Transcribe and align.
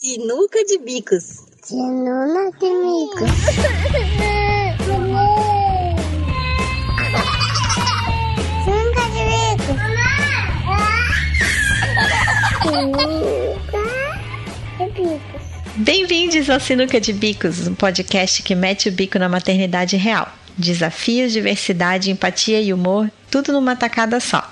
Sinuca 0.00 0.64
de 0.64 0.78
bicos. 0.78 1.24
Sinuca 1.60 2.52
de 2.60 2.68
bicos. 2.68 3.30
Sinuca 8.64 9.04
de 9.10 9.22
bicos. 9.24 9.76
Sinuca 12.62 13.02
de 14.86 15.02
bicos. 15.02 15.42
Bem-vindos 15.78 16.48
ao 16.48 16.60
Sinuca 16.60 17.00
de 17.00 17.12
Bicos, 17.12 17.66
um 17.66 17.74
podcast 17.74 18.40
que 18.44 18.54
mete 18.54 18.88
o 18.88 18.92
bico 18.92 19.18
na 19.18 19.28
maternidade 19.28 19.96
real. 19.96 20.32
Desafios, 20.56 21.32
diversidade, 21.32 22.12
empatia 22.12 22.60
e 22.60 22.72
humor, 22.72 23.10
tudo 23.30 23.52
numa 23.52 23.76
tacada 23.76 24.20
só. 24.20 24.42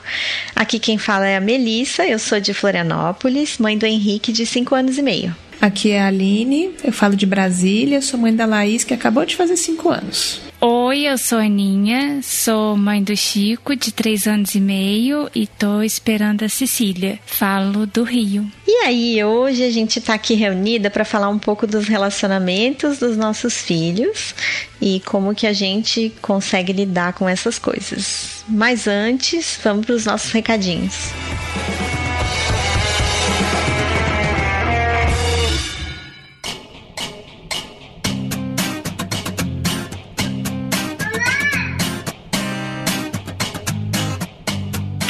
Aqui 0.54 0.78
quem 0.78 0.98
fala 0.98 1.26
é 1.26 1.36
a 1.36 1.40
Melissa, 1.40 2.06
eu 2.06 2.18
sou 2.18 2.40
de 2.40 2.54
Florianópolis, 2.54 3.58
mãe 3.58 3.76
do 3.76 3.86
Henrique, 3.86 4.32
de 4.32 4.46
5 4.46 4.74
anos 4.74 4.98
e 4.98 5.02
meio. 5.02 5.34
Aqui 5.60 5.90
é 5.90 6.00
a 6.00 6.08
Aline, 6.08 6.70
eu 6.84 6.92
falo 6.92 7.16
de 7.16 7.24
Brasília, 7.24 8.02
sou 8.02 8.20
mãe 8.20 8.34
da 8.34 8.44
Laís, 8.44 8.84
que 8.84 8.92
acabou 8.92 9.24
de 9.24 9.36
fazer 9.36 9.56
5 9.56 9.88
anos. 9.88 10.45
Oi, 10.58 11.02
eu 11.02 11.18
sou 11.18 11.38
Aninha, 11.38 12.20
sou 12.22 12.78
mãe 12.78 13.02
do 13.02 13.14
Chico, 13.14 13.76
de 13.76 13.92
3 13.92 14.26
anos 14.26 14.54
e 14.54 14.60
meio, 14.60 15.28
e 15.34 15.46
tô 15.46 15.82
esperando 15.82 16.44
a 16.44 16.48
Cecília. 16.48 17.18
Falo 17.26 17.86
do 17.86 18.02
Rio. 18.02 18.50
E 18.66 18.86
aí, 18.86 19.22
hoje 19.22 19.62
a 19.62 19.70
gente 19.70 20.00
tá 20.00 20.14
aqui 20.14 20.34
reunida 20.34 20.88
para 20.88 21.04
falar 21.04 21.28
um 21.28 21.38
pouco 21.38 21.66
dos 21.66 21.86
relacionamentos 21.86 22.98
dos 22.98 23.18
nossos 23.18 23.60
filhos 23.60 24.34
e 24.80 25.00
como 25.00 25.34
que 25.34 25.46
a 25.46 25.52
gente 25.52 26.10
consegue 26.22 26.72
lidar 26.72 27.12
com 27.12 27.28
essas 27.28 27.58
coisas. 27.58 28.42
Mas 28.48 28.86
antes, 28.86 29.58
vamos 29.62 29.84
para 29.84 29.94
os 29.94 30.06
nossos 30.06 30.32
recadinhos. 30.32 31.12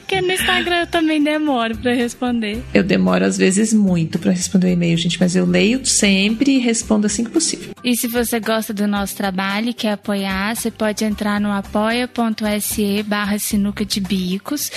porque 0.00 0.20
no 0.20 0.32
Instagram 0.32 0.80
eu 0.80 0.86
também 0.98 1.22
demoro 1.22 1.76
pra 1.78 1.94
responder. 1.94 2.60
Eu 2.74 2.82
demoro 2.82 3.24
às 3.24 3.38
vezes 3.38 3.72
muito 3.72 4.18
para 4.18 4.32
responder 4.32 4.66
o 4.66 4.70
e-mail, 4.70 4.96
gente, 4.98 5.18
mas 5.20 5.36
eu 5.36 5.46
leio 5.46 5.86
sempre 5.86 6.56
e 6.56 6.58
respondo 6.58 7.06
assim 7.06 7.22
que 7.22 7.30
possível. 7.30 7.70
E 7.84 7.96
se 7.96 8.08
você 8.08 8.40
gosta 8.40 8.74
do 8.74 8.86
nosso 8.88 9.14
trabalho 9.14 9.68
e 9.70 9.74
quer 9.74 9.92
apoiar, 9.92 10.56
você 10.56 10.72
pode 10.72 11.04
entrar 11.04 11.40
no 11.40 11.52
apoia.se 11.52 13.04
barra 13.04 13.38
sinuca 13.38 13.84
de 13.84 14.00
bicos 14.00 14.72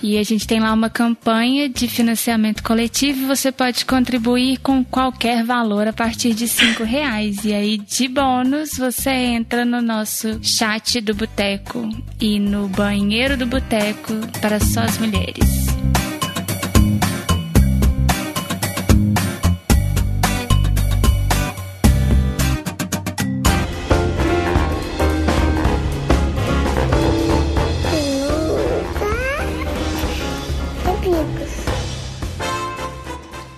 e 0.00 0.16
a 0.16 0.22
gente 0.22 0.46
tem 0.46 0.60
lá 0.60 0.72
uma 0.72 0.88
campanha 0.88 1.68
de 1.68 1.88
financiamento 1.88 2.62
coletivo 2.62 3.22
e 3.22 3.26
você 3.26 3.50
pode 3.50 3.84
contribuir 3.84 4.58
com 4.58 4.84
qualquer 4.84 5.42
valor 5.42 5.88
a 5.88 5.92
partir 5.92 6.34
de 6.34 6.46
cinco 6.46 6.84
reais. 6.86 7.44
E 7.44 7.52
aí, 7.52 7.78
de 7.78 8.06
bônus, 8.06 8.70
você 8.78 9.10
entra 9.10 9.64
no 9.64 9.82
nosso 9.82 10.38
chat 10.40 11.00
do 11.00 11.14
boteco 11.14 11.88
e 12.20 12.38
no 12.38 12.68
banheiro 12.68 13.36
do 13.36 13.46
boteco 13.46 14.12
para 14.40 14.60
só 14.60 14.80
as 14.80 14.98
mulheres. 14.98 15.63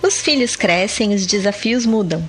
Os 0.07 0.21
filhos 0.21 0.55
crescem, 0.55 1.13
os 1.13 1.25
desafios 1.25 1.85
mudam. 1.85 2.23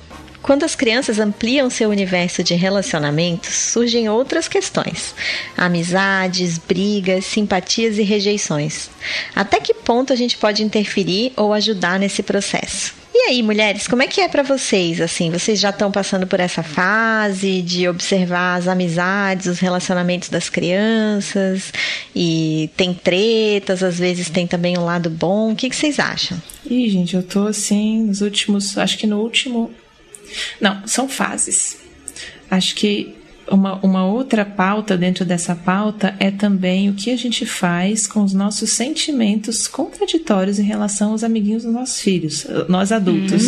Quando 0.48 0.64
as 0.64 0.74
crianças 0.74 1.18
ampliam 1.18 1.68
seu 1.68 1.90
universo 1.90 2.42
de 2.42 2.54
relacionamentos, 2.54 3.50
surgem 3.50 4.08
outras 4.08 4.48
questões: 4.48 5.14
amizades, 5.54 6.56
brigas, 6.56 7.26
simpatias 7.26 7.98
e 7.98 8.02
rejeições. 8.02 8.88
Até 9.36 9.60
que 9.60 9.74
ponto 9.74 10.10
a 10.10 10.16
gente 10.16 10.38
pode 10.38 10.62
interferir 10.62 11.34
ou 11.36 11.52
ajudar 11.52 11.98
nesse 12.00 12.22
processo? 12.22 12.94
E 13.14 13.28
aí, 13.28 13.42
mulheres, 13.42 13.86
como 13.86 14.02
é 14.02 14.06
que 14.06 14.22
é 14.22 14.28
pra 14.28 14.42
vocês? 14.42 15.02
Assim, 15.02 15.30
vocês 15.30 15.60
já 15.60 15.68
estão 15.68 15.92
passando 15.92 16.26
por 16.26 16.40
essa 16.40 16.62
fase 16.62 17.60
de 17.60 17.86
observar 17.86 18.54
as 18.54 18.68
amizades, 18.68 19.48
os 19.48 19.58
relacionamentos 19.58 20.30
das 20.30 20.48
crianças 20.48 21.74
e 22.16 22.70
tem 22.74 22.94
tretas, 22.94 23.82
às 23.82 23.98
vezes 23.98 24.30
tem 24.30 24.46
também 24.46 24.78
um 24.78 24.84
lado 24.86 25.10
bom. 25.10 25.52
O 25.52 25.56
que, 25.56 25.68
que 25.68 25.76
vocês 25.76 25.98
acham? 25.98 26.40
Ih, 26.64 26.88
gente, 26.88 27.16
eu 27.16 27.22
tô 27.22 27.46
assim 27.46 28.04
nos 28.04 28.22
últimos. 28.22 28.78
Acho 28.78 28.96
que 28.96 29.06
no 29.06 29.20
último. 29.20 29.70
Não, 30.60 30.86
são 30.86 31.08
fases. 31.08 31.78
Acho 32.50 32.74
que 32.74 33.17
uma, 33.50 33.78
uma 33.82 34.06
outra 34.06 34.44
pauta 34.44 34.96
dentro 34.96 35.24
dessa 35.24 35.54
pauta 35.54 36.14
é 36.18 36.30
também 36.30 36.88
o 36.88 36.94
que 36.94 37.10
a 37.10 37.16
gente 37.16 37.46
faz 37.46 38.06
com 38.06 38.22
os 38.22 38.32
nossos 38.32 38.74
sentimentos 38.74 39.66
contraditórios 39.66 40.58
em 40.58 40.64
relação 40.64 41.12
aos 41.12 41.24
amiguinhos 41.24 41.64
dos 41.64 41.72
nossos 41.72 42.00
filhos, 42.00 42.46
nós 42.68 42.92
adultos. 42.92 43.42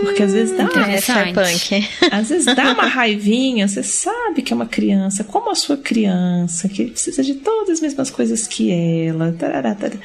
Porque 0.00 0.22
às 0.22 0.32
vezes 0.32 0.56
dá. 0.56 0.68
Essa 0.88 1.20
é 1.20 1.32
punk. 1.32 1.88
Às 2.10 2.30
vezes 2.30 2.54
dá 2.54 2.72
uma 2.72 2.86
raivinha, 2.86 3.68
você 3.68 3.82
sabe 3.82 4.42
que 4.42 4.52
é 4.52 4.56
uma 4.56 4.66
criança, 4.66 5.24
como 5.24 5.50
a 5.50 5.54
sua 5.54 5.76
criança, 5.76 6.68
que 6.68 6.86
precisa 6.86 7.22
de 7.22 7.34
todas 7.34 7.70
as 7.70 7.80
mesmas 7.80 8.10
coisas 8.10 8.46
que 8.46 8.72
ela. 8.72 9.34
tarará, 9.38 9.74
tarará. 9.74 10.00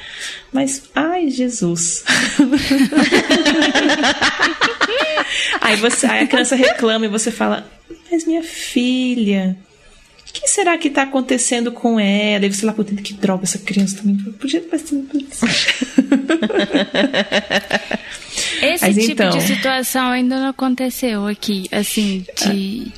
Mas, 0.52 0.82
ai, 0.94 1.30
Jesus. 1.30 2.04
aí, 5.62 5.76
você, 5.76 6.06
aí 6.06 6.24
a 6.24 6.26
criança 6.26 6.56
reclama 6.56 7.06
e 7.06 7.08
você 7.08 7.30
fala: 7.30 7.66
Mas 8.10 8.26
minha 8.26 8.42
filha. 8.42 9.56
O 10.28 10.32
que 10.38 10.48
será 10.48 10.76
que 10.76 10.88
está 10.88 11.02
acontecendo 11.02 11.72
com 11.72 11.98
ela? 11.98 12.44
E 12.44 12.52
você 12.52 12.66
lá, 12.66 12.72
puta, 12.72 12.94
que 12.96 13.14
droga 13.14 13.44
essa 13.44 13.58
criança 13.58 13.96
também. 13.98 14.16
Podia 14.32 14.60
ter 14.60 14.76
Esse 18.62 18.84
Mas 18.86 18.96
tipo 18.96 19.12
então- 19.12 19.30
de 19.30 19.42
situação 19.42 20.08
ainda 20.08 20.38
não 20.38 20.48
aconteceu 20.48 21.26
aqui, 21.26 21.66
assim, 21.72 22.24
de 22.44 22.92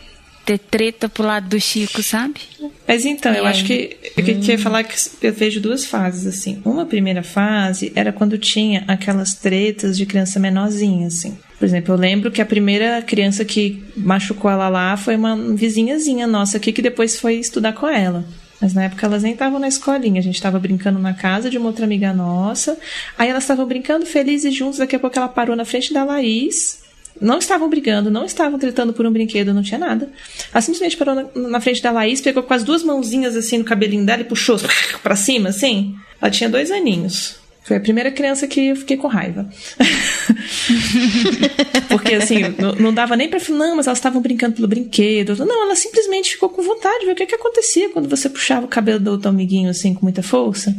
ter 0.45 0.59
treta 0.59 1.09
pro 1.09 1.23
lado 1.23 1.49
do 1.49 1.61
Chico, 1.61 2.03
sabe? 2.03 2.41
Mas 2.87 3.05
então, 3.05 3.33
eu 3.35 3.45
E 3.45 3.47
acho 3.47 3.65
que 3.65 3.97
eu 4.17 4.25
queria 4.25 4.59
falar 4.59 4.83
que 4.83 4.97
eu 5.23 5.33
vejo 5.33 5.61
duas 5.61 5.85
fases 5.85 6.27
assim. 6.27 6.61
Uma 6.65 6.87
primeira 6.87 7.23
fase 7.23 7.93
era 7.95 8.13
quando 8.13 8.37
tinha 8.39 8.83
aquelas 8.89 9.35
tretas 9.35 9.97
de 9.97 10.07
criança 10.07 10.41
menorzinha, 10.41 11.07
assim. 11.07 11.39
Por 11.59 11.65
exemplo, 11.65 11.95
eu 11.95 11.99
lembro 11.99 12.31
que 12.31 12.41
a 12.41 12.47
primeira 12.47 13.03
criança 13.03 13.45
que 13.45 13.83
machucou 13.97 14.51
ela 14.51 14.69
lá 14.69 14.97
foi 14.97 15.17
uma 15.17 15.37
vizinhazinha 15.55 16.27
nossa 16.27 16.57
aqui 16.57 16.73
que 16.73 16.81
depois 16.81 17.19
foi 17.19 17.35
estudar 17.35 17.73
com 17.73 17.89
ela. 17.89 18.25
Mas 18.61 18.75
na 18.75 18.85
época 18.85 19.07
elas 19.07 19.23
nem 19.23 19.33
estavam 19.33 19.59
na 19.59 19.69
escolinha, 19.69 20.21
a 20.21 20.23
gente 20.23 20.37
estava 20.37 20.59
brincando 20.59 20.99
na 20.99 21.15
casa 21.15 21.51
de 21.51 21.59
uma 21.59 21.69
outra 21.69 21.85
amiga 21.85 22.13
nossa. 22.13 22.77
Aí 23.17 23.29
elas 23.29 23.45
estavam 23.45 23.67
brincando 23.67 24.07
felizes 24.07 24.55
juntos, 24.55 24.79
daqui 24.79 24.97
a 24.97 25.01
pouco 25.01 25.19
ela 25.19 25.29
parou 25.29 25.57
na 25.57 25.65
frente 25.65 25.93
da 25.93 26.05
Laís. 26.05 26.81
Não 27.21 27.39
estavam 27.39 27.69
brigando, 27.69 28.11
não 28.11 28.25
estavam 28.25 28.59
tretando 28.59 28.93
por 28.93 29.05
um 29.05 29.13
brinquedo, 29.13 29.53
não 29.53 29.63
tinha 29.63 29.79
nada. 29.79 30.09
Ela 30.53 30.61
simplesmente 30.61 30.97
parou 30.97 31.15
na, 31.15 31.49
na 31.49 31.61
frente 31.61 31.83
da 31.83 31.91
Laís, 31.91 32.21
pegou 32.21 32.45
com 32.45 32.55
as 32.55 32.63
duas 32.63 32.85
mãozinhas 32.85 33.37
assim 33.37 33.59
no 33.59 33.65
cabelinho 33.65 34.05
dela 34.07 34.23
e 34.23 34.25
puxou 34.25 34.57
pra 35.03 35.17
cima, 35.17 35.49
assim. 35.49 35.97
Ela 36.21 36.31
tinha 36.31 36.49
dois 36.49 36.71
aninhos. 36.71 37.37
Foi 37.69 37.77
a 37.77 37.81
primeira 37.81 38.11
criança 38.11 38.47
que 38.47 38.69
eu 38.69 38.77
fiquei 38.77 38.97
com 38.97 39.09
raiva. 39.09 39.47
Porque 41.91 42.15
assim, 42.15 42.55
não, 42.59 42.73
não 42.77 42.95
dava 42.95 43.15
nem 43.15 43.29
pra 43.29 43.39
não, 43.51 43.77
mas 43.77 43.87
elas 43.87 43.99
estavam 43.99 44.23
brincando 44.23 44.57
pelo 44.57 44.67
brinquedo. 44.67 45.37
Não, 45.45 45.65
ela 45.65 45.77
simplesmente 45.77 46.31
ficou 46.31 46.49
com 46.49 46.63
vontade 46.63 47.01
de 47.01 47.07
ver 47.07 47.13
o 47.13 47.15
que, 47.15 47.27
que 47.27 47.35
acontecia 47.35 47.91
quando 47.91 48.09
você 48.09 48.31
puxava 48.31 48.65
o 48.65 48.69
cabelo 48.69 48.99
do 48.99 49.11
outro 49.11 49.29
amiguinho 49.29 49.69
assim 49.69 49.93
com 49.93 50.03
muita 50.03 50.23
força. 50.23 50.75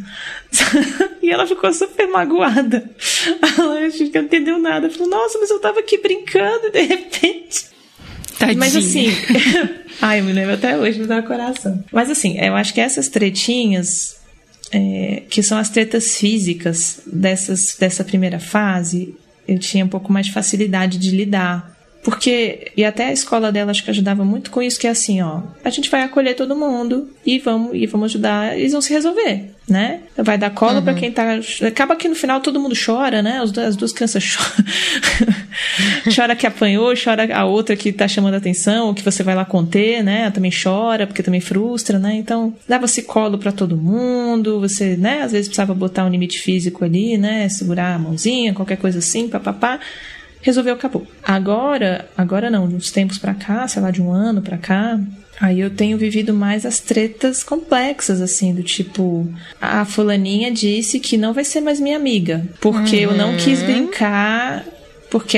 e 1.22 1.30
ela 1.30 1.46
ficou 1.46 1.72
super 1.72 2.08
magoada. 2.08 2.90
Ela 3.40 3.66
não 3.66 3.86
entendeu 3.86 4.58
nada. 4.58 4.90
Falou, 4.90 5.10
nossa, 5.10 5.38
mas 5.38 5.52
eu 5.52 5.60
tava 5.60 5.82
aqui 5.82 6.00
brincando 6.00 6.68
e 6.68 6.72
de 6.72 6.82
repente. 6.82 7.66
Tadinha. 8.40 8.58
Mas 8.58 8.76
assim. 8.76 9.10
Ai, 10.02 10.22
eu 10.22 10.24
me 10.24 10.34
lembro 10.34 10.56
até 10.56 10.76
hoje, 10.76 11.00
me 11.00 11.06
dá 11.06 11.22
coração. 11.22 11.84
Mas 11.92 12.10
assim, 12.10 12.40
eu 12.40 12.56
acho 12.56 12.74
que 12.74 12.82
essas 12.82 13.10
tretinhas. 13.10 14.19
É, 14.72 15.24
que 15.30 15.42
são 15.42 15.58
as 15.58 15.70
tretas 15.70 16.16
físicas 16.18 17.02
dessas, 17.06 17.76
dessa 17.80 18.04
primeira 18.04 18.40
fase, 18.40 19.16
eu 19.48 19.58
tinha 19.58 19.84
um 19.84 19.90
pouco 19.90 20.12
mais 20.12 20.28
de 20.28 20.34
facilidade 20.34 20.98
de 20.98 21.10
lidar. 21.12 21.76
Porque, 22.02 22.72
e 22.78 22.86
até 22.86 23.08
a 23.08 23.14
escola 23.14 23.52
dela 23.52 23.72
acho 23.72 23.84
que 23.84 23.90
ajudava 23.90 24.24
muito 24.24 24.52
com 24.52 24.62
isso, 24.62 24.80
que 24.80 24.88
é 24.88 24.90
assim, 24.90 25.22
ó, 25.22 25.42
a 25.64 25.70
gente 25.70 25.90
vai 25.90 26.02
acolher 26.02 26.34
todo 26.34 26.56
mundo 26.56 27.10
e 27.26 27.40
vamos, 27.40 27.72
e 27.74 27.86
vamos 27.86 28.12
ajudar, 28.12 28.58
eles 28.58 28.72
vão 28.72 28.80
se 28.80 28.94
resolver, 28.94 29.52
né? 29.68 30.00
Vai 30.16 30.38
dar 30.38 30.50
colo 30.50 30.78
uhum. 30.78 30.84
para 30.84 30.94
quem 30.94 31.12
tá. 31.12 31.24
Acaba 31.68 31.98
que 31.98 32.08
no 32.08 32.16
final 32.16 32.40
todo 32.40 32.60
mundo 32.60 32.74
chora, 32.74 33.22
né? 33.22 33.42
As 33.42 33.76
duas 33.76 33.92
crianças 33.92 34.24
choram. 34.24 34.66
chora 36.16 36.38
que 36.38 36.48
apanhou, 36.48 36.94
chora 36.96 37.36
a 37.36 37.46
outra 37.46 37.76
que 37.76 37.92
tá 37.92 38.08
chamando 38.08 38.36
atenção, 38.36 38.94
que 38.94 39.04
você 39.04 39.22
vai 39.22 39.36
lá 39.36 39.44
conter, 39.44 40.02
né? 40.02 40.22
Ela 40.22 40.32
também 40.32 40.52
chora, 40.52 41.06
porque 41.06 41.22
também 41.22 41.42
frustra, 41.42 42.00
né? 42.00 42.16
Então, 42.16 42.54
dava-se 42.68 43.02
colo 43.04 43.38
para 43.38 43.52
todo 43.52 43.76
mundo, 43.76 44.62
você, 44.62 44.96
né? 44.96 45.22
Às 45.22 45.34
vezes 45.34 45.50
precisava 45.50 45.74
botar 45.74 46.06
um 46.06 46.10
limite 46.10 46.40
físico 46.40 46.86
ali, 46.86 47.18
né? 47.18 47.50
Segurar 47.50 47.94
a 47.94 48.00
mãozinha, 48.00 48.54
qualquer 48.54 48.78
coisa 48.78 49.00
assim, 49.00 49.28
papapá 49.28 49.82
resolveu, 50.42 50.74
acabou. 50.74 51.06
Agora, 51.24 52.10
agora 52.18 52.50
não, 52.50 52.66
uns 52.66 52.92
tempos 52.92 53.18
para 53.18 53.34
cá, 53.34 53.68
sei 53.68 53.82
lá, 53.82 53.92
de 53.92 54.02
um 54.02 54.12
ano 54.12 54.42
para 54.42 54.58
cá, 54.58 55.00
aí 55.40 55.60
eu 55.60 55.70
tenho 55.70 55.98
vivido 55.98 56.34
mais 56.34 56.66
as 56.66 56.80
tretas 56.80 57.44
complexas, 57.44 58.22
assim, 58.22 58.54
do 58.54 58.64
tipo, 58.64 59.28
a 59.62 59.86
fulaninha 59.86 60.52
disse 60.52 61.00
que 61.00 61.18
não 61.18 61.34
vai 61.34 61.44
ser 61.44 61.62
mais 61.62 61.80
minha 61.80 61.98
amiga, 61.98 62.46
porque 62.62 63.06
uhum. 63.06 63.12
eu 63.12 63.18
não 63.18 63.38
quis 63.38 63.60
uhum. 63.62 63.66
brincar, 63.66 64.66
porque, 65.10 65.38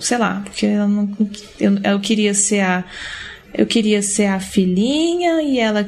sei 0.00 0.18
lá, 0.18 0.42
porque 0.44 0.66
eu, 0.66 0.88
não, 0.88 1.16
eu, 1.58 1.78
eu 1.84 2.00
queria 2.00 2.34
ser 2.34 2.60
a. 2.60 2.84
Eu 3.54 3.66
queria 3.66 4.00
ser 4.00 4.26
a 4.26 4.40
filhinha 4.40 5.42
e 5.42 5.58
ela 5.58 5.86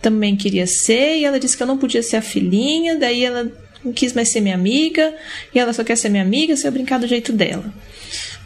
também 0.00 0.34
queria 0.34 0.66
ser, 0.66 1.18
e 1.18 1.24
ela 1.24 1.38
disse 1.38 1.54
que 1.54 1.62
eu 1.62 1.66
não 1.66 1.76
podia 1.76 2.02
ser 2.02 2.16
a 2.16 2.22
filhinha, 2.22 2.98
daí 2.98 3.24
ela 3.24 3.52
não 3.84 3.92
quis 3.92 4.12
mais 4.12 4.30
ser 4.30 4.40
minha 4.40 4.54
amiga 4.54 5.14
e 5.54 5.58
ela 5.58 5.72
só 5.72 5.84
quer 5.84 5.96
ser 5.96 6.08
minha 6.08 6.22
amiga 6.22 6.56
se 6.56 6.66
eu 6.66 6.72
brincar 6.72 6.98
do 6.98 7.06
jeito 7.06 7.32
dela. 7.32 7.72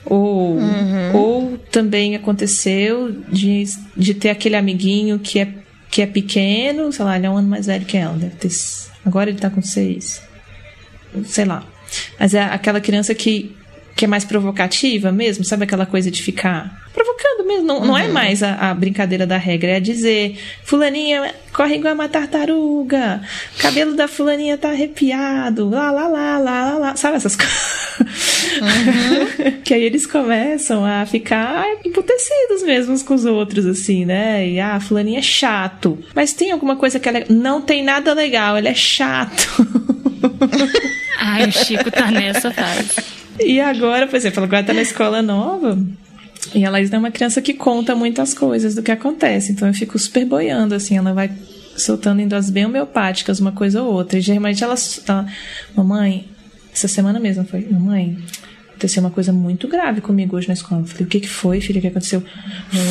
Ou, 0.04 0.56
uhum. 0.56 1.14
ou 1.14 1.58
também 1.70 2.16
aconteceu 2.16 3.12
de, 3.28 3.64
de 3.96 4.14
ter 4.14 4.30
aquele 4.30 4.56
amiguinho 4.56 5.18
que 5.18 5.38
é, 5.38 5.48
que 5.90 6.02
é 6.02 6.06
pequeno, 6.06 6.92
sei 6.92 7.04
lá, 7.04 7.16
ele 7.16 7.26
é 7.26 7.30
um 7.30 7.36
ano 7.36 7.48
mais 7.48 7.66
velho 7.66 7.84
que 7.84 7.96
ela, 7.96 8.16
deve 8.16 8.36
ter. 8.36 8.50
Agora 9.04 9.30
ele 9.30 9.38
tá 9.38 9.48
com 9.48 9.62
seis. 9.62 10.22
Sei 11.24 11.44
lá. 11.44 11.64
Mas 12.18 12.34
é 12.34 12.42
aquela 12.42 12.80
criança 12.80 13.14
que, 13.14 13.54
que 13.94 14.04
é 14.04 14.08
mais 14.08 14.24
provocativa 14.24 15.12
mesmo, 15.12 15.44
sabe 15.44 15.64
aquela 15.64 15.86
coisa 15.86 16.10
de 16.10 16.22
ficar 16.22 16.82
provocando 16.92 17.31
mesmo. 17.44 17.66
Não, 17.66 17.78
uhum. 17.78 17.86
não 17.86 17.98
é 17.98 18.06
uhum. 18.06 18.12
mais 18.12 18.42
a, 18.42 18.70
a, 18.70 18.74
brincadeira 18.74 19.26
da 19.26 19.36
regra, 19.36 19.72
é 19.72 19.80
dizer: 19.80 20.38
Fulaninha 20.64 21.34
corre 21.52 21.76
igual 21.76 21.94
uma 21.94 22.08
tartaruga, 22.08 23.22
cabelo 23.58 23.94
da 23.94 24.08
Fulaninha 24.08 24.56
tá 24.56 24.70
arrepiado, 24.70 25.68
lá, 25.68 25.90
lá, 25.90 26.06
lá, 26.08 26.38
lá, 26.38 26.64
lá, 26.64 26.78
lá. 26.78 26.96
Sabe 26.96 27.16
essas 27.16 27.36
coisas? 27.36 27.82
Uhum. 28.60 29.60
que 29.64 29.74
aí 29.74 29.82
eles 29.82 30.06
começam 30.06 30.84
a 30.84 31.04
ficar 31.06 31.64
emputecidos 31.84 32.62
mesmo 32.62 32.94
uns 32.94 33.02
com 33.02 33.14
os 33.14 33.24
outros, 33.24 33.66
assim, 33.66 34.04
né? 34.04 34.48
E 34.48 34.60
ah, 34.60 34.80
Fulaninha 34.80 35.18
é 35.18 35.22
chato. 35.22 35.98
Mas 36.14 36.32
tem 36.32 36.52
alguma 36.52 36.76
coisa 36.76 36.98
que 36.98 37.08
ela 37.08 37.18
é... 37.18 37.26
não 37.28 37.60
tem 37.60 37.82
nada 37.82 38.12
legal, 38.12 38.56
ele 38.56 38.68
é 38.68 38.74
chato. 38.74 39.48
Ai, 41.18 41.48
o 41.48 41.52
Chico 41.52 41.90
tá 41.90 42.10
nessa 42.10 42.50
fase. 42.50 43.22
E 43.40 43.60
agora, 43.60 44.06
por 44.06 44.16
exemplo, 44.16 44.42
agora 44.42 44.62
tá 44.62 44.72
na 44.72 44.82
escola 44.82 45.22
nova. 45.22 45.78
E 46.54 46.64
a 46.64 46.70
Laís 46.70 46.92
é 46.92 46.98
uma 46.98 47.10
criança 47.10 47.40
que 47.40 47.54
conta 47.54 47.94
muitas 47.94 48.34
coisas 48.34 48.74
do 48.74 48.82
que 48.82 48.90
acontece. 48.90 49.52
Então 49.52 49.68
eu 49.68 49.74
fico 49.74 49.98
super 49.98 50.24
boiando, 50.24 50.74
assim, 50.74 50.96
ela 50.96 51.12
vai 51.12 51.30
soltando 51.76 52.20
em 52.20 52.28
doses 52.28 52.50
bem 52.50 52.66
homeopáticas, 52.66 53.40
uma 53.40 53.52
coisa 53.52 53.82
ou 53.82 53.92
outra. 53.92 54.18
E 54.18 54.20
geralmente 54.20 54.62
ela, 54.62 54.74
ela. 55.06 55.26
Mamãe, 55.74 56.28
essa 56.72 56.88
semana 56.88 57.20
mesmo 57.20 57.44
foi, 57.44 57.66
mamãe, 57.70 58.18
aconteceu 58.70 59.02
uma 59.02 59.10
coisa 59.10 59.32
muito 59.32 59.68
grave 59.68 60.00
comigo 60.00 60.36
hoje 60.36 60.48
na 60.48 60.54
escola. 60.54 60.82
Eu 60.82 60.86
falei, 60.86 61.06
o 61.06 61.08
que, 61.08 61.20
que 61.20 61.28
foi, 61.28 61.60
filha? 61.60 61.78
O 61.78 61.80
que 61.80 61.88
aconteceu? 61.88 62.22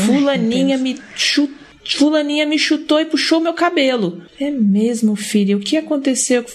Fulaninha 0.05 0.77
me 0.77 0.97
chutou 1.15 1.60
Fulaninha 1.83 2.45
me 2.45 2.59
chutou 2.59 2.99
e 2.99 3.05
puxou 3.05 3.39
meu 3.39 3.53
cabelo. 3.53 4.21
É 4.39 4.49
mesmo, 4.49 5.15
filha? 5.15 5.57
O 5.57 5.59
que 5.59 5.77
aconteceu? 5.77 6.45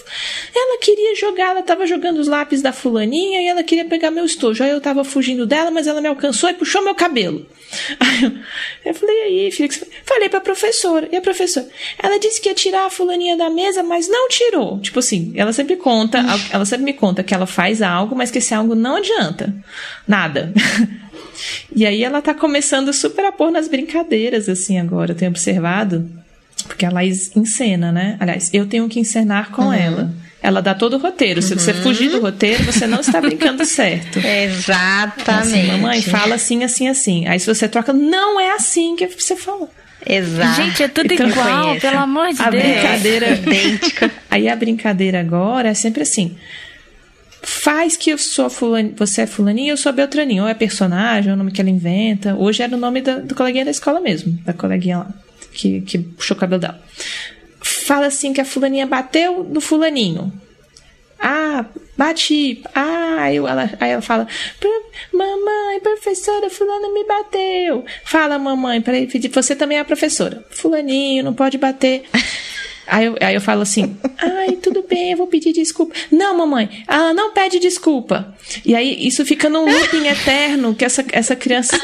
Ela 0.55 0.79
queria 0.79 1.15
jogar, 1.15 1.49
ela 1.49 1.59
estava 1.59 1.85
jogando 1.85 2.17
os 2.17 2.27
lápis 2.27 2.61
da 2.61 2.71
fulaninha 2.71 3.41
e 3.41 3.47
ela 3.47 3.63
queria 3.63 3.85
pegar 3.85 4.09
meu 4.09 4.25
estojo. 4.25 4.63
Aí 4.63 4.69
eu 4.69 4.77
estava 4.77 5.03
fugindo 5.03 5.45
dela, 5.45 5.69
mas 5.69 5.85
ela 5.85 6.01
me 6.01 6.07
alcançou 6.07 6.49
e 6.49 6.53
puxou 6.53 6.83
meu 6.83 6.95
cabelo. 6.95 7.45
Aí 7.99 8.23
eu, 8.23 8.31
eu 8.85 8.93
falei, 8.93 9.23
aí, 9.23 9.51
filha, 9.51 9.69
falei 10.05 10.29
pra 10.29 10.39
professora. 10.39 11.09
E 11.11 11.17
a 11.17 11.21
professora? 11.21 11.67
Ela 12.01 12.17
disse 12.17 12.39
que 12.39 12.47
ia 12.47 12.55
tirar 12.55 12.85
a 12.85 12.89
fulaninha 12.89 13.35
da 13.35 13.49
mesa, 13.49 13.83
mas 13.83 14.07
não 14.07 14.29
tirou. 14.29 14.79
Tipo 14.79 14.99
assim, 14.99 15.33
ela 15.35 15.51
sempre 15.51 15.75
conta, 15.75 16.23
ela 16.49 16.63
sempre 16.63 16.85
me 16.85 16.93
conta 16.93 17.23
que 17.23 17.33
ela 17.33 17.45
faz 17.45 17.81
algo, 17.81 18.15
mas 18.15 18.31
que 18.31 18.37
esse 18.37 18.53
algo 18.53 18.73
não 18.73 18.95
adianta. 18.95 19.53
Nada. 20.07 20.53
E 21.75 21.85
aí 21.85 22.03
ela 22.03 22.21
tá 22.21 22.33
começando 22.33 22.91
super 22.93 23.25
a 23.25 23.31
pôr 23.31 23.51
nas 23.51 23.67
brincadeiras, 23.67 24.49
assim, 24.49 24.79
agora, 24.79 25.11
eu 25.11 25.15
tenho 25.15 25.31
observado. 25.31 26.09
Porque 26.67 26.85
a 26.85 26.89
Laís 26.89 27.35
encena, 27.35 27.91
né? 27.91 28.17
Aliás, 28.19 28.49
eu 28.53 28.65
tenho 28.65 28.87
que 28.89 28.99
encenar 28.99 29.51
com 29.51 29.65
uhum. 29.65 29.73
ela. 29.73 30.13
Ela 30.41 30.61
dá 30.61 30.73
todo 30.73 30.95
o 30.95 30.99
roteiro. 30.99 31.41
Se 31.41 31.53
você 31.53 31.71
uhum. 31.71 31.81
fugir 31.83 32.09
do 32.09 32.19
roteiro, 32.19 32.63
você 32.63 32.87
não 32.87 32.99
está 32.99 33.19
brincando 33.21 33.63
certo. 33.65 34.19
Exatamente. 34.19 35.29
Assim, 35.29 35.67
mamãe, 35.67 36.01
fala 36.01 36.35
assim, 36.35 36.63
assim, 36.63 36.87
assim. 36.87 37.27
Aí 37.27 37.39
se 37.39 37.47
você 37.47 37.67
troca, 37.67 37.93
não 37.93 38.39
é 38.39 38.53
assim 38.53 38.95
que 38.95 39.07
você 39.07 39.35
falou. 39.35 39.69
Exato. 40.05 40.61
Gente, 40.61 40.83
é 40.83 40.87
tudo 40.87 41.11
então, 41.11 41.27
igual, 41.27 41.75
pelo 41.77 41.97
amor 41.97 42.33
de 42.33 42.41
a 42.41 42.49
Deus. 42.49 42.63
A 42.63 42.67
brincadeira 42.67 43.25
é 43.27 43.33
idêntica. 43.41 44.11
Aí 44.29 44.47
a 44.47 44.55
brincadeira 44.55 45.19
agora 45.19 45.69
é 45.69 45.73
sempre 45.73 46.03
assim 46.03 46.35
faz 47.41 47.95
que 47.95 48.09
eu 48.09 48.17
sou 48.17 48.49
fulani, 48.49 48.93
você 48.95 49.21
é 49.21 49.27
fulaninha, 49.27 49.71
eu 49.71 49.77
sou 49.77 49.91
Beltraninho. 49.91 50.43
Ou 50.43 50.49
é 50.49 50.53
personagem, 50.53 51.29
ou 51.29 51.31
é 51.31 51.35
o 51.35 51.37
nome 51.37 51.51
que 51.51 51.61
ela 51.61 51.69
inventa. 51.69 52.35
Hoje 52.35 52.63
era 52.63 52.75
o 52.75 52.79
nome 52.79 53.01
da, 53.01 53.19
do 53.19 53.35
coleguinha 53.35 53.65
da 53.65 53.71
escola 53.71 53.99
mesmo, 53.99 54.31
da 54.43 54.53
coleguinha 54.53 54.99
lá, 54.99 55.09
que, 55.53 55.81
que 55.81 55.99
puxou 55.99 56.35
o 56.35 56.39
cabelo 56.39 56.61
dela. 56.61 56.81
Fala 57.61 58.07
assim 58.07 58.33
que 58.33 58.41
a 58.41 58.45
fulaninha 58.45 58.85
bateu 58.85 59.43
no 59.43 59.61
fulaninho. 59.61 60.31
Ah, 61.19 61.65
bati. 61.97 62.61
Ah, 62.75 63.17
aí 63.21 63.37
ela, 63.37 63.69
aí 63.79 63.91
ela 63.91 64.01
fala: 64.01 64.27
Mamãe, 65.11 65.79
professora, 65.81 66.49
fulano 66.49 66.93
me 66.93 67.03
bateu. 67.05 67.85
Fala, 68.03 68.37
mamãe, 68.37 68.81
para 68.81 68.97
ele 68.97 69.07
pedir. 69.07 69.29
Você 69.29 69.55
também 69.55 69.77
é 69.77 69.81
a 69.81 69.85
professora. 69.85 70.45
Fulaninho, 70.51 71.23
não 71.23 71.33
pode 71.33 71.57
bater. 71.57 72.03
Aí 72.87 73.05
eu, 73.05 73.15
aí 73.19 73.35
eu 73.35 73.41
falo 73.41 73.61
assim: 73.61 73.97
ai, 74.17 74.53
tudo 74.55 74.83
bem, 74.87 75.11
eu 75.11 75.17
vou 75.17 75.27
pedir 75.27 75.53
desculpa. 75.53 75.93
Não, 76.11 76.37
mamãe, 76.37 76.83
ela 76.87 77.13
não 77.13 77.33
pede 77.33 77.59
desculpa. 77.59 78.33
E 78.65 78.73
aí 78.73 79.05
isso 79.05 79.25
fica 79.25 79.49
num 79.49 79.65
looping 79.65 80.07
eterno 80.07 80.73
que 80.73 80.85
essa, 80.85 81.05
essa 81.11 81.35
criança. 81.35 81.77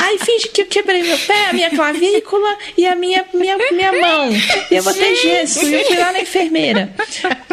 Ai, 0.00 0.16
finge 0.18 0.48
que 0.48 0.62
eu 0.62 0.66
quebrei 0.66 1.02
meu 1.02 1.18
pé, 1.18 1.46
a 1.46 1.52
minha 1.52 1.70
clavícula 1.70 2.56
e 2.76 2.86
a 2.86 2.94
minha, 2.94 3.24
minha, 3.34 3.56
minha 3.72 3.92
mão. 3.92 4.30
E 4.70 4.76
eu 4.76 4.82
vou 4.82 4.94
ter 4.94 5.16
gesso. 5.16 5.64
E 5.64 5.74
eu 5.74 5.84
fui 5.84 5.96
lá 5.96 6.12
na 6.12 6.20
enfermeira. 6.20 6.94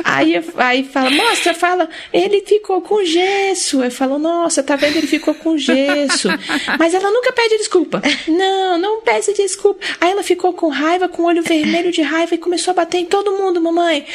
Aí, 0.03 0.35
aí 0.57 0.83
fala, 0.83 1.09
mostra, 1.09 1.55
fala, 1.55 1.89
ele 2.13 2.41
ficou 2.41 2.81
com 2.81 3.03
gesso. 3.03 3.83
Eu 3.83 3.89
falo, 3.89 4.19
nossa, 4.19 4.61
tá 4.61 4.75
vendo? 4.75 4.97
Ele 4.97 5.07
ficou 5.07 5.33
com 5.33 5.57
gesso. 5.57 6.29
Mas 6.77 6.93
ela 6.93 7.09
nunca 7.09 7.31
pede 7.33 7.57
desculpa. 7.57 8.01
Não, 8.27 8.77
não 8.77 9.01
pede 9.01 9.33
desculpa. 9.33 9.83
Aí 9.99 10.11
ela 10.11 10.21
ficou 10.21 10.53
com 10.53 10.69
raiva, 10.69 11.09
com 11.09 11.23
o 11.23 11.25
olho 11.25 11.41
vermelho 11.41 11.91
de 11.91 12.03
raiva 12.03 12.35
e 12.35 12.37
começou 12.37 12.71
a 12.71 12.75
bater 12.75 12.99
em 12.99 13.05
todo 13.05 13.31
mundo, 13.31 13.59
mamãe. 13.59 14.05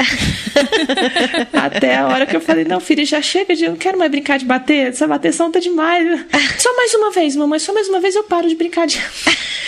Até 1.52 1.96
a 1.96 2.08
hora 2.08 2.26
que 2.26 2.36
eu 2.36 2.40
falei, 2.40 2.64
não, 2.64 2.80
filha, 2.80 3.04
já 3.04 3.20
chega 3.22 3.54
de. 3.54 3.64
Eu 3.64 3.70
não 3.70 3.76
quero 3.76 3.98
mais 3.98 4.10
brincar 4.10 4.38
de 4.38 4.44
bater. 4.44 4.88
Essa 4.88 5.06
bateção 5.06 5.50
tá 5.50 5.60
demais. 5.60 6.20
Só 6.58 6.74
mais 6.76 6.94
uma 6.94 7.10
vez, 7.10 7.36
mamãe, 7.36 7.58
só 7.58 7.72
mais 7.72 7.88
uma 7.88 8.00
vez 8.00 8.14
eu 8.14 8.24
paro 8.24 8.48
de 8.48 8.54
brincar 8.54 8.86
de. 8.86 9.00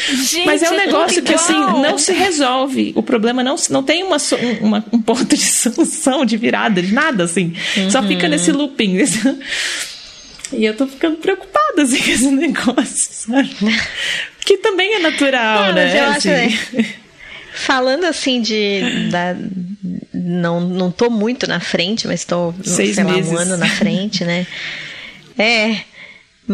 Gente, 0.09 0.47
Mas 0.47 0.63
é 0.63 0.71
um 0.71 0.77
negócio 0.77 1.23
que, 1.23 1.33
assim, 1.33 1.53
não 1.53 1.97
se 1.97 2.13
resolve. 2.13 2.93
O 2.97 3.03
problema 3.03 3.43
não, 3.43 3.55
não 3.71 3.83
tem 3.83 4.03
uma, 4.03 4.17
uma, 4.61 4.85
um 4.93 5.01
ponto 5.01 5.25
de 5.25 5.37
solução, 5.45 6.25
de 6.25 6.37
virada, 6.37 6.83
de 6.83 6.93
nada, 6.93 7.25
assim. 7.25 7.55
Uhum. 7.77 7.91
Só 7.91 8.03
fica 8.03 8.29
nesse 8.29 8.51
looping. 8.51 8.99
E 10.53 10.65
eu 10.65 10.77
tô 10.77 10.87
ficando 10.87 11.17
preocupada, 11.17 11.83
assim, 11.83 12.03
com 12.03 12.11
esse 12.11 12.31
negócio, 12.31 13.09
sabe? 13.11 13.51
Que 14.45 14.59
também 14.59 14.95
é 14.95 14.99
natural, 14.99 15.67
não, 15.67 15.75
né? 15.75 15.99
Eu 15.99 16.05
acho, 16.05 16.29
assim. 16.29 16.87
Falando 17.53 18.05
assim 18.05 18.41
de. 18.41 19.09
Da, 19.11 19.37
não, 20.13 20.61
não 20.61 20.91
tô 20.91 21.11
muito 21.11 21.47
na 21.47 21.61
frente, 21.61 22.07
mas 22.07 22.25
tô, 22.25 22.55
Seis 22.63 22.95
sei 22.97 23.05
meses. 23.05 23.33
lá, 23.33 23.39
um 23.39 23.43
ano 23.43 23.57
na 23.57 23.69
frente, 23.69 24.25
né? 24.25 24.47
É. 25.39 25.92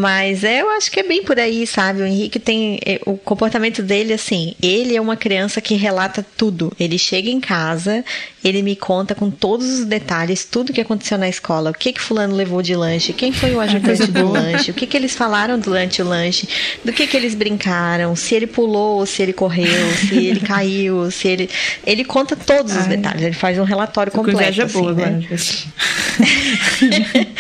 Mas 0.01 0.45
é, 0.45 0.61
eu 0.63 0.71
acho 0.71 0.91
que 0.93 1.01
é 1.01 1.03
bem 1.03 1.25
por 1.25 1.39
aí, 1.41 1.67
sabe? 1.67 2.03
O 2.03 2.07
Henrique 2.07 2.39
tem. 2.39 2.79
é, 2.87 3.01
O 3.05 3.17
comportamento 3.17 3.83
dele, 3.83 4.13
assim, 4.13 4.55
ele 4.63 4.95
é 4.95 5.01
uma 5.01 5.17
criança 5.17 5.61
que 5.61 5.75
relata 5.75 6.25
tudo. 6.37 6.73
Ele 6.79 6.97
chega 6.99 7.29
em 7.29 7.41
casa, 7.41 8.05
ele 8.45 8.63
me 8.63 8.77
conta 8.77 9.15
com 9.15 9.29
todos 9.31 9.67
os 9.81 9.85
detalhes, 9.85 10.45
tudo 10.45 10.73
que 10.73 10.81
aconteceu 10.81 11.19
na 11.19 11.29
escola, 11.29 11.71
o 11.71 11.75
que 11.75 11.93
que 11.93 12.01
fulano 12.01 12.35
levou 12.37 12.63
de 12.63 12.77
lanche, 12.77 13.13
quem 13.13 13.33
foi 13.33 13.53
o 13.55 13.61
ajudante 13.61 14.07
do 14.07 14.29
lanche, 14.31 14.71
o 14.71 14.75
que 14.75 14.87
que 14.87 14.97
eles 14.97 15.15
falaram 15.17 15.59
durante 15.59 16.01
o 16.01 16.05
lanche, 16.05 16.49
do 16.85 16.93
que 16.93 17.07
que 17.07 17.17
eles 17.17 17.35
brincaram, 17.35 18.15
se 18.15 18.35
ele 18.37 18.47
pulou, 18.47 19.05
se 19.05 19.21
ele 19.23 19.33
correu, 19.33 19.67
se 20.09 20.15
ele 20.27 20.41
caiu, 20.47 21.11
se 21.11 21.27
ele. 21.29 21.51
Ele 21.85 22.05
conta 22.05 22.37
todos 22.37 22.73
os 22.73 22.83
Ai. 22.83 22.97
detalhes, 22.97 23.23
ele 23.23 23.35
faz 23.35 23.59
um 23.59 23.65
relatório 23.65 24.13
Com 24.13 24.25
completo. 24.25 24.63
assim, 24.63 24.81
boa 24.81 24.93
né? 24.95 25.27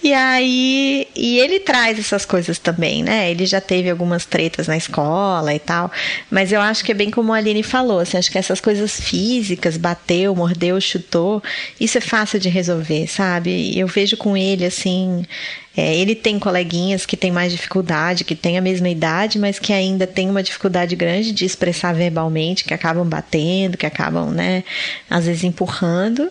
E 0.00 0.14
aí, 0.14 1.06
e 1.14 1.38
ele 1.38 1.60
traz 1.60 1.97
essas 2.00 2.24
coisas 2.24 2.58
também, 2.58 3.02
né? 3.02 3.30
Ele 3.30 3.46
já 3.46 3.60
teve 3.60 3.90
algumas 3.90 4.24
tretas 4.24 4.66
na 4.66 4.76
escola 4.76 5.54
e 5.54 5.58
tal, 5.58 5.90
mas 6.30 6.52
eu 6.52 6.60
acho 6.60 6.84
que 6.84 6.92
é 6.92 6.94
bem 6.94 7.10
como 7.10 7.32
a 7.32 7.36
Aline 7.36 7.62
falou, 7.62 8.00
assim, 8.00 8.16
acho 8.16 8.30
que 8.30 8.38
essas 8.38 8.60
coisas 8.60 9.00
físicas, 9.00 9.76
bateu, 9.76 10.34
mordeu, 10.34 10.80
chutou, 10.80 11.42
isso 11.80 11.98
é 11.98 12.00
fácil 12.00 12.38
de 12.38 12.48
resolver, 12.48 13.06
sabe? 13.06 13.78
Eu 13.78 13.86
vejo 13.86 14.16
com 14.16 14.36
ele, 14.36 14.64
assim, 14.64 15.24
é, 15.76 15.94
ele 15.94 16.16
tem 16.16 16.40
coleguinhas 16.40 17.06
que 17.06 17.16
têm 17.16 17.30
mais 17.30 17.52
dificuldade, 17.52 18.24
que 18.24 18.34
têm 18.34 18.58
a 18.58 18.60
mesma 18.60 18.88
idade, 18.88 19.38
mas 19.38 19.60
que 19.60 19.72
ainda 19.72 20.08
têm 20.08 20.28
uma 20.28 20.42
dificuldade 20.42 20.96
grande 20.96 21.30
de 21.30 21.44
expressar 21.44 21.94
verbalmente, 21.94 22.64
que 22.64 22.74
acabam 22.74 23.08
batendo, 23.08 23.78
que 23.78 23.86
acabam, 23.86 24.32
né, 24.32 24.64
às 25.08 25.26
vezes 25.26 25.44
empurrando. 25.44 26.30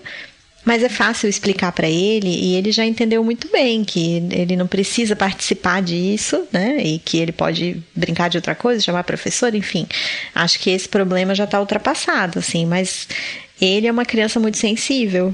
Mas 0.67 0.83
é 0.83 0.89
fácil 0.89 1.29
explicar 1.29 1.71
para 1.71 1.88
ele 1.88 2.27
e 2.27 2.55
ele 2.55 2.74
já 2.74 2.86
entendeu 2.86 3.24
muito 3.24 3.50
bem 3.50 3.86
que 3.86 4.17
ele 4.29 4.57
não 4.57 4.67
precisa 4.67 5.15
participar 5.15 5.81
disso, 5.81 6.45
né? 6.51 6.79
E 6.83 7.00
que 7.00 7.19
ele 7.19 7.31
pode 7.31 7.81
brincar 7.95 8.29
de 8.29 8.38
outra 8.38 8.53
coisa, 8.53 8.83
chamar 8.83 9.05
professor, 9.05 9.55
enfim. 9.55 9.88
Acho 10.36 10.59
que 10.59 10.69
esse 10.69 10.89
problema 10.89 11.33
já 11.33 11.45
está 11.45 11.57
ultrapassado, 11.57 12.39
assim, 12.39 12.65
mas 12.65 13.07
ele 13.60 13.88
é 13.88 13.92
uma 13.92 14.06
criança 14.06 14.40
muito 14.40 14.58
sensível. 14.58 15.34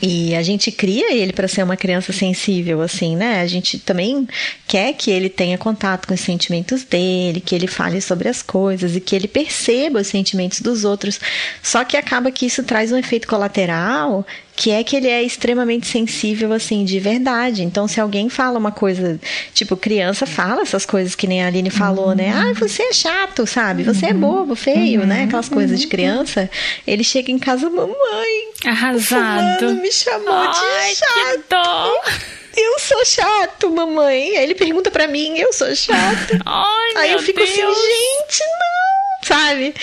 E 0.00 0.34
a 0.34 0.42
gente 0.42 0.70
cria 0.70 1.12
ele 1.12 1.32
para 1.32 1.48
ser 1.48 1.62
uma 1.64 1.76
criança 1.76 2.12
sensível, 2.12 2.80
assim, 2.80 3.16
né? 3.16 3.40
A 3.40 3.46
gente 3.46 3.78
também 3.78 4.28
quer 4.68 4.92
que 4.92 5.10
ele 5.10 5.28
tenha 5.28 5.58
contato 5.58 6.06
com 6.06 6.14
os 6.14 6.20
sentimentos 6.20 6.84
dele, 6.84 7.40
que 7.40 7.54
ele 7.54 7.66
fale 7.66 8.00
sobre 8.00 8.28
as 8.28 8.42
coisas 8.42 8.94
e 8.94 9.00
que 9.00 9.16
ele 9.16 9.26
perceba 9.26 10.00
os 10.00 10.06
sentimentos 10.06 10.60
dos 10.60 10.84
outros. 10.84 11.18
Só 11.62 11.84
que 11.84 11.96
acaba 11.96 12.30
que 12.30 12.46
isso 12.46 12.62
traz 12.62 12.92
um 12.92 12.96
efeito 12.96 13.26
colateral, 13.26 14.24
que 14.56 14.70
é 14.70 14.84
que 14.84 14.94
ele 14.96 15.08
é 15.08 15.22
extremamente 15.22 15.86
sensível, 15.86 16.52
assim, 16.52 16.84
de 16.84 17.00
verdade. 17.00 17.62
Então, 17.64 17.88
se 17.88 18.00
alguém 18.00 18.28
fala 18.28 18.58
uma 18.58 18.70
coisa, 18.70 19.18
tipo, 19.52 19.76
criança 19.76 20.26
fala 20.26 20.62
essas 20.62 20.86
coisas 20.86 21.14
que 21.14 21.26
nem 21.26 21.42
a 21.42 21.48
Aline 21.48 21.70
falou, 21.70 22.14
né? 22.14 22.32
Ah, 22.34 22.52
você 22.58 22.84
é 22.84 22.92
chato, 22.92 23.46
sabe? 23.46 23.82
Você 23.82 24.06
é 24.06 24.12
bobo, 24.14 24.54
feio, 24.54 25.04
né? 25.06 25.24
Aquelas 25.24 25.48
coisas 25.48 25.80
de 25.80 25.86
criança. 25.88 26.48
Ele 26.86 27.02
chega 27.02 27.32
em 27.32 27.38
casa, 27.38 27.68
mamãe, 27.68 27.94
Arrasado. 28.66 29.74
Me 29.74 29.90
chamou 29.92 30.32
Ai, 30.32 30.90
de 30.90 30.96
chato. 30.96 31.12
que 31.12 31.44
dó. 31.50 31.94
Eu 32.56 32.78
sou 32.78 33.04
chato, 33.04 33.68
mamãe. 33.70 34.36
Aí 34.36 34.44
ele 34.44 34.54
pergunta 34.54 34.88
pra 34.90 35.08
mim, 35.08 35.36
eu 35.36 35.52
sou 35.52 35.74
chato. 35.74 36.40
Ai, 36.46 36.92
Aí 36.96 37.12
eu 37.12 37.18
fico 37.18 37.40
Deus. 37.40 37.50
assim, 37.50 37.60
gente, 37.60 38.40
não. 38.40 38.73
Sabe? 39.24 39.74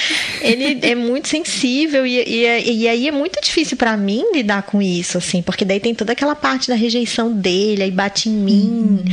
Ele 0.42 0.80
é 0.88 0.96
muito 0.96 1.28
sensível 1.28 2.06
e, 2.06 2.18
e, 2.22 2.82
e 2.84 2.88
aí 2.88 3.08
é 3.08 3.12
muito 3.12 3.42
difícil 3.42 3.76
pra 3.76 3.98
mim 3.98 4.24
lidar 4.34 4.62
com 4.64 4.82
isso, 4.82 5.18
assim, 5.18 5.42
porque 5.42 5.66
daí 5.66 5.80
tem 5.80 5.94
toda 5.96 6.12
aquela 6.14 6.36
parte 6.36 6.68
da 6.68 6.76
rejeição 6.76 7.32
dele, 7.34 7.84
aí 7.84 7.92
bate 7.92 8.30
em 8.30 8.34
mim, 8.34 9.04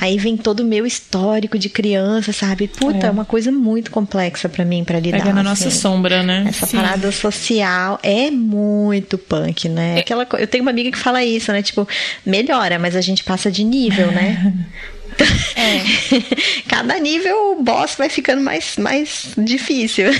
aí 0.00 0.18
vem 0.18 0.36
todo 0.36 0.60
o 0.60 0.64
meu 0.64 0.84
histórico 0.86 1.58
de 1.58 1.68
criança, 1.68 2.32
sabe? 2.32 2.68
Puta, 2.68 3.06
é, 3.06 3.08
É. 3.08 3.10
uma 3.10 3.24
coisa 3.24 3.50
muito 3.52 3.90
complexa 3.90 4.48
pra 4.48 4.64
mim 4.64 4.82
pra 4.84 4.98
lidar. 4.98 5.18
Pega 5.18 5.32
na 5.32 5.42
nossa 5.42 5.68
assim. 5.68 5.78
sombra, 5.78 6.22
né? 6.22 6.44
Essa 6.48 6.66
Sim. 6.66 6.76
parada 6.78 7.10
social 7.12 7.98
é 8.02 8.30
muito 8.30 9.16
punk, 9.16 9.68
né? 9.68 9.98
Aquela, 9.98 10.26
co- 10.26 10.36
eu 10.36 10.46
tenho 10.46 10.62
uma 10.62 10.70
amiga 10.70 10.90
que 10.90 10.98
fala 10.98 11.24
isso, 11.24 11.52
né? 11.52 11.62
Tipo, 11.62 11.86
melhora, 12.26 12.78
mas 12.78 12.96
a 12.96 13.00
gente 13.00 13.22
passa 13.24 13.50
de 13.50 13.62
nível, 13.64 14.10
né? 14.10 14.52
Cada 16.68 16.98
nível 16.98 17.52
o 17.58 17.62
boss 17.62 17.94
vai 17.96 18.08
ficando 18.08 18.42
mais, 18.42 18.76
mais 18.76 19.28
difícil. 19.36 20.06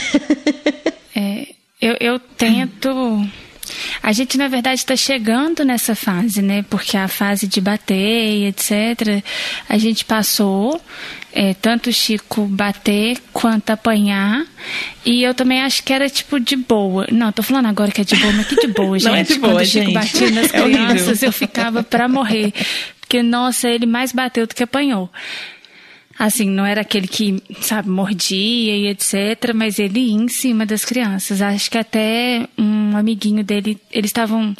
É, 1.20 1.48
eu, 1.80 1.96
eu 1.98 2.20
tento. 2.20 2.88
A 4.00 4.12
gente, 4.12 4.38
na 4.38 4.46
verdade, 4.46 4.78
está 4.78 4.94
chegando 4.94 5.64
nessa 5.64 5.96
fase, 5.96 6.40
né? 6.40 6.64
Porque 6.70 6.96
a 6.96 7.08
fase 7.08 7.48
de 7.48 7.60
bater, 7.60 8.46
etc., 8.46 9.24
a 9.68 9.76
gente 9.78 10.04
passou, 10.04 10.80
é, 11.32 11.54
tanto 11.54 11.90
o 11.90 11.92
Chico 11.92 12.44
bater 12.46 13.18
quanto 13.32 13.70
apanhar. 13.70 14.46
E 15.04 15.24
eu 15.24 15.34
também 15.34 15.60
acho 15.60 15.82
que 15.82 15.92
era 15.92 16.08
tipo 16.08 16.38
de 16.38 16.54
boa. 16.54 17.08
Não, 17.10 17.32
tô 17.32 17.42
falando 17.42 17.66
agora 17.66 17.90
que 17.90 18.00
é 18.00 18.04
de 18.04 18.14
boa, 18.14 18.32
mas 18.32 18.46
que 18.46 18.54
de 18.54 18.68
boa, 18.68 18.96
gente. 18.96 19.08
Não 19.08 19.16
é 19.16 19.22
de 19.24 19.34
boa, 19.38 19.52
Quando 19.54 19.62
o 19.62 19.66
Chico 19.66 19.84
gente. 19.86 19.94
batia 19.94 20.30
nas 20.30 20.54
É 20.54 20.62
crianças, 20.62 21.22
eu 21.22 21.32
ficava 21.32 21.82
pra 21.82 22.08
morrer. 22.08 22.52
Porque, 23.08 23.22
nossa, 23.22 23.70
ele 23.70 23.86
mais 23.86 24.12
bateu 24.12 24.46
do 24.46 24.54
que 24.54 24.62
apanhou. 24.62 25.08
Assim, 26.18 26.50
não 26.50 26.66
era 26.66 26.82
aquele 26.82 27.08
que, 27.08 27.42
sabe, 27.62 27.88
mordia 27.88 28.76
e 28.76 28.86
etc, 28.88 29.54
mas 29.54 29.78
ele 29.78 30.00
ia 30.00 30.12
em 30.12 30.28
cima 30.28 30.66
das 30.66 30.84
crianças. 30.84 31.40
Acho 31.40 31.70
que 31.70 31.78
até 31.78 32.46
um 32.58 32.94
amiguinho 32.98 33.42
dele, 33.42 33.80
eles 33.90 34.10
estavam 34.10 34.54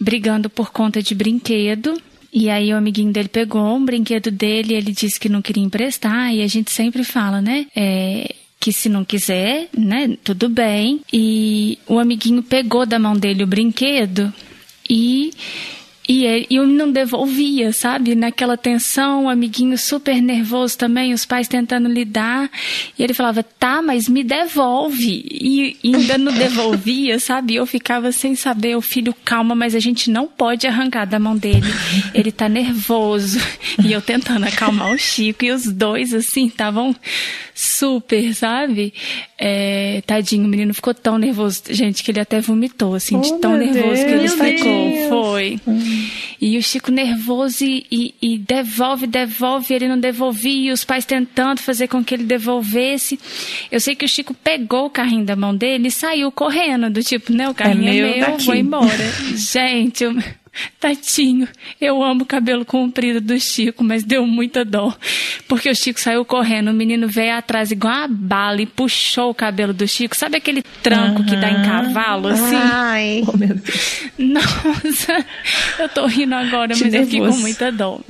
brigando 0.00 0.48
por 0.48 0.70
conta 0.70 1.02
de 1.02 1.14
brinquedo. 1.14 2.00
E 2.32 2.48
aí 2.48 2.72
o 2.72 2.78
amiguinho 2.78 3.12
dele 3.12 3.28
pegou 3.28 3.76
um 3.76 3.84
brinquedo 3.84 4.30
dele, 4.30 4.72
ele 4.72 4.92
disse 4.92 5.20
que 5.20 5.28
não 5.28 5.42
queria 5.42 5.62
emprestar, 5.62 6.32
e 6.32 6.40
a 6.40 6.46
gente 6.46 6.70
sempre 6.70 7.04
fala, 7.04 7.42
né? 7.42 7.66
É, 7.76 8.34
que 8.58 8.72
se 8.72 8.88
não 8.88 9.04
quiser, 9.04 9.68
né, 9.76 10.16
tudo 10.24 10.48
bem. 10.48 11.02
E 11.12 11.78
o 11.86 11.98
amiguinho 11.98 12.42
pegou 12.42 12.86
da 12.86 12.98
mão 12.98 13.14
dele 13.14 13.44
o 13.44 13.46
brinquedo 13.46 14.32
e 14.88 15.32
e 16.08 16.24
ele, 16.24 16.46
e 16.48 16.56
eu 16.56 16.66
não 16.66 16.90
devolvia, 16.90 17.72
sabe? 17.72 18.14
Naquela 18.14 18.56
tensão, 18.56 19.24
o 19.24 19.28
amiguinho 19.28 19.76
super 19.76 20.20
nervoso 20.22 20.78
também, 20.78 21.12
os 21.12 21.24
pais 21.24 21.48
tentando 21.48 21.88
lidar. 21.88 22.48
E 22.96 23.02
ele 23.02 23.12
falava, 23.12 23.42
tá, 23.42 23.82
mas 23.82 24.08
me 24.08 24.22
devolve. 24.22 25.24
E, 25.30 25.76
e 25.82 25.96
ainda 25.96 26.16
não 26.16 26.32
devolvia, 26.32 27.18
sabe? 27.20 27.56
Eu 27.56 27.66
ficava 27.66 28.12
sem 28.12 28.36
saber, 28.36 28.76
o 28.76 28.80
filho, 28.80 29.14
calma, 29.24 29.54
mas 29.54 29.74
a 29.74 29.80
gente 29.80 30.10
não 30.10 30.26
pode 30.26 30.66
arrancar 30.66 31.06
da 31.06 31.18
mão 31.18 31.36
dele. 31.36 31.66
Ele 32.14 32.30
tá 32.30 32.48
nervoso. 32.48 33.38
E 33.84 33.92
eu 33.92 34.00
tentando 34.00 34.46
acalmar 34.46 34.90
o 34.90 34.98
Chico. 34.98 35.44
E 35.44 35.50
os 35.50 35.64
dois, 35.70 36.14
assim, 36.14 36.46
estavam 36.46 36.96
super, 37.58 38.34
sabe? 38.34 38.92
É, 39.38 40.02
tadinho, 40.06 40.44
o 40.44 40.48
menino 40.48 40.74
ficou 40.74 40.92
tão 40.92 41.16
nervoso, 41.16 41.62
gente, 41.70 42.02
que 42.04 42.10
ele 42.10 42.20
até 42.20 42.38
vomitou, 42.40 42.94
assim, 42.94 43.18
de 43.18 43.28
Oh, 43.32 43.38
tão 43.38 43.52
meu 43.52 43.60
nervoso 43.72 44.04
que 44.04 44.10
ele 44.10 44.18
Deus, 44.28 44.32
ficou. 44.32 44.46
tadinho. 44.46 45.08
Foi. 45.08 45.60
E 46.40 46.58
o 46.58 46.62
Chico 46.62 46.90
nervoso 46.92 47.64
e, 47.64 47.86
e- 47.90 48.14
e 48.20 48.38
devolve, 48.38 49.06
devolve, 49.06 49.72
ele 49.72 49.88
não 49.88 49.98
devolvia, 49.98 50.68
e 50.68 50.72
os 50.72 50.84
pais 50.84 51.06
tentando 51.06 51.60
fazer 51.62 51.88
com 51.88 52.04
que 52.04 52.14
ele 52.14 52.24
devolvesse. 52.24 53.18
Eu 53.72 53.80
sei 53.80 53.94
que 53.94 54.04
o 54.04 54.08
Chico 54.08 54.34
pegou 54.34 54.86
o 54.86 54.90
carrinho 54.90 55.24
da 55.24 55.34
mão 55.34 55.56
dele 55.56 55.88
e 55.88 55.90
saiu 55.90 56.30
correndo, 56.30 56.90
do 56.90 57.02
tipo, 57.02 57.32
né, 57.32 57.48
o 57.48 57.54
carrinho 57.54 57.88
é 57.88 57.92
meu, 57.92 58.10
meu, 58.18 58.20
daqui. 58.32 58.44
vou 58.44 58.54
embora. 58.54 59.12
Gente, 59.34 60.04
eu... 60.04 60.14
Tadinho, 60.80 61.48
eu 61.80 62.02
amo 62.02 62.22
o 62.22 62.26
cabelo 62.26 62.64
comprido 62.64 63.20
do 63.20 63.38
Chico, 63.38 63.82
mas 63.84 64.02
deu 64.02 64.26
muita 64.26 64.64
dó. 64.64 64.94
Porque 65.48 65.68
o 65.70 65.74
Chico 65.74 66.00
saiu 66.00 66.24
correndo, 66.24 66.70
o 66.70 66.74
menino 66.74 67.08
veio 67.08 67.34
atrás 67.34 67.70
igual 67.70 67.94
uma 67.94 68.08
bala 68.08 68.60
e 68.62 68.66
puxou 68.66 69.30
o 69.30 69.34
cabelo 69.34 69.72
do 69.72 69.86
Chico. 69.86 70.16
Sabe 70.16 70.36
aquele 70.36 70.62
tranco 70.82 71.24
que 71.24 71.36
dá 71.36 71.50
em 71.50 71.62
cavalo, 71.64 72.28
assim? 72.28 72.56
Ai, 72.56 73.22
Oh, 73.26 73.36
meu 73.36 73.48
Deus. 73.48 74.00
Nossa, 74.18 75.24
eu 75.78 75.88
tô 75.88 76.06
rindo 76.06 76.34
agora, 76.34 76.68
mas 76.78 76.94
eu 76.94 77.04
fiquei 77.04 77.18
com 77.20 77.24
nervoso. 77.26 77.40
muita 77.40 77.72
dó. 77.72 78.00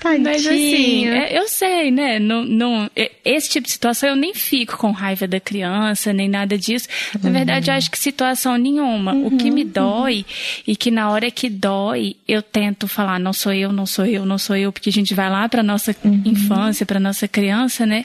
tadinho. 0.00 0.24
Mas 0.24 0.46
assim, 0.46 1.06
é, 1.08 1.38
eu 1.38 1.48
sei, 1.48 1.90
né? 1.90 2.18
Não, 2.18 2.44
não, 2.44 2.90
esse 3.24 3.48
tipo 3.50 3.66
de 3.66 3.72
situação 3.72 4.10
eu 4.10 4.16
nem 4.16 4.34
fico 4.34 4.76
com 4.76 4.90
raiva 4.90 5.26
da 5.26 5.40
criança, 5.40 6.12
nem 6.12 6.28
nada 6.28 6.56
disso. 6.58 6.88
Na 7.22 7.30
verdade, 7.30 7.70
eu 7.70 7.74
acho 7.74 7.90
que 7.90 7.98
situação 7.98 8.56
nenhuma. 8.56 9.14
O 9.14 9.36
que 9.36 9.50
me 9.50 9.64
dói, 9.64 10.24
e 10.66 10.76
que 10.76 10.90
na 10.90 11.10
hora 11.10 11.30
que 11.30 11.48
dói, 11.48 12.16
eu 12.26 12.42
tento 12.42 12.86
falar, 12.88 13.18
não 13.18 13.32
sou 13.32 13.52
eu, 13.52 13.72
não 13.72 13.86
sou 13.86 14.06
eu, 14.06 14.24
não 14.24 14.38
sou 14.38 14.56
eu, 14.56 14.72
porque 14.72 14.88
a 14.88 14.92
gente 14.92 15.14
vai 15.14 15.30
lá 15.30 15.48
pra 15.48 15.62
nossa 15.62 15.94
infância, 16.24 16.86
pra 16.86 17.00
nossa 17.00 17.26
criança, 17.28 17.84
né? 17.86 18.04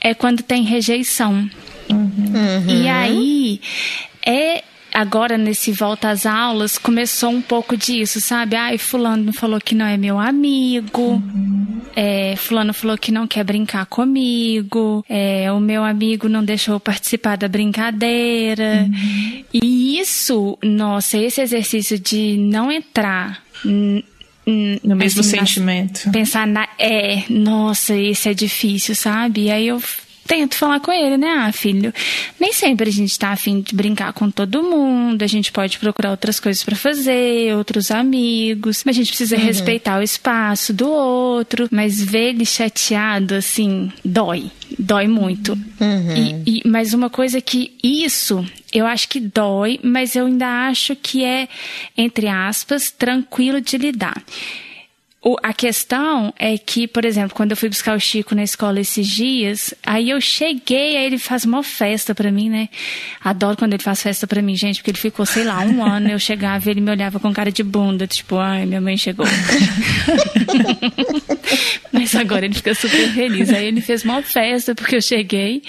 É 0.00 0.14
quando 0.14 0.42
tem 0.42 0.62
rejeição. 0.62 1.48
E 2.68 2.88
aí, 2.88 3.60
é. 4.24 4.64
Agora, 4.92 5.36
nesse 5.38 5.70
volta 5.72 6.08
às 6.10 6.24
aulas, 6.26 6.78
começou 6.78 7.30
um 7.30 7.40
pouco 7.42 7.76
disso, 7.76 8.20
sabe? 8.20 8.56
Ai, 8.56 8.78
fulano 8.78 9.32
falou 9.32 9.60
que 9.60 9.74
não 9.74 9.86
é 9.86 9.96
meu 9.96 10.18
amigo. 10.18 11.22
É, 11.94 12.34
fulano 12.36 12.72
falou 12.72 12.96
que 12.96 13.10
não 13.12 13.26
quer 13.26 13.44
brincar 13.44 13.86
comigo. 13.86 15.04
É, 15.08 15.50
o 15.52 15.60
meu 15.60 15.84
amigo 15.84 16.28
não 16.28 16.44
deixou 16.44 16.78
participar 16.80 17.36
da 17.36 17.48
brincadeira. 17.48 18.88
E 19.52 19.98
isso, 20.00 20.58
nossa, 20.62 21.18
esse 21.18 21.40
exercício 21.40 21.98
de 21.98 22.36
não 22.38 22.70
entrar 22.70 23.42
No 23.64 24.96
mesmo 24.96 25.20
assim, 25.20 25.38
sentimento. 25.38 26.10
pensar 26.10 26.46
na. 26.46 26.66
É, 26.78 27.24
nossa, 27.28 27.94
esse 27.94 28.28
é 28.30 28.34
difícil, 28.34 28.94
sabe? 28.94 29.42
E 29.44 29.50
aí 29.50 29.66
eu 29.68 29.82
tento 30.28 30.54
falar 30.56 30.78
com 30.78 30.92
ele, 30.92 31.16
né? 31.16 31.26
Ah, 31.46 31.50
filho, 31.50 31.92
nem 32.38 32.52
sempre 32.52 32.88
a 32.88 32.92
gente 32.92 33.18
tá 33.18 33.30
afim 33.30 33.60
de 33.62 33.74
brincar 33.74 34.12
com 34.12 34.30
todo 34.30 34.62
mundo, 34.62 35.22
a 35.22 35.26
gente 35.26 35.50
pode 35.50 35.78
procurar 35.78 36.10
outras 36.10 36.38
coisas 36.38 36.62
pra 36.62 36.76
fazer, 36.76 37.56
outros 37.56 37.90
amigos, 37.90 38.82
mas 38.84 38.94
a 38.94 38.98
gente 38.98 39.08
precisa 39.08 39.36
respeitar 39.36 39.98
o 39.98 40.02
espaço 40.02 40.72
do 40.74 40.88
outro, 40.88 41.66
mas 41.72 42.00
ver 42.00 42.28
ele 42.34 42.44
chateado, 42.44 43.34
assim, 43.34 43.90
dói. 44.04 44.50
Dói 44.78 45.08
muito. 45.08 45.58
E, 46.46 46.58
e- 46.58 46.68
mas 46.68 46.92
uma 46.92 47.08
coisa 47.08 47.40
que 47.40 47.72
isso, 47.82 48.44
eu 48.72 48.86
acho 48.86 49.08
que 49.08 49.18
dói, 49.18 49.80
mas 49.82 50.14
eu 50.14 50.26
ainda 50.26 50.68
acho 50.68 50.94
que 50.94 51.24
é, 51.24 51.48
entre 51.96 52.28
aspas, 52.28 52.90
tranquilo 52.90 53.60
de 53.62 53.78
lidar. 53.78 54.22
O- 55.20 55.36
a 55.42 55.52
questão 55.52 56.32
é 56.38 56.56
que, 56.56 56.86
por 56.86 57.04
exemplo, 57.04 57.34
quando 57.34 57.50
eu 57.50 57.56
fui 57.56 57.68
buscar 57.68 57.96
o 57.96 58.00
Chico 58.00 58.36
na 58.36 58.44
escola 58.44 58.78
esses 58.80 59.06
dias, 59.06 59.74
aí 59.84 60.10
eu 60.10 60.20
cheguei, 60.20 60.96
aí 60.96 61.04
ele 61.06 61.18
faz 61.18 61.44
uma 61.44 61.62
festa 61.64 62.14
pra 62.14 62.30
mim, 62.30 62.48
né? 62.48 62.68
Adoro 63.22 63.56
quando 63.56 63.72
ele 63.74 63.82
faz 63.82 64.00
festa 64.00 64.28
pra 64.28 64.40
mim, 64.40 64.54
gente, 64.54 64.76
porque 64.76 64.92
ele 64.92 64.98
ficou, 64.98 65.26
sei 65.26 65.42
lá, 65.42 65.58
um 65.64 65.82
ano, 65.84 66.08
eu 66.08 66.20
chegava 66.20 66.68
e 66.68 66.70
ele 66.70 66.80
me 66.80 66.90
olhava 66.92 67.18
com 67.18 67.32
cara 67.32 67.50
de 67.50 67.64
bunda, 67.64 68.06
tipo, 68.06 68.36
ai, 68.36 68.64
minha 68.64 68.80
mãe 68.80 68.96
chegou. 68.96 69.26
Mas 71.92 72.14
agora 72.14 72.44
ele 72.44 72.54
fica 72.54 72.74
super 72.74 73.12
feliz. 73.12 73.50
Aí 73.50 73.66
ele 73.66 73.80
fez 73.80 74.04
uma 74.04 74.22
festa 74.22 74.74
porque 74.74 74.96
eu 74.96 75.02
cheguei. 75.02 75.62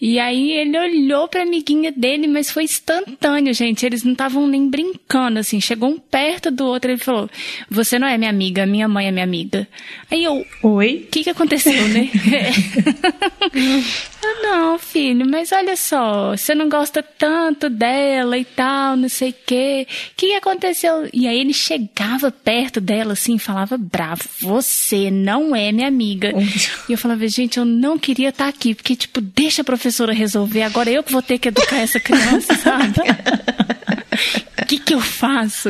E 0.00 0.18
aí 0.18 0.52
ele 0.52 0.78
olhou 0.78 1.28
pra 1.28 1.42
amiguinha 1.42 1.92
dele, 1.92 2.26
mas 2.26 2.50
foi 2.50 2.64
instantâneo, 2.64 3.52
gente. 3.52 3.84
Eles 3.84 4.02
não 4.02 4.12
estavam 4.12 4.46
nem 4.46 4.68
brincando, 4.70 5.38
assim. 5.38 5.60
Chegou 5.60 5.90
um 5.90 5.98
perto 5.98 6.50
do 6.50 6.64
outro, 6.64 6.90
ele 6.90 7.00
falou: 7.02 7.28
Você 7.70 7.98
não 7.98 8.08
é 8.08 8.16
minha 8.16 8.30
amiga, 8.30 8.62
minha 8.70 8.88
mãe 8.88 9.08
é 9.08 9.10
minha 9.10 9.24
amiga. 9.24 9.66
Aí 10.10 10.24
eu, 10.24 10.46
Oi? 10.62 11.04
o 11.06 11.10
que, 11.10 11.24
que 11.24 11.30
aconteceu, 11.30 11.88
né? 11.88 12.08
ah, 14.24 14.42
não, 14.42 14.78
filho, 14.78 15.26
mas 15.28 15.52
olha 15.52 15.76
só, 15.76 16.36
você 16.36 16.54
não 16.54 16.68
gosta 16.68 17.02
tanto 17.02 17.68
dela 17.68 18.38
e 18.38 18.44
tal, 18.44 18.96
não 18.96 19.08
sei 19.08 19.30
o 19.30 19.34
quê. 19.46 19.86
O 19.88 20.14
que, 20.16 20.28
que 20.28 20.34
aconteceu? 20.34 21.08
E 21.12 21.26
aí 21.26 21.38
ele 21.38 21.52
chegava 21.52 22.30
perto 22.30 22.80
dela 22.80 23.12
assim 23.12 23.34
e 23.34 23.38
falava 23.38 23.76
bravo: 23.76 24.22
Você 24.40 25.10
não 25.10 25.54
é 25.54 25.72
minha 25.72 25.88
amiga. 25.88 26.32
E 26.88 26.92
eu 26.92 26.98
falava, 26.98 27.26
gente, 27.28 27.58
eu 27.58 27.64
não 27.64 27.98
queria 27.98 28.30
estar 28.30 28.48
aqui, 28.48 28.74
porque, 28.74 28.96
tipo, 28.96 29.20
deixa 29.20 29.62
a 29.62 29.64
professora 29.64 30.12
resolver, 30.12 30.62
agora 30.62 30.90
eu 30.90 31.02
que 31.02 31.12
vou 31.12 31.22
ter 31.22 31.38
que 31.38 31.48
educar 31.48 31.78
essa 31.78 32.00
criança, 32.00 32.54
sabe? 32.54 33.00
O 34.60 34.66
que, 34.66 34.78
que 34.78 34.94
eu 34.94 35.00
faço? 35.00 35.68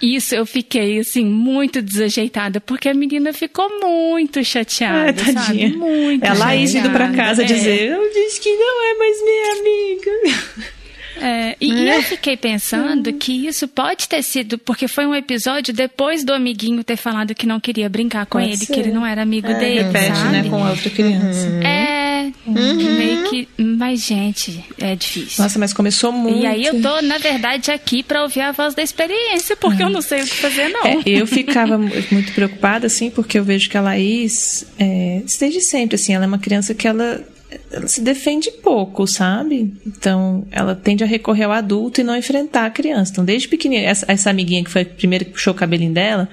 Isso, 0.00 0.34
eu 0.34 0.44
fiquei, 0.44 0.98
assim, 0.98 1.24
muito 1.24 1.80
desajeitada, 1.80 2.60
porque 2.60 2.88
a 2.88 2.94
menina 2.94 3.32
ficou 3.32 3.68
muito 3.80 4.44
chateada, 4.44 5.10
Ah, 5.10 5.12
tadinha. 5.34 5.68
sabe? 5.70 5.76
Muito 5.76 6.24
É 6.24 6.28
a 6.28 6.34
Laís 6.34 6.74
indo 6.74 6.90
pra 6.90 7.06
chateada, 7.06 7.16
casa 7.16 7.42
é. 7.42 7.46
dizer, 7.46 7.90
eu 7.92 8.12
disse 8.12 8.40
que 8.40 8.54
não 8.54 8.84
é 8.90 8.98
mais 8.98 9.22
minha 9.24 9.52
amiga. 9.60 10.72
É, 11.20 11.56
e, 11.60 11.72
e 11.72 11.88
eu 11.88 12.02
fiquei 12.02 12.36
pensando 12.36 13.12
que 13.14 13.46
isso 13.46 13.66
pode 13.68 14.08
ter 14.08 14.22
sido 14.22 14.58
porque 14.58 14.86
foi 14.88 15.06
um 15.06 15.14
episódio 15.14 15.72
depois 15.72 16.24
do 16.24 16.32
amiguinho 16.32 16.84
ter 16.84 16.96
falado 16.96 17.34
que 17.34 17.46
não 17.46 17.58
queria 17.58 17.88
brincar 17.88 18.26
com 18.26 18.38
Pode 18.38 18.50
ele, 18.50 18.56
ser. 18.58 18.72
que 18.72 18.80
ele 18.80 18.90
não 18.92 19.04
era 19.06 19.22
amigo 19.22 19.46
É, 19.48 19.54
dele, 19.54 19.82
repete, 19.84 20.16
sabe? 20.16 20.30
né, 20.32 20.48
com 20.48 20.62
outra 20.68 20.90
criança. 20.90 21.46
É, 21.64 22.30
meio 22.46 23.24
que. 23.30 23.48
Mas, 23.58 24.04
gente, 24.04 24.64
é 24.78 24.94
difícil. 24.94 25.42
Nossa, 25.42 25.58
mas 25.58 25.72
começou 25.72 26.12
muito. 26.12 26.38
E 26.40 26.46
aí 26.46 26.64
eu 26.64 26.80
tô, 26.82 27.00
na 27.02 27.18
verdade, 27.18 27.70
aqui 27.70 28.02
pra 28.02 28.22
ouvir 28.22 28.40
a 28.42 28.52
voz 28.52 28.74
da 28.74 28.82
experiência, 28.82 29.56
porque 29.56 29.82
eu 29.82 29.90
não 29.90 30.02
sei 30.02 30.22
o 30.22 30.26
que 30.26 30.36
fazer, 30.36 30.68
não. 30.68 30.84
É, 30.86 30.98
eu 31.06 31.26
ficava 31.26 31.78
mu- 31.78 31.90
muito 32.10 32.32
preocupada, 32.32 32.86
assim, 32.86 33.10
porque 33.10 33.38
eu 33.38 33.44
vejo 33.44 33.68
que 33.70 33.76
a 33.76 33.80
Laís, 33.80 34.66
é, 34.78 35.22
desde 35.40 35.60
sempre, 35.62 35.94
assim, 35.96 36.14
ela 36.14 36.24
é 36.24 36.28
uma 36.28 36.38
criança 36.38 36.74
que 36.74 36.86
ela, 36.86 37.22
ela 37.70 37.88
se 37.88 38.00
defende 38.00 38.50
pouco, 38.50 39.06
sabe? 39.06 39.74
Então, 39.86 40.46
ela 40.50 40.74
tende 40.74 41.04
a 41.04 41.06
recorrer 41.06 41.44
ao 41.44 41.52
adulto 41.52 42.00
e 42.00 42.04
não 42.04 42.16
enfrentar 42.16 42.66
a 42.66 42.70
criança. 42.70 43.12
Então, 43.12 43.24
desde 43.24 43.48
pequenininha, 43.48 43.88
essa, 43.88 44.04
essa 44.08 44.30
amiguinha 44.30 44.64
que 44.64 44.70
foi 44.70 44.82
a 44.82 44.86
primeira 44.86 45.24
que 45.24 45.32
puxou 45.32 45.52
o 45.52 45.56
cabelinho 45.56 45.92
dela, 45.92 46.28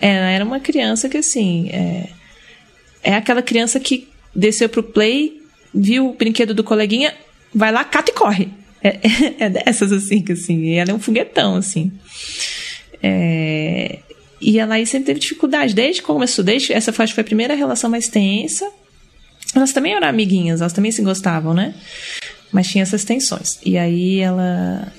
ela 0.00 0.30
era 0.30 0.44
uma 0.44 0.60
criança 0.60 1.08
que, 1.08 1.18
assim, 1.18 1.68
é, 1.70 2.08
é 3.02 3.14
aquela 3.14 3.42
criança 3.42 3.78
que 3.78 4.08
desceu 4.34 4.68
pro 4.68 4.82
play, 4.82 5.40
viu 5.74 6.10
o 6.10 6.14
brinquedo 6.14 6.54
do 6.54 6.64
coleguinha, 6.64 7.14
vai 7.54 7.72
lá, 7.72 7.84
cata 7.84 8.10
e 8.10 8.14
corre. 8.14 8.48
É, 8.82 8.98
é 9.44 9.50
dessas, 9.50 9.92
assim, 9.92 10.22
que 10.22 10.32
assim, 10.32 10.74
ela 10.74 10.90
é 10.90 10.94
um 10.94 11.00
foguetão, 11.00 11.56
assim. 11.56 11.92
É, 13.02 13.98
e 14.40 14.58
a 14.58 14.64
Laís 14.64 14.88
sempre 14.88 15.06
teve 15.06 15.20
dificuldade, 15.20 15.74
desde 15.74 16.00
que 16.00 16.06
começou, 16.06 16.42
desde 16.42 16.72
essa 16.72 16.92
foi 16.92 17.04
a 17.06 17.24
primeira 17.24 17.54
relação 17.54 17.90
mais 17.90 18.08
tensa. 18.08 18.70
Elas 19.54 19.72
também 19.72 19.94
eram 19.94 20.08
amiguinhas, 20.08 20.60
elas 20.60 20.72
também 20.72 20.92
se 20.92 21.02
gostavam, 21.02 21.52
né? 21.54 21.74
Mas 22.52 22.68
tinha 22.68 22.82
essas 22.82 23.04
tensões. 23.04 23.58
E 23.64 23.76
aí 23.76 24.20
ela 24.20 24.92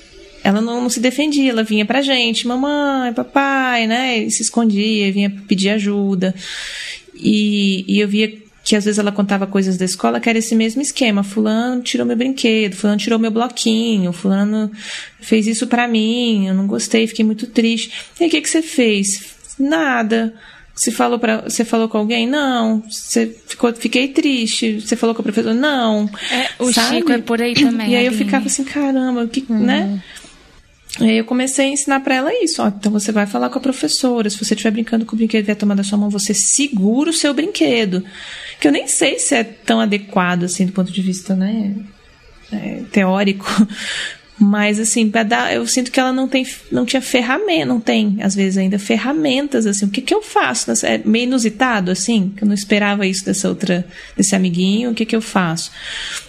ela 0.44 0.60
não, 0.60 0.82
não 0.82 0.90
se 0.90 1.00
defendia, 1.00 1.50
ela 1.50 1.62
vinha 1.62 1.86
pra 1.86 2.02
gente, 2.02 2.48
mamãe, 2.48 3.12
papai, 3.12 3.86
né? 3.86 4.18
E 4.18 4.30
se 4.30 4.42
escondia, 4.42 5.12
vinha 5.12 5.30
pedir 5.30 5.70
ajuda. 5.70 6.34
E, 7.14 7.84
e 7.86 8.00
eu 8.00 8.08
via 8.08 8.42
que 8.64 8.76
às 8.76 8.84
vezes 8.84 8.98
ela 8.98 9.12
contava 9.12 9.46
coisas 9.46 9.76
da 9.76 9.84
escola 9.84 10.20
que 10.20 10.28
era 10.28 10.38
esse 10.38 10.54
mesmo 10.54 10.82
esquema. 10.82 11.22
Fulano 11.22 11.82
tirou 11.82 12.06
meu 12.06 12.16
brinquedo, 12.16 12.74
fulano 12.74 12.98
tirou 12.98 13.18
meu 13.18 13.30
bloquinho, 13.30 14.12
fulano 14.12 14.70
fez 15.20 15.46
isso 15.46 15.66
pra 15.66 15.86
mim, 15.88 16.48
eu 16.48 16.54
não 16.54 16.66
gostei, 16.66 17.06
fiquei 17.06 17.24
muito 17.24 17.46
triste. 17.46 17.92
E 18.18 18.24
aí, 18.24 18.28
o 18.28 18.30
que, 18.30 18.40
que 18.40 18.48
você 18.48 18.62
fez? 18.62 19.34
Nada. 19.58 20.34
Você 20.74 20.90
falou 20.90 21.18
para 21.18 21.42
você 21.42 21.64
falou 21.64 21.88
com 21.88 21.98
alguém? 21.98 22.26
Não. 22.26 22.82
Você 22.88 23.34
ficou, 23.46 23.72
fiquei 23.74 24.08
triste. 24.08 24.80
Você 24.80 24.96
falou 24.96 25.14
com 25.14 25.20
a 25.20 25.24
professora? 25.24 25.54
Não. 25.54 26.08
É, 26.30 26.48
o 26.58 26.72
Sabe? 26.72 26.96
Chico 26.96 27.12
é 27.12 27.18
por 27.18 27.40
aí 27.40 27.54
também. 27.54 27.90
E 27.90 27.96
aí 27.96 28.06
eu 28.06 28.12
ficava 28.12 28.46
assim, 28.46 28.64
caramba, 28.64 29.26
que, 29.26 29.44
né? 29.52 30.02
E 31.00 31.04
aí 31.04 31.18
eu 31.18 31.24
comecei 31.24 31.66
a 31.66 31.68
ensinar 31.68 32.00
pra 32.00 32.14
ela 32.14 32.32
isso, 32.42 32.62
ó. 32.62 32.68
Então 32.68 32.92
você 32.92 33.12
vai 33.12 33.26
falar 33.26 33.48
com 33.50 33.58
a 33.58 33.62
professora. 33.62 34.28
Se 34.30 34.38
você 34.38 34.54
estiver 34.54 34.70
brincando 34.70 35.04
com 35.04 35.14
o 35.14 35.18
brinquedo 35.18 35.42
e 35.42 35.46
vier 35.46 35.56
tomar 35.56 35.74
da 35.74 35.84
sua 35.84 35.98
mão, 35.98 36.10
você 36.10 36.34
segura 36.34 37.10
o 37.10 37.14
seu 37.14 37.32
brinquedo. 37.34 38.04
Que 38.60 38.68
eu 38.68 38.72
nem 38.72 38.86
sei 38.86 39.18
se 39.18 39.34
é 39.34 39.44
tão 39.44 39.80
adequado 39.80 40.44
assim 40.44 40.66
do 40.66 40.72
ponto 40.72 40.92
de 40.92 41.02
vista, 41.02 41.34
né? 41.34 41.74
é, 42.52 42.82
teórico. 42.92 43.46
Mas 44.40 44.80
assim, 44.80 45.08
pra 45.10 45.22
dar, 45.22 45.54
eu 45.54 45.64
sinto 45.66 45.92
que 45.92 46.00
ela 46.00 46.12
não 46.12 46.26
tem, 46.26 46.44
não 46.70 46.84
tinha 46.84 47.02
ferramenta, 47.02 47.66
não 47.66 47.78
tem 47.78 48.16
às 48.22 48.34
vezes 48.34 48.56
ainda 48.58 48.78
ferramentas 48.78 49.66
assim. 49.66 49.84
O 49.86 49.90
que 49.90 50.00
que 50.00 50.12
eu 50.14 50.22
faço? 50.22 50.68
nessa- 50.70 50.88
É 50.88 50.98
meio 51.04 51.24
inusitado 51.24 51.90
assim, 51.90 52.32
que 52.36 52.42
eu 52.42 52.48
não 52.48 52.54
esperava 52.54 53.06
isso 53.06 53.24
dessa 53.24 53.48
outra, 53.48 53.86
desse 54.16 54.34
amiguinho. 54.34 54.90
O 54.90 54.94
que 54.94 55.04
que 55.04 55.14
eu 55.14 55.20
faço? 55.20 55.70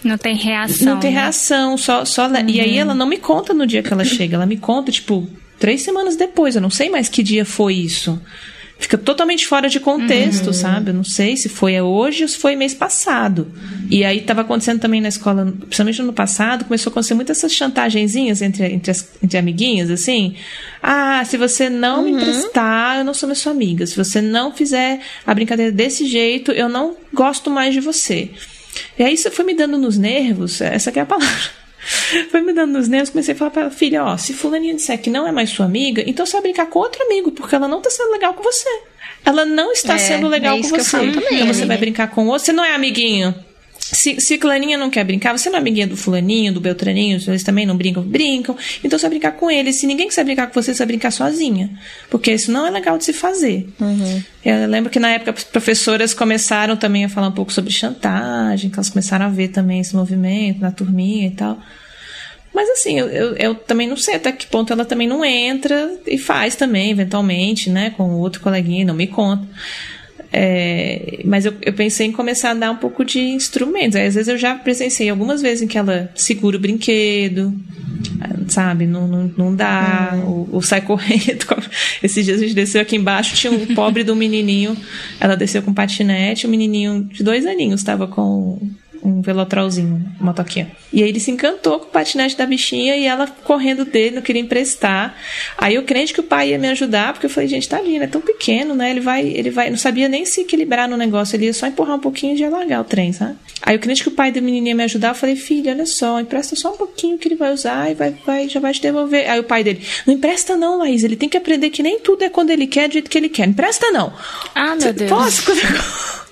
Não 0.04 0.18
tem 0.18 0.36
reação. 0.36 0.94
Não 0.94 1.00
tem 1.00 1.12
né? 1.12 1.20
reação, 1.22 1.76
só, 1.76 2.04
só 2.04 2.26
le- 2.26 2.44
E 2.52 2.60
aí 2.60 2.76
ela 2.78 2.94
não 2.94 3.06
me 3.06 3.16
conta 3.16 3.52
no 3.54 3.66
dia 3.66 3.82
que 3.82 3.92
ela 3.92 4.04
chega, 4.04 4.36
ela 4.36 4.46
me 4.46 4.58
conta, 4.58 4.92
tipo, 4.92 5.26
três 5.58 5.82
semanas 5.82 6.14
depois. 6.14 6.54
Eu 6.54 6.62
não 6.62 6.70
sei 6.70 6.90
mais 6.90 7.08
que 7.08 7.22
dia 7.22 7.44
foi 7.44 7.74
isso. 7.74 8.20
Fica 8.84 8.98
totalmente 8.98 9.46
fora 9.46 9.66
de 9.66 9.80
contexto, 9.80 10.52
sabe? 10.52 10.90
Eu 10.90 10.94
não 10.94 11.04
sei 11.04 11.38
se 11.38 11.48
foi 11.48 11.80
hoje 11.80 12.22
ou 12.22 12.28
se 12.28 12.36
foi 12.36 12.54
mês 12.54 12.74
passado. 12.74 13.50
E 13.90 14.04
aí 14.04 14.18
estava 14.18 14.42
acontecendo 14.42 14.78
também 14.78 15.00
na 15.00 15.08
escola, 15.08 15.54
principalmente 15.58 15.98
no 16.00 16.04
ano 16.04 16.12
passado, 16.12 16.66
começou 16.66 16.90
a 16.90 16.92
acontecer 16.92 17.14
muitas 17.14 17.38
essas 17.38 17.54
chantagenzinhas 17.54 18.42
entre, 18.42 18.66
entre, 18.66 18.90
as, 18.90 19.08
entre 19.22 19.38
amiguinhas, 19.38 19.90
assim. 19.90 20.36
Ah, 20.82 21.24
se 21.24 21.38
você 21.38 21.70
não 21.70 22.02
me 22.02 22.10
emprestar, 22.10 22.98
eu 22.98 23.04
não 23.06 23.14
sou 23.14 23.26
mais 23.26 23.38
sua 23.38 23.52
amiga. 23.52 23.86
Se 23.86 23.96
você 23.96 24.20
não 24.20 24.52
fizer 24.52 25.00
a 25.26 25.34
brincadeira 25.34 25.72
desse 25.72 26.06
jeito, 26.06 26.52
eu 26.52 26.68
não 26.68 26.94
gosto 27.10 27.48
mais 27.48 27.72
de 27.72 27.80
você. 27.80 28.32
E 28.98 29.02
aí 29.02 29.14
isso 29.14 29.30
foi 29.30 29.46
me 29.46 29.54
dando 29.54 29.78
nos 29.78 29.96
nervos, 29.96 30.60
essa 30.60 30.90
é 30.90 31.00
a 31.00 31.06
palavra. 31.06 31.63
Foi 32.30 32.40
me 32.40 32.52
dando 32.52 32.72
nos 32.72 32.88
nervos, 32.88 33.10
comecei 33.10 33.34
a 33.34 33.36
falar 33.36 33.50
pra 33.50 33.62
ela, 33.62 33.70
filha, 33.70 34.04
ó, 34.04 34.16
se 34.16 34.32
fulaninha 34.32 34.74
disser 34.74 35.00
que 35.00 35.10
não 35.10 35.26
é 35.26 35.32
mais 35.32 35.50
sua 35.50 35.66
amiga, 35.66 36.02
então 36.06 36.24
você 36.24 36.32
vai 36.32 36.42
brincar 36.42 36.66
com 36.66 36.78
outro 36.78 37.02
amigo, 37.04 37.30
porque 37.32 37.54
ela 37.54 37.68
não 37.68 37.80
tá 37.80 37.90
sendo 37.90 38.10
legal 38.10 38.34
com 38.34 38.42
você. 38.42 38.68
Ela 39.24 39.44
não 39.44 39.72
está 39.72 39.94
É, 39.94 39.98
sendo 39.98 40.28
legal 40.28 40.56
é 40.58 40.62
com 40.62 40.68
você. 40.68 40.84
falo 40.98 41.12
também, 41.12 41.34
então 41.40 41.46
você 41.54 41.64
vai 41.66 41.78
brincar 41.78 42.08
com 42.10 42.26
outro, 42.26 42.44
você 42.44 42.52
não 42.52 42.64
é 42.64 42.74
amiguinho. 42.74 43.34
Se, 43.94 44.20
se 44.20 44.36
Claninha 44.36 44.76
não 44.76 44.90
quer 44.90 45.04
brincar, 45.04 45.36
você 45.36 45.48
não 45.48 45.56
é 45.56 45.60
amiguinha 45.60 45.86
do 45.86 45.96
fulaninho, 45.96 46.52
do 46.52 46.60
Beltraninho, 46.60 47.20
eles 47.26 47.42
também 47.42 47.64
não 47.64 47.76
brincam, 47.76 48.02
brincam. 48.02 48.56
Então 48.82 48.98
você 48.98 49.04
vai 49.04 49.10
brincar 49.10 49.32
com 49.32 49.50
eles. 49.50 49.76
Se 49.76 49.86
ninguém 49.86 50.08
quiser 50.08 50.24
brincar 50.24 50.48
com 50.48 50.60
você, 50.60 50.74
você 50.74 50.78
vai 50.78 50.88
brincar 50.88 51.10
sozinha. 51.10 51.70
Porque 52.10 52.32
isso 52.32 52.52
não 52.52 52.66
é 52.66 52.70
legal 52.70 52.98
de 52.98 53.04
se 53.04 53.12
fazer. 53.12 53.68
Eu 54.44 54.68
lembro 54.68 54.90
que 54.90 54.98
na 54.98 55.10
época 55.10 55.30
as 55.30 55.44
professoras 55.44 56.12
começaram 56.12 56.76
também 56.76 57.04
a 57.04 57.08
falar 57.08 57.28
um 57.28 57.32
pouco 57.32 57.52
sobre 57.52 57.72
chantagem, 57.72 58.68
que 58.68 58.76
elas 58.76 58.90
começaram 58.90 59.26
a 59.26 59.30
ver 59.30 59.48
também 59.48 59.80
esse 59.80 59.94
movimento 59.94 60.60
na 60.60 60.70
turminha 60.70 61.28
e 61.28 61.30
tal. 61.30 61.58
Mas 62.54 62.70
assim, 62.70 62.98
eu, 62.98 63.08
eu, 63.08 63.36
eu 63.36 63.54
também 63.54 63.88
não 63.88 63.96
sei 63.96 64.14
até 64.14 64.30
que 64.30 64.46
ponto 64.46 64.72
ela 64.72 64.84
também 64.84 65.08
não 65.08 65.24
entra 65.24 65.98
e 66.06 66.16
faz 66.16 66.54
também, 66.54 66.92
eventualmente, 66.92 67.68
né, 67.68 67.90
com 67.90 68.12
outro 68.12 68.40
coleguinha, 68.40 68.84
não 68.84 68.94
me 68.94 69.08
conta. 69.08 69.44
É, 70.36 71.20
mas 71.24 71.46
eu, 71.46 71.54
eu 71.62 71.72
pensei 71.72 72.08
em 72.08 72.12
começar 72.12 72.50
a 72.50 72.54
dar 72.54 72.72
um 72.72 72.76
pouco 72.76 73.04
de 73.04 73.20
instrumentos. 73.20 73.94
Aí, 73.94 74.08
às 74.08 74.16
vezes 74.16 74.26
eu 74.26 74.36
já 74.36 74.56
presenciei 74.56 75.08
algumas 75.08 75.40
vezes 75.40 75.62
em 75.62 75.68
que 75.68 75.78
ela 75.78 76.10
segura 76.16 76.56
o 76.56 76.60
brinquedo, 76.60 77.54
sabe? 78.48 78.84
Não, 78.84 79.06
não, 79.06 79.32
não 79.36 79.54
dá. 79.54 80.10
Hum. 80.14 80.48
O, 80.50 80.56
o 80.56 80.62
sai 80.62 80.80
correndo. 80.80 81.46
Esses 82.02 82.24
dias 82.24 82.40
a 82.40 82.42
gente 82.42 82.54
desceu 82.54 82.82
aqui 82.82 82.96
embaixo, 82.96 83.36
tinha 83.36 83.52
um 83.52 83.64
pobre 83.76 84.02
do 84.02 84.16
menininho. 84.16 84.76
Ela 85.20 85.36
desceu 85.36 85.62
com 85.62 85.72
patinete, 85.72 86.48
o 86.48 86.50
menininho 86.50 87.04
de 87.04 87.22
dois 87.22 87.46
aninhos 87.46 87.80
estava 87.80 88.08
com 88.08 88.58
um 89.04 89.20
velotrolzinho, 89.20 90.02
uma 90.18 90.32
motoquinha. 90.32 90.70
E 90.90 91.02
aí 91.02 91.08
ele 91.08 91.20
se 91.20 91.30
encantou 91.30 91.78
com 91.78 91.86
o 91.86 91.90
patinete 91.90 92.36
da 92.36 92.46
bichinha 92.46 92.96
e 92.96 93.04
ela 93.04 93.26
correndo 93.26 93.84
dele, 93.84 94.16
não 94.16 94.22
queria 94.22 94.40
emprestar. 94.40 95.14
Aí 95.58 95.74
eu 95.74 95.82
crente 95.82 96.14
que 96.14 96.20
o 96.20 96.22
pai 96.22 96.50
ia 96.50 96.58
me 96.58 96.68
ajudar, 96.68 97.12
porque 97.12 97.26
eu 97.26 97.30
falei, 97.30 97.48
gente, 97.48 97.68
tadinho, 97.68 97.96
ele 97.96 98.04
é 98.04 98.08
tão 98.08 98.20
pequeno, 98.20 98.74
né? 98.74 98.90
Ele 98.90 99.00
vai, 99.00 99.26
ele 99.26 99.50
vai, 99.50 99.68
não 99.68 99.76
sabia 99.76 100.08
nem 100.08 100.24
se 100.24 100.40
equilibrar 100.40 100.88
no 100.88 100.96
negócio, 100.96 101.36
ele 101.36 101.44
ia 101.44 101.52
só 101.52 101.66
empurrar 101.66 101.96
um 101.96 102.00
pouquinho 102.00 102.34
e 102.34 102.40
ia 102.40 102.48
largar 102.48 102.80
o 102.80 102.84
trem, 102.84 103.12
sabe? 103.12 103.36
Aí 103.62 103.76
eu 103.76 103.78
crente 103.78 104.02
que 104.02 104.08
o 104.08 104.12
pai 104.12 104.32
da 104.32 104.40
menina 104.40 104.68
ia 104.68 104.74
me 104.74 104.84
ajudar, 104.84 105.08
eu 105.08 105.14
falei, 105.14 105.36
filho, 105.36 105.70
olha 105.70 105.86
só, 105.86 106.18
empresta 106.18 106.56
só 106.56 106.72
um 106.72 106.76
pouquinho 106.76 107.18
que 107.18 107.28
ele 107.28 107.36
vai 107.36 107.52
usar 107.52 107.90
e 107.90 107.94
vai, 107.94 108.14
vai, 108.24 108.48
já 108.48 108.60
vai 108.60 108.72
te 108.72 108.80
devolver. 108.80 109.28
Aí 109.28 109.38
o 109.38 109.44
pai 109.44 109.62
dele, 109.62 109.82
não 110.06 110.14
empresta 110.14 110.56
não, 110.56 110.78
Laís, 110.78 111.04
ele 111.04 111.16
tem 111.16 111.28
que 111.28 111.36
aprender 111.36 111.68
que 111.70 111.82
nem 111.82 112.00
tudo 112.00 112.24
é 112.24 112.30
quando 112.30 112.50
ele 112.50 112.66
quer, 112.66 112.88
do 112.88 112.94
jeito 112.94 113.10
que 113.10 113.18
ele 113.18 113.28
quer. 113.28 113.46
Empresta 113.46 113.90
não. 113.90 114.12
Ah, 114.54 114.74
meu 114.76 114.92
Deus. 114.92 115.10
Posso? 115.10 116.22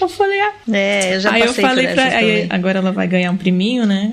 Eu 0.00 0.08
falei, 0.08 0.40
ah. 0.40 0.52
É, 0.70 1.16
eu 1.16 1.20
já 1.20 1.32
aí 1.32 1.42
eu 1.42 1.54
falei 1.54 1.88
pra. 1.88 2.04
Aí, 2.04 2.46
agora 2.50 2.78
ela 2.78 2.92
vai 2.92 3.06
ganhar 3.06 3.30
um 3.30 3.36
priminho, 3.36 3.86
né? 3.86 4.12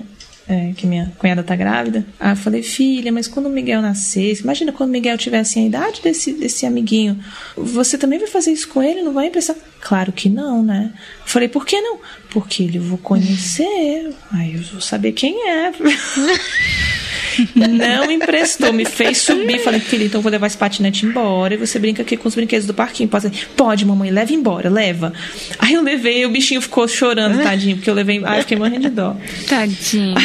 É, 0.50 0.72
que 0.78 0.88
minha 0.88 1.12
cunhada 1.18 1.44
tá 1.44 1.56
grávida. 1.58 2.06
Aí 2.18 2.32
eu 2.32 2.36
falei, 2.38 2.64
filha, 2.64 3.12
mas 3.12 3.28
quando 3.28 3.48
o 3.48 3.50
Miguel 3.50 3.82
nascer, 3.82 4.40
imagina 4.40 4.72
quando 4.72 4.90
o 4.90 4.94
Miguel 4.94 5.18
tivesse 5.18 5.60
a 5.60 5.62
idade 5.62 6.02
desse, 6.02 6.32
desse 6.32 6.66
amiguinho, 6.66 7.20
você 7.58 7.98
também 7.98 8.18
vai 8.18 8.30
fazer 8.30 8.52
isso 8.52 8.70
com 8.70 8.82
ele? 8.82 9.02
Não 9.02 9.12
vai 9.12 9.28
emprestar? 9.28 9.58
Claro 9.88 10.12
que 10.12 10.28
não, 10.28 10.62
né? 10.62 10.92
Eu 10.94 11.28
falei, 11.28 11.48
por 11.48 11.66
que 11.66 11.80
não? 11.80 11.98
Porque 12.30 12.62
ele 12.62 12.78
vou 12.78 12.98
conhecer. 12.98 14.14
Aí 14.34 14.56
eu 14.56 14.62
vou 14.64 14.82
saber 14.82 15.14
quem 15.14 15.50
é. 15.50 15.72
Não 17.56 18.12
emprestou, 18.12 18.74
me 18.74 18.84
fez 18.84 19.20
subir. 19.20 19.60
Falei, 19.60 19.80
filha, 19.80 20.04
então 20.04 20.20
eu 20.20 20.24
vou 20.24 20.30
levar 20.30 20.48
esse 20.48 20.58
patinete 20.58 21.06
embora 21.06 21.54
e 21.54 21.58
você 21.58 21.80
brinca 21.80 22.02
aqui 22.02 22.18
com 22.18 22.28
os 22.28 22.36
brinquedos 22.36 22.68
do 22.68 22.74
parquinho. 22.74 23.08
Pode, 23.08 23.48
pode 23.56 23.86
mamãe, 23.86 24.12
leva 24.12 24.34
embora, 24.34 24.70
leva. 24.70 25.14
Aí 25.58 25.76
eu 25.76 25.82
levei, 25.82 26.26
o 26.26 26.30
bichinho 26.30 26.62
ficou 26.62 26.86
chorando, 26.86 27.42
tadinho, 27.42 27.78
porque 27.78 27.90
eu 27.90 27.94
levei. 27.94 28.22
Ai, 28.26 28.40
eu 28.40 28.42
fiquei 28.42 28.58
morrendo 28.58 28.82
de 28.82 28.90
dó. 28.90 29.16
Tadinho. 29.48 30.16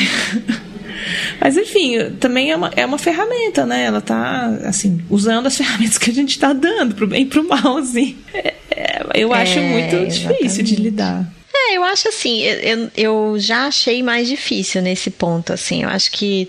Mas 1.40 1.56
enfim, 1.56 2.10
também 2.20 2.50
é 2.50 2.56
uma, 2.56 2.70
é 2.76 2.84
uma 2.86 2.98
ferramenta, 2.98 3.64
né? 3.66 3.84
Ela 3.84 4.00
tá, 4.00 4.46
assim, 4.64 5.00
usando 5.10 5.46
as 5.46 5.56
ferramentas 5.58 5.98
que 5.98 6.10
a 6.10 6.14
gente 6.14 6.38
tá 6.38 6.52
dando, 6.52 6.94
pro 6.94 7.06
bem 7.06 7.22
e 7.22 7.26
pro 7.26 7.46
mal, 7.46 7.78
assim. 7.78 8.16
É, 8.34 8.54
é, 8.70 9.02
eu 9.14 9.32
acho 9.32 9.58
É, 9.58 9.62
muito 9.62 9.96
difícil 10.06 10.28
de 10.64 10.74
exatamente. 10.74 10.74
lidar. 10.76 11.32
É, 11.54 11.76
eu 11.76 11.84
acho 11.84 12.08
assim, 12.08 12.40
eu- 12.42 12.90
eu 12.96 13.36
já 13.38 13.66
achei 13.66 14.02
mais 14.02 14.26
difícil 14.26 14.80
nesse 14.82 15.10
ponto, 15.10 15.52
assim. 15.52 15.82
Eu 15.82 15.88
acho 15.90 16.10
que. 16.10 16.48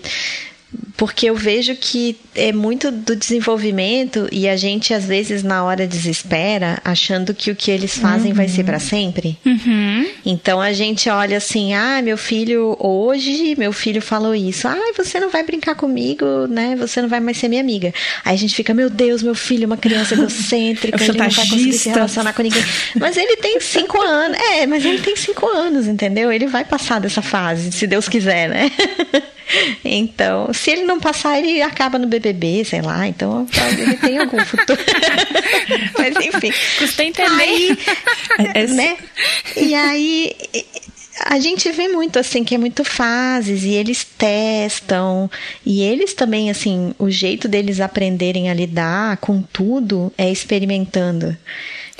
Porque 0.96 1.26
eu 1.26 1.34
vejo 1.34 1.74
que 1.74 2.16
é 2.34 2.52
muito 2.52 2.90
do 2.90 3.16
desenvolvimento 3.16 4.28
e 4.30 4.48
a 4.48 4.56
gente, 4.56 4.94
às 4.94 5.04
vezes, 5.04 5.42
na 5.42 5.64
hora 5.64 5.86
desespera, 5.86 6.78
achando 6.84 7.34
que 7.34 7.50
o 7.50 7.56
que 7.56 7.70
eles 7.70 7.96
fazem 7.98 8.32
vai 8.32 8.48
ser 8.48 8.64
para 8.64 8.78
sempre. 8.78 9.36
Uhum. 9.44 10.06
Então 10.24 10.60
a 10.60 10.72
gente 10.72 11.08
olha 11.08 11.36
assim, 11.36 11.74
ah, 11.74 12.00
meu 12.02 12.16
filho, 12.16 12.76
hoje 12.78 13.54
meu 13.56 13.72
filho 13.72 14.00
falou 14.00 14.34
isso. 14.34 14.68
Ah, 14.68 14.92
você 14.96 15.18
não 15.18 15.30
vai 15.30 15.42
brincar 15.42 15.74
comigo, 15.74 16.46
né? 16.48 16.76
Você 16.76 17.02
não 17.02 17.08
vai 17.08 17.20
mais 17.20 17.36
ser 17.38 17.48
minha 17.48 17.60
amiga. 17.60 17.92
Aí 18.24 18.34
a 18.34 18.38
gente 18.38 18.54
fica, 18.54 18.72
meu 18.72 18.88
Deus, 18.88 19.22
meu 19.22 19.34
filho 19.34 19.64
é 19.64 19.66
uma 19.66 19.76
criança 19.76 20.14
egocêntrica, 20.14 20.96
ele 21.02 21.12
não 21.12 21.18
vai 21.18 21.34
conseguir 21.34 21.72
se 21.72 21.88
relacionar 21.88 22.32
com 22.32 22.42
ninguém. 22.42 22.64
Mas 22.98 23.16
ele 23.16 23.36
tem 23.36 23.60
cinco 23.60 24.00
anos. 24.00 24.38
É, 24.38 24.66
mas 24.66 24.84
ele 24.84 24.98
tem 24.98 25.16
cinco 25.16 25.46
anos, 25.46 25.86
entendeu? 25.86 26.32
Ele 26.32 26.46
vai 26.46 26.64
passar 26.64 27.00
dessa 27.00 27.22
fase, 27.22 27.72
se 27.72 27.86
Deus 27.86 28.08
quiser, 28.08 28.48
né? 28.48 28.70
Então, 29.84 30.52
se 30.52 30.70
ele 30.70 30.84
não 30.84 30.98
passar, 30.98 31.38
ele 31.38 31.60
acaba 31.62 31.98
no 31.98 32.06
BBB, 32.06 32.64
sei 32.64 32.80
lá. 32.80 33.06
Então, 33.06 33.46
ele 33.78 33.96
tem 33.96 34.18
algum 34.18 34.44
futuro. 34.44 34.80
Mas, 35.98 36.16
enfim. 36.26 36.52
Custa 36.78 37.04
entender. 37.04 37.42
Aí, 37.42 37.78
É- 38.38 38.60
é- 38.62 38.66
né? 38.68 38.96
E 39.56 39.74
aí 39.74 40.34
a 41.26 41.38
gente 41.38 41.70
vê 41.70 41.86
muito 41.88 42.18
assim 42.18 42.42
que 42.42 42.54
é 42.56 42.58
muito 42.58 42.82
fases 42.84 43.62
e 43.62 43.70
eles 43.70 44.04
testam 44.18 45.30
e 45.64 45.80
eles 45.82 46.12
também 46.12 46.50
assim 46.50 46.92
o 46.98 47.08
jeito 47.08 47.46
deles 47.46 47.80
aprenderem 47.80 48.50
a 48.50 48.54
lidar 48.54 49.16
com 49.18 49.40
tudo 49.40 50.12
é 50.18 50.28
experimentando 50.28 51.36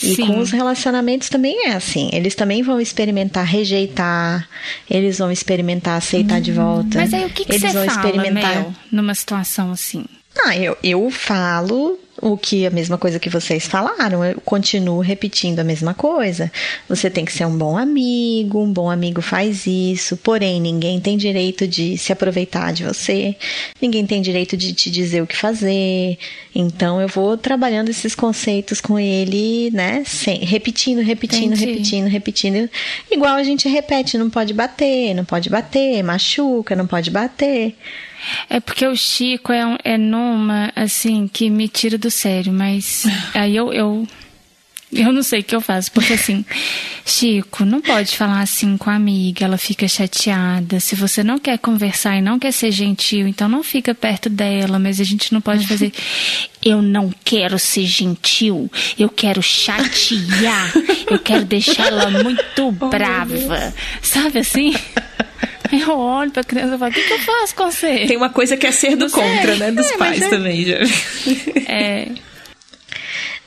e 0.02 0.16
Sim. 0.16 0.26
com 0.26 0.38
os 0.40 0.50
relacionamentos 0.50 1.28
também 1.28 1.68
é 1.68 1.72
assim 1.72 2.10
eles 2.12 2.34
também 2.34 2.62
vão 2.62 2.80
experimentar 2.80 3.44
rejeitar 3.44 4.48
eles 4.90 5.18
vão 5.18 5.30
experimentar 5.30 5.96
aceitar 5.98 6.40
de 6.40 6.52
volta 6.52 6.98
Mas 6.98 7.14
aí 7.14 7.24
o 7.24 7.30
que, 7.30 7.44
que 7.44 7.52
eles 7.52 7.62
você 7.62 7.72
vão 7.72 7.86
fala, 7.86 8.08
experimentar 8.08 8.54
Mel, 8.54 8.74
numa 8.90 9.14
situação 9.14 9.70
assim? 9.70 10.04
Ah, 10.42 10.56
eu, 10.56 10.76
eu 10.82 11.10
falo 11.10 11.98
o 12.20 12.36
que 12.36 12.66
a 12.66 12.70
mesma 12.70 12.96
coisa 12.96 13.18
que 13.18 13.28
vocês 13.28 13.66
falaram, 13.66 14.24
eu 14.24 14.40
continuo 14.40 15.00
repetindo 15.00 15.60
a 15.60 15.64
mesma 15.64 15.94
coisa. 15.94 16.50
Você 16.88 17.10
tem 17.10 17.24
que 17.24 17.32
ser 17.32 17.44
um 17.44 17.56
bom 17.56 17.76
amigo, 17.76 18.62
um 18.62 18.72
bom 18.72 18.90
amigo 18.90 19.20
faz 19.20 19.66
isso, 19.66 20.16
porém 20.16 20.60
ninguém 20.60 21.00
tem 21.00 21.16
direito 21.16 21.66
de 21.66 21.98
se 21.98 22.12
aproveitar 22.12 22.72
de 22.72 22.84
você, 22.84 23.36
ninguém 23.80 24.06
tem 24.06 24.22
direito 24.22 24.56
de 24.56 24.72
te 24.72 24.90
dizer 24.90 25.22
o 25.22 25.26
que 25.26 25.36
fazer. 25.36 26.18
Então 26.54 27.00
eu 27.00 27.08
vou 27.08 27.36
trabalhando 27.36 27.90
esses 27.90 28.14
conceitos 28.14 28.80
com 28.80 28.98
ele, 28.98 29.70
né? 29.72 30.02
Sem, 30.06 30.44
repetindo, 30.44 31.00
repetindo, 31.02 31.54
Entendi. 31.54 31.66
repetindo, 31.66 32.06
repetindo. 32.06 32.70
Igual 33.10 33.34
a 33.34 33.42
gente 33.42 33.68
repete, 33.68 34.16
não 34.16 34.30
pode 34.30 34.54
bater, 34.54 35.14
não 35.14 35.24
pode 35.24 35.50
bater, 35.50 36.02
machuca, 36.02 36.76
não 36.76 36.86
pode 36.86 37.10
bater. 37.10 37.76
É 38.48 38.60
porque 38.60 38.86
o 38.86 38.96
Chico 38.96 39.52
é, 39.52 39.66
um- 39.66 39.76
é 39.84 39.96
numa, 39.98 40.72
assim, 40.76 41.28
que 41.32 41.48
me 41.50 41.68
tira 41.68 41.96
do 41.98 42.10
sério, 42.10 42.52
mas 42.52 43.04
aí 43.34 43.54
eu, 43.56 43.72
eu, 43.72 44.06
eu 44.92 45.12
não 45.12 45.22
sei 45.22 45.40
o 45.40 45.44
que 45.44 45.54
eu 45.56 45.60
faço, 45.60 45.90
porque 45.92 46.12
assim, 46.12 46.44
Chico, 47.04 47.64
não 47.64 47.80
pode 47.80 48.16
falar 48.16 48.40
assim 48.40 48.76
com 48.76 48.88
a 48.90 48.94
amiga, 48.94 49.44
ela 49.44 49.58
fica 49.58 49.86
chateada. 49.88 50.78
Se 50.80 50.94
você 50.94 51.22
não 51.24 51.38
quer 51.38 51.58
conversar 51.58 52.16
e 52.16 52.22
não 52.22 52.38
quer 52.38 52.52
ser 52.52 52.70
gentil, 52.70 53.26
então 53.28 53.48
não 53.48 53.62
fica 53.62 53.94
perto 53.94 54.30
dela, 54.30 54.78
mas 54.78 55.00
a 55.00 55.04
gente 55.04 55.32
não 55.32 55.40
pode 55.40 55.66
fazer. 55.66 55.92
Eu 56.64 56.80
não 56.80 57.12
quero 57.22 57.58
ser 57.58 57.84
gentil, 57.84 58.70
eu 58.98 59.10
quero 59.10 59.42
chatear, 59.42 60.72
eu 61.10 61.18
quero 61.18 61.44
deixar 61.44 61.88
ela 61.88 62.08
muito 62.22 62.72
brava. 62.88 63.74
Sabe 64.00 64.38
assim? 64.38 64.74
Eu 65.86 65.98
olho 65.98 66.30
pra 66.30 66.44
criança 66.44 66.74
e 66.74 66.78
falo, 66.78 66.90
o 66.90 66.94
que, 66.94 67.02
que 67.02 67.12
eu 67.12 67.18
faço 67.20 67.54
com 67.54 67.70
você? 67.70 68.06
Tem 68.06 68.16
uma 68.16 68.30
coisa 68.30 68.56
que 68.56 68.66
é 68.66 68.72
ser 68.72 68.96
do 68.96 69.04
Não 69.04 69.08
sei. 69.08 69.22
contra, 69.22 69.56
né? 69.56 69.70
Dos 69.72 69.90
É, 69.90 69.96
pais 69.96 70.22
é- 70.22 70.28
também, 70.28 70.64
já. 70.64 70.78
É, 71.66 72.08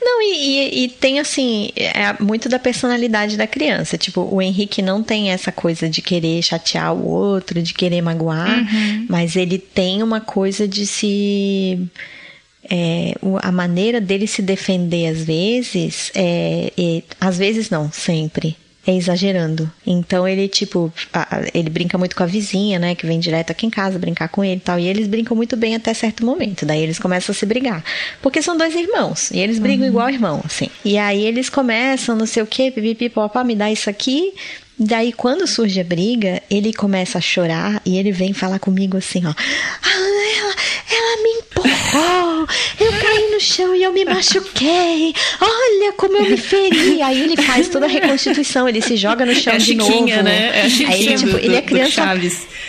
Não, 0.00 0.22
e, 0.22 0.34
e- 0.36 0.84
e 0.84 0.88
tem 0.88 1.18
assim, 1.18 1.70
é 1.74 2.14
muito 2.22 2.48
da 2.48 2.58
personalidade 2.58 3.36
da 3.36 3.46
criança. 3.48 3.98
Tipo, 3.98 4.20
o 4.32 4.40
Henrique 4.40 4.80
não 4.80 5.02
tem 5.02 5.30
essa 5.32 5.50
coisa 5.50 5.88
de 5.88 6.00
querer 6.00 6.40
chatear 6.42 6.94
o 6.94 7.04
outro, 7.06 7.60
de 7.60 7.74
querer 7.74 8.00
magoar, 8.00 8.64
mas 9.08 9.34
ele 9.34 9.58
tem 9.58 10.02
uma 10.02 10.20
coisa 10.20 10.68
de 10.68 10.86
se. 10.86 11.80
é, 12.70 13.14
a 13.42 13.50
maneira 13.50 14.00
dele 14.00 14.26
se 14.28 14.40
defender 14.40 15.08
às 15.08 15.24
vezes, 15.24 16.12
é, 16.14 16.72
é- 16.78 17.02
às 17.20 17.36
vezes 17.36 17.68
não, 17.68 17.90
sempre. 17.90 18.56
É 18.88 18.94
exagerando. 18.94 19.70
Então 19.86 20.26
ele, 20.26 20.48
tipo, 20.48 20.90
ele 21.52 21.68
brinca 21.68 21.98
muito 21.98 22.16
com 22.16 22.22
a 22.22 22.26
vizinha, 22.26 22.78
né? 22.78 22.94
Que 22.94 23.06
vem 23.06 23.20
direto 23.20 23.50
aqui 23.50 23.66
em 23.66 23.70
casa 23.70 23.98
brincar 23.98 24.30
com 24.30 24.42
ele 24.42 24.56
e 24.56 24.60
tal. 24.60 24.78
E 24.78 24.86
eles 24.86 25.06
brincam 25.06 25.36
muito 25.36 25.58
bem 25.58 25.74
até 25.74 25.92
certo 25.92 26.24
momento. 26.24 26.64
Daí 26.64 26.84
eles 26.84 26.98
começam 26.98 27.34
a 27.34 27.36
se 27.36 27.44
brigar. 27.44 27.84
Porque 28.22 28.40
são 28.40 28.56
dois 28.56 28.74
irmãos. 28.74 29.30
E 29.30 29.40
eles 29.40 29.58
brigam 29.58 29.86
igual 29.86 30.08
irmão, 30.08 30.40
assim. 30.42 30.70
E 30.82 30.96
aí 30.96 31.22
eles 31.22 31.50
começam, 31.50 32.16
não 32.16 32.24
sei 32.24 32.42
o 32.42 32.46
quê, 32.46 32.70
pipipi, 32.70 33.10
popó, 33.10 33.44
me 33.44 33.54
dá 33.54 33.70
isso 33.70 33.90
aqui. 33.90 34.32
Daí, 34.78 35.12
quando 35.12 35.46
surge 35.46 35.80
a 35.80 35.84
briga, 35.84 36.40
ele 36.50 36.72
começa 36.72 37.18
a 37.18 37.20
chorar 37.20 37.82
e 37.84 37.98
ele 37.98 38.12
vem 38.12 38.32
falar 38.32 38.58
comigo 38.58 38.96
assim, 38.96 39.22
ó. 39.26 39.30
"Ah, 39.30 39.90
ela, 40.38 40.54
ela 40.90 41.22
me 41.22 41.30
empurrou, 41.40 42.46
eu 42.80 42.92
caí 42.92 43.30
no 43.32 43.40
chão 43.40 43.74
e 43.74 43.82
eu 43.82 43.92
me 43.92 44.04
machuquei. 44.04 45.12
Olha 45.40 45.92
como 45.96 46.16
eu 46.18 46.30
me 46.30 46.36
feri. 46.36 47.02
Aí 47.02 47.22
ele 47.22 47.36
faz 47.42 47.68
toda 47.68 47.86
a 47.86 47.88
reconstituição, 47.88 48.68
ele 48.68 48.80
se 48.80 48.96
joga 48.96 49.26
no 49.26 49.34
chão 49.34 49.54
É 49.54 49.58
de 49.58 49.74
novo. 49.74 49.90
né? 50.22 50.50
É 50.54 50.62
Aí 50.86 51.06
ele, 51.06 51.16
tipo, 51.16 51.30
do- 51.32 51.38
ele 51.38 51.56
é 51.56 51.62
criança. 51.62 52.02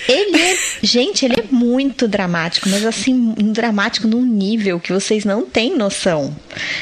Ele 0.07 0.37
é, 0.41 0.57
gente, 0.81 1.25
ele 1.25 1.35
é 1.39 1.43
muito 1.51 2.07
dramático, 2.07 2.67
mas 2.69 2.83
assim, 2.85 3.13
um 3.39 3.51
dramático 3.51 4.07
num 4.07 4.25
nível 4.25 4.79
que 4.79 4.91
vocês 4.91 5.23
não 5.23 5.45
têm 5.45 5.75
noção, 5.77 6.35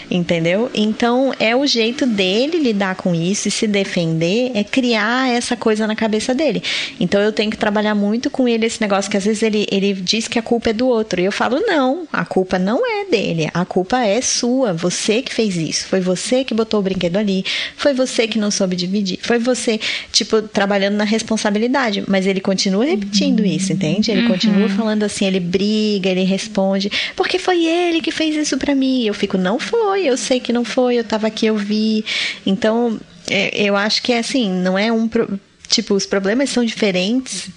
entendeu? 0.10 0.72
Então, 0.74 1.34
é 1.38 1.54
o 1.56 1.66
jeito 1.68 2.06
dele 2.06 2.58
lidar 2.58 2.96
com 2.96 3.14
isso 3.14 3.50
e 3.50 3.52
se 3.52 3.68
defender, 3.68 4.52
é 4.54 4.64
criar 4.64 5.17
essa 5.26 5.56
coisa 5.56 5.88
na 5.88 5.96
cabeça 5.96 6.34
dele. 6.34 6.62
Então, 7.00 7.22
eu 7.22 7.32
tenho 7.32 7.50
que 7.50 7.58
trabalhar 7.58 7.96
muito 7.96 8.30
com 8.30 8.48
ele 8.48 8.66
esse 8.66 8.82
negócio 8.82 9.10
que 9.10 9.18
às 9.18 9.26
vezes 9.26 9.42
ele, 9.42 9.66
ele 9.72 9.94
diz 9.94 10.28
que 10.28 10.38
a 10.38 10.42
culpa 10.42 10.72
é 10.72 10.74
do 10.74 10.88
outro, 10.88 11.22
e 11.22 11.26
eu 11.26 11.32
falo, 11.32 11.60
não, 11.62 12.08
a 12.12 12.26
culpa 12.26 12.60
não 12.60 12.86
é 12.86 13.06
dele, 13.06 13.50
a 13.54 13.66
culpa 13.66 14.00
é 14.04 14.22
sua. 14.22 14.74
Você 14.74 15.22
que 15.22 15.34
fez 15.34 15.56
isso. 15.56 15.88
Foi 15.88 16.00
você 16.00 16.44
que 16.44 16.54
botou 16.54 16.80
o 16.80 16.84
brinquedo 16.84 17.18
ali. 17.18 17.46
Foi 17.76 17.94
você 17.94 18.28
que 18.28 18.38
não 18.38 18.52
soube 18.52 18.76
dividir. 18.76 19.20
Foi 19.22 19.40
você, 19.40 19.80
tipo, 20.12 20.42
trabalhando 20.42 20.96
na 20.96 21.04
responsabilidade. 21.04 22.04
Mas 22.08 22.26
ele 22.26 22.40
continua 22.40 22.86
repetindo 22.86 23.46
isso, 23.46 23.72
entende? 23.74 24.12
Ele 24.12 24.28
continua 24.28 24.70
falando 24.70 25.04
assim, 25.04 25.26
ele 25.26 25.40
briga, 25.40 26.10
ele 26.10 26.24
responde, 26.24 26.92
porque 27.16 27.40
foi 27.40 27.66
ele 27.66 28.02
que 28.02 28.12
fez 28.12 28.36
isso 28.36 28.58
para 28.58 28.76
mim. 28.76 29.06
Eu 29.06 29.14
fico, 29.14 29.38
não 29.38 29.60
foi, 29.60 30.06
eu 30.06 30.18
sei 30.18 30.40
que 30.40 30.52
não 30.52 30.64
foi, 30.64 30.96
eu 30.96 31.04
tava 31.04 31.28
aqui, 31.28 31.46
eu 31.46 31.56
vi. 31.56 32.04
Então, 32.46 33.00
eu 33.30 33.76
acho 33.76 34.02
que 34.02 34.14
é 34.14 34.20
assim, 34.20 34.50
não 34.52 34.78
é 34.78 34.92
um. 34.92 35.08
pro- 35.08 35.40
Tipo, 35.68 35.96
os 35.96 36.06
problemas 36.06 36.50
são 36.50 36.64
diferentes, 36.64 37.50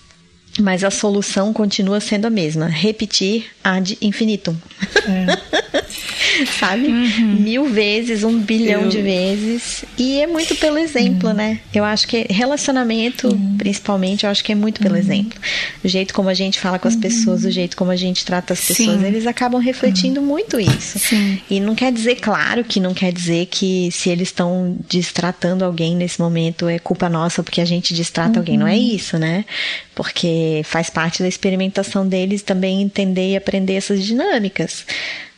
mas 0.61 0.85
a 0.85 0.91
solução 0.91 1.53
continua 1.53 2.01
sendo 2.01 2.27
a 2.27 2.31
mesma. 2.31 2.67
Repetir 2.67 3.47
ad 3.65 3.97
infinitum. 4.01 4.55
Sabe? 6.59 6.89
Mil 6.89 7.67
vezes, 7.69 8.23
um 8.25 8.39
bilhão 8.39 8.83
Eu- 8.83 8.89
de 8.89 9.03
vezes. 9.03 9.85
E 9.99 10.21
é 10.21 10.27
muito 10.27 10.55
pelo 10.57 10.79
exemplo, 10.79 11.33
né? 11.33 11.61
Eu 11.75 11.85
acho 11.85 12.07
que 12.07 12.27
relacionamento, 12.31 13.39
principalmente, 13.59 14.25
eu 14.25 14.31
acho 14.31 14.43
que 14.45 14.53
é 14.53 14.55
muito 14.55 14.81
pelo 14.81 14.97
exemplo. 14.97 15.39
O 15.85 15.89
jeito 15.89 16.15
como 16.15 16.29
a 16.29 16.35
gente 16.35 16.59
fala 16.59 16.79
com 16.79 16.89
as 16.89 16.97
pessoas, 16.97 17.45
o 17.45 17.51
jeito 17.51 17.77
como 17.77 17.91
a 17.91 17.97
gente 17.97 18.25
trata 18.25 18.53
as 18.53 18.61
pessoas, 18.65 19.01
Sim. 19.01 19.07
eles 19.07 19.27
acabam 19.27 19.61
refletindo 19.61 20.23
muito 20.23 20.59
isso. 20.59 20.99
Sim. 20.99 21.41
E 21.51 21.61
não 21.61 21.75
quer 21.75 21.93
dizer, 21.93 22.17
claro 22.17 22.65
que 22.65 22.81
não 22.81 22.95
quer 22.95 23.13
dizer 23.13 23.47
que 23.47 23.91
se 23.93 24.09
eles 24.09 24.29
estão 24.29 24.77
destratando 24.89 25.65
alguém 25.65 25.95
nesse 25.97 26.21
momento 26.21 26.69
é 26.69 26.79
culpa 26.79 27.09
nossa 27.09 27.43
porque 27.43 27.61
a 27.61 27.65
gente 27.65 27.93
distrata 27.95 28.39
alguém. 28.39 28.57
Não 28.57 28.67
é 28.67 28.79
isso, 28.79 29.19
né? 29.19 29.45
Porque 30.01 30.63
faz 30.65 30.89
parte 30.89 31.21
da 31.21 31.29
experimentação 31.29 32.09
deles 32.09 32.41
também 32.41 32.81
entender 32.81 33.33
e 33.33 33.37
aprender 33.37 33.75
essas 33.75 34.03
dinâmicas. 34.03 34.87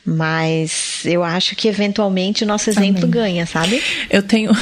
Mas 0.04 1.02
eu 1.04 1.22
acho 1.22 1.54
que 1.54 1.68
eventualmente 1.68 2.42
o 2.42 2.46
nosso 2.46 2.68
exemplo 2.68 3.06
ganha, 3.06 3.46
sabe? 3.46 3.80
Eu 4.10 4.22
tenho. 4.22 4.50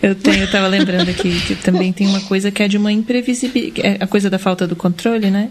Eu 0.00 0.14
tenho, 0.14 0.44
eu 0.44 0.48
tava 0.48 0.68
lembrando 0.68 1.08
aqui 1.08 1.40
que 1.40 1.56
também 1.56 1.92
tem 1.92 2.06
uma 2.06 2.20
coisa 2.20 2.52
que 2.52 2.62
é 2.62 2.68
de 2.68 2.76
uma 2.76 2.92
imprevisibilidade. 2.92 3.84
É 3.84 3.96
a 3.98 4.06
coisa 4.06 4.30
da 4.30 4.38
falta 4.38 4.64
do 4.64 4.76
controle, 4.76 5.28
né? 5.28 5.50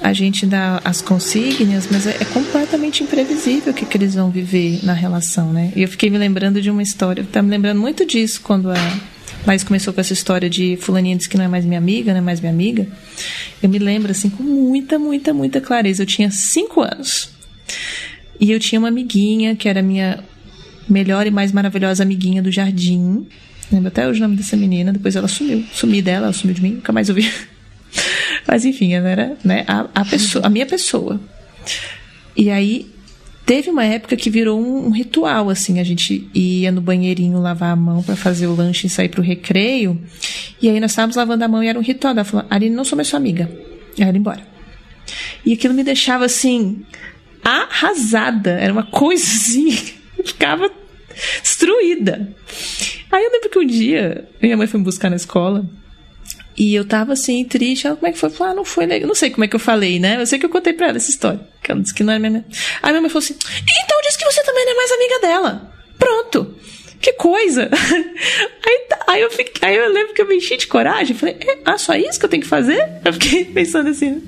A 0.00 0.14
gente 0.14 0.46
dá 0.46 0.80
as 0.82 1.02
consígnias, 1.02 1.86
mas 1.90 2.06
é, 2.06 2.16
é 2.18 2.24
completamente 2.24 3.02
imprevisível 3.02 3.72
o 3.72 3.76
que, 3.76 3.84
que 3.84 3.98
eles 3.98 4.14
vão 4.14 4.30
viver 4.30 4.80
na 4.82 4.94
relação, 4.94 5.52
né? 5.52 5.70
E 5.76 5.82
eu 5.82 5.88
fiquei 5.88 6.08
me 6.08 6.16
lembrando 6.16 6.62
de 6.62 6.70
uma 6.70 6.82
história. 6.82 7.20
Eu 7.20 7.26
tava 7.26 7.44
me 7.44 7.50
lembrando 7.50 7.78
muito 7.78 8.06
disso 8.06 8.40
quando 8.42 8.70
a. 8.70 8.74
Laís 9.46 9.62
começou 9.62 9.92
com 9.92 10.00
essa 10.00 10.14
história 10.14 10.48
de 10.48 10.78
fulaninha 10.80 11.16
disse 11.16 11.28
que 11.28 11.36
não 11.36 11.44
é 11.44 11.48
mais 11.48 11.66
minha 11.66 11.78
amiga, 11.78 12.12
não 12.12 12.20
é 12.20 12.22
mais 12.22 12.40
minha 12.40 12.52
amiga. 12.52 12.88
Eu 13.62 13.68
me 13.68 13.78
lembro, 13.78 14.10
assim, 14.10 14.30
com 14.30 14.42
muita, 14.42 14.98
muita, 14.98 15.34
muita 15.34 15.60
clareza. 15.60 16.02
Eu 16.02 16.06
tinha 16.06 16.30
cinco 16.30 16.80
anos. 16.80 17.34
E 18.40 18.50
eu 18.50 18.58
tinha 18.58 18.78
uma 18.78 18.88
amiguinha 18.88 19.54
que 19.54 19.68
era 19.68 19.82
minha 19.82 20.22
melhor 20.88 21.26
e 21.26 21.30
mais 21.30 21.52
maravilhosa 21.52 22.02
amiguinha 22.02 22.42
do 22.42 22.50
jardim. 22.50 23.26
Lembro 23.72 23.88
até 23.88 24.06
hoje 24.06 24.20
o 24.20 24.22
nome 24.22 24.36
dessa 24.36 24.56
menina. 24.56 24.92
Depois 24.92 25.16
ela 25.16 25.28
sumiu. 25.28 25.64
Sumi 25.72 26.02
dela, 26.02 26.26
ela 26.26 26.32
sumiu 26.32 26.54
de 26.54 26.62
mim, 26.62 26.72
nunca 26.74 26.92
mais 26.92 27.08
ouvi. 27.08 27.30
Mas 28.46 28.64
enfim, 28.64 28.92
ela 28.92 29.08
era 29.08 29.36
né, 29.42 29.64
a, 29.66 29.86
a, 29.94 30.04
pessoa, 30.04 30.46
a 30.46 30.50
minha 30.50 30.66
pessoa. 30.66 31.20
E 32.36 32.50
aí 32.50 32.90
teve 33.46 33.70
uma 33.70 33.84
época 33.84 34.16
que 34.16 34.28
virou 34.28 34.60
um, 34.60 34.88
um 34.88 34.90
ritual, 34.90 35.48
assim. 35.48 35.80
A 35.80 35.84
gente 35.84 36.28
ia 36.34 36.70
no 36.70 36.80
banheirinho 36.80 37.40
lavar 37.40 37.72
a 37.72 37.76
mão 37.76 38.02
para 38.02 38.16
fazer 38.16 38.46
o 38.46 38.54
lanche 38.54 38.86
e 38.86 38.90
sair 38.90 39.08
pro 39.08 39.22
recreio. 39.22 40.00
E 40.60 40.68
aí 40.68 40.78
nós 40.80 40.90
estávamos 40.90 41.16
lavando 41.16 41.44
a 41.44 41.48
mão 41.48 41.62
e 41.62 41.68
era 41.68 41.78
um 41.78 41.82
ritual. 41.82 42.12
Ela 42.12 42.24
falou, 42.24 42.46
Aline, 42.50 42.74
não 42.74 42.84
sou 42.84 42.96
mais 42.96 43.08
sua 43.08 43.18
amiga. 43.18 43.50
E 43.96 44.02
ela 44.02 44.12
ia 44.12 44.18
embora. 44.18 44.46
E 45.44 45.52
aquilo 45.52 45.74
me 45.74 45.84
deixava 45.84 46.24
assim, 46.24 46.84
arrasada. 47.44 48.50
Era 48.52 48.72
uma 48.72 48.84
coisa 48.86 49.24
assim, 49.24 49.70
ficava 50.24 50.70
destruída. 51.42 52.34
Aí 53.10 53.24
eu 53.24 53.30
lembro 53.30 53.48
que 53.50 53.58
um 53.58 53.66
dia, 53.66 54.28
minha 54.42 54.56
mãe 54.56 54.66
foi 54.66 54.78
me 54.78 54.84
buscar 54.84 55.10
na 55.10 55.16
escola. 55.16 55.64
E 56.56 56.72
eu 56.74 56.84
tava 56.84 57.12
assim, 57.14 57.44
triste. 57.44 57.86
Ela, 57.86 57.96
como 57.96 58.06
é 58.08 58.12
que 58.12 58.18
foi? 58.18 58.30
Falei, 58.30 58.52
ah, 58.52 58.56
não 58.56 58.64
foi 58.64 58.86
legal. 58.86 59.08
Não 59.08 59.14
sei 59.14 59.30
como 59.30 59.44
é 59.44 59.48
que 59.48 59.56
eu 59.56 59.60
falei, 59.60 59.98
né? 59.98 60.20
Eu 60.20 60.26
sei 60.26 60.38
que 60.38 60.46
eu 60.46 60.50
contei 60.50 60.72
pra 60.72 60.88
ela 60.88 60.96
essa 60.96 61.10
história. 61.10 61.40
Que 61.62 61.72
ela 61.72 61.80
disse 61.80 61.92
que 61.94 62.04
não 62.04 62.12
era 62.12 62.20
minha. 62.20 62.44
Aí 62.80 62.90
minha 62.92 63.00
mãe 63.00 63.10
falou 63.10 63.24
assim: 63.24 63.34
então 63.34 64.00
disse 64.04 64.18
que 64.18 64.24
você 64.24 64.42
também 64.44 64.64
não 64.64 64.72
é 64.72 64.76
mais 64.76 64.92
amiga 64.92 65.20
dela. 65.20 65.74
Pronto. 65.98 66.56
Que 67.00 67.12
coisa! 67.14 67.68
Aí, 68.66 68.78
tá- 68.88 69.04
aí, 69.08 69.20
eu 69.20 69.30
fiquei, 69.30 69.68
aí 69.68 69.76
eu 69.76 69.92
lembro 69.92 70.14
que 70.14 70.22
eu 70.22 70.26
me 70.26 70.36
enchi 70.36 70.56
de 70.56 70.66
coragem. 70.66 71.14
Falei, 71.14 71.36
"É, 71.38 71.58
ah, 71.66 71.76
só 71.76 71.94
isso 71.94 72.18
que 72.18 72.24
eu 72.24 72.30
tenho 72.30 72.42
que 72.42 72.48
fazer? 72.48 72.82
Eu 73.04 73.12
fiquei 73.12 73.44
pensando 73.52 73.90
assim. 73.90 74.10
né? 74.12 74.22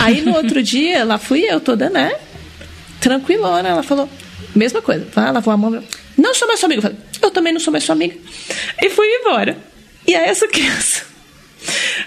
Aí 0.00 0.20
no 0.20 0.34
outro 0.36 0.62
dia, 0.62 1.04
lá 1.04 1.18
fui 1.18 1.40
eu 1.42 1.60
toda, 1.60 1.90
né? 1.90 2.12
Tranquilona. 3.00 3.68
Ela 3.68 3.82
falou, 3.82 4.08
mesma 4.54 4.82
coisa. 4.82 5.06
Ah, 5.16 5.30
lavou 5.30 5.52
a 5.52 5.56
mão. 5.56 5.82
Não 6.16 6.34
sou 6.34 6.48
mais 6.48 6.60
sua 6.60 6.66
amiga. 6.66 6.78
Eu 6.78 6.82
falei, 6.82 6.98
eu 7.22 7.30
também 7.30 7.52
não 7.52 7.60
sou 7.60 7.72
mais 7.72 7.84
sua 7.84 7.94
amiga. 7.94 8.16
E 8.82 8.90
fui 8.90 9.06
embora. 9.06 9.56
E 10.06 10.14
aí 10.14 10.28
essa 10.28 10.48
criança 10.48 11.08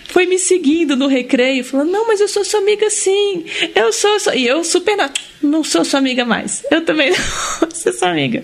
foi 0.06 0.26
me 0.26 0.40
seguindo 0.40 0.96
no 0.96 1.08
recreio, 1.08 1.64
falando, 1.64 1.92
não, 1.92 2.08
mas 2.08 2.20
eu 2.20 2.28
sou 2.28 2.44
sua 2.44 2.60
amiga 2.60 2.90
sim. 2.90 3.46
Eu 3.76 3.94
sou 3.94 4.20
sua... 4.20 4.36
E 4.36 4.46
eu 4.46 4.64
super 4.64 4.96
na... 4.96 5.10
não 5.42 5.64
sou 5.64 5.86
sua 5.86 6.00
amiga 6.00 6.26
mais. 6.26 6.64
Eu 6.72 6.84
também 6.84 7.12
não 7.62 7.72
sou 7.72 7.94
sua 7.94 8.10
amiga. 8.10 8.44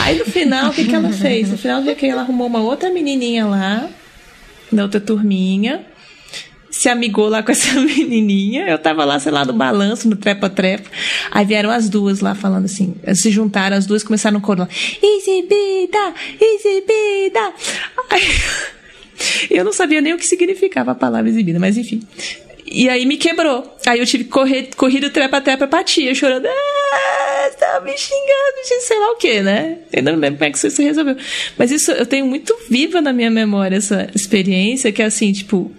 Aí 0.00 0.18
no 0.18 0.24
final, 0.24 0.70
o 0.70 0.74
que, 0.74 0.84
que 0.84 0.94
ela 0.94 1.12
fez? 1.12 1.50
No 1.50 1.58
final 1.58 1.82
do 1.82 1.86
recreio, 1.86 2.12
ela 2.12 2.22
arrumou 2.22 2.46
uma 2.46 2.60
outra 2.60 2.90
menininha 2.90 3.46
lá, 3.46 3.88
na 4.72 4.84
outra 4.84 5.00
turminha, 5.00 5.84
se 6.78 6.88
amigou 6.88 7.28
lá 7.28 7.42
com 7.42 7.50
essa 7.50 7.74
menininha. 7.82 8.68
Eu 8.68 8.78
tava 8.78 9.04
lá, 9.04 9.18
sei 9.18 9.32
lá, 9.32 9.44
no 9.44 9.52
balanço, 9.52 10.08
no 10.08 10.14
trepa-trepa. 10.14 10.88
Aí 11.28 11.44
vieram 11.44 11.70
as 11.70 11.88
duas 11.88 12.20
lá 12.20 12.36
falando 12.36 12.66
assim, 12.66 12.94
se 13.14 13.30
juntaram 13.32 13.76
as 13.76 13.84
duas, 13.84 14.04
começaram 14.04 14.38
no 14.38 14.40
coro 14.40 14.60
lá, 14.60 14.68
exibida, 15.02 16.14
exibida. 16.40 17.52
Aí, 18.08 18.22
eu 19.50 19.64
não 19.64 19.72
sabia 19.72 20.00
nem 20.00 20.14
o 20.14 20.18
que 20.18 20.24
significava 20.24 20.92
a 20.92 20.94
palavra 20.94 21.28
exibida, 21.28 21.58
mas 21.58 21.76
enfim. 21.76 22.00
E 22.64 22.88
aí 22.88 23.04
me 23.06 23.16
quebrou. 23.16 23.76
Aí 23.84 23.98
eu 23.98 24.06
tive 24.06 24.24
que 24.24 24.30
correr, 24.30 24.68
correr 24.76 25.00
do 25.00 25.10
trepa-trepa 25.10 25.66
pra 25.66 25.82
tia, 25.82 26.14
chorando. 26.14 26.46
Ah, 26.46 27.50
tá 27.58 27.80
me 27.80 27.96
xingando, 27.98 28.62
de 28.62 28.82
sei 28.82 28.98
lá 29.00 29.10
o 29.10 29.16
que, 29.16 29.40
né? 29.40 29.78
Ainda 29.92 30.12
não 30.12 30.18
lembro 30.20 30.38
como 30.38 30.48
é 30.48 30.52
que 30.52 30.58
isso 30.58 30.70
se 30.70 30.84
resolveu. 30.84 31.16
Mas 31.56 31.72
isso 31.72 31.90
eu 31.90 32.06
tenho 32.06 32.26
muito 32.26 32.54
viva 32.70 33.00
na 33.00 33.12
minha 33.12 33.30
memória, 33.30 33.76
essa 33.76 34.08
experiência, 34.14 34.92
que 34.92 35.02
é 35.02 35.06
assim, 35.06 35.32
tipo, 35.32 35.72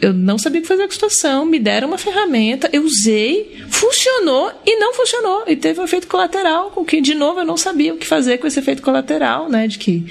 eu 0.00 0.12
não 0.12 0.38
sabia 0.38 0.60
o 0.60 0.62
que 0.62 0.68
fazer 0.68 0.82
com 0.84 0.90
a 0.90 0.92
situação, 0.92 1.44
me 1.44 1.58
deram 1.58 1.88
uma 1.88 1.98
ferramenta, 1.98 2.70
eu 2.72 2.82
usei, 2.84 3.62
funcionou 3.68 4.52
e 4.64 4.78
não 4.78 4.94
funcionou. 4.94 5.44
E 5.46 5.56
teve 5.56 5.80
um 5.80 5.84
efeito 5.84 6.06
colateral, 6.06 6.70
com 6.70 6.84
que, 6.84 7.00
de 7.00 7.14
novo, 7.14 7.40
eu 7.40 7.44
não 7.44 7.56
sabia 7.56 7.92
o 7.92 7.96
que 7.96 8.06
fazer 8.06 8.38
com 8.38 8.46
esse 8.46 8.58
efeito 8.58 8.82
colateral, 8.82 9.48
né? 9.48 9.66
De 9.66 9.78
que, 9.78 10.06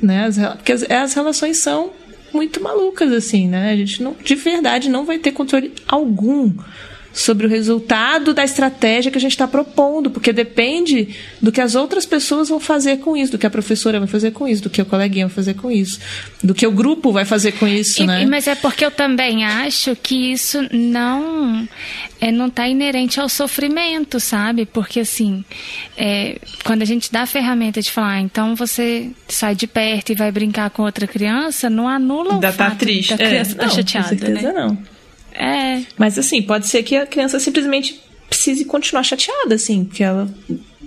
né, 0.00 0.26
as, 0.26 0.38
porque 0.56 0.72
as, 0.72 0.82
as 0.90 1.14
relações 1.14 1.62
são 1.62 1.90
muito 2.32 2.62
malucas, 2.62 3.12
assim, 3.12 3.48
né? 3.48 3.72
A 3.72 3.76
gente 3.76 4.02
não, 4.02 4.14
de 4.22 4.34
verdade 4.34 4.88
não 4.88 5.04
vai 5.04 5.18
ter 5.18 5.32
controle 5.32 5.72
algum 5.88 6.52
sobre 7.12 7.46
o 7.46 7.48
resultado 7.48 8.32
da 8.32 8.44
estratégia 8.44 9.10
que 9.10 9.18
a 9.18 9.20
gente 9.20 9.32
está 9.32 9.46
propondo, 9.48 10.10
porque 10.10 10.32
depende 10.32 11.08
do 11.40 11.50
que 11.50 11.60
as 11.60 11.74
outras 11.74 12.06
pessoas 12.06 12.48
vão 12.48 12.60
fazer 12.60 12.98
com 12.98 13.16
isso, 13.16 13.32
do 13.32 13.38
que 13.38 13.46
a 13.46 13.50
professora 13.50 13.98
vai 13.98 14.08
fazer 14.08 14.30
com 14.30 14.46
isso, 14.46 14.62
do 14.62 14.70
que 14.70 14.80
o 14.80 14.86
coleguinha 14.86 15.26
vai 15.26 15.34
fazer 15.34 15.54
com 15.54 15.70
isso, 15.70 15.98
do 16.42 16.54
que 16.54 16.66
o 16.66 16.70
grupo 16.70 17.10
vai 17.12 17.24
fazer 17.24 17.52
com 17.52 17.66
isso, 17.66 18.02
E- 18.02 18.06
né? 18.06 18.24
Mas 18.26 18.46
é 18.46 18.54
porque 18.54 18.84
eu 18.84 18.90
também 18.90 19.44
acho 19.44 19.96
que 19.96 20.32
isso 20.32 20.58
não 20.72 21.68
é, 22.20 22.30
não 22.30 22.46
está 22.46 22.68
inerente 22.68 23.18
ao 23.18 23.28
sofrimento, 23.28 24.20
sabe? 24.20 24.64
Porque 24.66 25.00
assim, 25.00 25.44
é, 25.96 26.38
quando 26.64 26.82
a 26.82 26.84
gente 26.84 27.10
dá 27.10 27.22
a 27.22 27.26
ferramenta 27.26 27.80
de 27.82 27.90
falar, 27.90 28.10
ah, 28.14 28.20
então 28.20 28.54
você 28.54 29.10
sai 29.28 29.54
de 29.54 29.66
perto 29.66 30.12
e 30.12 30.14
vai 30.14 30.30
brincar 30.30 30.70
com 30.70 30.82
outra 30.82 31.06
criança, 31.06 31.68
não 31.68 31.88
anula 31.88 32.34
Ainda 32.34 32.50
o 32.50 32.52
tá 32.52 32.70
fato 32.70 32.78
triste. 32.78 33.10
da 33.10 33.18
criança 33.18 33.52
é, 33.52 33.54
tá 33.54 33.66
não, 33.66 33.70
chateada, 33.74 34.08
com 34.08 34.16
certeza 34.18 34.52
né? 34.52 34.60
não. 34.60 34.78
É, 35.40 35.82
Mas 35.96 36.18
assim, 36.18 36.42
pode 36.42 36.68
ser 36.68 36.82
que 36.82 36.96
a 36.96 37.06
criança 37.06 37.40
simplesmente 37.40 37.98
precise 38.28 38.64
continuar 38.64 39.02
chateada, 39.02 39.54
assim, 39.54 39.84
porque 39.84 40.04
ela 40.04 40.32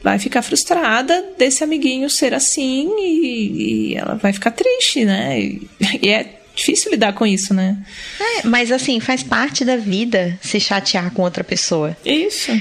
vai 0.03 0.19
ficar 0.19 0.41
frustrada 0.41 1.33
desse 1.37 1.63
amiguinho 1.63 2.09
ser 2.09 2.33
assim 2.33 2.89
e, 2.99 3.91
e 3.91 3.95
ela 3.95 4.15
vai 4.15 4.31
ficar 4.31 4.51
triste, 4.51 5.05
né? 5.05 5.39
E, 5.39 5.67
e 6.01 6.09
é 6.09 6.39
difícil 6.55 6.91
lidar 6.91 7.13
com 7.13 7.25
isso, 7.25 7.53
né? 7.53 7.77
É, 8.19 8.47
mas 8.47 8.71
assim, 8.71 8.99
faz 8.99 9.23
parte 9.23 9.65
da 9.65 9.75
vida 9.75 10.37
se 10.41 10.59
chatear 10.59 11.11
com 11.11 11.23
outra 11.23 11.43
pessoa. 11.43 11.97
Isso. 12.05 12.51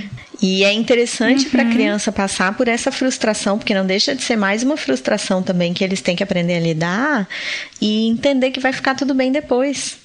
E 0.41 0.65
é 0.65 0.73
interessante 0.73 1.47
para 1.51 1.63
a 1.63 1.71
criança 1.71 2.11
passar 2.11 2.57
por 2.57 2.67
essa 2.67 2.91
frustração, 2.91 3.59
porque 3.59 3.75
não 3.75 3.87
deixa 3.87 4.15
de 4.15 4.23
ser 4.23 4.35
mais 4.35 4.63
uma 4.63 4.77
frustração 4.77 5.43
também 5.43 5.73
que 5.73 5.85
eles 5.85 6.01
têm 6.01 6.17
que 6.17 6.23
aprender 6.23 6.57
a 6.57 6.61
lidar 6.61 7.29
e 7.81 8.09
entender 8.09 8.51
que 8.51 8.59
vai 8.59 8.73
ficar 8.73 8.97
tudo 8.97 9.15
bem 9.15 9.31
depois, 9.31 9.97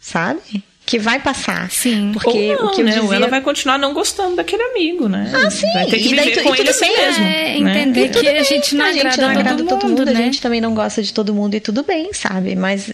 sabe? 0.00 0.40
Que 0.86 0.98
vai 0.98 1.18
passar. 1.18 1.70
Sim. 1.70 2.10
Porque 2.12 2.28
Ou 2.56 2.62
não, 2.62 2.66
o 2.66 2.70
que 2.74 2.80
eu 2.82 2.84
né? 2.84 2.90
dizia... 2.92 3.04
Ou 3.06 3.14
ela 3.14 3.26
vai 3.28 3.40
continuar 3.40 3.78
não 3.78 3.94
gostando 3.94 4.36
daquele 4.36 4.62
amigo, 4.64 5.08
né? 5.08 5.30
Ah, 5.34 5.50
sim. 5.50 5.66
Vai 5.72 5.86
ter 5.86 5.98
que 5.98 6.08
E 6.12 6.16
daí 6.16 6.28
viver 6.28 6.36
tu- 6.36 6.42
com 6.42 6.48
e 6.50 6.52
ele 6.52 6.56
tudo 6.58 6.70
assim 6.70 6.84
bem, 6.86 6.96
mesmo. 6.96 7.24
é, 7.24 7.28
né? 7.28 7.58
entender 7.58 8.08
que 8.10 8.18
a 8.18 8.32
bem, 8.32 8.44
gente 8.44 8.74
não 8.74 8.84
a 8.84 8.92
gente 8.92 9.00
agrada 9.06 9.22
não 9.22 9.30
agrada 9.30 9.56
todo 9.64 9.68
todo 9.80 9.88
mundo, 9.88 9.98
mundo, 10.00 10.08
a 10.08 10.12
né? 10.12 10.22
gente 10.24 10.42
também 10.42 10.60
não 10.60 10.74
gosta 10.74 11.02
de 11.02 11.12
todo 11.14 11.32
mundo 11.34 11.54
e 11.54 11.60
tudo 11.60 11.82
bem, 11.82 12.12
sabe? 12.12 12.54
Mas 12.54 12.92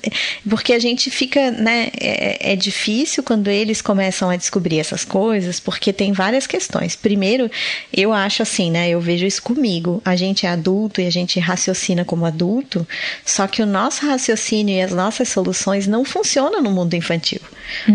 porque 0.48 0.72
a 0.72 0.78
gente 0.78 1.10
fica, 1.10 1.50
né? 1.50 1.88
É, 2.00 2.52
é 2.52 2.56
difícil 2.56 3.22
quando 3.24 3.48
eles 3.48 3.82
começam 3.82 4.30
a 4.30 4.36
descobrir 4.36 4.78
essas 4.78 5.04
coisas, 5.04 5.58
porque 5.58 5.92
tem 5.92 6.12
várias 6.12 6.46
questões. 6.46 6.94
Primeiro, 6.94 7.50
eu 7.92 8.12
acho 8.12 8.40
assim, 8.42 8.70
né? 8.70 8.88
Eu 8.88 9.00
vejo 9.00 9.26
isso 9.26 9.42
comigo. 9.42 10.00
A 10.04 10.14
gente 10.14 10.46
é 10.46 10.48
adulto 10.50 11.00
e 11.00 11.06
a 11.06 11.10
gente 11.10 11.40
raciocina 11.40 12.04
como 12.04 12.24
adulto, 12.24 12.86
só 13.26 13.48
que 13.48 13.60
o 13.62 13.66
nosso 13.66 14.06
raciocínio 14.06 14.76
e 14.76 14.80
as 14.80 14.92
nossas 14.92 15.28
soluções 15.28 15.88
não 15.88 16.04
funcionam 16.04 16.62
no 16.62 16.70
mundo 16.70 16.94
infantil. 16.94 17.40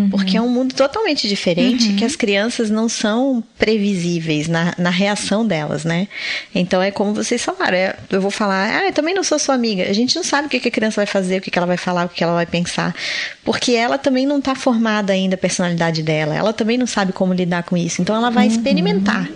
Porque 0.10 0.36
é 0.38 0.42
um 0.42 0.50
mundo 0.50 0.74
totalmente 0.74 1.28
diferente 1.28 1.94
que 1.94 2.04
as 2.06 2.16
crianças 2.16 2.70
não 2.70 2.88
são 2.90 3.44
previsíveis 3.58 4.48
na, 4.48 4.74
na 4.78 4.90
reação 4.90 5.46
delas, 5.46 5.84
né? 5.84 6.08
Então 6.54 6.82
é 6.82 6.92
como 6.92 7.14
vocês 7.14 7.44
falaram, 7.44 7.78
é- 7.78 7.96
eu 8.10 8.22
vou 8.22 8.32
falar, 8.32 8.70
ah, 8.82 8.86
eu 8.88 8.94
também 8.94 9.14
não 9.14 9.24
sou 9.24 9.38
sua 9.38 9.56
amiga. 9.56 9.84
A 9.90 9.94
gente 9.94 10.16
não 10.16 10.24
sabe 10.24 10.48
o 10.48 10.50
que, 10.50 10.60
que 10.60 10.68
a 10.70 10.72
criança 10.72 10.96
vai 10.98 11.06
fazer, 11.06 11.38
o 11.38 11.42
que, 11.42 11.52
que 11.52 11.58
ela 11.58 11.68
vai 11.68 11.78
falar, 11.78 12.06
o 12.06 12.10
que, 12.10 12.16
que 12.16 12.24
ela 12.24 12.34
vai 12.34 12.46
pensar. 12.46 12.96
Porque 13.44 13.74
ela 13.74 13.98
também 13.98 14.26
não 14.26 14.40
está 14.40 14.56
formada 14.56 15.14
ainda 15.14 15.36
a 15.36 15.38
personalidade 15.38 16.02
dela. 16.02 16.36
Ela 16.36 16.54
também 16.54 16.78
não 16.78 16.88
sabe 16.88 17.12
como 17.14 17.34
lidar 17.34 17.64
com 17.64 17.76
isso. 17.78 18.02
Então 18.02 18.16
ela 18.16 18.30
vai 18.30 18.48
experimentar. 18.48 19.30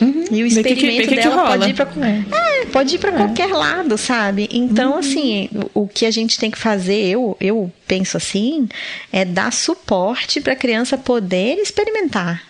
E 0.00 0.42
o 0.44 0.48
que 0.48 0.62
que- 0.62 0.70
experimento 0.70 1.08
que 1.08 1.14
que 1.16 1.20
dela 1.22 1.34
rola. 1.36 1.48
pode 1.58 1.70
ir 1.70 1.74
pra, 1.74 1.88
é, 2.32 2.66
pode 2.66 2.94
ir 2.94 2.98
para 2.98 3.12
qualquer 3.12 3.48
lado, 3.52 3.98
sabe? 3.98 4.48
Então, 4.50 4.96
assim, 4.96 5.48
o, 5.74 5.82
o 5.82 5.88
que 5.88 6.06
a 6.06 6.10
gente 6.10 6.38
tem 6.38 6.50
que 6.50 6.58
fazer, 6.58 7.06
eu, 7.06 7.36
eu 7.40 7.70
penso 7.86 8.16
assim, 8.16 8.68
é 9.12 9.24
dar 9.24 9.52
suporte 9.52 10.40
para 10.40 10.54
a 10.54 10.56
criança 10.56 10.96
poder 10.96 11.56
experimentar. 11.58 12.42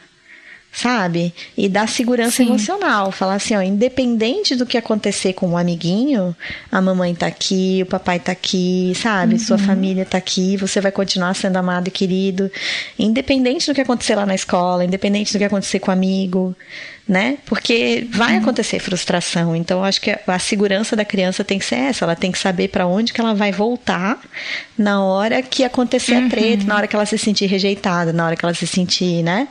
Sabe? 0.72 1.34
E 1.58 1.68
dar 1.68 1.88
segurança 1.88 2.36
Sim. 2.36 2.46
emocional. 2.50 3.10
Falar 3.10 3.34
assim, 3.34 3.56
ó, 3.56 3.60
independente 3.60 4.54
do 4.54 4.64
que 4.64 4.78
acontecer 4.78 5.32
com 5.32 5.50
o 5.50 5.56
amiguinho, 5.58 6.34
a 6.70 6.80
mamãe 6.80 7.12
tá 7.12 7.26
aqui, 7.26 7.80
o 7.82 7.86
papai 7.86 8.20
tá 8.20 8.30
aqui, 8.30 8.92
sabe? 8.94 9.36
Sua 9.40 9.58
família 9.58 10.04
tá 10.06 10.16
aqui, 10.18 10.56
você 10.56 10.80
vai 10.80 10.92
continuar 10.92 11.34
sendo 11.34 11.56
amado 11.56 11.88
e 11.88 11.90
querido. 11.90 12.48
Independente 12.96 13.66
do 13.66 13.74
que 13.74 13.80
acontecer 13.80 14.14
lá 14.14 14.24
na 14.24 14.34
escola, 14.36 14.84
independente 14.84 15.32
do 15.32 15.38
que 15.40 15.44
acontecer 15.44 15.80
com 15.80 15.90
o 15.90 15.92
amigo, 15.92 16.54
né? 17.10 17.38
Porque 17.44 18.06
vai 18.08 18.36
acontecer 18.36 18.78
frustração. 18.78 19.56
Então, 19.56 19.78
eu 19.80 19.84
acho 19.84 20.00
que 20.00 20.16
a 20.24 20.38
segurança 20.38 20.94
da 20.94 21.04
criança 21.04 21.42
tem 21.42 21.58
que 21.58 21.64
ser 21.64 21.74
essa. 21.74 22.04
Ela 22.04 22.14
tem 22.14 22.30
que 22.30 22.38
saber 22.38 22.68
para 22.68 22.86
onde 22.86 23.12
que 23.12 23.20
ela 23.20 23.34
vai 23.34 23.50
voltar 23.50 24.16
na 24.78 25.02
hora 25.02 25.42
que 25.42 25.64
acontecer 25.64 26.14
a 26.14 26.28
treta, 26.28 26.62
na 26.64 26.76
hora 26.76 26.86
que 26.86 26.94
ela 26.94 27.04
se 27.04 27.18
sentir 27.18 27.46
rejeitada, 27.46 28.12
na 28.12 28.24
hora 28.24 28.36
que 28.36 28.44
ela 28.44 28.54
se 28.54 28.64
sentir, 28.64 29.24
né? 29.24 29.48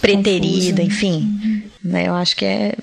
Preterida, 0.00 0.80
Confusa. 0.80 0.82
enfim. 0.82 1.64
Né? 1.82 2.06
Eu 2.06 2.14
acho 2.14 2.36
que 2.36 2.44
é. 2.44 2.76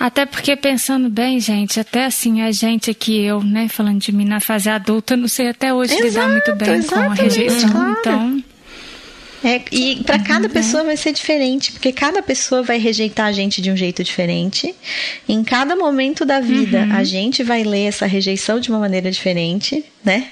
Até 0.00 0.24
porque 0.24 0.56
pensando 0.56 1.10
bem, 1.10 1.38
gente, 1.38 1.78
até 1.78 2.06
assim, 2.06 2.40
a 2.40 2.50
gente 2.50 2.90
aqui, 2.90 3.20
eu, 3.22 3.42
né, 3.42 3.68
falando 3.68 4.00
de 4.00 4.10
mim 4.12 4.24
na 4.24 4.40
fase 4.40 4.70
adulta, 4.70 5.14
não 5.14 5.28
sei 5.28 5.50
até 5.50 5.74
hoje 5.74 5.94
lidar 6.00 6.26
muito 6.28 6.50
Exato, 6.50 6.64
bem 6.64 6.82
com 6.82 6.98
a 7.00 7.14
rejeição. 7.14 7.70
claro. 7.70 7.96
Então, 8.00 8.44
É, 9.44 9.60
e 9.70 10.02
para 10.04 10.18
cada 10.18 10.48
pessoa 10.48 10.82
vai 10.84 10.96
ser 10.96 11.12
diferente, 11.12 11.70
porque 11.70 11.92
cada 11.92 12.22
pessoa 12.22 12.62
vai 12.62 12.78
rejeitar 12.78 13.26
a 13.26 13.32
gente 13.32 13.60
de 13.60 13.70
um 13.70 13.76
jeito 13.76 14.02
diferente. 14.02 14.74
Em 15.28 15.44
cada 15.44 15.76
momento 15.76 16.24
da 16.24 16.40
vida, 16.40 16.88
a 16.90 17.04
gente 17.04 17.42
vai 17.42 17.62
ler 17.62 17.88
essa 17.88 18.06
rejeição 18.06 18.58
de 18.58 18.70
uma 18.70 18.78
maneira 18.78 19.10
diferente, 19.10 19.84
né? 20.02 20.28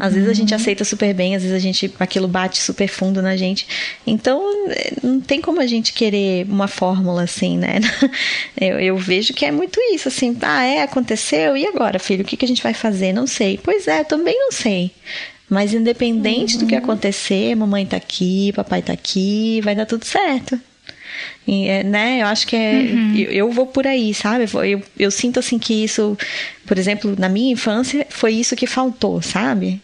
Às 0.00 0.14
vezes 0.14 0.28
a 0.28 0.32
gente 0.32 0.52
aceita 0.54 0.84
super 0.84 1.14
bem, 1.14 1.36
às 1.36 1.42
vezes 1.42 1.56
a 1.56 1.60
gente 1.60 1.94
aquilo 2.00 2.26
bate 2.26 2.60
super 2.60 2.88
fundo 2.88 3.22
na 3.22 3.36
gente. 3.36 3.64
Então, 4.04 4.42
é, 4.70 4.92
não 5.04 5.20
tem 5.20 5.40
como 5.40 5.60
a 5.60 5.66
gente 5.66 5.92
querer 5.92 6.44
uma 6.48 6.66
fórmula 6.66 7.22
assim, 7.22 7.56
né? 7.56 7.78
Eu, 8.60 8.80
eu 8.80 8.96
vejo 8.96 9.32
que 9.34 9.44
é 9.44 9.52
muito 9.52 9.78
isso, 9.92 10.08
assim, 10.08 10.36
ah, 10.42 10.64
é, 10.64 10.82
aconteceu, 10.82 11.56
e 11.56 11.64
agora, 11.64 12.00
filho, 12.00 12.22
o 12.22 12.24
que, 12.24 12.36
que 12.36 12.44
a 12.44 12.48
gente 12.48 12.62
vai 12.62 12.74
fazer? 12.74 13.12
Não 13.12 13.24
sei. 13.24 13.60
Pois 13.62 13.86
é, 13.86 14.00
eu 14.00 14.04
também 14.04 14.36
não 14.36 14.50
sei. 14.50 14.90
Mas 15.48 15.72
independente 15.72 16.58
do 16.58 16.66
que 16.66 16.74
acontecer, 16.74 17.54
mamãe 17.54 17.86
tá 17.86 17.96
aqui, 17.96 18.52
papai 18.52 18.82
tá 18.82 18.92
aqui, 18.92 19.60
vai 19.62 19.74
dar 19.74 19.86
tudo 19.86 20.04
certo. 20.04 20.60
E, 21.46 21.66
é, 21.66 21.82
né, 21.82 22.22
eu 22.22 22.26
acho 22.26 22.46
que 22.46 22.54
é. 22.54 22.82
Eu, 23.16 23.32
eu 23.32 23.50
vou 23.50 23.66
por 23.66 23.86
aí, 23.86 24.12
sabe? 24.12 24.44
Eu, 24.52 24.64
eu, 24.64 24.82
eu 24.98 25.10
sinto 25.10 25.38
assim 25.38 25.58
que 25.58 25.84
isso, 25.84 26.16
por 26.66 26.78
exemplo, 26.78 27.14
na 27.18 27.28
minha 27.28 27.52
infância, 27.52 28.06
foi 28.10 28.34
isso 28.34 28.54
que 28.54 28.66
faltou, 28.66 29.22
sabe? 29.22 29.80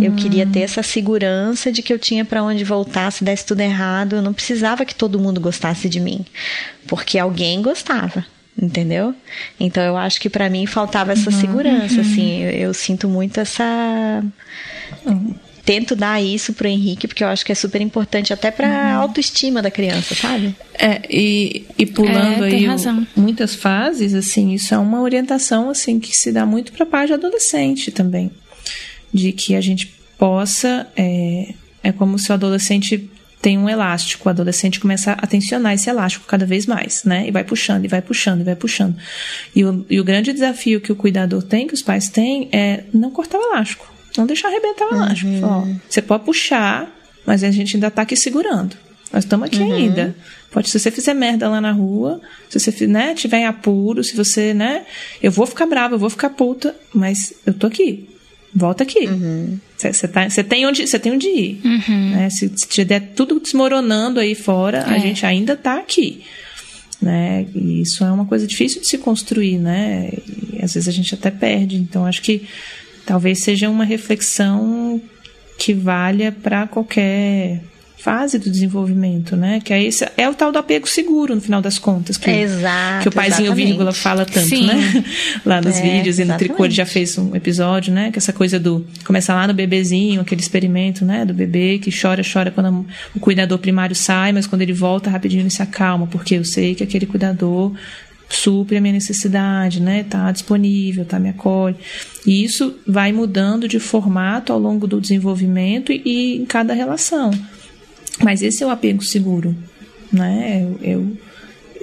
Eu 0.00 0.12
queria 0.14 0.46
ter 0.46 0.60
essa 0.60 0.82
segurança 0.82 1.70
de 1.70 1.82
que 1.82 1.92
eu 1.92 1.98
tinha 1.98 2.24
para 2.24 2.42
onde 2.42 2.64
voltar 2.64 3.10
se 3.12 3.22
desse 3.22 3.46
tudo 3.46 3.60
errado. 3.60 4.16
Eu 4.16 4.22
não 4.22 4.32
precisava 4.32 4.84
que 4.84 4.94
todo 4.94 5.18
mundo 5.18 5.40
gostasse 5.40 5.88
de 5.88 6.00
mim, 6.00 6.24
porque 6.86 7.18
alguém 7.18 7.62
gostava. 7.62 8.24
Entendeu? 8.60 9.14
Então 9.60 9.82
eu 9.82 9.96
acho 9.96 10.20
que 10.20 10.28
para 10.28 10.50
mim 10.50 10.66
faltava 10.66 11.12
essa 11.12 11.30
segurança, 11.30 12.00
assim. 12.00 12.42
Eu, 12.42 12.50
eu 12.50 12.74
sinto 12.74 13.08
muito 13.08 13.38
essa 13.38 14.24
tento 15.64 15.94
dar 15.94 16.22
isso 16.22 16.54
pro 16.54 16.66
Henrique, 16.66 17.06
porque 17.06 17.22
eu 17.22 17.28
acho 17.28 17.44
que 17.44 17.52
é 17.52 17.54
super 17.54 17.80
importante 17.82 18.32
até 18.32 18.50
pra 18.50 18.94
autoestima 18.94 19.60
da 19.60 19.70
criança, 19.70 20.14
sabe? 20.14 20.56
É, 20.72 21.02
e, 21.10 21.66
e 21.76 21.84
pulando 21.84 22.42
É, 22.44 22.48
tem 22.50 22.60
aí 22.60 22.64
o- 22.66 22.70
razão. 22.70 23.06
muitas 23.14 23.54
fases, 23.54 24.14
assim, 24.14 24.54
isso 24.54 24.72
é 24.74 24.78
uma 24.78 25.02
orientação 25.02 25.68
assim 25.68 26.00
que 26.00 26.10
se 26.16 26.32
dá 26.32 26.46
muito 26.46 26.72
para 26.72 26.84
a 26.84 26.86
parte 26.86 27.12
adolescente 27.12 27.90
também, 27.90 28.30
de 29.12 29.30
que 29.32 29.54
a 29.54 29.60
gente 29.60 29.92
possa 30.18 30.86
é, 30.96 31.52
é 31.82 31.92
como 31.92 32.18
se 32.18 32.30
o 32.30 32.34
adolescente 32.34 33.08
tem 33.40 33.56
um 33.56 33.68
elástico, 33.68 34.28
o 34.28 34.30
adolescente 34.30 34.80
começa 34.80 35.12
a 35.12 35.26
tensionar 35.26 35.72
esse 35.72 35.88
elástico 35.88 36.26
cada 36.26 36.44
vez 36.44 36.66
mais, 36.66 37.04
né? 37.04 37.26
E 37.28 37.30
vai 37.30 37.44
puxando, 37.44 37.84
e 37.84 37.88
vai 37.88 38.02
puxando, 38.02 38.40
e 38.40 38.44
vai 38.44 38.56
puxando. 38.56 38.96
E 39.54 39.64
o, 39.64 39.86
e 39.88 40.00
o 40.00 40.04
grande 40.04 40.32
desafio 40.32 40.80
que 40.80 40.90
o 40.90 40.96
cuidador 40.96 41.42
tem, 41.42 41.66
que 41.66 41.74
os 41.74 41.82
pais 41.82 42.08
têm, 42.08 42.48
é 42.52 42.84
não 42.92 43.10
cortar 43.10 43.38
o 43.38 43.42
elástico, 43.42 43.86
não 44.16 44.26
deixar 44.26 44.48
arrebentar 44.48 44.86
o 44.86 44.94
elástico. 44.94 45.30
Ó, 45.42 45.66
você 45.88 46.02
pode 46.02 46.24
puxar, 46.24 46.92
mas 47.24 47.44
a 47.44 47.50
gente 47.50 47.76
ainda 47.76 47.90
tá 47.90 48.02
aqui 48.02 48.16
segurando. 48.16 48.76
Nós 49.12 49.24
estamos 49.24 49.46
aqui 49.46 49.62
ainda. 49.62 50.14
Pode, 50.50 50.68
se 50.68 50.78
você 50.78 50.90
fizer 50.90 51.14
merda 51.14 51.48
lá 51.48 51.60
na 51.60 51.72
rua, 51.72 52.20
se 52.48 52.58
você 52.58 52.86
né, 52.86 53.14
tiver 53.14 53.38
em 53.38 53.46
apuro, 53.46 54.02
se 54.02 54.16
você, 54.16 54.52
né? 54.52 54.84
Eu 55.22 55.30
vou 55.30 55.46
ficar 55.46 55.66
brava, 55.66 55.94
eu 55.94 55.98
vou 55.98 56.10
ficar 56.10 56.30
puta, 56.30 56.74
mas 56.92 57.32
eu 57.46 57.54
tô 57.54 57.66
aqui. 57.66 58.08
Volta 58.54 58.82
aqui. 58.82 59.06
Você 59.78 60.08
tá, 60.08 60.26
tem 60.48 60.66
onde, 60.66 60.84
tem 60.98 61.12
onde 61.12 61.28
ir. 61.28 61.60
Né? 61.64 62.28
Se, 62.30 62.50
se 62.54 62.66
tiver 62.68 63.00
tudo 63.14 63.38
desmoronando 63.38 64.18
aí 64.18 64.34
fora, 64.34 64.84
a 64.86 64.96
É. 64.96 65.00
gente 65.00 65.24
ainda 65.24 65.56
tá 65.56 65.78
aqui. 65.78 66.22
Né? 67.00 67.46
E 67.54 67.82
isso 67.82 68.02
é 68.04 68.10
uma 68.10 68.24
coisa 68.24 68.44
difícil 68.46 68.80
de 68.82 68.88
se 68.88 68.98
construir, 68.98 69.56
né? 69.58 70.10
E 70.52 70.58
às 70.64 70.74
vezes 70.74 70.88
a 70.88 70.92
gente 70.92 71.14
até 71.14 71.30
perde. 71.30 71.76
Então 71.76 72.04
acho 72.04 72.20
que 72.22 72.42
talvez 73.06 73.38
seja 73.44 73.70
uma 73.70 73.84
reflexão 73.84 75.00
que 75.56 75.72
valha 75.72 76.32
para 76.32 76.66
qualquer 76.66 77.60
fase 77.98 78.38
do 78.38 78.48
desenvolvimento, 78.50 79.36
né? 79.36 79.60
Que 79.62 79.72
é 79.72 79.82
esse 79.82 80.06
é 80.16 80.28
o 80.28 80.34
tal 80.34 80.52
do 80.52 80.58
apego 80.58 80.88
seguro 80.88 81.34
no 81.34 81.40
final 81.40 81.60
das 81.60 81.78
contas, 81.78 82.16
que, 82.16 82.30
Exato, 82.30 83.02
que 83.02 83.08
o 83.08 83.12
paizinho 83.12 83.46
exatamente. 83.46 83.66
vírgula 83.66 83.92
fala 83.92 84.24
tanto, 84.24 84.48
Sim. 84.48 84.66
né? 84.66 85.04
Lá 85.44 85.60
nos 85.60 85.76
É, 85.76 85.82
vídeos 85.82 86.18
e 86.18 86.24
no. 86.24 86.36
Tricô 86.36 86.64
ele 86.64 86.74
já 86.74 86.86
fez 86.86 87.18
um 87.18 87.34
episódio, 87.34 87.92
né? 87.92 88.10
Que 88.12 88.18
essa 88.18 88.32
coisa 88.32 88.58
do 88.60 88.86
começa 89.04 89.34
lá 89.34 89.46
no 89.48 89.52
bebezinho, 89.54 90.20
aquele 90.20 90.40
experimento, 90.40 91.04
né? 91.04 91.24
Do 91.24 91.34
bebê 91.34 91.78
que 91.78 91.90
chora, 91.90 92.22
chora 92.22 92.50
quando 92.50 92.66
a- 92.66 92.84
o 93.16 93.20
cuidador 93.20 93.58
primário 93.58 93.96
sai, 93.96 94.32
mas 94.32 94.46
quando 94.46 94.62
ele 94.62 94.72
volta 94.72 95.10
rapidinho 95.10 95.42
ele 95.42 95.50
se 95.50 95.60
acalma, 95.62 96.06
porque 96.06 96.36
eu 96.36 96.44
sei 96.44 96.74
que 96.74 96.84
aquele 96.84 97.04
cuidador 97.06 97.72
supre 98.30 98.76
a 98.76 98.80
minha 98.80 98.92
necessidade, 98.92 99.80
né? 99.80 100.04
Tá 100.08 100.30
disponível, 100.30 101.04
tá 101.04 101.18
me 101.18 101.30
acolhe. 101.30 101.76
E 102.26 102.44
isso 102.44 102.76
vai 102.86 103.10
mudando 103.10 103.66
de 103.66 103.78
formato 103.80 104.52
ao 104.52 104.58
longo 104.58 104.86
do 104.86 105.00
desenvolvimento 105.00 105.90
e, 105.90 106.02
e 106.04 106.36
em 106.36 106.44
cada 106.46 106.74
relação. 106.74 107.30
Mas 108.22 108.42
esse 108.42 108.62
é 108.62 108.66
o 108.66 108.70
apego 108.70 109.02
seguro, 109.02 109.56
né? 110.12 110.62
Eu, 110.62 110.78
eu, 110.82 111.16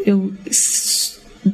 eu 0.06 0.34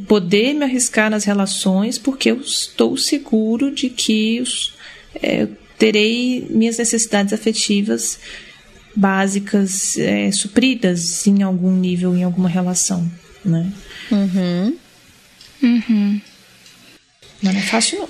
poder 0.07 0.53
me 0.53 0.63
arriscar 0.63 1.09
nas 1.09 1.23
relações 1.23 1.97
porque 1.97 2.31
eu 2.31 2.41
estou 2.41 2.97
seguro 2.97 3.71
de 3.71 3.89
que 3.89 4.41
os, 4.41 4.73
é, 5.21 5.43
eu 5.43 5.55
terei 5.77 6.47
minhas 6.49 6.77
necessidades 6.77 7.33
afetivas 7.33 8.19
básicas 8.95 9.97
é, 9.97 10.31
supridas 10.31 11.25
em 11.25 11.41
algum 11.43 11.75
nível, 11.75 12.15
em 12.15 12.23
alguma 12.23 12.49
relação, 12.49 13.09
né? 13.43 13.71
Uhum. 14.11 14.77
uhum. 15.63 16.21
Mas 17.41 17.53
não 17.53 17.61
é 17.61 17.63
fácil 17.63 17.99
não. 17.99 18.09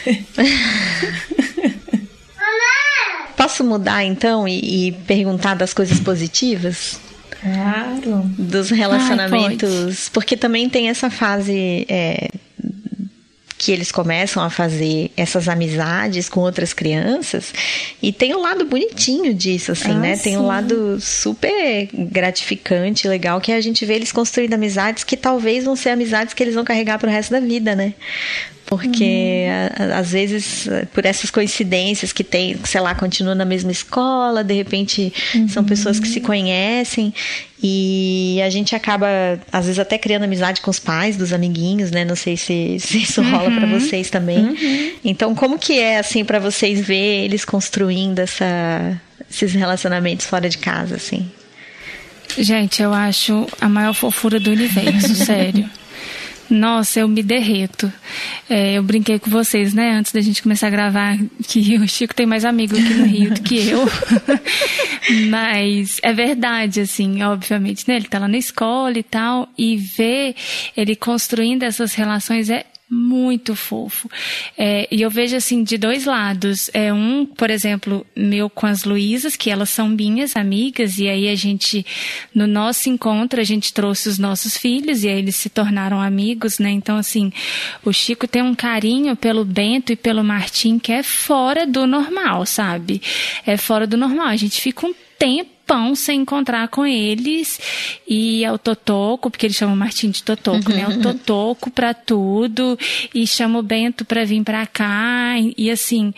Posso 3.50 3.64
mudar 3.64 4.04
então 4.04 4.46
e, 4.46 4.86
e 4.88 4.92
perguntar 4.92 5.54
das 5.54 5.74
coisas 5.74 5.98
positivas? 5.98 7.00
Claro. 7.42 8.22
Dos 8.38 8.70
relacionamentos. 8.70 10.08
porque 10.10 10.36
também 10.36 10.68
tem 10.68 10.88
essa 10.88 11.10
fase 11.10 11.84
é, 11.88 12.30
que 13.58 13.72
eles 13.72 13.90
começam 13.90 14.40
a 14.40 14.48
fazer 14.48 15.10
essas 15.16 15.48
amizades 15.48 16.28
com 16.28 16.38
outras 16.38 16.72
crianças. 16.72 17.52
E 18.00 18.12
tem 18.12 18.36
um 18.36 18.40
lado 18.40 18.64
bonitinho 18.64 19.34
disso, 19.34 19.72
assim, 19.72 19.90
ah, 19.90 19.98
né? 19.98 20.16
Tem 20.16 20.36
um 20.36 20.42
sim. 20.42 20.46
lado 20.46 21.00
super 21.00 21.88
gratificante, 21.92 23.08
legal, 23.08 23.40
que 23.40 23.50
é 23.50 23.56
a 23.56 23.60
gente 23.60 23.84
vê 23.84 23.94
eles 23.94 24.12
construindo 24.12 24.54
amizades 24.54 25.02
que 25.02 25.16
talvez 25.16 25.64
vão 25.64 25.74
ser 25.74 25.90
amizades 25.90 26.34
que 26.34 26.42
eles 26.42 26.54
vão 26.54 26.62
carregar 26.62 27.00
pro 27.00 27.10
resto 27.10 27.32
da 27.32 27.40
vida, 27.40 27.74
né? 27.74 27.94
Porque 28.70 29.44
a- 29.76 29.82
a- 29.82 29.98
às 29.98 30.12
vezes, 30.12 30.68
por 30.94 31.04
essas 31.04 31.28
coincidências 31.28 32.12
que 32.12 32.22
tem, 32.24 32.56
sei 32.64 32.80
lá, 32.80 32.94
continua 32.94 33.34
na 33.34 33.44
mesma 33.44 33.72
escola, 33.72 34.44
de 34.44 34.54
repente 34.54 35.12
são 35.48 35.64
pessoas 35.64 35.98
que 35.98 36.06
se 36.08 36.20
conhecem 36.20 37.12
e 37.60 38.40
a 38.46 38.48
gente 38.48 38.74
acaba, 38.76 39.06
às 39.52 39.64
vezes, 39.66 39.78
até 39.80 39.98
criando 39.98 40.22
amizade 40.22 40.60
com 40.60 40.70
os 40.70 40.78
pais 40.78 41.16
dos 41.16 41.32
amiguinhos, 41.32 41.90
né? 41.90 42.04
Não 42.04 42.14
sei 42.16 42.36
se, 42.36 42.76
se 42.78 42.98
isso 43.02 43.20
rola 43.22 43.50
pra 43.50 43.66
vocês 43.66 44.08
também. 44.08 44.56
Então, 45.04 45.34
como 45.34 45.58
que 45.58 45.78
é, 45.78 45.98
assim, 45.98 46.24
pra 46.24 46.38
vocês 46.38 46.80
ver 46.80 47.24
eles 47.24 47.44
construindo 47.44 48.20
essa, 48.20 48.96
esses 49.28 49.52
relacionamentos 49.52 50.26
fora 50.26 50.48
de 50.48 50.58
casa, 50.58 50.94
assim? 50.94 51.28
Gente, 52.38 52.80
eu 52.80 52.94
acho 52.94 53.48
a 53.60 53.68
maior 53.68 53.92
fofura 53.94 54.38
do 54.38 54.52
universo, 54.52 55.12
sério. 55.26 55.68
Nossa, 56.50 57.00
eu 57.00 57.08
me 57.08 57.22
derreto. 57.22 57.90
É, 58.48 58.74
eu 58.74 58.82
brinquei 58.82 59.20
com 59.20 59.30
vocês, 59.30 59.72
né, 59.72 59.92
antes 59.92 60.10
da 60.10 60.20
gente 60.20 60.42
começar 60.42 60.66
a 60.66 60.70
gravar, 60.70 61.16
que 61.46 61.78
o 61.78 61.88
Chico 61.88 62.14
tem 62.14 62.26
mais 62.26 62.44
amigos 62.44 62.76
aqui 62.76 62.94
no 62.94 63.04
Rio 63.06 63.34
do 63.34 63.40
que 63.40 63.68
eu. 63.68 63.88
Mas 65.30 65.98
é 66.02 66.12
verdade, 66.12 66.80
assim, 66.80 67.22
obviamente, 67.22 67.86
né? 67.86 67.96
Ele 67.96 68.08
tá 68.08 68.18
lá 68.18 68.28
na 68.28 68.36
escola 68.36 68.98
e 68.98 69.02
tal, 69.02 69.48
e 69.56 69.76
ver 69.76 70.34
ele 70.76 70.96
construindo 70.96 71.62
essas 71.62 71.94
relações 71.94 72.50
é 72.50 72.66
muito 72.90 73.54
fofo. 73.54 74.10
É, 74.58 74.88
e 74.90 75.00
eu 75.00 75.08
vejo 75.08 75.36
assim 75.36 75.62
de 75.62 75.78
dois 75.78 76.04
lados. 76.04 76.68
É 76.74 76.92
um, 76.92 77.24
por 77.24 77.48
exemplo, 77.48 78.04
meu 78.16 78.50
com 78.50 78.66
as 78.66 78.82
Luísas, 78.82 79.36
que 79.36 79.48
elas 79.48 79.70
são 79.70 79.88
minhas 79.88 80.34
amigas, 80.34 80.98
e 80.98 81.08
aí 81.08 81.28
a 81.28 81.34
gente, 81.36 81.86
no 82.34 82.46
nosso 82.46 82.88
encontro, 82.88 83.40
a 83.40 83.44
gente 83.44 83.72
trouxe 83.72 84.08
os 84.08 84.18
nossos 84.18 84.56
filhos, 84.56 85.04
e 85.04 85.08
aí 85.08 85.18
eles 85.18 85.36
se 85.36 85.48
tornaram 85.48 86.00
amigos, 86.00 86.58
né? 86.58 86.70
Então, 86.70 86.96
assim, 86.96 87.32
o 87.84 87.92
Chico 87.92 88.26
tem 88.26 88.42
um 88.42 88.54
carinho 88.54 89.14
pelo 89.14 89.44
Bento 89.44 89.92
e 89.92 89.96
pelo 89.96 90.24
Martim 90.24 90.78
que 90.78 90.92
é 90.92 91.02
fora 91.02 91.66
do 91.66 91.86
normal, 91.86 92.44
sabe? 92.44 93.00
É 93.46 93.56
fora 93.56 93.86
do 93.86 93.96
normal. 93.96 94.26
A 94.26 94.36
gente 94.36 94.60
fica 94.60 94.86
um 94.86 94.94
tempão 95.70 95.94
sem 95.94 96.22
encontrar 96.22 96.68
com 96.68 96.84
eles. 96.84 97.60
E 98.08 98.44
é 98.44 98.52
o 98.52 98.58
Totoco, 98.58 99.30
porque 99.30 99.46
eles 99.46 99.56
chamam 99.56 99.74
o 99.74 99.78
Martim 99.78 100.10
de 100.10 100.22
Totoco, 100.22 100.70
né? 100.70 100.82
É 100.82 100.88
o 100.88 100.98
Totoco 101.00 101.70
pra 101.70 101.94
tudo. 101.94 102.78
E 103.14 103.26
chama 103.26 103.60
o 103.60 103.62
Bento 103.62 104.04
pra 104.04 104.24
vir 104.24 104.42
pra 104.42 104.66
cá. 104.66 105.38
E, 105.38 105.54
e, 105.56 105.70
assim, 105.70 106.12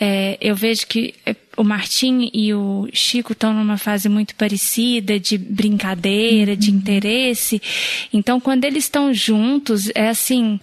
é, 0.00 0.38
eu 0.40 0.54
vejo 0.54 0.86
que 0.86 1.14
é, 1.26 1.34
o 1.62 1.64
Martim 1.64 2.28
e 2.34 2.52
o 2.52 2.88
Chico 2.92 3.32
estão 3.32 3.54
numa 3.54 3.78
fase 3.78 4.08
muito 4.08 4.34
parecida 4.34 5.18
de 5.18 5.38
brincadeira, 5.38 6.56
de 6.56 6.70
interesse. 6.70 7.62
Então, 8.12 8.40
quando 8.40 8.64
eles 8.64 8.84
estão 8.84 9.14
juntos, 9.14 9.88
é 9.94 10.08
assim 10.08 10.58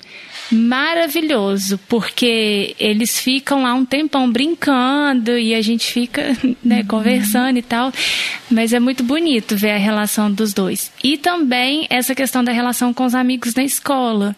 maravilhoso, 0.52 1.80
porque 1.88 2.76
eles 2.80 3.20
ficam 3.20 3.64
lá 3.64 3.74
um 3.74 3.86
tempão 3.86 4.32
brincando 4.32 5.38
e 5.38 5.54
a 5.54 5.62
gente 5.62 5.92
fica 5.92 6.36
né, 6.64 6.84
conversando 6.84 7.58
e 7.60 7.62
tal, 7.62 7.92
mas 8.50 8.74
é 8.74 8.80
muito 8.80 9.04
bonito 9.04 9.56
ver 9.56 9.72
a 9.72 9.78
relação 9.78 10.32
dos 10.32 10.54
dois. 10.54 10.92
E 11.04 11.18
também 11.18 11.86
essa 11.90 12.16
questão 12.16 12.44
da 12.44 12.52
relação 12.52 12.94
com 12.94 13.06
os 13.06 13.14
amigos 13.14 13.54
na 13.54 13.64
escola. 13.64 14.36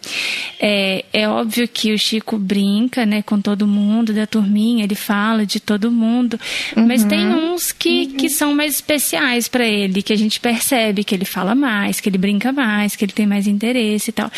É, 0.60 1.04
é 1.12 1.28
óbvio 1.28 1.66
que 1.66 1.92
o 1.92 1.98
Chico 1.98 2.38
brinca 2.38 3.06
né, 3.06 3.22
com 3.22 3.40
todo 3.40 3.66
mundo 3.66 4.12
da 4.12 4.26
turminha, 4.26 4.84
ele 4.84 4.94
fala 4.94 5.46
de 5.46 5.58
todo 5.58 5.90
mundo, 5.90 6.38
mas 6.76 7.04
tem 7.04 7.26
uns 7.26 7.72
que, 7.72 8.06
que 8.06 8.28
são 8.28 8.54
mais 8.54 8.74
especiais 8.74 9.48
para 9.48 9.64
ele, 9.64 10.02
que 10.02 10.12
a 10.12 10.16
gente 10.16 10.40
percebe 10.40 11.04
que 11.04 11.14
ele 11.14 11.24
fala 11.24 11.54
mais, 11.54 12.00
que 12.00 12.08
ele 12.08 12.18
brinca 12.18 12.52
mais, 12.52 12.96
que 12.96 13.04
ele 13.04 13.12
tem 13.12 13.26
mais 13.26 13.46
interesse 13.46 14.10
e 14.10 14.12
tal. 14.12 14.30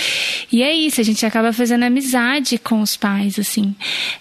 E 0.50 0.62
é 0.62 0.72
isso, 0.72 1.00
a 1.00 1.04
gente 1.04 1.24
acaba 1.24 1.52
fazendo 1.52 1.84
amizade 1.84 2.58
com 2.58 2.80
os 2.80 2.96
pais, 2.96 3.38
assim. 3.38 3.74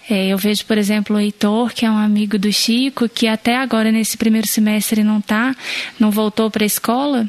É, 0.08 0.28
eu 0.28 0.38
vejo, 0.38 0.64
por 0.64 0.78
exemplo, 0.78 1.16
o 1.16 1.20
Heitor, 1.20 1.72
que 1.72 1.84
é 1.84 1.90
um 1.90 1.98
amigo 1.98 2.38
do 2.38 2.52
Chico, 2.52 3.08
que 3.08 3.26
até 3.26 3.56
agora, 3.56 3.90
nesse 3.90 4.16
primeiro 4.16 4.46
semestre, 4.46 5.02
não 5.02 5.20
tá, 5.20 5.54
não 5.98 6.10
voltou 6.10 6.50
para 6.50 6.64
a 6.64 6.66
escola 6.66 7.26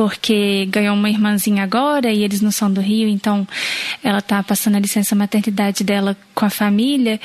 porque 0.00 0.64
ganhou 0.70 0.94
uma 0.94 1.10
irmãzinha 1.10 1.62
agora 1.62 2.10
e 2.10 2.24
eles 2.24 2.40
não 2.40 2.50
são 2.50 2.72
do 2.72 2.80
Rio, 2.80 3.06
então 3.06 3.46
ela 4.02 4.22
tá 4.22 4.42
passando 4.42 4.76
a 4.76 4.80
licença 4.80 5.14
maternidade 5.14 5.84
dela 5.84 6.16
com 6.34 6.46
a 6.46 6.48
família. 6.48 7.20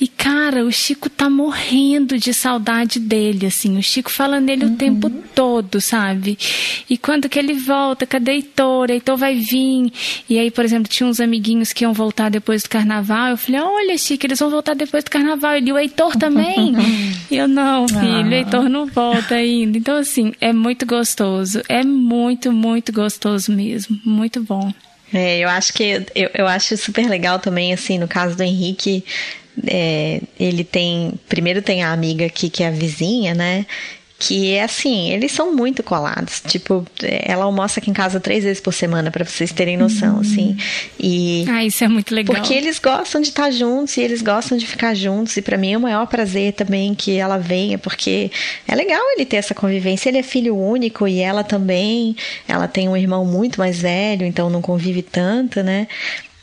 E 0.00 0.08
cara, 0.08 0.64
o 0.64 0.72
Chico 0.72 1.10
tá 1.10 1.28
morrendo 1.28 2.16
de 2.16 2.32
saudade 2.32 2.98
dele, 2.98 3.44
assim. 3.44 3.76
O 3.76 3.82
Chico 3.82 4.10
fala 4.10 4.40
nele 4.40 4.64
o 4.64 4.70
tempo 4.70 5.10
todo, 5.34 5.82
sabe? 5.82 6.38
E 6.88 6.96
quando 6.96 7.28
que 7.28 7.38
ele 7.38 7.52
volta, 7.52 8.06
cadê 8.06 8.32
Heitor? 8.32 8.90
Heitor 8.90 9.18
vai 9.18 9.34
vir. 9.34 9.92
E 10.26 10.38
aí, 10.38 10.50
por 10.50 10.64
exemplo, 10.64 10.88
tinha 10.88 11.06
uns 11.06 11.20
amiguinhos 11.20 11.74
que 11.74 11.84
iam 11.84 11.92
voltar 11.92 12.30
depois 12.30 12.62
do 12.62 12.70
carnaval. 12.70 13.32
Eu 13.32 13.36
falei, 13.36 13.60
olha, 13.60 13.98
Chico, 13.98 14.24
eles 14.24 14.38
vão 14.38 14.48
voltar 14.48 14.72
depois 14.72 15.04
do 15.04 15.10
carnaval. 15.10 15.56
Ele, 15.56 15.70
o 15.70 15.78
Heitor 15.78 16.16
também? 16.16 16.72
e 17.30 17.36
eu, 17.36 17.46
não, 17.46 17.86
filho, 17.86 18.30
o 18.30 18.32
Heitor 18.32 18.70
não 18.70 18.86
volta 18.86 19.34
ainda. 19.34 19.76
Então, 19.76 19.98
assim, 19.98 20.32
é 20.40 20.54
muito 20.54 20.86
gostoso. 20.86 21.60
É 21.68 21.84
muito, 21.84 22.13
muito 22.52 22.92
gostoso 22.92 23.52
mesmo. 23.52 24.00
Muito 24.04 24.42
bom. 24.42 24.72
É, 25.12 25.38
eu 25.38 25.48
acho 25.48 25.72
que 25.72 26.04
eu, 26.14 26.30
eu 26.34 26.46
acho 26.46 26.76
super 26.76 27.08
legal 27.08 27.38
também, 27.38 27.72
assim, 27.72 27.98
no 27.98 28.08
caso 28.08 28.36
do 28.36 28.42
Henrique, 28.42 29.04
é, 29.66 30.20
ele 30.38 30.64
tem. 30.64 31.14
Primeiro 31.28 31.62
tem 31.62 31.82
a 31.82 31.92
amiga 31.92 32.26
aqui 32.26 32.50
que 32.50 32.62
é 32.62 32.68
a 32.68 32.72
vizinha, 32.72 33.34
né? 33.34 33.64
Que 34.16 34.52
é 34.52 34.62
assim, 34.62 35.10
eles 35.10 35.32
são 35.32 35.54
muito 35.54 35.82
colados. 35.82 36.40
Tipo, 36.46 36.86
ela 37.02 37.44
almoça 37.44 37.80
aqui 37.80 37.90
em 37.90 37.94
casa 37.94 38.20
três 38.20 38.44
vezes 38.44 38.60
por 38.60 38.72
semana, 38.72 39.10
para 39.10 39.24
vocês 39.24 39.52
terem 39.52 39.76
noção, 39.76 40.20
assim. 40.20 40.56
E. 40.98 41.44
Ah, 41.48 41.64
isso 41.64 41.82
é 41.82 41.88
muito 41.88 42.14
legal. 42.14 42.34
Porque 42.34 42.54
eles 42.54 42.78
gostam 42.78 43.20
de 43.20 43.28
estar 43.28 43.50
juntos 43.50 43.96
e 43.96 44.00
eles 44.00 44.22
gostam 44.22 44.56
de 44.56 44.66
ficar 44.66 44.94
juntos. 44.94 45.36
E 45.36 45.42
para 45.42 45.58
mim 45.58 45.72
é 45.72 45.76
o 45.76 45.80
maior 45.80 46.06
prazer 46.06 46.52
também 46.52 46.94
que 46.94 47.16
ela 47.16 47.38
venha, 47.38 47.76
porque 47.76 48.30
é 48.68 48.74
legal 48.74 49.02
ele 49.14 49.26
ter 49.26 49.36
essa 49.36 49.54
convivência. 49.54 50.08
Ele 50.08 50.18
é 50.18 50.22
filho 50.22 50.56
único 50.56 51.08
e 51.08 51.18
ela 51.18 51.42
também. 51.42 52.16
Ela 52.46 52.68
tem 52.68 52.88
um 52.88 52.96
irmão 52.96 53.24
muito 53.24 53.58
mais 53.58 53.80
velho, 53.80 54.24
então 54.24 54.48
não 54.48 54.62
convive 54.62 55.02
tanto, 55.02 55.62
né? 55.62 55.88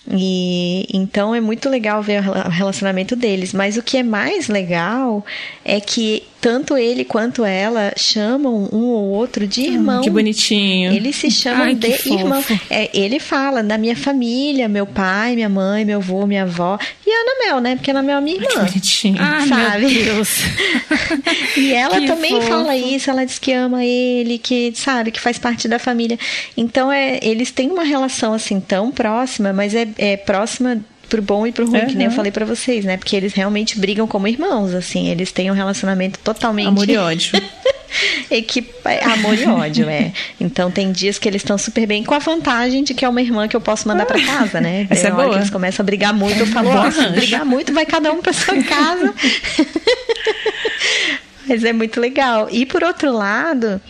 E 0.09 0.88
então 0.93 1.34
é 1.34 1.39
muito 1.39 1.69
legal 1.69 2.01
ver 2.01 2.28
o 2.28 2.49
relacionamento 2.49 3.15
deles, 3.15 3.53
mas 3.53 3.78
o 3.78 3.84
que 3.84 3.97
é 3.97 4.03
mais 4.03 4.47
legal 4.47 5.24
é 5.63 5.80
que 5.80 6.24
tanto 6.42 6.76
ele 6.76 7.06
quanto 7.06 7.46
ela 7.46 7.94
chamam 7.96 8.68
um 8.74 8.86
ou 8.88 9.10
outro 9.12 9.46
de 9.48 9.62
irmão. 9.62 10.00
Hum, 10.00 10.04
que 10.04 10.10
bonitinho. 10.10 10.92
Eles 10.92 11.16
se 11.16 11.30
chamam 11.30 11.66
Ai, 11.68 11.76
de 11.76 11.92
que 12.00 12.14
irmão. 12.14 12.44
É, 12.70 12.89
ele 12.98 13.20
fala 13.20 13.62
na 13.62 13.78
minha 13.78 13.96
família, 13.96 14.68
meu 14.68 14.88
pai, 14.88 15.36
minha 15.36 15.48
mãe, 15.48 15.86
meu 15.86 16.00
avô, 16.00 16.26
minha 16.26 16.42
avó 16.44 16.80
e 17.06 17.10
a 17.12 17.14
Ana 17.22 17.46
Mel, 17.46 17.62
né? 17.62 17.76
Porque 17.76 17.92
Ana 17.92 18.02
Mel 18.02 18.18
é 18.18 18.22
minha 18.22 18.39
Que 18.39 18.46
irmã. 18.46 18.66
bonitinho. 18.66 19.18
Ah, 19.20 19.46
sabe? 19.48 19.88
meu 19.88 20.04
Deus. 20.16 20.30
E 21.58 21.74
ela 21.74 22.00
Que 22.00 22.08
também 22.08 22.32
fofo. 22.32 22.48
fala 22.48 22.76
isso, 22.76 23.10
ela 23.10 23.26
diz 23.26 23.38
que 23.38 23.52
ama 23.52 23.84
ele, 23.86 24.38
que 24.38 24.72
sabe, 24.76 25.12
que 25.12 25.20
faz 25.20 25.38
parte 25.38 25.68
da 25.68 25.78
família. 25.78 26.18
Então 26.58 26.92
é, 26.92 27.20
eles 27.22 27.52
têm 27.52 27.70
uma 27.70 27.84
relação 27.84 28.34
assim 28.34 28.60
tão 28.60 28.89
próxima, 28.92 29.54
mas 29.54 29.76
é, 29.76 29.88
é 29.98 30.18
próxima 30.18 30.80
pro 31.12 31.22
bom 31.22 31.45
e 31.45 31.51
pro 31.51 31.68
ruim, 31.70 31.86
que 31.88 31.93
nem 31.95 32.05
eu 32.05 32.09
Uhum. 32.09 32.16
falei 32.16 32.32
pra 32.32 32.45
vocês, 32.45 32.86
né? 32.86 32.95
Porque 32.95 33.16
eles 33.18 33.34
realmente 33.34 33.78
brigam 33.78 34.07
como 34.07 34.28
irmãos, 34.30 34.74
assim, 34.74 35.09
eles 35.09 35.30
têm 35.32 35.51
um 35.51 35.53
relacionamento 35.53 36.18
totalmente 36.20 36.68
Amor 36.70 36.89
e 36.89 36.97
ódio. 36.97 37.32
Equipe, 38.32 38.72
amor 39.03 39.38
e 39.38 39.45
ódio, 39.45 39.89
é. 39.89 40.14
Então 40.39 40.72
tem 40.72 40.93
dias 40.93 41.20
que 41.20 41.28
eles 41.28 41.41
estão 41.41 41.57
super 41.57 41.86
bem, 41.86 42.01
com 42.05 42.14
a 42.16 42.20
vantagem 42.20 42.82
de 42.86 42.93
que 42.93 43.03
é 43.03 43.09
uma 43.09 43.22
irmã 43.22 43.49
que 43.49 43.55
eu 43.55 43.59
posso 43.59 43.86
mandar 43.89 44.05
pra 44.05 44.18
casa, 44.24 44.62
né? 44.62 44.88
Essa 44.89 45.09
é 45.09 45.12
boa. 45.12 45.30
que 45.30 45.36
eles 45.36 45.49
começam 45.49 45.84
a 45.84 45.86
brigar 45.86 46.14
muito, 46.14 46.39
eu 46.39 46.47
falo, 46.47 46.70
ó, 46.70 46.89
se 46.89 47.05
brigar 47.09 47.43
muito, 47.45 47.74
vai 47.74 47.86
cada 47.86 48.09
um 48.14 48.22
pra 48.22 48.32
sua 48.32 48.55
casa. 48.64 49.14
Mas 51.47 51.64
é 51.66 51.74
muito 51.74 51.99
legal. 51.99 52.47
E 52.49 52.66
por 52.66 52.82
outro 52.84 53.12
lado, 53.12 53.82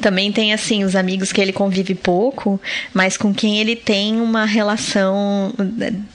também 0.00 0.32
tem 0.32 0.52
assim 0.52 0.82
os 0.82 0.96
amigos 0.96 1.32
que 1.32 1.40
ele 1.40 1.52
convive 1.52 1.94
pouco, 1.94 2.60
mas 2.92 3.16
com 3.16 3.32
quem 3.32 3.60
ele 3.60 3.76
tem 3.76 4.20
uma 4.20 4.44
relação 4.44 5.52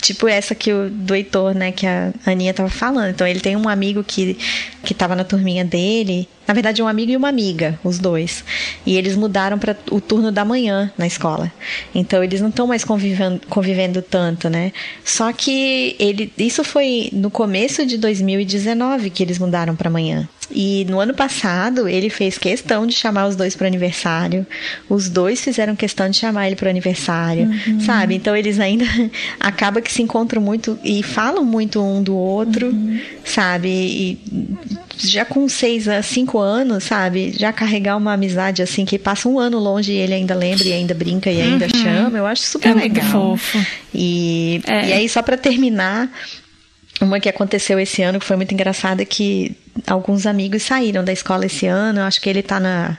tipo 0.01 0.27
essa 0.27 0.53
que 0.53 0.73
o 0.73 0.89
do 0.89 1.15
Heitor, 1.15 1.53
né, 1.53 1.71
que 1.71 1.87
a 1.87 2.11
Aninha 2.25 2.53
tava 2.53 2.69
falando. 2.69 3.11
Então 3.11 3.25
ele 3.25 3.39
tem 3.39 3.55
um 3.55 3.69
amigo 3.69 4.03
que 4.03 4.37
que 4.83 4.93
tava 4.93 5.15
na 5.15 5.23
turminha 5.23 5.63
dele 5.63 6.27
na 6.47 6.53
verdade, 6.53 6.81
um 6.81 6.87
amigo 6.87 7.11
e 7.11 7.17
uma 7.17 7.29
amiga, 7.29 7.79
os 7.83 7.99
dois. 7.99 8.43
E 8.85 8.97
eles 8.97 9.15
mudaram 9.15 9.57
para 9.57 9.77
o 9.91 10.01
turno 10.01 10.31
da 10.31 10.43
manhã 10.43 10.91
na 10.97 11.07
escola. 11.07 11.51
Então 11.93 12.23
eles 12.23 12.41
não 12.41 12.49
estão 12.49 12.67
mais 12.67 12.83
convivendo, 12.83 13.41
convivendo 13.49 14.01
tanto, 14.01 14.49
né? 14.49 14.73
Só 15.05 15.31
que 15.31 15.95
ele, 15.99 16.31
isso 16.37 16.63
foi 16.63 17.09
no 17.13 17.29
começo 17.29 17.85
de 17.85 17.97
2019 17.97 19.09
que 19.09 19.23
eles 19.23 19.39
mudaram 19.39 19.75
para 19.75 19.89
manhã. 19.89 20.27
E 20.53 20.85
no 20.89 20.99
ano 20.99 21.13
passado 21.13 21.87
ele 21.87 22.09
fez 22.09 22.37
questão 22.37 22.85
de 22.85 22.93
chamar 22.93 23.27
os 23.27 23.35
dois 23.35 23.55
para 23.55 23.67
aniversário. 23.67 24.45
Os 24.89 25.09
dois 25.09 25.39
fizeram 25.39 25.75
questão 25.75 26.09
de 26.09 26.17
chamar 26.17 26.47
ele 26.47 26.55
para 26.55 26.69
aniversário, 26.69 27.45
uhum. 27.45 27.79
sabe? 27.79 28.15
Então 28.15 28.35
eles 28.35 28.59
ainda 28.59 28.85
acaba 29.39 29.81
que 29.81 29.91
se 29.91 30.01
encontram 30.01 30.41
muito 30.41 30.77
e 30.83 31.01
falam 31.03 31.45
muito 31.45 31.81
um 31.81 32.03
do 32.03 32.15
outro, 32.15 32.67
uhum. 32.67 32.99
sabe? 33.23 33.69
E 33.69 34.19
já 35.03 35.25
com 35.25 35.47
seis 35.47 35.87
a 35.87 36.01
cinco 36.01 36.39
anos, 36.39 36.83
sabe? 36.83 37.33
Já 37.37 37.51
carregar 37.51 37.97
uma 37.97 38.13
amizade 38.13 38.61
assim 38.61 38.85
que 38.85 38.97
passa 38.99 39.27
um 39.27 39.39
ano 39.39 39.59
longe 39.59 39.91
e 39.91 39.97
ele 39.97 40.13
ainda 40.13 40.35
lembra 40.35 40.67
e 40.67 40.73
ainda 40.73 40.93
brinca 40.93 41.31
e 41.31 41.41
ainda 41.41 41.65
uhum. 41.65 41.81
chama, 41.81 42.17
eu 42.17 42.25
acho 42.25 42.43
super 42.43 42.69
é 42.69 42.73
legal. 42.73 43.05
Muito 43.05 43.37
fofo. 43.39 43.65
E, 43.93 44.61
é. 44.67 44.89
e 44.89 44.93
aí 44.93 45.09
só 45.09 45.21
para 45.21 45.37
terminar, 45.37 46.09
uma 47.01 47.19
que 47.19 47.29
aconteceu 47.29 47.79
esse 47.79 48.01
ano 48.01 48.19
que 48.19 48.25
foi 48.25 48.37
muito 48.37 48.53
engraçada 48.53 49.03
que 49.03 49.55
alguns 49.87 50.25
amigos 50.25 50.63
saíram 50.63 51.03
da 51.03 51.13
escola 51.13 51.45
esse 51.45 51.65
ano. 51.65 52.01
Acho 52.01 52.21
que 52.21 52.29
ele 52.29 52.39
está 52.39 52.59
na 52.59 52.97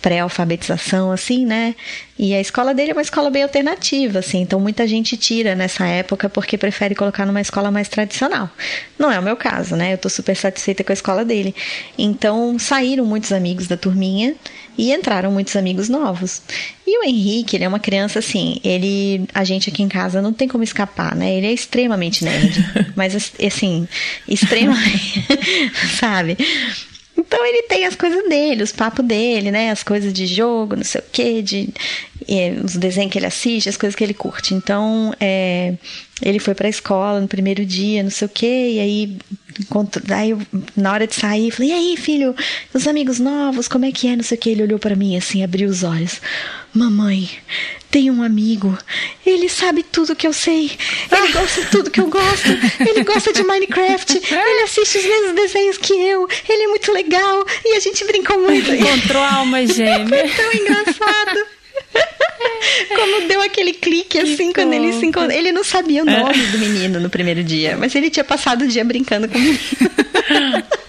pré-alfabetização, 0.00 1.10
assim, 1.10 1.46
né? 1.46 1.74
E 2.18 2.34
a 2.34 2.40
escola 2.40 2.74
dele 2.74 2.90
é 2.90 2.94
uma 2.94 3.02
escola 3.02 3.30
bem 3.30 3.42
alternativa, 3.42 4.18
assim. 4.18 4.42
Então 4.42 4.60
muita 4.60 4.86
gente 4.86 5.16
tira 5.16 5.54
nessa 5.54 5.86
época 5.86 6.28
porque 6.28 6.58
prefere 6.58 6.94
colocar 6.94 7.26
numa 7.26 7.40
escola 7.40 7.70
mais 7.70 7.88
tradicional. 7.88 8.50
Não 8.98 9.10
é 9.10 9.18
o 9.18 9.22
meu 9.22 9.36
caso, 9.36 9.76
né? 9.76 9.92
Eu 9.92 9.96
estou 9.96 10.10
super 10.10 10.36
satisfeita 10.36 10.84
com 10.84 10.92
a 10.92 10.94
escola 10.94 11.24
dele. 11.24 11.54
Então 11.96 12.58
saíram 12.58 13.04
muitos 13.04 13.32
amigos 13.32 13.66
da 13.66 13.76
turminha 13.76 14.34
e 14.76 14.92
entraram 14.92 15.30
muitos 15.30 15.56
amigos 15.56 15.88
novos. 15.88 16.42
E 16.86 16.98
o 16.98 17.04
Henrique, 17.04 17.56
ele 17.56 17.64
é 17.64 17.68
uma 17.68 17.78
criança 17.78 18.18
assim, 18.18 18.60
ele, 18.62 19.26
a 19.34 19.44
gente 19.44 19.70
aqui 19.70 19.82
em 19.82 19.88
casa 19.88 20.20
não 20.20 20.32
tem 20.32 20.48
como 20.48 20.64
escapar, 20.64 21.14
né? 21.14 21.34
Ele 21.34 21.46
é 21.46 21.52
extremamente 21.52 22.24
nerd, 22.24 22.64
mas 22.96 23.14
assim, 23.14 23.88
extremamente, 24.28 25.24
sabe? 25.98 26.36
Então 27.16 27.44
ele 27.46 27.62
tem 27.62 27.86
as 27.86 27.94
coisas 27.94 28.28
dele, 28.28 28.62
os 28.62 28.72
papos 28.72 29.04
dele, 29.04 29.50
né? 29.50 29.70
As 29.70 29.82
coisas 29.82 30.12
de 30.12 30.26
jogo, 30.26 30.76
não 30.76 30.84
sei 30.84 31.00
o 31.00 31.04
quê, 31.10 31.42
de 31.42 31.68
é, 32.28 32.56
os 32.64 32.76
desenhos 32.76 33.12
que 33.12 33.18
ele 33.18 33.26
assiste, 33.26 33.68
as 33.68 33.76
coisas 33.76 33.94
que 33.94 34.04
ele 34.04 34.14
curte. 34.14 34.54
Então, 34.54 35.14
é, 35.20 35.74
ele 36.22 36.38
foi 36.38 36.54
pra 36.54 36.68
escola 36.68 37.20
no 37.20 37.28
primeiro 37.28 37.64
dia, 37.64 38.02
não 38.02 38.10
sei 38.10 38.26
o 38.26 38.30
quê, 38.30 38.70
e 38.74 38.80
aí 38.80 39.18
Encontro, 39.60 40.02
daí 40.04 40.30
eu, 40.30 40.40
na 40.76 40.92
hora 40.92 41.06
de 41.06 41.14
sair, 41.14 41.50
falei: 41.50 41.70
"E 41.70 41.72
aí, 41.72 41.96
filho, 41.96 42.34
os 42.72 42.88
amigos 42.88 43.20
novos, 43.20 43.68
como 43.68 43.84
é 43.84 43.92
que 43.92 44.08
é?" 44.08 44.16
Não 44.16 44.24
sei 44.24 44.36
o 44.36 44.40
que. 44.40 44.50
Ele 44.50 44.64
olhou 44.64 44.78
para 44.78 44.96
mim 44.96 45.16
assim, 45.16 45.44
abriu 45.44 45.68
os 45.68 45.84
olhos. 45.84 46.20
"Mamãe, 46.74 47.30
tem 47.88 48.10
um 48.10 48.22
amigo. 48.22 48.76
Ele 49.24 49.48
sabe 49.48 49.84
tudo 49.84 50.16
que 50.16 50.26
eu 50.26 50.32
sei. 50.32 50.72
Ele 51.10 51.32
gosta 51.32 51.62
de 51.62 51.70
tudo 51.70 51.90
que 51.90 52.00
eu 52.00 52.08
gosto. 52.08 52.48
Ele 52.80 53.04
gosta 53.04 53.32
de 53.32 53.44
Minecraft. 53.44 54.20
Ele 54.32 54.62
assiste 54.64 54.98
os 54.98 55.04
mesmos 55.04 55.34
desenhos 55.36 55.78
que 55.78 55.92
eu. 55.92 56.26
Ele 56.48 56.64
é 56.64 56.68
muito 56.68 56.92
legal 56.92 57.44
e 57.64 57.76
a 57.76 57.80
gente 57.80 58.04
brincou 58.04 58.40
muito." 58.40 58.74
Encontrou 58.74 59.22
a 59.22 59.34
alma 59.34 59.64
gêmea. 59.64 60.26
Foi 60.28 60.28
tão 60.30 60.52
engraçado. 60.52 61.53
Como 62.94 63.28
deu 63.28 63.40
aquele 63.42 63.72
clique 63.72 64.18
assim 64.18 64.48
que 64.48 64.54
quando 64.54 64.72
ele 64.72 64.92
se 64.92 65.06
encontrou. 65.06 65.30
Ele 65.30 65.52
não 65.52 65.64
sabia 65.64 66.02
o 66.02 66.06
nome 66.06 66.30
é. 66.30 66.46
do 66.50 66.58
menino 66.58 67.00
no 67.00 67.10
primeiro 67.10 67.42
dia, 67.42 67.76
mas 67.76 67.94
ele 67.94 68.10
tinha 68.10 68.24
passado 68.24 68.62
o 68.62 68.68
dia 68.68 68.84
brincando 68.84 69.28
com 69.28 69.38
o 69.38 69.40
menino. 69.40 69.58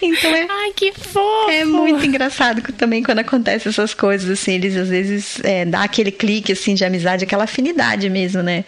Então 0.00 0.34
é. 0.34 0.46
Ai, 0.48 0.72
que 0.74 0.92
fofo! 0.92 1.50
É 1.50 1.64
muito 1.64 2.04
engraçado 2.04 2.62
também 2.72 3.02
quando 3.02 3.18
acontecem 3.18 3.70
essas 3.70 3.94
coisas, 3.94 4.28
assim, 4.30 4.54
eles 4.54 4.76
às 4.76 4.88
vezes 4.88 5.38
é, 5.44 5.64
dá 5.64 5.82
aquele 5.82 6.10
clique 6.10 6.52
assim 6.52 6.74
de 6.74 6.84
amizade, 6.84 7.24
aquela 7.24 7.44
afinidade 7.44 8.08
mesmo, 8.08 8.42
né? 8.42 8.64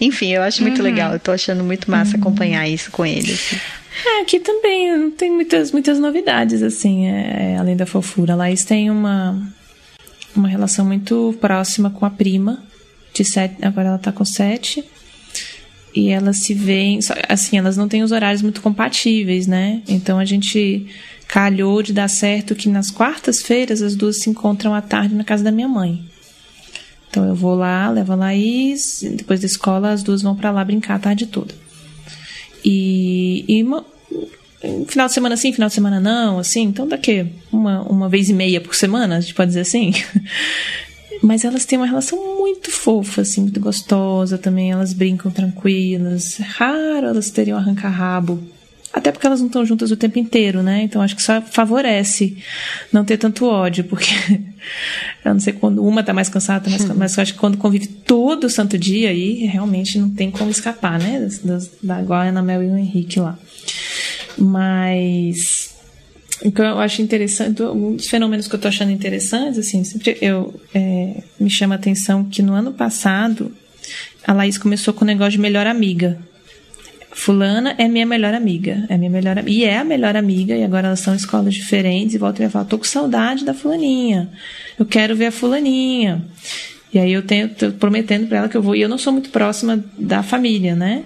Enfim, 0.00 0.32
eu 0.32 0.42
acho 0.42 0.62
muito 0.62 0.78
uhum. 0.78 0.84
legal. 0.84 1.12
Eu 1.12 1.20
tô 1.20 1.30
achando 1.30 1.62
muito 1.62 1.90
massa 1.90 2.14
uhum. 2.14 2.20
acompanhar 2.20 2.68
isso 2.68 2.90
com 2.90 3.04
eles. 3.04 3.54
É, 4.04 4.20
aqui 4.22 4.40
também 4.40 5.10
tem 5.12 5.30
muitas, 5.30 5.72
muitas 5.72 5.98
novidades, 5.98 6.62
assim, 6.62 7.06
é, 7.06 7.56
além 7.58 7.76
da 7.76 7.86
fofura. 7.86 8.34
Laís 8.34 8.64
tem 8.64 8.90
uma, 8.90 9.40
uma 10.34 10.48
relação 10.48 10.84
muito 10.84 11.36
próxima 11.40 11.90
com 11.90 12.04
a 12.04 12.10
prima, 12.10 12.62
de 13.12 13.24
sete, 13.24 13.56
agora 13.62 13.88
ela 13.88 13.98
tá 13.98 14.12
com 14.12 14.24
sete. 14.24 14.84
E 15.94 16.08
elas 16.08 16.44
se 16.44 16.54
veem, 16.54 17.00
assim, 17.28 17.58
elas 17.58 17.76
não 17.76 17.88
têm 17.88 18.02
os 18.02 18.12
horários 18.12 18.42
muito 18.42 18.62
compatíveis, 18.62 19.46
né? 19.48 19.82
Então 19.88 20.18
a 20.18 20.24
gente 20.24 20.86
calhou 21.26 21.82
de 21.82 21.92
dar 21.92 22.08
certo 22.08 22.54
que 22.54 22.68
nas 22.68 22.90
quartas-feiras 22.90 23.82
as 23.82 23.96
duas 23.96 24.20
se 24.20 24.30
encontram 24.30 24.74
à 24.74 24.80
tarde 24.80 25.14
na 25.14 25.24
casa 25.24 25.42
da 25.42 25.50
minha 25.50 25.68
mãe. 25.68 26.04
Então 27.08 27.24
eu 27.24 27.34
vou 27.34 27.56
lá, 27.56 27.90
levo 27.90 28.12
a 28.12 28.16
Laís, 28.16 29.00
depois 29.16 29.40
da 29.40 29.46
escola 29.46 29.90
as 29.90 30.02
duas 30.02 30.22
vão 30.22 30.36
para 30.36 30.52
lá 30.52 30.64
brincar 30.64 30.94
a 30.94 30.98
tarde 31.00 31.26
toda. 31.26 31.52
E, 32.64 33.44
e 33.48 33.64
final 34.86 35.06
de 35.06 35.12
semana 35.12 35.36
sim, 35.36 35.52
final 35.52 35.68
de 35.68 35.74
semana 35.74 35.98
não, 35.98 36.38
assim, 36.38 36.62
então 36.64 36.86
daqui 36.86 37.26
uma, 37.50 37.82
uma 37.82 38.08
vez 38.08 38.28
e 38.28 38.34
meia 38.34 38.60
por 38.60 38.74
semana, 38.74 39.16
a 39.16 39.20
gente 39.20 39.34
pode 39.34 39.48
dizer 39.48 39.60
assim. 39.60 39.92
Mas 41.22 41.44
elas 41.44 41.66
têm 41.66 41.78
uma 41.78 41.86
relação 41.86 42.38
muito 42.38 42.70
fofa, 42.70 43.20
assim, 43.20 43.42
muito 43.42 43.60
gostosa 43.60 44.38
também. 44.38 44.72
Elas 44.72 44.94
brincam 44.94 45.30
tranquilas. 45.30 46.40
É 46.40 46.42
raro 46.42 47.08
elas 47.08 47.30
terem 47.30 47.52
um 47.52 47.58
arranca-rabo. 47.58 48.42
Até 48.92 49.12
porque 49.12 49.26
elas 49.26 49.38
não 49.38 49.46
estão 49.46 49.64
juntas 49.64 49.90
o 49.90 49.96
tempo 49.96 50.18
inteiro, 50.18 50.62
né? 50.62 50.82
Então 50.82 51.00
acho 51.00 51.14
que 51.14 51.22
só 51.22 51.40
favorece 51.40 52.38
não 52.92 53.04
ter 53.04 53.18
tanto 53.18 53.46
ódio, 53.46 53.84
porque 53.84 54.10
eu 55.24 55.32
não 55.32 55.38
sei 55.38 55.52
quando 55.52 55.84
uma 55.86 56.02
tá 56.02 56.12
mais 56.12 56.28
cansada, 56.28 56.64
tá 56.64 56.70
mais 56.70 56.82
cansada, 56.82 56.98
mas 56.98 57.16
eu 57.16 57.22
acho 57.22 57.34
que 57.34 57.38
quando 57.38 57.56
convive 57.56 57.86
todo 57.86 58.44
o 58.44 58.50
santo 58.50 58.76
dia 58.76 59.10
aí, 59.10 59.46
realmente 59.46 59.96
não 59.96 60.10
tem 60.10 60.30
como 60.30 60.50
escapar, 60.50 60.98
né? 60.98 61.20
Das, 61.20 61.38
das, 61.38 61.70
da 61.80 62.02
igual 62.02 62.20
a 62.20 62.24
Ana 62.24 62.42
Mel 62.42 62.64
e 62.64 62.66
o 62.66 62.76
Henrique 62.76 63.20
lá. 63.20 63.38
Mas 64.40 65.74
o 66.42 66.50
que 66.50 66.60
eu 66.60 66.78
acho 66.78 67.02
interessante, 67.02 67.62
um 67.62 67.96
dos 67.96 68.08
fenômenos 68.08 68.48
que 68.48 68.54
eu 68.54 68.58
estou 68.58 68.68
achando 68.68 68.90
interessantes, 68.90 69.58
assim, 69.58 69.84
sempre 69.84 70.16
eu 70.22 70.58
é, 70.74 71.22
me 71.38 71.50
chama 71.50 71.74
a 71.74 71.78
atenção 71.78 72.24
que 72.24 72.42
no 72.42 72.54
ano 72.54 72.72
passado 72.72 73.54
a 74.26 74.32
Laís 74.32 74.56
começou 74.56 74.94
com 74.94 75.04
o 75.04 75.06
negócio 75.06 75.32
de 75.32 75.38
melhor 75.38 75.66
amiga. 75.66 76.18
Fulana 77.12 77.74
é 77.76 77.88
minha 77.88 78.06
melhor 78.06 78.32
amiga, 78.34 78.86
é 78.88 78.96
minha 78.96 79.10
melhor 79.10 79.46
e 79.46 79.64
é 79.64 79.78
a 79.78 79.84
melhor 79.84 80.16
amiga 80.16 80.54
e 80.54 80.62
agora 80.62 80.86
elas 80.86 81.00
são 81.00 81.14
escolas 81.14 81.52
diferentes 81.52 82.14
e 82.14 82.18
volta 82.18 82.40
e 82.40 82.44
vai 82.44 82.50
falar, 82.50 82.64
tô 82.66 82.78
com 82.78 82.84
saudade 82.84 83.44
da 83.44 83.52
fulaninha, 83.52 84.30
eu 84.78 84.86
quero 84.86 85.16
ver 85.16 85.26
a 85.26 85.32
fulaninha. 85.32 86.24
E 86.92 86.98
aí 86.98 87.12
eu 87.12 87.22
tenho 87.22 87.48
tô 87.48 87.70
prometendo 87.72 88.26
para 88.26 88.38
ela 88.38 88.48
que 88.48 88.56
eu 88.56 88.62
vou 88.62 88.74
e 88.74 88.80
eu 88.80 88.88
não 88.88 88.98
sou 88.98 89.12
muito 89.12 89.30
próxima 89.30 89.84
da 89.98 90.22
família, 90.22 90.74
né? 90.74 91.04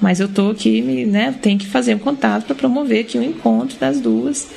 Mas 0.00 0.20
eu 0.20 0.28
tô 0.28 0.50
aqui, 0.50 0.80
né, 1.06 1.34
tem 1.42 1.58
que 1.58 1.66
fazer 1.66 1.94
um 1.94 1.98
contato 1.98 2.46
para 2.46 2.54
promover 2.54 3.00
aqui 3.00 3.18
o 3.18 3.20
um 3.20 3.24
encontro 3.24 3.76
das 3.78 4.00
duas. 4.00 4.48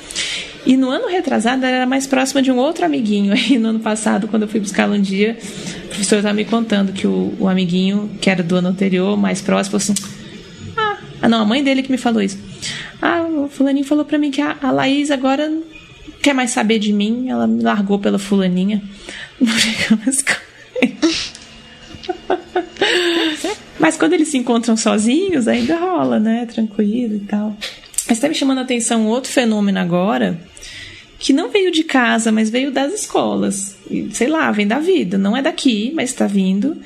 E 0.64 0.76
no 0.76 0.90
ano 0.90 1.08
retrasado 1.08 1.64
ela 1.64 1.76
era 1.76 1.86
mais 1.86 2.06
próxima 2.06 2.40
de 2.40 2.52
um 2.52 2.56
outro 2.56 2.84
amiguinho. 2.84 3.32
Aí 3.34 3.58
no 3.58 3.70
ano 3.70 3.80
passado, 3.80 4.28
quando 4.28 4.42
eu 4.42 4.48
fui 4.48 4.60
buscá-la 4.60 4.94
um 4.94 5.00
dia, 5.00 5.36
o 5.84 5.88
professor 5.88 6.16
estava 6.16 6.34
me 6.34 6.44
contando 6.44 6.92
que 6.92 7.06
o, 7.06 7.34
o, 7.38 7.48
amiguinho, 7.48 8.10
que 8.20 8.30
era 8.30 8.42
do 8.42 8.56
ano 8.56 8.68
anterior, 8.68 9.16
mais 9.16 9.40
próximo, 9.40 9.78
falou 9.78 9.82
assim: 9.82 9.94
Ah, 10.76 10.98
ah 11.22 11.28
não, 11.28 11.42
a 11.42 11.44
mãe 11.44 11.62
dele 11.62 11.82
que 11.82 11.90
me 11.90 11.98
falou 11.98 12.22
isso. 12.22 12.38
Ah, 13.00 13.22
o 13.22 13.48
fulaninho 13.48 13.84
falou 13.84 14.04
para 14.04 14.18
mim 14.18 14.30
que 14.30 14.40
a, 14.40 14.56
a 14.62 14.70
Laís 14.70 15.10
agora 15.10 15.48
não 15.48 15.62
quer 16.22 16.34
mais 16.34 16.50
saber 16.50 16.78
de 16.78 16.92
mim. 16.92 17.28
Ela 17.28 17.48
me 17.48 17.62
largou 17.62 17.98
pela 17.98 18.18
fulaninha. 18.18 18.80
Mas 23.82 23.96
quando 23.96 24.12
eles 24.12 24.28
se 24.28 24.38
encontram 24.38 24.76
sozinhos, 24.76 25.48
ainda 25.48 25.76
rola, 25.76 26.20
né? 26.20 26.46
Tranquilo 26.46 27.16
e 27.16 27.20
tal. 27.26 27.56
Mas 28.06 28.16
está 28.16 28.28
me 28.28 28.34
chamando 28.34 28.58
a 28.58 28.62
atenção 28.62 29.08
outro 29.08 29.32
fenômeno 29.32 29.80
agora, 29.80 30.40
que 31.18 31.32
não 31.32 31.50
veio 31.50 31.72
de 31.72 31.82
casa, 31.82 32.30
mas 32.30 32.48
veio 32.48 32.70
das 32.70 32.92
escolas. 32.94 33.74
Sei 34.12 34.28
lá, 34.28 34.52
vem 34.52 34.68
da 34.68 34.78
vida. 34.78 35.18
Não 35.18 35.36
é 35.36 35.42
daqui, 35.42 35.90
mas 35.96 36.10
está 36.10 36.28
vindo. 36.28 36.76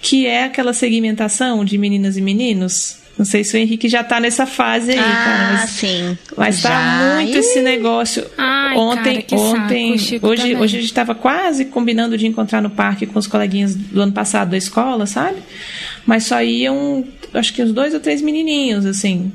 Que 0.00 0.26
é 0.26 0.44
aquela 0.44 0.72
segmentação 0.72 1.62
de 1.62 1.76
meninas 1.76 2.16
e 2.16 2.22
meninos. 2.22 3.00
Não 3.18 3.24
sei 3.24 3.42
se 3.44 3.56
o 3.56 3.58
Henrique 3.58 3.88
já 3.88 4.04
tá 4.04 4.20
nessa 4.20 4.44
fase 4.44 4.90
aí, 4.92 4.98
ah, 4.98 5.02
cara. 5.02 5.52
Mas, 5.52 5.70
sim. 5.70 6.18
Mas 6.36 6.62
tá 6.62 6.68
já. 6.68 6.74
tá 6.74 7.14
muito 7.16 7.38
esse 7.38 7.62
negócio. 7.62 8.26
Ai, 8.36 8.76
ontem, 8.76 9.22
cara, 9.22 9.42
ontem, 9.42 9.98
saco, 9.98 10.26
hoje, 10.26 10.54
hoje 10.54 10.76
a 10.76 10.80
gente 10.80 10.92
tava 10.92 11.14
quase 11.14 11.64
combinando 11.64 12.18
de 12.18 12.26
encontrar 12.26 12.60
no 12.60 12.68
parque 12.68 13.06
com 13.06 13.18
os 13.18 13.26
coleguinhas 13.26 13.74
do 13.74 14.02
ano 14.02 14.12
passado 14.12 14.50
da 14.50 14.56
escola, 14.56 15.06
sabe? 15.06 15.38
Mas 16.04 16.24
só 16.24 16.42
iam, 16.42 17.04
acho 17.32 17.54
que 17.54 17.62
uns 17.62 17.72
dois 17.72 17.94
ou 17.94 18.00
três 18.00 18.20
menininhos, 18.20 18.84
assim. 18.84 19.32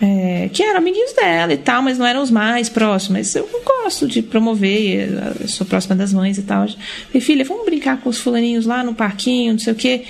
É, 0.00 0.48
que 0.52 0.62
eram 0.62 0.78
amiguinhos 0.78 1.12
dela 1.12 1.52
e 1.52 1.56
tal, 1.56 1.82
mas 1.82 1.98
não 1.98 2.06
eram 2.06 2.22
os 2.22 2.30
mais 2.30 2.68
próximos. 2.68 3.18
Mas 3.18 3.34
eu 3.34 3.48
gosto 3.64 4.06
de 4.06 4.22
promover, 4.22 5.08
eu 5.40 5.48
sou 5.48 5.66
próxima 5.66 5.96
das 5.96 6.12
mães 6.12 6.38
e 6.38 6.42
tal. 6.42 6.68
Falei, 6.68 7.20
filha, 7.20 7.44
vamos 7.44 7.64
brincar 7.64 8.00
com 8.00 8.08
os 8.08 8.18
fulaninhos 8.18 8.64
lá 8.64 8.84
no 8.84 8.94
parquinho, 8.94 9.54
não 9.54 9.58
sei 9.58 9.72
o 9.72 9.76
quê. 9.76 10.04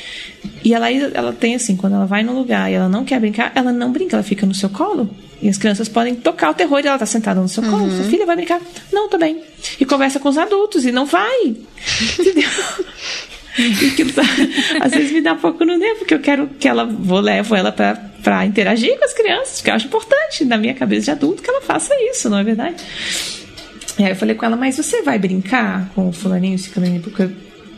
E 0.63 0.75
ela, 0.75 0.91
ela 0.91 1.33
tem 1.33 1.55
assim, 1.55 1.75
quando 1.75 1.95
ela 1.95 2.05
vai 2.05 2.23
num 2.23 2.35
lugar 2.35 2.71
e 2.71 2.75
ela 2.75 2.89
não 2.89 3.05
quer 3.05 3.19
brincar, 3.19 3.51
ela 3.55 3.73
não 3.73 3.91
brinca, 3.91 4.17
ela 4.17 4.23
fica 4.23 4.45
no 4.45 4.55
seu 4.55 4.69
colo. 4.69 5.09
E 5.41 5.49
as 5.49 5.57
crianças 5.57 5.89
podem 5.89 6.15
tocar 6.17 6.51
o 6.51 6.55
terror 6.55 6.81
e 6.83 6.89
ela 6.89 6.99
tá 6.99 7.07
sentada 7.07 7.41
no 7.41 7.49
seu 7.49 7.63
colo. 7.63 7.85
Uhum. 7.85 7.97
Sua 7.97 8.05
filha 8.11 8.27
vai 8.27 8.37
brincar? 8.37 8.61
Não, 8.93 9.09
tô 9.09 9.17
bem. 9.17 9.41
E 9.79 9.85
conversa 9.85 10.19
com 10.19 10.29
os 10.29 10.37
adultos 10.37 10.85
e 10.85 10.93
não 10.93 11.07
vai. 11.07 11.45
Entendeu? 12.19 12.51
E 13.83 13.89
aquilo 13.89 14.13
tá, 14.13 14.23
às 14.81 14.93
vezes 14.93 15.13
me 15.13 15.21
dá 15.21 15.35
pouco 15.35 15.65
no 15.65 15.77
nervo, 15.77 15.99
porque 15.99 16.15
eu 16.15 16.21
quero 16.21 16.49
que 16.59 16.69
ela, 16.69 16.85
vou 16.85 17.21
levo 17.21 17.55
ela 17.57 17.73
pra, 17.73 17.95
pra 18.23 18.47
interagir 18.47 18.97
com 18.99 19.05
as 19.05 19.13
crianças, 19.13 19.57
porque 19.57 19.71
eu 19.71 19.75
acho 19.75 19.87
importante, 19.87 20.45
na 20.45 20.57
minha 20.57 20.75
cabeça 20.75 21.07
de 21.07 21.11
adulto, 21.11 21.43
que 21.43 21.51
ela 21.51 21.61
faça 21.61 21.93
isso, 22.11 22.31
não 22.31 22.39
é 22.39 22.45
verdade? 22.45 22.77
E 23.99 24.05
aí 24.05 24.11
eu 24.11 24.17
falei 24.17 24.37
com 24.37 24.47
ela, 24.47 24.57
mas 24.57 24.77
você 24.77 25.03
vai 25.03 25.19
brincar 25.19 25.91
com 25.95 26.09
o 26.09 26.13
fulaninho 26.13 26.57
ciclaninho? 26.57 27.01
Porque 27.01 27.29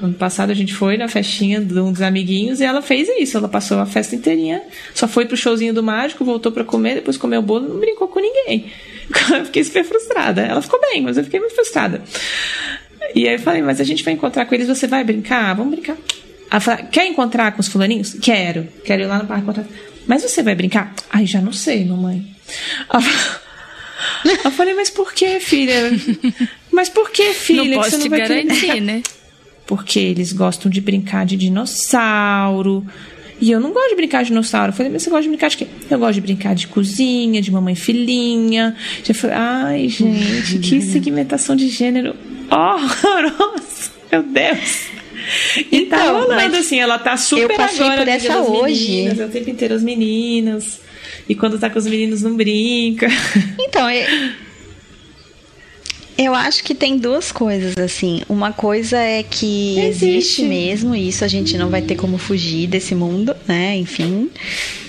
ano 0.03 0.15
passado 0.15 0.51
a 0.51 0.55
gente 0.55 0.75
foi 0.75 0.97
na 0.97 1.09
festinha 1.09 1.61
de 1.61 1.79
um 1.79 1.93
dos 1.93 2.03
amiguinhos 2.03 2.61
e 2.61 2.65
ela 2.65 2.83
fez 2.83 3.09
isso. 3.19 3.39
Ela 3.39 3.49
passou 3.49 3.79
a 3.79 3.87
festa 3.87 4.15
inteirinha, 4.17 4.63
só 4.95 5.09
foi 5.09 5.25
pro 5.25 5.37
showzinho 5.37 5.73
do 5.73 5.83
mágico, 5.83 6.25
voltou 6.25 6.53
pra 6.53 6.63
comer, 6.63 6.97
depois 6.97 7.17
comeu 7.17 7.41
o 7.41 7.43
bolo 7.43 7.69
não 7.69 7.81
brincou 7.81 8.07
com 8.09 8.21
ninguém. 8.21 8.71
Eu 9.33 9.45
fiquei 9.47 9.65
super 9.65 9.85
frustrada. 9.85 10.43
Ela 10.43 10.63
ficou 10.63 10.81
bem, 10.81 11.03
mas 11.03 11.17
eu 11.17 11.25
fiquei 11.25 11.41
muito 11.41 11.55
frustrada. 11.55 12.01
E 13.15 13.29
aí 13.29 13.35
eu 13.35 13.39
falei, 13.41 13.63
mas 13.63 13.81
a 13.81 13.85
gente 13.85 14.05
vai 14.05 14.15
encontrar 14.15 14.47
com 14.47 14.55
eles, 14.55 14.69
você 14.69 14.87
vai 14.87 15.03
brincar? 15.03 15.55
Vamos 15.55 15.73
brincar. 15.73 15.97
Ela 16.51 16.61
falou, 16.61 16.85
quer 16.87 17.07
encontrar 17.07 17.53
com 17.53 17.61
os 17.61 17.69
fulaninhos? 17.69 18.15
Quero. 18.15 18.67
Quero 18.85 19.03
ir 19.03 19.07
lá 19.07 19.19
no 19.19 19.27
parque 19.27 19.43
encontrar. 19.43 19.67
Mas 20.07 20.23
você 20.23 20.43
vai 20.43 20.55
brincar? 20.55 20.93
Ai, 21.11 21.27
já 21.27 21.41
não 21.41 21.53
sei, 21.53 21.85
mamãe. 21.85 22.27
Ela 22.93 23.01
falou, 23.01 23.41
eu 24.45 24.51
falei, 24.51 24.75
mas 24.75 24.91
por 24.91 25.13
que, 25.13 25.39
filha? 25.41 25.93
Mas 26.73 26.89
por 26.89 27.11
que, 27.11 27.33
filha? 27.33 27.63
Não 27.63 27.69
que 27.69 27.75
posso 27.75 27.91
você 27.91 27.97
não 27.97 28.03
te 28.03 28.09
garantir, 28.09 28.67
brincar? 28.67 28.81
né? 28.81 29.03
Porque 29.67 30.01
eles 30.01 30.33
gostam 30.33 30.69
de 30.69 30.81
brincar 30.81 31.25
de 31.25 31.37
dinossauro. 31.37 32.85
E 33.41 33.53
eu 33.53 33.61
não 33.61 33.73
gosto 33.73 33.91
de 33.91 33.95
brincar 33.95 34.23
de 34.23 34.31
dinossauro. 34.31 34.71
Eu 34.71 34.77
falei, 34.77 34.91
mas 34.91 35.03
você 35.03 35.11
gosta 35.11 35.23
de 35.23 35.29
brincar 35.29 35.49
de 35.49 35.57
quê? 35.59 35.67
Eu 35.89 35.99
gosto 36.01 36.15
de 36.15 36.21
brincar 36.21 36.55
de 36.57 36.67
cozinha, 36.67 37.41
de 37.41 37.53
mamãe 37.53 37.77
filhinha. 37.77 38.77
Já 39.05 39.15
falei, 39.15 39.37
ai, 39.37 39.89
gente, 39.89 40.59
que 40.59 40.81
segmentação 40.83 41.55
de 41.55 41.69
gênero 41.69 42.17
horrorosa. 42.55 43.91
Meu 44.11 44.23
Deus. 44.23 44.87
E 45.71 45.83
tá 45.83 45.99
Então, 45.99 46.13
rolando, 46.15 46.35
mas 46.35 46.55
assim, 46.55 46.81
ela 46.81 46.99
tá 46.99 47.17
super 47.17 47.51
eu 47.53 47.57
passei 47.57 47.85
agora 47.87 48.03
por 48.03 48.09
essa 48.09 48.39
hoje. 48.41 48.91
meninas, 48.91 49.21
é 49.21 49.25
o 49.27 49.29
tempo 49.29 49.51
inteiro 49.51 49.75
as 49.75 49.83
meninas. 49.83 50.81
E 51.29 51.35
quando 51.35 51.59
tá 51.59 51.71
com 51.71 51.79
os 51.79 51.87
meninos 51.87 52.23
não 52.23 52.35
brinca. 52.37 53.07
Então, 53.61 53.89
eu, 53.89 54.05
eu 56.19 56.35
acho 56.35 56.65
que 56.65 56.75
tem 56.75 56.99
duas 56.99 57.31
coisas, 57.31 57.77
assim. 57.79 58.23
Uma 58.29 58.53
coisa 58.53 58.99
é 58.99 59.23
que 59.23 59.79
Existe. 59.79 60.07
existe 60.09 60.43
mesmo, 60.43 60.95
e 60.95 61.09
isso 61.09 61.25
a 61.25 61.29
gente 61.29 61.57
não 61.57 61.71
vai 61.71 61.83
ter 61.83 61.95
como 61.95 62.19
fugir 62.19 62.67
desse 62.67 62.95
mundo, 62.95 63.35
né? 63.47 63.77
Enfim. 63.77 64.29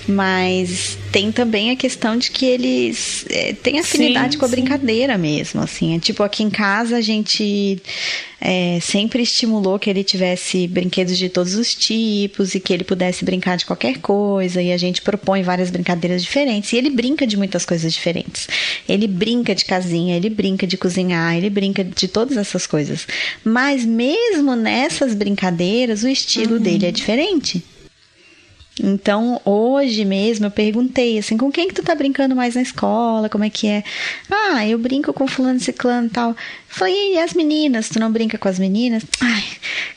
Mas 0.08 0.98
tem 1.12 1.32
também 1.32 1.72
a 1.72 1.76
questão 1.76 2.18
de 2.18 2.32
que 2.32 2.46
eles 2.46 3.26
é, 3.30 3.54
têm 3.54 3.80
afinidade 3.80 4.34
Sim, 4.34 4.40
com 4.40 4.46
a 4.46 4.48
sim. 4.48 4.56
brincadeira 4.56 5.18
mesmo, 5.18 5.62
assim. 5.62 5.96
É 5.96 6.00
tipo, 6.00 6.24
aqui 6.24 6.44
em 6.44 6.50
casa 6.50 6.98
a 6.98 7.02
gente 7.02 7.82
é, 8.40 8.80
sempre 8.82 9.22
estimulou 9.22 9.78
que 9.78 9.90
ele 9.90 10.04
tivesse 10.04 10.68
brinquedos 10.68 11.18
de 11.18 11.30
todos 11.30 11.54
os 11.54 11.76
tipos 11.76 12.56
e 12.56 12.60
que 12.60 12.74
ele 12.74 12.84
pudesse 12.84 13.24
brincar 13.24 13.58
de 13.58 13.66
qualquer 13.66 14.00
coisa. 14.00 14.62
E 14.62 14.72
a 14.72 14.78
gente 14.78 15.02
propõe 15.02 15.44
várias 15.44 15.70
brincadeiras 15.70 16.24
diferentes. 16.24 16.74
E 16.74 16.78
ele 16.78 16.90
brinca 16.90 17.28
de 17.28 17.38
muitas 17.38 17.66
coisas 17.66 17.94
diferentes. 17.94 18.48
Ele 18.90 19.08
brinca 19.08 19.54
de 19.54 19.66
casinha, 19.66 20.18
ele 20.18 20.30
brinca 20.30 20.66
de 20.66 20.78
cozinhar, 20.78 21.36
ele 21.36 21.50
brinca 21.50 21.84
de 21.84 22.08
todas 22.08 22.38
essas 22.38 22.66
coisas. 22.66 23.06
Mas 23.44 23.86
mesmo 23.86 24.56
nessas 24.56 25.14
brincadeiras, 25.14 26.04
o 26.04 26.08
estilo 26.08 26.60
dele 26.60 26.88
é 26.88 26.92
diferente. 26.92 27.64
Então, 28.80 29.42
hoje 29.44 30.06
mesmo 30.06 30.46
eu 30.46 30.52
perguntei 30.52 31.18
assim, 31.18 31.38
com 31.38 31.52
quem 31.52 31.68
que 31.68 31.74
tu 31.74 31.84
tá 31.84 31.94
brincando 31.94 32.36
mais 32.36 32.56
na 32.56 32.62
escola? 32.62 33.30
Como 33.30 33.44
é 33.44 33.50
que 33.50 33.68
é? 33.68 33.84
Ah, 34.30 34.66
eu 34.66 34.78
brinco 34.80 35.12
com 35.14 35.28
fulano, 35.28 35.60
ciclano 35.60 36.08
e 36.08 36.10
tal. 36.10 36.36
Falei, 36.68 37.16
e 37.16 37.20
as 37.20 37.34
meninas? 37.34 37.90
Tu 37.90 38.00
não 38.00 38.12
brinca 38.12 38.38
com 38.38 38.48
as 38.48 38.58
meninas? 38.58 39.04
Ai, 39.20 39.44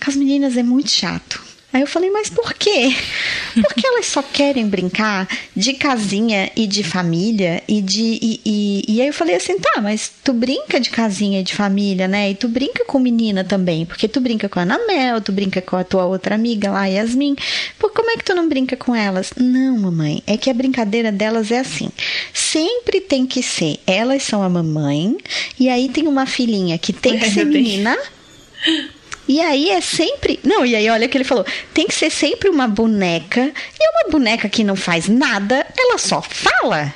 com 0.03 0.11
as 0.11 0.16
meninas 0.16 0.57
é 0.57 0.62
muito 0.62 0.91
chato. 0.91 1.53
Aí 1.75 1.81
eu 1.81 1.89
falei, 1.89 2.09
mas 2.09 2.31
por 2.31 2.55
quê? 2.55 2.95
Porque 3.61 3.85
elas 3.85 4.07
só 4.07 4.22
querem 4.22 4.64
brincar 4.68 5.27
de 5.57 5.72
casinha 5.72 6.49
e 6.55 6.68
de 6.68 6.85
família 6.85 7.64
e 7.66 7.83
de. 7.83 8.16
E, 8.22 8.41
e, 8.47 8.85
e 8.87 9.01
aí 9.01 9.09
eu 9.09 9.12
falei 9.12 9.35
assim, 9.35 9.59
tá, 9.59 9.81
mas 9.81 10.09
tu 10.22 10.33
brinca 10.33 10.79
de 10.79 10.89
casinha 10.89 11.41
e 11.41 11.43
de 11.43 11.53
família, 11.53 12.07
né? 12.07 12.31
E 12.31 12.37
tu 12.37 12.47
brinca 12.47 12.85
com 12.85 13.01
menina 13.01 13.43
também, 13.43 13.85
porque 13.85 14.07
tu 14.07 14.20
brinca 14.20 14.49
com 14.49 14.61
a 14.61 14.62
Ana 14.62 14.79
Mel, 14.87 15.20
tu 15.20 15.33
brinca 15.33 15.61
com 15.61 15.75
a 15.75 15.83
tua 15.83 16.05
outra 16.05 16.37
amiga 16.37 16.70
lá, 16.70 16.87
Yasmin. 16.87 17.35
Por 17.77 17.91
como 17.91 18.09
é 18.12 18.16
que 18.18 18.25
tu 18.25 18.37
não 18.37 18.49
brinca 18.49 18.77
com 18.77 18.95
elas? 18.95 19.33
Não, 19.37 19.77
mamãe, 19.77 20.22
é 20.29 20.37
que 20.37 20.49
a 20.49 20.55
brincadeira 20.55 21.11
delas 21.11 21.51
é 21.51 21.59
assim. 21.59 21.91
Sempre 22.33 23.01
tem 23.01 23.27
que 23.27 23.43
ser, 23.43 23.81
elas 23.85 24.22
são 24.22 24.45
a 24.45 24.49
mamãe, 24.49 25.16
e 25.59 25.68
aí 25.68 25.89
tem 25.89 26.07
uma 26.07 26.25
filhinha 26.25 26.79
que 26.79 26.93
tem 26.93 27.18
que 27.18 27.29
ser 27.31 27.45
menina. 27.45 27.99
E 29.27 29.41
aí 29.41 29.70
é 29.70 29.81
sempre. 29.81 30.39
Não, 30.45 30.64
e 30.64 30.77
aí 30.77 30.89
olha 30.91 31.07
o 31.07 31.09
que 31.09 31.16
ele 31.16 31.25
falou. 31.25 31.47
Tem 31.72 31.87
que 31.87 31.95
ser 31.95 32.11
sempre 32.11 32.49
uma 32.49 32.68
boneca. 32.68 33.53
E 33.81 33.91
uma 33.91 34.11
boneca 34.11 34.49
que 34.49 34.64
não 34.64 34.77
faz 34.77 35.09
nada, 35.09 35.66
ela 35.77 35.99
só 35.99 36.20
fala. 36.20 36.93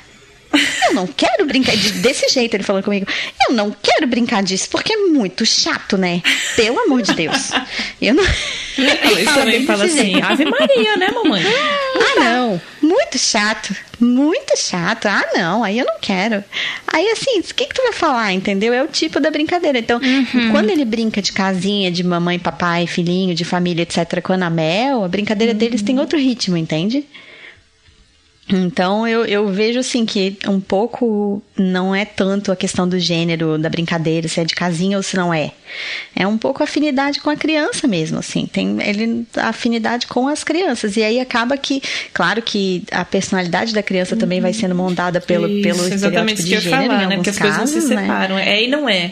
Eu 0.87 0.93
não 0.95 1.05
quero 1.05 1.45
brincar 1.45 1.75
de- 1.75 1.91
desse 1.93 2.27
jeito, 2.29 2.55
ele 2.55 2.63
falou 2.63 2.81
comigo. 2.81 3.05
Eu 3.47 3.53
não 3.55 3.75
quero 3.83 4.07
brincar 4.07 4.41
disso, 4.41 4.67
porque 4.71 4.93
é 4.93 4.97
muito 4.97 5.45
chato, 5.45 5.97
né? 5.97 6.21
Pelo 6.55 6.79
amor 6.79 7.01
de 7.03 7.13
Deus. 7.13 7.51
Eu 8.01 8.15
não. 8.15 8.23
Fala 9.25 9.41
também 9.41 9.65
fala 9.65 9.83
assim, 9.85 9.97
jeito. 10.13 10.25
Ave 10.25 10.45
Maria, 10.45 10.95
né, 10.97 11.09
mamãe? 11.11 11.43
Ah, 11.45 12.19
não. 12.19 12.61
Muito 12.81 13.17
chato. 13.19 13.75
Muito 13.99 14.57
chato. 14.57 15.05
Ah, 15.07 15.23
não. 15.35 15.63
Aí 15.63 15.77
eu 15.77 15.85
não 15.85 15.97
quero. 16.01 16.43
Aí, 16.87 17.09
assim, 17.11 17.39
o 17.39 17.43
que, 17.43 17.65
que 17.67 17.73
tu 17.75 17.83
vai 17.83 17.93
falar, 17.93 18.31
entendeu? 18.33 18.73
É 18.73 18.81
o 18.83 18.87
tipo 18.87 19.19
da 19.19 19.29
brincadeira. 19.29 19.77
Então, 19.77 19.99
quando 20.51 20.69
ele 20.71 20.85
brinca 20.85 21.21
de 21.21 21.31
casinha, 21.31 21.91
de 21.91 22.03
mamãe, 22.03 22.39
papai, 22.39 22.87
filhinho, 22.87 23.35
de 23.35 23.43
família, 23.45 23.83
etc., 23.83 24.21
com 24.21 24.31
a 24.31 24.35
Ana 24.35 24.49
Mel, 24.49 25.03
a 25.03 25.07
brincadeira 25.07 25.53
deles 25.53 25.81
tem 25.81 25.99
outro 25.99 26.17
ritmo, 26.17 26.57
entende? 26.57 27.05
Então 28.51 29.07
eu, 29.07 29.25
eu 29.25 29.47
vejo 29.49 29.79
assim 29.79 30.05
que 30.07 30.37
um 30.47 30.59
pouco 30.59 31.41
não 31.55 31.93
é 31.93 32.03
tanto 32.03 32.51
a 32.51 32.55
questão 32.55 32.87
do 32.87 32.97
gênero 32.97 33.59
da 33.59 33.69
brincadeira, 33.69 34.27
se 34.27 34.39
é 34.39 34.43
de 34.43 34.55
casinha 34.55 34.97
ou 34.97 35.03
se 35.03 35.15
não 35.15 35.31
é. 35.31 35.51
É 36.15 36.25
um 36.25 36.35
pouco 36.37 36.63
a 36.63 36.65
afinidade 36.65 37.19
com 37.19 37.29
a 37.29 37.35
criança 37.35 37.87
mesmo, 37.87 38.17
assim. 38.17 38.47
Tem 38.47 38.77
ele 38.81 39.25
afinidade 39.37 40.07
com 40.07 40.27
as 40.27 40.43
crianças. 40.43 40.97
E 40.97 41.03
aí 41.03 41.19
acaba 41.19 41.55
que, 41.57 41.79
claro 42.11 42.41
que 42.41 42.83
a 42.91 43.05
personalidade 43.05 43.71
da 43.73 43.83
criança 43.83 44.15
também 44.15 44.41
vai 44.41 44.51
sendo 44.51 44.73
montada 44.73 45.21
pelo, 45.21 45.47
Isso, 45.47 45.61
pelo 45.61 45.85
exatamente 45.85 46.39
estereótipo 46.41 46.43
de 46.43 46.69
gênero 46.71 46.87
falar, 46.89 47.03
em 47.03 47.07
né? 47.07 47.13
alguns 47.15 47.15
Porque 47.17 47.29
as 47.29 47.37
coisas 47.37 47.57
casos, 47.59 47.83
se 47.83 47.93
né? 47.93 48.01
separam. 48.01 48.37
É 48.39 48.63
e 48.63 48.67
não 48.67 48.89
é. 48.89 49.11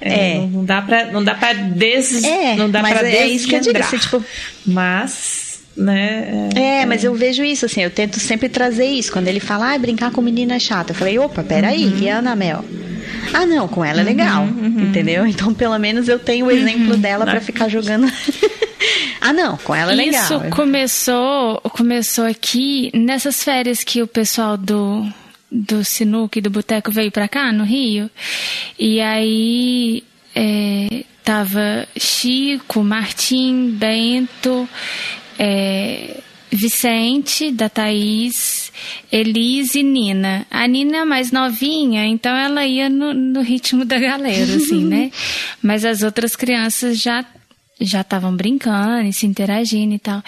É. 0.00 0.34
Não, 0.38 0.46
não 0.48 0.64
dá 0.64 0.80
pra, 0.82 1.04
não 1.12 1.22
dá 1.22 1.34
pra 1.34 1.52
des, 1.52 2.24
É, 2.24 2.56
não 2.56 2.70
dá 2.70 2.80
mas 2.82 2.98
pra 2.98 3.06
é 3.08 3.26
isso 3.26 3.46
que 3.46 3.54
eu 3.54 3.60
digo, 3.60 3.78
assim, 3.78 3.98
tipo- 3.98 4.24
Mas, 4.66 5.51
né? 5.76 6.48
É, 6.54 6.86
mas 6.86 7.02
eu 7.04 7.14
vejo 7.14 7.42
isso, 7.42 7.66
assim, 7.66 7.82
eu 7.82 7.90
tento 7.90 8.18
sempre 8.20 8.48
trazer 8.48 8.86
isso. 8.86 9.10
Quando 9.12 9.28
ele 9.28 9.40
fala, 9.40 9.72
ah, 9.74 9.78
brincar 9.78 10.10
com 10.10 10.20
menina 10.22 10.54
é 10.54 10.58
chata, 10.58 10.92
eu 10.92 10.96
falei, 10.96 11.18
opa, 11.18 11.42
peraí, 11.42 11.84
Uhum. 11.86 11.98
e 11.98 12.08
a 12.10 12.18
Ana 12.18 12.36
Mel? 12.36 12.64
Ah, 13.32 13.46
não, 13.46 13.66
com 13.68 13.84
ela 13.84 14.00
é 14.00 14.04
legal, 14.04 14.46
entendeu? 14.46 15.26
Então, 15.26 15.54
pelo 15.54 15.78
menos 15.78 16.08
eu 16.08 16.18
tenho 16.18 16.46
o 16.46 16.48
Uhum. 16.48 16.54
exemplo 16.56 16.96
dela 16.96 17.24
pra 17.24 17.40
ficar 17.40 17.68
jogando. 17.68 18.10
ah, 19.20 19.32
não, 19.32 19.56
com 19.58 19.74
ela 19.74 19.92
é 19.92 19.94
legal. 19.94 20.22
Isso 20.24 20.40
começou, 20.50 21.60
começou 21.70 22.24
aqui 22.26 22.90
nessas 22.94 23.42
férias 23.42 23.82
que 23.84 24.02
o 24.02 24.06
pessoal 24.06 24.56
do 24.56 25.06
do 25.54 25.84
sinuca 25.84 26.38
e 26.38 26.42
do 26.42 26.48
boteco 26.48 26.90
veio 26.90 27.10
pra 27.12 27.28
cá 27.28 27.52
no 27.52 27.62
Rio. 27.62 28.10
E 28.78 29.00
aí 29.02 30.02
é, 30.34 31.04
tava 31.22 31.86
Chico, 31.94 32.82
Martim, 32.82 33.70
Bento, 33.78 34.66
é, 35.42 36.20
Vicente, 36.52 37.50
da 37.50 37.68
Thaís, 37.68 38.70
Elise 39.10 39.80
e 39.80 39.82
Nina. 39.82 40.46
A 40.48 40.68
Nina 40.68 40.98
é 40.98 41.04
mais 41.04 41.32
novinha, 41.32 42.06
então 42.06 42.36
ela 42.36 42.64
ia 42.64 42.88
no, 42.88 43.12
no 43.12 43.40
ritmo 43.40 43.84
da 43.84 43.98
galera, 43.98 44.54
assim, 44.54 44.84
né? 44.86 45.10
Mas 45.60 45.84
as 45.84 46.02
outras 46.02 46.36
crianças 46.36 46.98
já 47.00 47.26
já 47.80 48.02
estavam 48.02 48.36
brincando 48.36 49.08
e 49.08 49.12
se 49.12 49.26
interagindo 49.26 49.94
e 49.94 49.98
tal. 49.98 50.22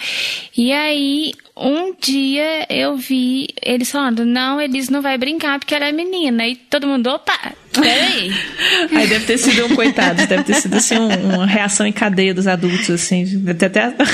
E 0.57 0.73
aí, 0.73 1.31
um 1.57 1.93
dia 1.99 2.65
eu 2.69 2.95
vi 2.97 3.47
eles 3.61 3.89
falando, 3.91 4.25
não, 4.25 4.59
Elis 4.59 4.89
não 4.89 5.01
vai 5.01 5.17
brincar 5.17 5.57
porque 5.59 5.73
ela 5.75 5.85
é 5.85 5.91
menina. 5.91 6.45
E 6.47 6.55
todo 6.55 6.87
mundo, 6.87 7.07
opa, 7.07 7.53
peraí. 7.73 8.31
Aí 8.95 9.07
deve 9.07 9.25
ter 9.25 9.37
sido 9.37 9.65
um 9.65 9.75
coitado, 9.75 10.25
deve 10.27 10.43
ter 10.43 10.55
sido 10.55 10.75
assim 10.75 10.97
um- 10.97 11.35
uma 11.35 11.45
reação 11.45 11.85
em 11.87 11.91
cadeia 11.93 12.33
dos 12.33 12.47
adultos, 12.47 12.89
assim. 12.89 13.23
Deve 13.39 13.53
ter 13.59 13.65
até 13.67 13.93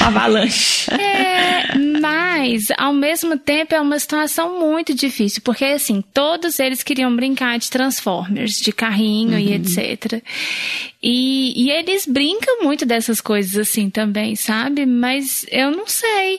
Uma 0.00 0.06
avalanche. 0.06 0.88
É, 0.92 1.76
mas 2.00 2.68
ao 2.78 2.92
mesmo 2.92 3.36
tempo 3.36 3.74
é 3.74 3.80
uma 3.80 3.98
situação 3.98 4.60
muito 4.60 4.94
difícil, 4.94 5.42
porque 5.44 5.64
assim, 5.64 6.02
todos 6.14 6.60
eles 6.60 6.82
queriam 6.82 7.14
brincar 7.14 7.58
de 7.58 7.68
Transformers, 7.68 8.52
de 8.52 8.72
carrinho 8.72 9.32
Uhum. 9.32 9.38
e 9.38 9.52
etc. 9.54 10.22
E, 11.02 11.64
e 11.64 11.70
eles 11.72 12.06
brincam 12.06 12.62
muito 12.62 12.86
dessas 12.86 13.20
coisas 13.20 13.56
assim 13.56 13.90
também, 13.90 14.36
sabe? 14.36 14.86
Mas 14.86 15.44
eu 15.50 15.70
não 15.72 15.86
sei. 15.88 16.37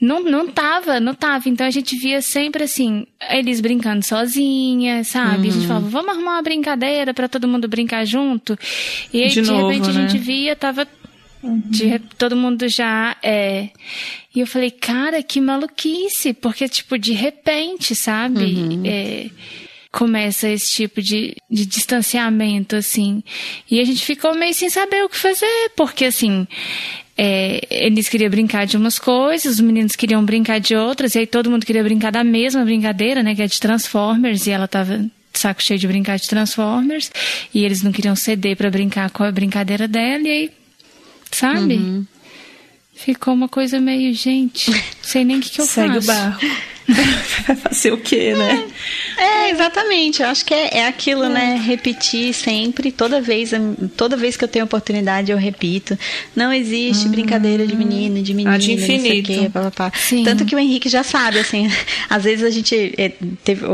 Não, 0.00 0.22
não 0.22 0.48
tava, 0.48 0.98
não 1.00 1.14
tava. 1.14 1.48
Então 1.48 1.66
a 1.66 1.70
gente 1.70 1.96
via 1.96 2.20
sempre 2.22 2.64
assim, 2.64 3.06
eles 3.30 3.60
brincando 3.60 4.04
sozinha, 4.04 5.02
sabe? 5.04 5.48
A 5.48 5.50
Uhum. 5.50 5.50
gente 5.52 5.66
falava, 5.66 5.88
vamos 5.88 6.08
arrumar 6.10 6.32
uma 6.32 6.42
brincadeira 6.42 7.12
pra 7.14 7.28
todo 7.28 7.48
mundo 7.48 7.68
brincar 7.68 8.04
junto. 8.04 8.58
E 9.12 9.22
aí, 9.22 9.28
De 9.28 9.42
de, 9.42 9.50
novo, 9.50 9.68
repente, 9.68 9.90
a 9.90 9.92
né? 9.92 10.08
gente 10.08 10.18
via, 10.22 10.54
tava 10.56 10.86
de 11.42 11.84
re- 11.84 11.98
todo 12.16 12.34
mundo 12.34 12.66
já 12.68 13.16
é. 13.22 13.68
E 14.34 14.40
eu 14.40 14.46
falei, 14.46 14.70
cara, 14.70 15.22
que 15.22 15.40
maluquice, 15.40 16.32
porque, 16.32 16.66
tipo, 16.68 16.98
de 16.98 17.12
repente, 17.12 17.94
sabe? 17.94 18.80
É, 18.84 19.30
começa 19.92 20.48
esse 20.48 20.74
tipo 20.74 21.00
de, 21.02 21.36
de 21.50 21.66
distanciamento, 21.66 22.74
assim. 22.74 23.22
E 23.70 23.78
a 23.78 23.84
gente 23.84 24.04
ficou 24.04 24.34
meio 24.34 24.54
sem 24.54 24.68
saber 24.70 25.04
o 25.04 25.08
que 25.08 25.18
fazer, 25.18 25.70
porque, 25.76 26.06
assim. 26.06 26.48
É, 27.16 27.60
eles 27.70 28.08
queriam 28.08 28.30
brincar 28.30 28.66
de 28.66 28.76
umas 28.76 28.98
coisas, 28.98 29.54
os 29.54 29.60
meninos 29.60 29.94
queriam 29.96 30.24
brincar 30.24 30.58
de 30.58 30.74
outras, 30.74 31.14
e 31.14 31.20
aí 31.20 31.26
todo 31.26 31.50
mundo 31.50 31.64
queria 31.64 31.82
brincar 31.82 32.10
da 32.10 32.24
mesma 32.24 32.64
brincadeira, 32.64 33.22
né? 33.22 33.34
Que 33.34 33.42
é 33.42 33.46
de 33.46 33.60
Transformers, 33.60 34.46
e 34.46 34.50
ela 34.50 34.66
tava 34.66 34.98
de 34.98 35.10
saco 35.38 35.62
cheio 35.62 35.78
de 35.78 35.86
brincar 35.86 36.16
de 36.18 36.28
Transformers, 36.28 37.10
e 37.52 37.64
eles 37.64 37.82
não 37.82 37.92
queriam 37.92 38.16
ceder 38.16 38.56
pra 38.56 38.70
brincar 38.70 39.10
com 39.10 39.22
a 39.22 39.30
brincadeira 39.32 39.86
dela, 39.86 40.26
e 40.26 40.30
aí 40.30 40.50
sabe? 41.30 42.04
Ficou 42.94 43.34
uma 43.34 43.48
coisa 43.48 43.80
meio, 43.80 44.14
gente, 44.14 44.70
sei 45.02 45.24
nem 45.24 45.38
o 45.38 45.40
que, 45.40 45.50
que 45.50 45.60
eu 45.60 45.66
Segue 45.66 45.94
faço. 45.94 46.10
o 46.10 46.14
barro. 46.14 46.40
Vai 46.86 47.56
fazer 47.56 47.92
o 47.92 47.96
quê, 47.96 48.34
né? 48.34 48.66
É, 49.16 49.50
exatamente. 49.50 50.22
Eu 50.22 50.28
acho 50.28 50.44
que 50.44 50.52
é, 50.52 50.78
é 50.78 50.86
aquilo, 50.86 51.28
né? 51.28 51.60
Repetir 51.64 52.34
sempre, 52.34 52.92
toda 52.92 53.20
vez, 53.20 53.52
toda 53.96 54.16
vez 54.16 54.36
que 54.36 54.44
eu 54.44 54.48
tenho 54.48 54.64
oportunidade, 54.64 55.32
eu 55.32 55.38
repito. 55.38 55.98
Não 56.36 56.52
existe 56.52 57.08
brincadeira 57.08 57.66
de 57.66 57.74
menino, 57.74 58.22
de 58.22 58.34
menina, 58.34 58.56
Ah, 58.56 58.58
de 58.58 58.76
não 58.76 58.84
sei 58.86 58.96
o 58.96 58.98
infinito. 58.98 59.26
quê, 59.26 59.50
pá. 59.74 59.90
Sim. 59.94 60.24
Tanto 60.24 60.44
que 60.44 60.54
o 60.54 60.58
Henrique 60.58 60.88
já 60.88 61.02
sabe, 61.02 61.38
assim. 61.38 61.70
Às 62.10 62.22
vezes 62.24 62.44
a 62.44 62.50
gente 62.50 62.94
é, 62.98 63.12
teve 63.42 63.64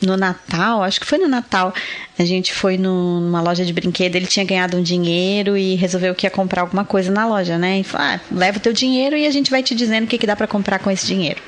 no 0.00 0.16
Natal, 0.16 0.82
acho 0.82 0.98
que 1.00 1.06
foi 1.06 1.18
no 1.18 1.28
Natal, 1.28 1.72
a 2.18 2.24
gente 2.24 2.52
foi 2.52 2.76
numa 2.76 3.40
loja 3.40 3.64
de 3.64 3.72
brinquedo, 3.72 4.16
ele 4.16 4.26
tinha 4.26 4.44
ganhado 4.44 4.76
um 4.76 4.82
dinheiro 4.82 5.56
e 5.56 5.74
resolveu 5.76 6.14
que 6.14 6.26
ia 6.26 6.30
comprar 6.30 6.62
alguma 6.62 6.84
coisa 6.84 7.10
na 7.10 7.26
loja, 7.26 7.56
né? 7.56 7.80
E 7.80 7.84
falou, 7.84 8.06
ah, 8.06 8.20
leva 8.32 8.58
o 8.58 8.60
teu 8.60 8.72
dinheiro 8.72 9.16
e 9.16 9.26
a 9.26 9.30
gente 9.30 9.50
vai 9.50 9.62
te 9.62 9.74
dizendo 9.74 10.04
o 10.04 10.06
que, 10.08 10.18
que 10.18 10.26
dá 10.26 10.34
pra 10.34 10.46
comprar 10.46 10.78
com 10.80 10.90
esse 10.90 11.06
dinheiro. 11.06 11.40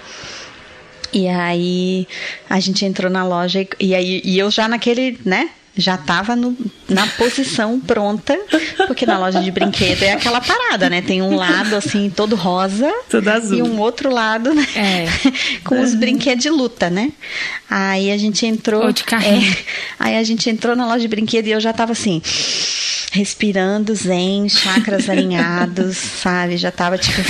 E 1.14 1.28
aí 1.28 2.08
a 2.50 2.58
gente 2.58 2.84
entrou 2.84 3.10
na 3.10 3.24
loja 3.24 3.62
e, 3.62 3.68
e 3.78 3.94
aí 3.94 4.20
e 4.24 4.38
eu 4.38 4.50
já 4.50 4.66
naquele, 4.66 5.18
né? 5.24 5.48
Já 5.76 5.96
tava 5.96 6.36
no, 6.36 6.56
na 6.88 7.06
posição 7.06 7.80
pronta, 7.80 8.38
porque 8.86 9.04
na 9.04 9.18
loja 9.18 9.40
de 9.40 9.50
brinquedo 9.50 10.04
é 10.04 10.12
aquela 10.12 10.40
parada, 10.40 10.88
né? 10.88 11.02
Tem 11.02 11.20
um 11.20 11.34
lado 11.34 11.74
assim 11.74 12.08
todo 12.08 12.36
rosa 12.36 12.92
Tudo 13.10 13.28
azul. 13.28 13.58
e 13.58 13.62
um 13.62 13.80
outro 13.80 14.12
lado, 14.12 14.54
né? 14.54 14.66
É. 14.76 15.06
Com 15.64 15.80
os 15.80 15.94
brinquedos 15.94 16.44
de 16.44 16.50
luta, 16.50 16.88
né? 16.88 17.10
Aí 17.68 18.12
a 18.12 18.16
gente 18.16 18.46
entrou. 18.46 18.84
Ou 18.84 18.92
de 18.92 19.02
carrinho. 19.02 19.50
é, 19.50 19.56
aí 19.98 20.16
a 20.16 20.22
gente 20.22 20.48
entrou 20.48 20.76
na 20.76 20.86
loja 20.86 21.00
de 21.00 21.08
brinquedo 21.08 21.48
e 21.48 21.52
eu 21.52 21.60
já 21.60 21.72
tava 21.72 21.92
assim 21.92 22.22
respirando 23.14 23.94
zen, 23.94 24.48
chakras 24.48 25.08
alinhados, 25.08 25.96
sabe? 26.22 26.56
Já 26.56 26.72
tava, 26.72 26.98
tipo, 26.98 27.22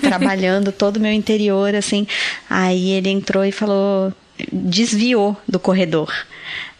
trabalhando 0.00 0.72
todo 0.72 0.96
o 0.96 1.00
meu 1.00 1.12
interior, 1.12 1.76
assim. 1.76 2.08
Aí 2.50 2.90
ele 2.90 3.08
entrou 3.08 3.44
e 3.44 3.52
falou, 3.52 4.12
desviou 4.52 5.36
do 5.46 5.58
corredor. 5.58 6.12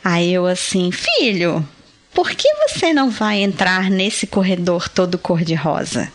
Aí 0.04 0.32
eu 0.32 0.46
assim, 0.46 0.90
filho, 0.90 1.66
por 2.14 2.30
que 2.30 2.48
você 2.68 2.92
não 2.92 3.10
vai 3.10 3.42
entrar 3.42 3.90
nesse 3.90 4.26
corredor 4.26 4.88
todo 4.88 5.18
cor-de-rosa? 5.18 6.10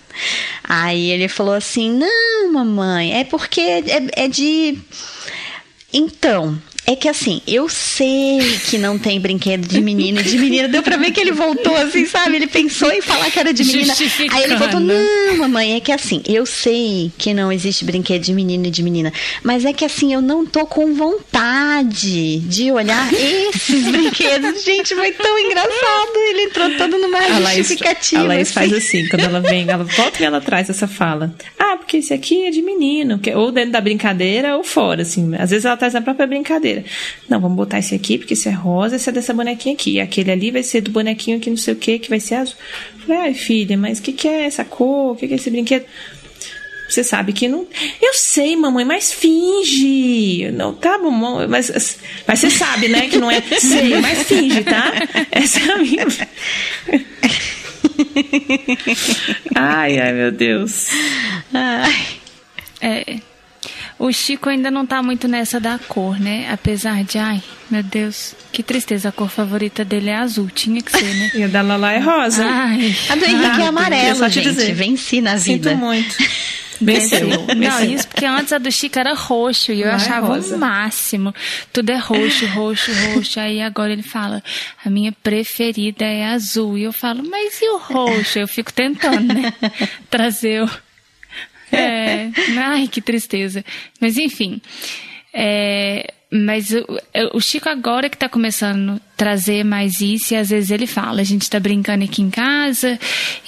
Aí 0.63 1.11
ele 1.11 1.27
falou 1.27 1.53
assim, 1.53 1.91
não, 1.91 2.51
mamãe, 2.51 3.19
é 3.19 3.23
porque 3.23 3.61
é, 3.61 4.23
é 4.23 4.27
de... 4.27 4.77
Então, 5.91 6.59
é 6.85 6.95
que 6.95 7.07
assim, 7.07 7.41
eu 7.47 7.69
sei 7.69 8.39
que 8.69 8.77
não 8.77 8.97
tem 8.99 9.19
brinquedo 9.19 9.65
de 9.67 9.79
menino 9.81 10.19
e 10.19 10.23
de 10.23 10.37
menina. 10.37 10.67
Deu 10.67 10.83
pra 10.83 10.97
ver 10.97 11.11
que 11.11 11.19
ele 11.21 11.31
voltou 11.31 11.75
assim, 11.77 12.05
sabe? 12.05 12.35
Ele 12.35 12.47
pensou 12.47 12.91
em 12.91 13.01
falar 13.01 13.31
que 13.31 13.39
era 13.39 13.53
de 13.53 13.63
menina. 13.63 13.93
Aí 14.31 14.43
ele 14.43 14.55
voltou, 14.57 14.79
não, 14.79 15.37
mamãe, 15.37 15.75
é 15.75 15.79
que 15.79 15.91
assim, 15.91 16.21
eu 16.27 16.45
sei 16.45 17.11
que 17.17 17.33
não 17.33 17.51
existe 17.51 17.85
brinquedo 17.85 18.21
de 18.23 18.33
menino 18.33 18.65
e 18.67 18.69
de 18.71 18.83
menina. 18.83 19.11
Mas 19.43 19.63
é 19.65 19.71
que 19.73 19.85
assim, 19.85 20.13
eu 20.13 20.21
não 20.21 20.45
tô 20.45 20.65
com 20.65 20.93
vontade 20.93 22.39
de 22.39 22.71
olhar 22.71 23.11
esses 23.13 23.83
brinquedos. 23.85 24.63
Gente, 24.63 24.93
foi 24.95 25.11
tão 25.11 25.39
engraçado. 25.39 26.11
Ele 26.29 26.41
entrou 26.43 26.69
todo 26.77 26.97
numa 26.97 27.19
A 27.19 27.39
Laís, 27.39 27.57
justificativa. 27.59 28.21
a 28.21 28.25
Laís 28.25 28.41
assim. 28.49 28.53
faz 28.53 28.73
assim, 28.73 29.07
quando 29.07 29.23
ela 29.23 29.39
vem, 29.39 29.69
ela 29.69 29.83
volta 29.83 30.21
e 30.21 30.25
ela 30.25 30.41
traz 30.41 30.69
essa 30.69 30.87
fala. 30.87 31.33
Ah, 31.59 31.77
porque 31.77 31.97
esse 31.97 32.13
aqui 32.13 32.45
é 32.45 32.51
de 32.51 32.61
menino, 32.61 33.19
que- 33.19 33.33
ou 33.33 33.51
dentro 33.51 33.71
da 33.71 33.81
brincadeira 33.81 34.57
ou 34.57 34.63
fora, 34.63 35.01
assim. 35.03 35.31
Às 35.37 35.49
vezes 35.51 35.65
ela 35.65 35.77
traz 35.77 35.93
na 35.93 36.01
própria 36.01 36.27
brincadeira. 36.27 36.72
Não, 37.29 37.39
vamos 37.39 37.57
botar 37.57 37.79
esse 37.79 37.93
aqui, 37.95 38.17
porque 38.17 38.33
esse 38.33 38.47
é 38.49 38.51
rosa, 38.51 38.95
esse 38.95 39.09
é 39.09 39.11
dessa 39.11 39.33
bonequinha 39.33 39.75
aqui. 39.75 39.93
E 39.93 40.01
aquele 40.01 40.31
ali 40.31 40.51
vai 40.51 40.63
ser 40.63 40.81
do 40.81 40.91
bonequinho 40.91 41.39
que 41.39 41.49
não 41.49 41.57
sei 41.57 41.73
o 41.73 41.77
que, 41.77 41.99
que 41.99 42.09
vai 42.09 42.19
ser 42.19 42.35
azul. 42.35 42.55
Eu 42.93 43.01
Falei, 43.01 43.21
ai, 43.21 43.33
filha, 43.33 43.77
mas 43.77 43.99
o 43.99 44.01
que, 44.01 44.13
que 44.13 44.27
é 44.27 44.45
essa 44.45 44.63
cor? 44.63 45.11
O 45.11 45.15
que, 45.15 45.27
que 45.27 45.33
é 45.33 45.35
esse 45.37 45.49
brinquedo? 45.49 45.85
Você 46.93 47.03
sabe 47.03 47.33
que 47.33 47.47
não. 47.47 47.65
Eu 48.01 48.13
sei, 48.13 48.55
mamãe, 48.55 48.85
mas 48.85 49.11
finge. 49.11 50.51
Não, 50.51 50.73
tá 50.73 50.97
bom, 50.99 51.09
mas, 51.47 51.97
mas 52.27 52.39
você 52.39 52.49
sabe, 52.51 52.87
né, 52.87 53.07
que 53.07 53.17
não 53.17 53.31
é. 53.31 53.41
Sei, 53.59 53.99
mas 53.99 54.23
finge, 54.27 54.63
tá? 54.63 54.93
Essa 55.31 55.59
é 55.59 55.71
a 55.71 55.77
minha. 55.77 56.05
Ai, 59.55 59.99
ai, 59.99 60.13
meu 60.13 60.31
Deus. 60.31 60.87
Ai. 61.53 61.93
É. 62.81 63.32
O 63.99 64.11
Chico 64.11 64.49
ainda 64.49 64.69
não 64.71 64.85
tá 64.85 65.01
muito 65.01 65.27
nessa 65.27 65.59
da 65.59 65.77
cor, 65.87 66.19
né? 66.19 66.49
Apesar 66.51 67.03
de, 67.03 67.17
ai, 67.17 67.41
meu 67.69 67.83
Deus, 67.83 68.35
que 68.51 68.61
tristeza. 68.63 69.09
A 69.09 69.11
cor 69.11 69.29
favorita 69.29 69.85
dele 69.85 70.09
é 70.09 70.15
azul. 70.15 70.49
Tinha 70.53 70.81
que 70.81 70.91
ser, 70.91 71.13
né? 71.15 71.31
E 71.35 71.43
a 71.43 71.47
da 71.47 71.61
Lala 71.61 71.91
é 71.93 71.99
rosa. 71.99 72.45
Ai. 72.45 72.95
A 73.09 73.15
do 73.15 73.25
Henrique 73.25 73.45
é 73.45 73.49
Ah, 73.51 73.59
eu 73.59 73.65
amarelo, 73.67 74.15
só 74.17 74.27
te 74.29 74.35
gente. 74.35 74.49
dizer. 74.49 74.73
Venci 74.73 75.21
na 75.21 75.35
vida. 75.35 75.69
Sinto 75.71 75.79
muito. 75.79 76.15
Venceu. 76.81 77.29
Não, 77.55 77.83
isso 77.85 78.07
porque 78.09 78.25
antes 78.25 78.51
a 78.51 78.57
do 78.57 78.69
Chico 78.69 78.99
era 78.99 79.13
roxo 79.13 79.71
e 79.71 79.81
eu 79.81 79.85
Não 79.87 79.93
é 79.93 79.95
achava 79.95 80.27
rosa. 80.27 80.55
o 80.55 80.59
máximo. 80.59 81.33
Tudo 81.71 81.91
é 81.91 81.97
roxo, 81.97 82.45
roxo, 82.47 82.91
roxo. 83.13 83.39
Aí 83.39 83.61
agora 83.61 83.93
ele 83.93 84.03
fala, 84.03 84.43
a 84.83 84.89
minha 84.89 85.13
preferida 85.23 86.03
é 86.03 86.25
azul. 86.25 86.77
E 86.77 86.83
eu 86.83 86.91
falo, 86.91 87.23
mas 87.29 87.61
e 87.61 87.69
o 87.69 87.77
roxo? 87.77 88.39
Eu 88.39 88.47
fico 88.49 88.73
tentando, 88.73 89.33
né? 89.33 89.53
Trazer 90.09 90.63
o. 90.63 90.69
É. 91.75 92.29
Ai, 92.59 92.87
que 92.87 93.01
tristeza. 93.01 93.63
Mas 93.99 94.17
enfim. 94.17 94.61
É, 95.33 96.13
mas 96.31 96.71
o, 96.71 96.85
o 97.37 97.39
Chico 97.39 97.67
agora 97.69 98.09
que 98.09 98.17
tá 98.17 98.29
começando 98.29 98.91
a 98.93 98.99
trazer 99.17 99.63
mais 99.63 99.99
isso, 100.01 100.33
e 100.33 100.37
às 100.37 100.49
vezes 100.49 100.69
ele 100.69 100.85
fala, 100.85 101.21
a 101.21 101.23
gente 101.23 101.49
tá 101.49 101.59
brincando 101.59 102.03
aqui 102.03 102.21
em 102.21 102.29
casa, 102.29 102.99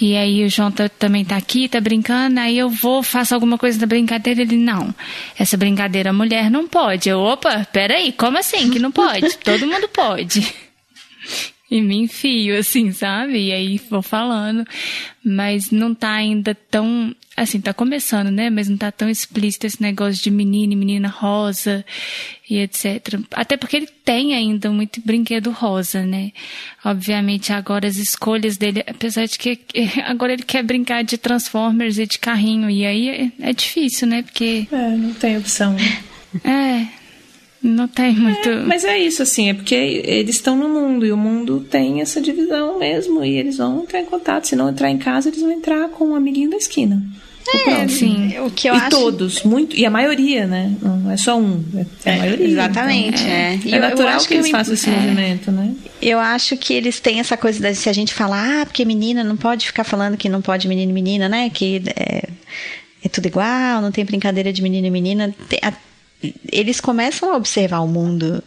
e 0.01 0.15
aí 0.15 0.43
o 0.43 0.49
João 0.49 0.71
tá- 0.71 0.89
também 0.89 1.23
tá 1.23 1.35
aqui, 1.37 1.67
tá 1.67 1.79
brincando, 1.79 2.39
aí 2.39 2.57
eu 2.57 2.69
vou, 2.69 3.03
faço 3.03 3.33
alguma 3.35 3.57
coisa 3.57 3.77
da 3.79 3.85
brincadeira, 3.85 4.41
ele, 4.41 4.55
não, 4.57 4.93
essa 5.37 5.57
brincadeira 5.57 6.09
a 6.09 6.13
mulher 6.13 6.49
não 6.49 6.67
pode. 6.67 7.07
Eu, 7.09 7.19
opa, 7.19 7.67
peraí, 7.71 8.11
como 8.11 8.37
assim 8.39 8.69
que 8.71 8.79
não 8.79 8.91
pode? 8.91 9.37
Todo 9.43 9.67
mundo 9.67 9.87
pode. 9.89 10.41
E 11.69 11.81
me 11.81 11.97
enfio, 11.97 12.57
assim, 12.57 12.91
sabe? 12.91 13.47
E 13.47 13.51
aí 13.51 13.81
vou 13.89 14.01
falando. 14.03 14.63
Mas 15.23 15.71
não 15.71 15.95
tá 15.95 16.11
ainda 16.11 16.53
tão. 16.69 17.13
Assim, 17.37 17.59
tá 17.59 17.73
começando, 17.73 18.31
né? 18.31 18.49
Mas 18.49 18.69
não 18.69 18.77
tá 18.77 18.91
tão 18.91 19.09
explícito 19.09 19.67
esse 19.67 19.81
negócio 19.81 20.23
de 20.23 20.31
menino 20.31 20.71
e 20.71 20.75
menina 20.75 21.09
rosa 21.09 21.85
e 22.49 22.59
etc. 22.59 23.19
Até 23.31 23.57
porque 23.57 23.75
ele 23.75 23.89
tem 24.05 24.33
ainda 24.33 24.71
muito 24.71 25.01
brinquedo 25.03 25.51
rosa, 25.51 26.05
né? 26.05 26.31
Obviamente, 26.83 27.51
agora 27.51 27.87
as 27.87 27.97
escolhas 27.97 28.55
dele, 28.55 28.83
apesar 28.87 29.25
de 29.25 29.37
que 29.37 29.59
agora 30.05 30.31
ele 30.31 30.43
quer 30.43 30.63
brincar 30.63 31.03
de 31.03 31.17
Transformers 31.17 31.97
e 31.97 32.05
de 32.05 32.19
carrinho. 32.19 32.69
E 32.69 32.85
aí 32.85 33.09
é, 33.09 33.49
é 33.49 33.53
difícil, 33.53 34.07
né? 34.07 34.21
Porque. 34.21 34.67
É, 34.71 34.89
não 34.95 35.13
tem 35.13 35.37
opção. 35.37 35.75
É. 36.43 36.85
Não 37.65 37.87
tem 37.87 38.13
muito. 38.13 38.47
É, 38.47 38.63
mas 38.63 38.83
é 38.83 38.97
isso, 38.99 39.23
assim, 39.23 39.49
é 39.49 39.53
porque 39.53 39.73
eles 39.73 40.35
estão 40.35 40.55
no 40.55 40.69
mundo 40.69 41.05
e 41.05 41.11
o 41.11 41.17
mundo 41.17 41.61
tem 41.61 41.99
essa 41.99 42.21
divisão 42.21 42.77
mesmo 42.77 43.23
e 43.23 43.37
eles 43.37 43.57
vão 43.57 43.81
entrar 43.81 44.01
em 44.01 44.05
contato. 44.05 44.47
Se 44.47 44.55
não 44.55 44.69
entrar 44.69 44.91
em 44.91 44.99
casa, 44.99 45.29
eles 45.29 45.41
vão 45.41 45.51
entrar 45.51 45.89
com 45.89 46.09
um 46.09 46.15
amiguinho 46.15 46.49
da 46.49 46.57
esquina. 46.57 47.01
É, 47.67 47.87
sim. 47.87 48.39
O 48.39 48.49
que 48.49 48.67
eu 48.67 48.73
e 48.73 48.77
acho... 48.77 48.89
todos, 48.89 49.43
muito, 49.43 49.75
e 49.75 49.85
a 49.85 49.89
maioria, 49.89 50.47
né? 50.47 50.73
Não 50.81 51.11
é 51.11 51.17
só 51.17 51.37
um, 51.37 51.63
é 52.03 52.13
a 52.15 52.17
maioria. 52.17 52.47
Exatamente, 52.47 53.23
é. 53.23 53.53
Então, 53.53 53.69
E 53.69 53.73
é 53.73 53.77
eu- 53.77 53.81
eu 53.81 53.89
natural 53.89 54.15
acho 54.15 54.27
que 54.27 54.33
eles 54.33 54.49
façam 54.49 54.73
esse 54.73 54.89
é. 54.89 54.93
movimento, 54.93 55.51
né? 55.51 55.73
Eu 56.01 56.19
acho 56.19 56.57
que 56.57 56.73
eles 56.73 56.99
têm 56.99 57.19
essa 57.19 57.37
coisa 57.37 57.59
de 57.61 57.75
se 57.75 57.87
a 57.89 57.93
gente 57.93 58.13
falar, 58.13 58.61
ah, 58.61 58.65
porque 58.65 58.83
menina 58.83 59.23
não 59.23 59.37
pode 59.37 59.65
ficar 59.67 59.83
falando 59.83 60.17
que 60.17 60.27
não 60.27 60.41
pode 60.41 60.67
menino 60.67 60.91
e 60.91 60.93
menina, 60.93 61.29
né? 61.29 61.49
Que 61.49 61.81
é, 61.95 62.27
é 63.03 63.09
tudo 63.09 63.27
igual, 63.27 63.81
não 63.81 63.91
tem 63.91 64.03
brincadeira 64.05 64.51
de 64.51 64.61
menino 64.61 64.87
e 64.87 64.91
menina. 64.91 65.33
Eles 66.51 66.79
começam 66.81 67.31
a 67.31 67.37
observar 67.37 67.79
o 67.81 67.87
mundo 67.87 68.43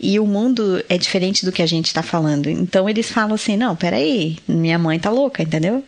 e 0.00 0.18
o 0.18 0.26
mundo 0.26 0.82
é 0.88 0.96
diferente 0.96 1.44
do 1.44 1.52
que 1.52 1.60
a 1.60 1.66
gente 1.66 1.86
está 1.88 2.02
falando. 2.02 2.48
Então 2.48 2.88
eles 2.88 3.10
falam 3.10 3.34
assim: 3.34 3.56
não, 3.56 3.76
peraí, 3.76 4.38
minha 4.48 4.78
mãe 4.78 4.98
tá 4.98 5.10
louca, 5.10 5.42
entendeu? 5.42 5.84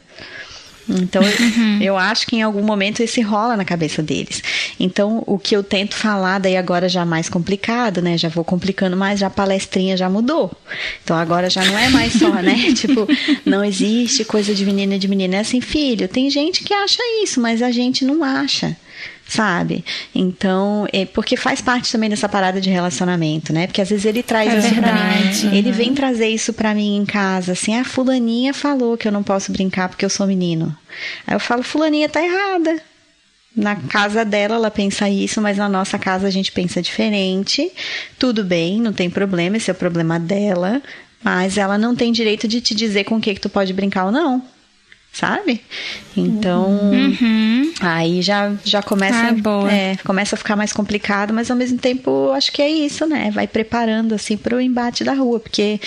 Então, 0.88 1.22
uhum. 1.22 1.80
eu 1.80 1.96
acho 1.96 2.26
que 2.26 2.36
em 2.36 2.42
algum 2.42 2.62
momento 2.62 3.02
esse 3.02 3.20
rola 3.20 3.56
na 3.56 3.64
cabeça 3.64 4.02
deles. 4.02 4.42
Então, 4.78 5.22
o 5.26 5.38
que 5.38 5.54
eu 5.54 5.62
tento 5.62 5.94
falar, 5.94 6.38
daí 6.38 6.56
agora 6.56 6.88
já 6.88 7.04
mais 7.04 7.28
complicado, 7.28 8.02
né? 8.02 8.18
Já 8.18 8.28
vou 8.28 8.44
complicando 8.44 8.96
mais, 8.96 9.20
já 9.20 9.28
a 9.28 9.30
palestrinha 9.30 9.96
já 9.96 10.08
mudou. 10.08 10.50
Então, 11.02 11.16
agora 11.16 11.48
já 11.48 11.64
não 11.64 11.78
é 11.78 11.88
mais 11.88 12.12
só, 12.14 12.30
né? 12.30 12.72
tipo, 12.74 13.06
não 13.44 13.64
existe 13.64 14.24
coisa 14.24 14.54
de 14.54 14.64
menina 14.64 14.96
e 14.96 14.98
de 14.98 15.08
menina. 15.08 15.36
É 15.36 15.40
assim, 15.40 15.60
filho, 15.60 16.08
tem 16.08 16.28
gente 16.30 16.64
que 16.64 16.74
acha 16.74 17.02
isso, 17.22 17.40
mas 17.40 17.62
a 17.62 17.70
gente 17.70 18.04
não 18.04 18.22
acha 18.24 18.76
sabe? 19.32 19.82
Então, 20.14 20.86
é 20.92 21.06
porque 21.06 21.36
faz 21.36 21.62
parte 21.62 21.90
também 21.90 22.10
dessa 22.10 22.28
parada 22.28 22.60
de 22.60 22.68
relacionamento, 22.68 23.52
né? 23.52 23.66
Porque 23.66 23.80
às 23.80 23.88
vezes 23.88 24.04
ele 24.04 24.22
traz 24.22 24.52
é 24.52 24.58
isso 24.58 24.74
verdade. 24.74 25.40
pra 25.40 25.50
mim. 25.50 25.56
Ele 25.56 25.72
vem 25.72 25.94
trazer 25.94 26.28
isso 26.28 26.52
pra 26.52 26.74
mim 26.74 26.96
em 26.96 27.06
casa, 27.06 27.52
assim, 27.52 27.74
a 27.74 27.80
ah, 27.80 27.84
fulaninha 27.84 28.52
falou 28.52 28.96
que 28.96 29.08
eu 29.08 29.12
não 29.12 29.22
posso 29.22 29.50
brincar 29.50 29.88
porque 29.88 30.04
eu 30.04 30.10
sou 30.10 30.26
menino. 30.26 30.76
Aí 31.26 31.34
eu 31.34 31.40
falo, 31.40 31.62
fulaninha 31.62 32.08
tá 32.08 32.22
errada. 32.22 32.82
Na 33.56 33.76
casa 33.76 34.24
dela 34.24 34.56
ela 34.56 34.70
pensa 34.70 35.08
isso, 35.08 35.40
mas 35.40 35.56
na 35.56 35.68
nossa 35.68 35.98
casa 35.98 36.26
a 36.26 36.30
gente 36.30 36.52
pensa 36.52 36.82
diferente. 36.82 37.70
Tudo 38.18 38.44
bem, 38.44 38.80
não 38.80 38.92
tem 38.92 39.08
problema, 39.08 39.56
esse 39.56 39.70
é 39.70 39.72
o 39.72 39.76
problema 39.76 40.18
dela. 40.20 40.82
Mas 41.24 41.56
ela 41.56 41.78
não 41.78 41.94
tem 41.94 42.12
direito 42.12 42.46
de 42.46 42.60
te 42.60 42.74
dizer 42.74 43.04
com 43.04 43.16
o 43.16 43.20
que, 43.20 43.34
que 43.34 43.40
tu 43.40 43.48
pode 43.48 43.72
brincar 43.72 44.06
ou 44.06 44.12
não 44.12 44.42
sabe? 45.12 45.60
Então, 46.16 46.70
uhum. 46.70 47.70
aí 47.80 48.22
já, 48.22 48.54
já 48.64 48.82
começa, 48.82 49.28
ah, 49.28 49.72
é, 49.72 49.96
começa 49.98 50.34
a 50.34 50.38
ficar 50.38 50.56
mais 50.56 50.72
complicado, 50.72 51.34
mas 51.34 51.50
ao 51.50 51.56
mesmo 51.56 51.78
tempo 51.78 52.30
acho 52.32 52.50
que 52.50 52.62
é 52.62 52.68
isso, 52.68 53.06
né? 53.06 53.30
Vai 53.30 53.46
preparando 53.46 54.14
assim 54.14 54.38
para 54.38 54.56
o 54.56 54.60
embate 54.60 55.04
da 55.04 55.12
rua, 55.12 55.38
porque 55.38 55.78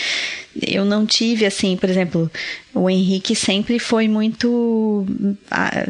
eu 0.62 0.86
não 0.86 1.06
tive 1.06 1.46
assim, 1.46 1.76
por 1.76 1.90
exemplo, 1.90 2.30
o 2.74 2.88
Henrique 2.88 3.36
sempre 3.36 3.80
foi 3.80 4.08
muito 4.08 5.06
ah, 5.50 5.88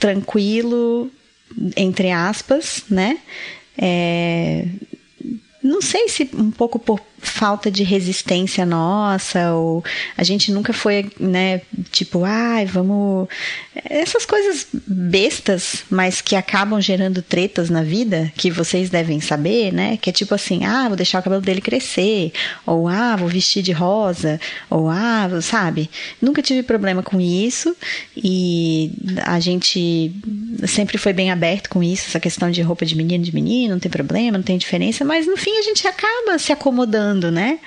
tranquilo, 0.00 1.10
entre 1.76 2.10
aspas, 2.10 2.84
né? 2.88 3.18
É, 3.76 4.66
não 5.62 5.82
sei 5.82 6.08
se 6.08 6.28
um 6.34 6.50
pouco 6.50 6.78
por 6.78 7.00
falta 7.20 7.70
de 7.70 7.82
resistência 7.82 8.64
nossa, 8.64 9.52
ou 9.52 9.84
a 10.16 10.24
gente 10.24 10.52
nunca 10.52 10.72
foi, 10.72 11.10
né, 11.18 11.60
tipo, 11.90 12.24
ai, 12.24 12.66
vamos. 12.66 13.28
Essas 13.84 14.26
coisas 14.26 14.66
bestas, 14.72 15.84
mas 15.88 16.20
que 16.20 16.34
acabam 16.34 16.80
gerando 16.80 17.22
tretas 17.22 17.70
na 17.70 17.82
vida, 17.82 18.32
que 18.36 18.50
vocês 18.50 18.90
devem 18.90 19.20
saber, 19.20 19.72
né? 19.72 19.96
Que 19.96 20.10
é 20.10 20.12
tipo 20.12 20.34
assim, 20.34 20.64
ah, 20.64 20.88
vou 20.88 20.96
deixar 20.96 21.20
o 21.20 21.22
cabelo 21.22 21.42
dele 21.42 21.60
crescer, 21.60 22.32
ou 22.66 22.88
ah, 22.88 23.16
vou 23.16 23.28
vestir 23.28 23.62
de 23.62 23.72
rosa, 23.72 24.40
ou 24.68 24.88
ah, 24.88 25.28
sabe? 25.40 25.90
Nunca 26.20 26.42
tive 26.42 26.62
problema 26.62 27.02
com 27.02 27.20
isso, 27.20 27.76
e 28.16 28.90
a 29.24 29.38
gente 29.38 30.12
sempre 30.66 30.98
foi 30.98 31.12
bem 31.12 31.30
aberto 31.30 31.68
com 31.68 31.82
isso, 31.82 32.06
essa 32.08 32.20
questão 32.20 32.50
de 32.50 32.62
roupa 32.62 32.84
de 32.84 32.96
menino 32.96 33.22
de 33.22 33.34
menino, 33.34 33.74
não 33.74 33.80
tem 33.80 33.90
problema, 33.90 34.38
não 34.38 34.44
tem 34.44 34.58
diferença, 34.58 35.04
mas 35.04 35.26
no 35.26 35.36
fim 35.36 35.56
a 35.58 35.62
gente 35.62 35.86
acaba 35.86 36.38
se 36.38 36.52
acomodando 36.52 37.07
né? 37.30 37.58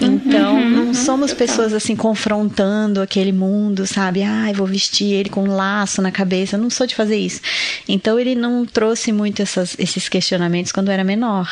Então, 0.00 0.56
uhum, 0.56 0.70
não 0.70 0.94
somos 0.94 1.32
pessoas 1.34 1.72
assim 1.72 1.96
confrontando 1.96 3.00
aquele 3.00 3.32
mundo, 3.32 3.86
sabe? 3.86 4.22
Ai, 4.22 4.52
vou 4.52 4.66
vestir 4.66 5.12
ele 5.12 5.28
com 5.28 5.44
um 5.44 5.56
laço 5.56 6.00
na 6.00 6.10
cabeça. 6.12 6.56
Eu 6.56 6.60
não 6.60 6.70
sou 6.70 6.86
de 6.86 6.94
fazer 6.94 7.16
isso. 7.16 7.40
Então, 7.88 8.18
ele 8.18 8.34
não 8.34 8.64
trouxe 8.64 9.12
muito 9.12 9.42
essas, 9.42 9.76
esses 9.78 10.08
questionamentos 10.08 10.72
quando 10.72 10.90
era 10.90 11.04
menor. 11.04 11.48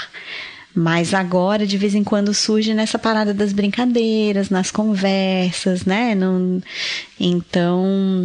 Mas 0.74 1.14
agora, 1.14 1.66
de 1.66 1.78
vez 1.78 1.94
em 1.94 2.02
quando, 2.02 2.34
surge 2.34 2.74
nessa 2.74 2.98
parada 2.98 3.32
das 3.32 3.52
brincadeiras, 3.52 4.50
nas 4.50 4.70
conversas, 4.70 5.84
né? 5.84 6.14
Não... 6.16 6.60
Então, 7.18 8.24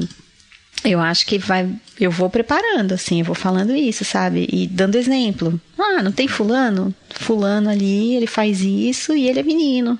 eu 0.84 0.99
acho 0.99 1.25
que 1.25 1.38
vai. 1.38 1.67
Eu 1.99 2.09
vou 2.09 2.30
preparando, 2.30 2.93
assim, 2.93 3.19
eu 3.19 3.25
vou 3.25 3.36
falando 3.36 3.75
isso, 3.75 4.05
sabe? 4.05 4.47
E 4.51 4.65
dando 4.67 4.95
exemplo. 4.95 5.59
Ah, 5.77 6.01
não 6.01 6.11
tem 6.11 6.27
fulano? 6.27 6.93
Fulano 7.09 7.69
ali, 7.69 8.15
ele 8.15 8.27
faz 8.27 8.61
isso 8.61 9.13
e 9.13 9.27
ele 9.27 9.39
é 9.39 9.43
menino. 9.43 9.99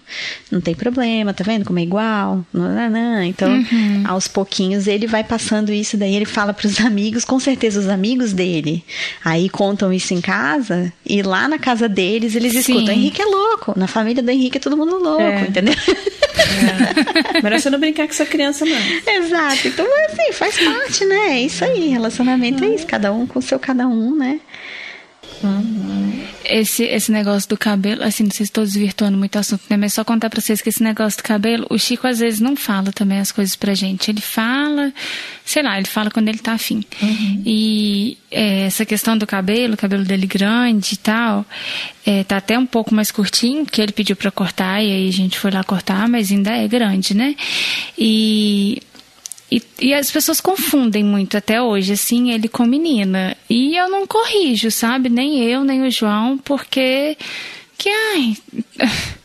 Não 0.50 0.62
tem 0.62 0.74
problema, 0.74 1.34
tá 1.34 1.44
vendo 1.44 1.66
como 1.66 1.80
é 1.80 1.82
igual? 1.82 2.46
Não, 2.54 2.74
não, 2.74 2.90
não. 2.90 3.24
Então, 3.24 3.52
uhum. 3.52 4.04
aos 4.08 4.28
pouquinhos 4.28 4.88
ele 4.88 5.08
vai 5.08 5.24
passando 5.24 5.74
isso, 5.74 5.98
daí 5.98 6.16
ele 6.16 6.26
fala 6.26 6.54
para 6.54 6.68
os 6.68 6.80
amigos, 6.86 7.26
com 7.26 7.40
certeza 7.40 7.80
os 7.80 7.88
amigos 7.88 8.32
dele. 8.32 8.84
Aí 9.24 9.50
contam 9.50 9.92
isso 9.92 10.14
em 10.14 10.22
casa 10.22 10.94
e 11.06 11.22
lá 11.22 11.48
na 11.50 11.60
casa 11.60 11.90
deles 11.90 12.36
eles 12.36 12.54
escutam: 12.54 12.94
Henrique 12.94 13.22
é 13.22 13.26
louco. 13.26 13.74
Na 13.78 13.88
família 13.88 14.24
do 14.24 14.32
Henrique 14.32 14.58
é 14.58 14.62
todo 14.62 14.78
mundo 14.78 14.98
louco, 14.98 15.22
é. 15.22 15.42
entendeu? 15.42 15.76
É. 16.40 17.42
Melhor 17.42 17.60
você 17.60 17.70
não 17.70 17.80
brincar 17.80 18.06
com 18.06 18.14
essa 18.14 18.26
criança, 18.26 18.66
não. 18.66 18.78
Exato. 19.14 19.68
Então, 19.68 19.86
assim, 20.06 20.32
faz 20.32 20.60
parte, 20.60 21.06
né? 21.06 21.34
É 21.34 21.42
isso 21.42 21.64
aí. 21.64 21.90
Relacionamento 21.90 22.64
é 22.64 22.68
isso. 22.68 22.86
Cada 22.86 23.12
um 23.12 23.26
com 23.26 23.40
o 23.40 23.42
seu 23.42 23.60
cada 23.60 23.88
um, 23.88 24.16
né? 24.16 24.40
Uhum. 25.44 25.99
Esse, 26.46 26.84
esse 26.84 27.12
negócio 27.12 27.50
do 27.50 27.58
cabelo, 27.58 28.04
assim, 28.04 28.24
não 28.24 28.32
sei 28.32 28.46
se 28.46 28.52
estou 28.52 28.64
desvirtuando 28.64 29.18
muito 29.18 29.36
o 29.36 29.40
assunto, 29.40 29.62
né? 29.70 29.78
Mas 29.78 29.94
só 29.94 30.04
contar 30.04 30.30
pra 30.30 30.42
vocês 30.42 30.62
que 30.62 30.70
esse 30.70 30.82
negócio 30.82 31.20
do 31.20 31.24
cabelo, 31.24 31.68
o 31.70 31.78
Chico 31.78 32.08
às 32.08 32.20
vezes 32.20 32.40
não 32.40 32.56
fala 32.56 32.92
também 32.92 33.20
as 33.20 33.32
coisas 33.32 33.56
pra 33.56 33.74
gente. 33.74 34.10
Ele 34.10 34.22
fala, 34.22 34.94
sei 35.46 35.62
lá, 35.62 35.78
ele 35.78 35.88
fala 35.88 36.10
quando 36.10 36.30
ele 36.30 36.40
tá 36.40 36.54
afim. 36.54 36.84
Uhum. 37.02 37.44
E 37.46 38.18
é, 38.32 38.62
essa 38.66 38.86
questão 38.86 39.18
do 39.18 39.28
cabelo, 39.28 39.74
o 39.74 39.78
cabelo 39.78 40.04
dele 40.04 40.26
grande 40.26 40.94
e 40.94 40.98
tal, 40.98 41.46
é, 42.06 42.24
tá 42.24 42.38
até 42.38 42.58
um 42.58 42.66
pouco 42.66 42.94
mais 42.94 43.12
curtinho, 43.12 43.66
que 43.66 43.82
ele 43.82 43.92
pediu 43.92 44.16
pra 44.16 44.32
cortar, 44.32 44.82
e 44.82 44.92
aí 44.92 45.10
a 45.10 45.12
gente 45.12 45.38
foi 45.38 45.52
lá 45.52 45.64
cortar, 45.64 46.08
mas 46.08 46.32
ainda 46.32 46.52
é 46.52 46.68
grande, 46.68 47.14
né? 47.14 47.36
E 47.98 48.82
e, 49.52 49.62
e, 49.80 49.94
as 49.94 50.12
pessoas 50.12 50.40
confundem 50.40 51.04
muito 51.04 51.38
até 51.38 51.62
hoje, 51.62 51.94
assim, 51.94 52.32
ele 52.32 52.48
com 52.48 52.66
menina. 52.66 53.36
E 53.50 53.76
eu 53.76 53.90
não 53.90 54.06
corrijo, 54.06 54.70
sabe? 54.70 55.10
Nem 55.10 55.44
eu, 55.44 55.64
nem 55.64 55.82
o 55.84 55.92
João, 55.92 56.38
porque. 56.38 57.18
Que, 57.78 57.90
ai. 57.90 58.38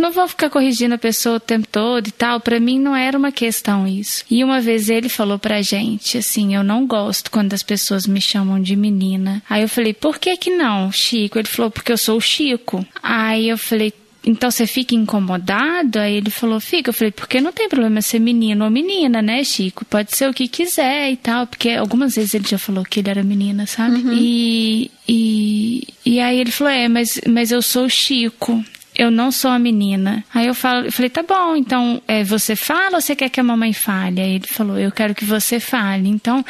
Não 0.00 0.10
vou 0.10 0.26
ficar 0.26 0.48
corrigindo 0.48 0.94
a 0.94 0.98
pessoa 0.98 1.36
o 1.36 1.40
tempo 1.40 1.68
todo 1.70 2.06
e 2.06 2.10
tal. 2.10 2.40
Para 2.40 2.58
mim 2.58 2.80
não 2.80 2.96
era 2.96 3.18
uma 3.18 3.30
questão 3.30 3.86
isso. 3.86 4.24
E 4.30 4.42
uma 4.42 4.58
vez 4.58 4.88
ele 4.88 5.10
falou 5.10 5.38
pra 5.38 5.60
gente 5.60 6.16
assim: 6.16 6.54
Eu 6.54 6.64
não 6.64 6.86
gosto 6.86 7.30
quando 7.30 7.52
as 7.52 7.62
pessoas 7.62 8.06
me 8.06 8.18
chamam 8.18 8.62
de 8.62 8.74
menina. 8.74 9.42
Aí 9.48 9.60
eu 9.60 9.68
falei: 9.68 9.92
Por 9.92 10.18
que 10.18 10.38
que 10.38 10.48
não, 10.48 10.90
Chico? 10.90 11.38
Ele 11.38 11.46
falou: 11.46 11.70
Porque 11.70 11.92
eu 11.92 11.98
sou 11.98 12.16
o 12.16 12.20
Chico. 12.20 12.82
Aí 13.02 13.50
eu 13.50 13.58
falei: 13.58 13.92
então 14.24 14.50
você 14.50 14.66
fica 14.66 14.94
incomodado? 14.94 15.98
Aí 15.98 16.14
ele 16.14 16.30
falou, 16.30 16.60
fica. 16.60 16.90
Eu 16.90 16.94
falei, 16.94 17.10
porque 17.10 17.40
não 17.40 17.52
tem 17.52 17.68
problema 17.68 18.02
ser 18.02 18.18
menino 18.18 18.64
ou 18.64 18.70
menina, 18.70 19.22
né, 19.22 19.42
Chico? 19.42 19.84
Pode 19.84 20.14
ser 20.14 20.28
o 20.28 20.34
que 20.34 20.46
quiser 20.46 21.10
e 21.10 21.16
tal. 21.16 21.46
Porque 21.46 21.70
algumas 21.70 22.16
vezes 22.16 22.34
ele 22.34 22.46
já 22.46 22.58
falou 22.58 22.84
que 22.84 23.00
ele 23.00 23.10
era 23.10 23.22
menina, 23.22 23.66
sabe? 23.66 24.00
Uhum. 24.00 24.12
E, 24.12 24.90
e, 25.08 25.88
e 26.04 26.20
aí 26.20 26.38
ele 26.38 26.50
falou, 26.50 26.72
é, 26.72 26.88
mas, 26.88 27.20
mas 27.26 27.50
eu 27.50 27.62
sou 27.62 27.86
o 27.86 27.90
Chico. 27.90 28.62
Eu 28.94 29.10
não 29.10 29.32
sou 29.32 29.50
a 29.50 29.58
menina. 29.58 30.22
Aí 30.34 30.48
eu, 30.48 30.54
falo, 30.54 30.86
eu 30.86 30.92
falei, 30.92 31.08
tá 31.08 31.22
bom, 31.22 31.56
então 31.56 32.02
é, 32.06 32.22
você 32.22 32.54
fala 32.54 32.96
ou 32.96 33.00
você 33.00 33.16
quer 33.16 33.30
que 33.30 33.40
a 33.40 33.44
mamãe 33.44 33.72
fale? 33.72 34.20
Aí 34.20 34.34
ele 34.34 34.46
falou, 34.46 34.78
eu 34.78 34.92
quero 34.92 35.14
que 35.14 35.24
você 35.24 35.58
fale. 35.58 36.08
Então, 36.08 36.44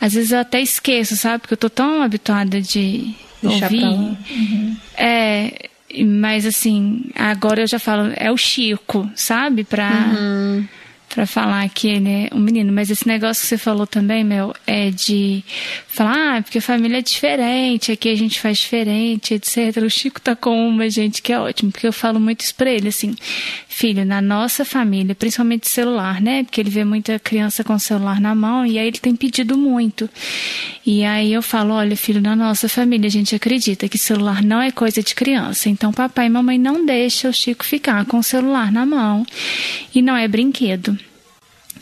às 0.00 0.14
vezes 0.14 0.32
eu 0.32 0.40
até 0.40 0.60
esqueço, 0.60 1.16
sabe? 1.16 1.42
Porque 1.42 1.54
eu 1.54 1.58
tô 1.58 1.70
tão 1.70 2.02
habituada 2.02 2.60
de 2.60 3.14
Deixar 3.40 3.66
ouvir. 3.66 3.84
Uhum. 3.84 4.76
É, 4.96 5.68
mas 6.04 6.46
assim, 6.46 7.04
agora 7.14 7.62
eu 7.62 7.66
já 7.66 7.78
falo, 7.78 8.12
é 8.16 8.30
o 8.30 8.36
Chico, 8.36 9.10
sabe? 9.14 9.64
Pra, 9.64 9.90
uhum. 10.18 10.66
Pra 11.14 11.26
falar 11.26 11.68
que 11.68 11.88
ele 11.88 12.08
é 12.08 12.28
um 12.32 12.40
menino. 12.40 12.72
Mas 12.72 12.90
esse 12.90 13.06
negócio 13.06 13.42
que 13.42 13.48
você 13.48 13.58
falou 13.58 13.86
também, 13.86 14.24
Mel, 14.24 14.54
é 14.66 14.90
de 14.90 15.44
falar, 15.86 16.38
ah, 16.38 16.42
porque 16.42 16.58
a 16.58 16.62
família 16.62 16.98
é 16.98 17.02
diferente, 17.02 17.92
aqui 17.92 18.08
a 18.08 18.16
gente 18.16 18.40
faz 18.40 18.58
diferente, 18.58 19.34
etc. 19.34 19.76
O 19.84 19.90
Chico 19.90 20.20
tá 20.20 20.34
com 20.34 20.68
uma, 20.68 20.88
gente, 20.88 21.20
que 21.20 21.32
é 21.32 21.38
ótimo, 21.38 21.70
porque 21.70 21.86
eu 21.86 21.92
falo 21.92 22.18
muito 22.18 22.40
isso 22.40 22.54
pra 22.54 22.70
ele, 22.70 22.88
assim, 22.88 23.14
filho, 23.68 24.06
na 24.06 24.22
nossa 24.22 24.64
família, 24.64 25.14
principalmente 25.14 25.68
celular, 25.68 26.20
né? 26.20 26.44
Porque 26.44 26.60
ele 26.60 26.70
vê 26.70 26.82
muita 26.84 27.18
criança 27.18 27.62
com 27.62 27.78
celular 27.78 28.20
na 28.20 28.34
mão 28.34 28.64
e 28.64 28.78
aí 28.78 28.86
ele 28.86 28.98
tem 28.98 29.14
pedido 29.14 29.56
muito. 29.58 30.08
E 30.84 31.04
aí 31.04 31.32
eu 31.32 31.42
falo, 31.42 31.74
olha, 31.74 31.96
filho, 31.96 32.20
na 32.20 32.34
nossa 32.34 32.68
família 32.68 33.06
a 33.06 33.10
gente 33.10 33.34
acredita 33.34 33.88
que 33.88 33.98
celular 33.98 34.42
não 34.42 34.62
é 34.62 34.70
coisa 34.70 35.02
de 35.02 35.14
criança. 35.14 35.68
Então 35.68 35.92
papai 35.92 36.26
e 36.26 36.30
mamãe 36.30 36.58
não 36.58 36.86
deixam 36.86 37.30
o 37.30 37.34
Chico 37.34 37.64
ficar 37.64 38.04
com 38.06 38.18
o 38.18 38.22
celular 38.22 38.72
na 38.72 38.86
mão 38.86 39.26
e 39.94 40.00
não 40.00 40.16
é 40.16 40.26
brinquedo. 40.26 40.98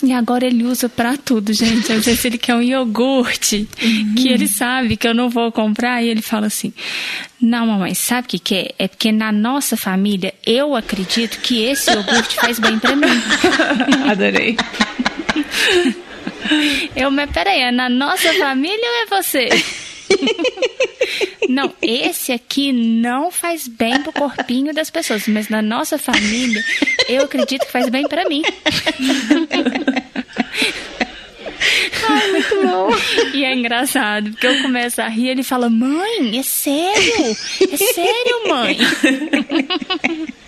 E 0.02 0.12
agora 0.12 0.46
ele 0.46 0.64
usa 0.64 0.88
para 0.88 1.16
tudo, 1.16 1.52
gente. 1.52 1.92
Às 1.92 2.06
vezes 2.06 2.24
ele 2.24 2.38
quer 2.38 2.54
um 2.54 2.62
iogurte 2.62 3.68
uhum. 3.82 4.14
que 4.14 4.28
ele 4.28 4.48
sabe 4.48 4.96
que 4.96 5.06
eu 5.06 5.14
não 5.14 5.28
vou 5.28 5.52
comprar 5.52 6.02
e 6.02 6.08
ele 6.08 6.22
fala 6.22 6.46
assim: 6.46 6.72
Não, 7.40 7.66
mamãe, 7.66 7.94
sabe 7.94 8.26
o 8.26 8.30
que, 8.30 8.38
que 8.38 8.54
é? 8.54 8.74
É 8.78 8.88
porque 8.88 9.12
na 9.12 9.30
nossa 9.30 9.76
família 9.76 10.32
eu 10.46 10.74
acredito 10.74 11.38
que 11.40 11.62
esse 11.62 11.90
iogurte 11.90 12.36
faz 12.36 12.58
bem 12.58 12.78
para 12.78 12.96
mim. 12.96 13.06
Adorei. 14.10 14.56
Eu, 16.96 17.10
mas 17.10 17.30
peraí, 17.30 17.60
é 17.60 17.70
na 17.70 17.88
nossa 17.88 18.32
família 18.34 18.78
ou 18.78 19.16
é 19.18 19.22
você? 19.22 19.48
Não, 21.48 21.72
esse 21.82 22.30
aqui 22.32 22.72
não 22.72 23.30
faz 23.30 23.66
bem 23.66 24.00
pro 24.02 24.12
corpinho 24.12 24.72
das 24.72 24.88
pessoas, 24.88 25.26
mas 25.26 25.48
na 25.48 25.60
nossa 25.60 25.98
família, 25.98 26.62
eu 27.08 27.24
acredito 27.24 27.66
que 27.66 27.72
faz 27.72 27.88
bem 27.88 28.06
para 28.06 28.28
mim. 28.28 28.42
Ai, 32.08 32.30
muito 32.30 32.62
bom. 32.62 32.90
E 33.34 33.44
é 33.44 33.52
engraçado, 33.54 34.30
porque 34.30 34.46
eu 34.46 34.62
começo 34.62 35.02
a 35.02 35.08
rir 35.08 35.28
ele 35.28 35.42
fala: 35.42 35.68
Mãe, 35.68 36.38
é 36.38 36.42
sério? 36.42 37.36
É 37.70 37.76
sério, 37.76 38.48
mãe? 38.48 38.78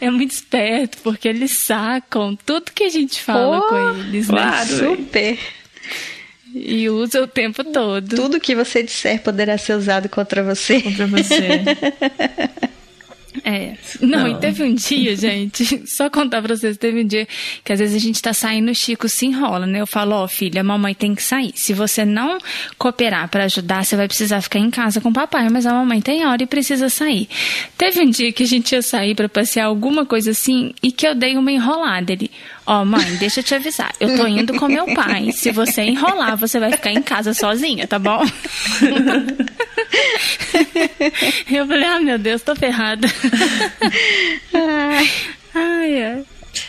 É 0.00 0.08
muito 0.10 0.30
esperto, 0.30 0.98
porque 1.02 1.26
eles 1.26 1.50
sacam 1.52 2.36
tudo 2.46 2.70
que 2.72 2.84
a 2.84 2.88
gente 2.88 3.20
fala 3.20 3.60
Pô, 3.60 3.68
com 3.68 3.98
eles, 3.98 4.28
né? 4.28 4.36
Claro, 4.36 4.68
super. 4.68 5.38
E 6.58 6.88
usa 6.88 7.22
o 7.22 7.26
tempo 7.26 7.62
todo. 7.62 8.16
Tudo 8.16 8.40
que 8.40 8.54
você 8.54 8.82
disser 8.82 9.22
poderá 9.22 9.58
ser 9.58 9.74
usado 9.74 10.08
contra 10.08 10.42
você. 10.42 10.80
Contra 10.80 11.06
você. 11.06 11.64
É. 13.44 13.74
Não, 14.00 14.20
Não. 14.20 14.28
e 14.28 14.34
teve 14.40 14.64
um 14.64 14.74
dia, 14.74 15.14
gente, 15.14 15.82
só 15.86 16.08
contar 16.08 16.42
pra 16.42 16.56
vocês, 16.56 16.76
teve 16.76 17.02
um 17.02 17.06
dia 17.06 17.28
que 17.62 17.72
às 17.72 17.78
vezes 17.78 17.94
a 17.94 17.98
gente 17.98 18.20
tá 18.20 18.32
saindo, 18.32 18.70
o 18.70 18.74
Chico 18.74 19.08
se 19.08 19.26
enrola, 19.26 19.66
né? 19.66 19.80
Eu 19.80 19.86
falo, 19.86 20.16
ó, 20.16 20.26
filha, 20.26 20.62
a 20.62 20.64
mamãe 20.64 20.94
tem 20.94 21.14
que 21.14 21.22
sair. 21.22 21.52
Se 21.54 21.72
você 21.72 22.04
não 22.04 22.38
cooperar 22.78 23.28
pra 23.28 23.44
ajudar, 23.44 23.84
você 23.84 23.94
vai 23.94 24.08
precisar 24.08 24.40
ficar 24.40 24.58
em 24.58 24.70
casa 24.70 25.00
com 25.00 25.10
o 25.10 25.12
papai, 25.12 25.48
mas 25.50 25.66
a 25.66 25.72
mamãe 25.72 26.00
tem 26.00 26.26
hora 26.26 26.42
e 26.42 26.46
precisa 26.46 26.88
sair. 26.88 27.28
Teve 27.76 28.00
um 28.00 28.10
dia 28.10 28.32
que 28.32 28.42
a 28.42 28.46
gente 28.46 28.72
ia 28.72 28.82
sair 28.82 29.14
pra 29.14 29.28
passear 29.28 29.66
alguma 29.66 30.04
coisa 30.06 30.30
assim 30.30 30.72
e 30.82 30.90
que 30.90 31.06
eu 31.06 31.14
dei 31.14 31.36
uma 31.36 31.52
enrolada. 31.52 32.12
Ele, 32.12 32.30
ó, 32.66 32.84
mãe, 32.84 33.16
deixa 33.16 33.40
eu 33.40 33.44
te 33.44 33.54
avisar, 33.54 33.94
eu 34.00 34.16
tô 34.16 34.26
indo 34.26 34.54
com 34.54 34.66
meu 34.68 34.92
pai. 34.94 35.32
Se 35.32 35.50
você 35.50 35.82
enrolar, 35.82 36.36
você 36.36 36.58
vai 36.58 36.72
ficar 36.72 36.90
em 36.90 37.02
casa 37.02 37.32
sozinha, 37.32 37.86
tá 37.86 37.98
bom? 37.98 38.22
Eu 41.50 41.66
falei, 41.66 41.84
ah, 41.84 42.00
meu 42.00 42.18
Deus, 42.18 42.42
tô 42.42 42.54
ferrada. 42.54 43.06
Ai, 44.52 46.02
ai. 46.02 46.24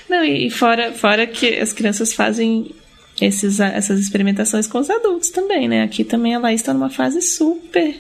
Não, 0.10 0.24
e 0.24 0.50
fora, 0.50 0.94
fora 0.94 1.28
que 1.28 1.60
as 1.60 1.74
crianças 1.74 2.14
fazem 2.14 2.72
esses, 3.20 3.60
essas 3.60 4.00
experimentações 4.00 4.68
com 4.68 4.80
os 4.80 4.90
adultos 4.90 5.30
também, 5.30 5.68
né? 5.68 5.84
Aqui 5.84 6.04
também 6.04 6.36
a 6.36 6.40
Laís 6.40 6.62
está 6.62 6.74
numa 6.74 6.90
fase 6.90 7.22
super. 7.22 7.96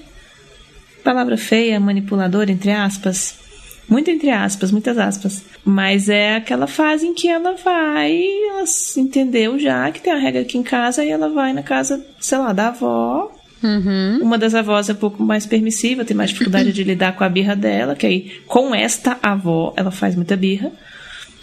Palavra 1.03 1.37
feia, 1.37 1.79
manipuladora, 1.79 2.51
entre 2.51 2.71
aspas. 2.71 3.46
Muito 3.89 4.09
entre 4.11 4.29
aspas, 4.29 4.71
muitas 4.71 4.97
aspas. 4.97 5.43
Mas 5.63 6.09
é 6.09 6.35
aquela 6.35 6.67
fase 6.67 7.07
em 7.07 7.13
que 7.13 7.27
ela 7.29 7.53
vai, 7.53 8.21
ela 8.49 8.63
entendeu 8.97 9.57
já 9.57 9.89
que 9.91 10.01
tem 10.01 10.11
a 10.13 10.17
regra 10.17 10.41
aqui 10.41 10.57
em 10.57 10.63
casa, 10.63 11.05
e 11.05 11.09
ela 11.09 11.29
vai 11.29 11.53
na 11.53 11.63
casa, 11.63 12.05
sei 12.19 12.37
lá, 12.37 12.51
da 12.53 12.67
avó, 12.69 13.31
Uhum. 13.63 14.19
uma 14.21 14.37
das 14.37 14.53
avós 14.53 14.87
é 14.87 14.93
um 14.93 14.97
pouco 14.97 15.23
mais 15.23 15.47
permissiva, 15.47 16.05
tem 16.05 16.15
mais 16.15 16.29
dificuldade 16.29 16.71
de 16.71 16.83
lidar 16.85 17.15
com 17.15 17.23
a 17.23 17.29
birra 17.29 17.55
dela, 17.55 17.95
que 17.95 18.05
aí 18.05 18.31
com 18.45 18.75
esta 18.75 19.17
avó 19.23 19.73
ela 19.75 19.89
faz 19.89 20.15
muita 20.15 20.35
birra. 20.35 20.71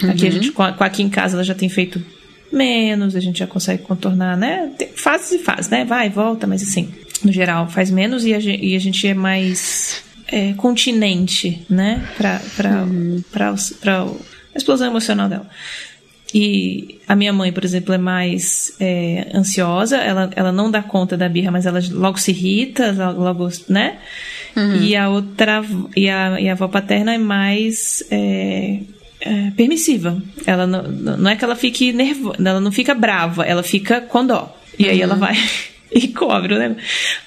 Aqui 0.09 0.27
a 0.27 0.31
gente, 0.31 0.53
com, 0.53 0.63
a- 0.63 0.73
com 0.73 0.85
aqui 0.85 1.03
em 1.03 1.09
casa, 1.09 1.35
ela 1.37 1.43
já 1.45 1.55
tem 1.57 1.69
feito 1.69 2.01
menos, 2.53 3.17
a 3.17 3.21
gente 3.21 3.39
já 3.41 3.47
consegue 3.49 3.83
contornar, 3.83 4.37
né? 4.37 4.71
Tem 4.79 4.89
fases 4.95 5.33
e 5.33 5.39
fases, 5.39 5.69
né? 5.71 5.85
Vai, 5.85 6.09
volta, 6.09 6.47
mas 6.47 6.63
assim, 6.63 6.89
no 7.25 7.33
geral 7.33 7.69
faz 7.69 7.91
menos 7.91 8.25
e 8.25 8.33
a 8.33 8.39
gente, 8.39 8.65
e 8.65 8.77
a 8.77 8.79
gente 8.79 9.07
é 9.09 9.15
mais 9.15 10.05
é, 10.29 10.53
continente, 10.55 11.63
né? 11.69 12.03
Pra 13.81 14.05
o- 14.05 14.21
a 14.55 14.57
explosão 14.59 14.87
emocional 14.89 15.29
dela. 15.29 15.49
E 16.33 16.99
a 17.07 17.15
minha 17.15 17.33
mãe, 17.33 17.53
por 17.53 17.65
exemplo, 17.65 17.95
é 17.95 17.99
mais 17.99 18.75
é, 18.81 19.29
ansiosa, 19.33 19.99
ela, 19.99 20.31
ela 20.35 20.51
não 20.51 20.69
dá 20.71 20.83
conta 20.83 21.17
da 21.17 21.29
birra, 21.29 21.53
mas 21.53 21.65
ela 21.65 21.81
logo 21.93 22.19
se 22.19 22.33
irrita, 22.33 22.91
logo, 22.93 23.23
logo, 23.23 23.49
né? 23.69 23.99
E 24.83 24.97
a 24.97 25.09
outra, 25.09 25.65
e 25.97 26.09
a, 26.09 26.41
e 26.41 26.49
a 26.49 26.53
avó 26.53 26.67
paterna 26.69 27.15
é 27.15 27.19
mais 27.19 28.03
é, 28.11 28.81
é, 29.21 29.51
permissiva. 29.57 30.21
Ela 30.47 30.67
não, 30.67 30.83
não 30.83 31.31
é 31.31 31.37
que 31.37 31.45
ela 31.45 31.55
fique 31.57 31.93
nervosa, 31.93 32.37
ela 32.45 32.61
não 32.61 32.73
fica 32.73 32.95
brava, 32.95 33.45
ela 33.45 33.63
fica 33.63 34.01
com 34.01 34.27
dó. 34.27 34.57
E 34.77 34.89
aí 34.89 35.01
ela 35.03 35.15
vai 35.15 35.37
e 36.03 36.09
cobre, 36.09 36.59
né? 36.59 36.77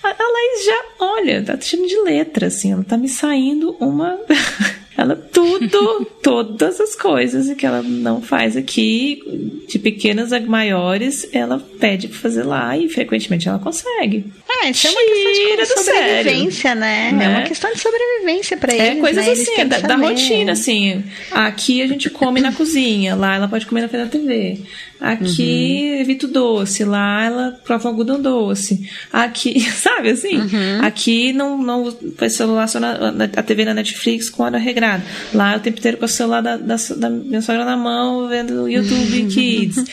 A, 0.03 0.07
a 0.09 0.31
Laís 0.31 0.65
já, 0.65 0.83
olha, 0.99 1.43
tá 1.43 1.59
cheio 1.59 1.87
de 1.87 1.97
letra, 2.01 2.47
assim, 2.47 2.73
ela 2.73 2.83
tá 2.83 2.97
me 2.97 3.07
saindo 3.09 3.75
uma. 3.79 4.19
Ela 4.97 5.15
tudo, 5.15 6.05
todas 6.23 6.81
as 6.81 6.95
coisas 6.95 7.55
que 7.55 7.67
ela 7.67 7.83
não 7.83 8.19
faz 8.19 8.57
aqui, 8.57 9.21
de 9.67 9.77
pequenas 9.77 10.33
a 10.33 10.39
maiores, 10.39 11.29
ela 11.31 11.59
pede 11.79 12.07
pra 12.07 12.17
fazer 12.17 12.41
lá 12.41 12.75
e 12.75 12.89
frequentemente 12.89 13.47
ela 13.47 13.59
consegue. 13.59 14.25
Ah, 14.49 14.67
isso 14.71 14.87
é 14.87 14.89
uma 14.89 14.99
questão 14.99 15.33
Tira 15.33 15.63
de 15.63 15.69
do 15.69 15.79
sobrevivência, 15.83 16.73
né? 16.73 17.09
É 17.09 17.11
Né? 17.11 17.29
uma 17.29 17.41
questão 17.43 17.71
de 17.71 17.79
sobrevivência 17.79 18.57
pra 18.57 18.73
É 18.73 18.87
eles. 18.87 18.99
coisas 18.99 19.23
né? 19.23 19.31
Eles 19.33 19.47
assim, 19.47 19.67
da, 19.67 19.79
da 19.81 19.95
rotina, 19.97 20.51
assim. 20.53 21.03
Aqui 21.29 21.79
a 21.83 21.87
gente 21.87 22.09
come 22.09 22.41
na 22.41 22.51
cozinha, 22.51 23.13
lá 23.13 23.35
ela 23.35 23.47
pode 23.47 23.67
comer 23.67 23.81
na 23.81 23.89
frente 23.89 24.03
da 24.05 24.09
TV. 24.09 24.61
Aqui 24.99 25.91
Uhum. 25.93 26.01
evito 26.01 26.27
doce, 26.27 26.83
lá 26.83 27.23
ela 27.25 27.51
prova 27.63 27.87
algodão 27.89 28.19
doce. 28.21 28.89
Aqui, 29.13 29.59
sabe 29.71 30.09
assim? 30.09 30.37
Uhum. 30.37 30.81
Aqui 30.81 31.31
não, 31.33 31.57
não 31.61 31.95
faz 32.17 32.33
celular 32.33 32.67
só 32.67 32.79
na, 32.79 33.11
na- 33.11 33.29
a 33.35 33.43
TV 33.43 33.63
na 33.65 33.73
Netflix 33.73 34.29
com 34.29 34.43
hora 34.43 34.57
regrada. 34.57 35.03
Lá 35.33 35.53
é 35.53 35.57
o 35.57 35.59
tempo 35.59 35.77
inteiro 35.79 35.97
com 35.97 36.05
o 36.05 36.07
celular 36.07 36.41
da, 36.41 36.57
da, 36.57 36.75
da 36.97 37.09
minha 37.09 37.41
sogra 37.41 37.63
na 37.63 37.77
mão, 37.77 38.27
vendo 38.27 38.67
YouTube 38.69 39.27
Kids. 39.33 39.83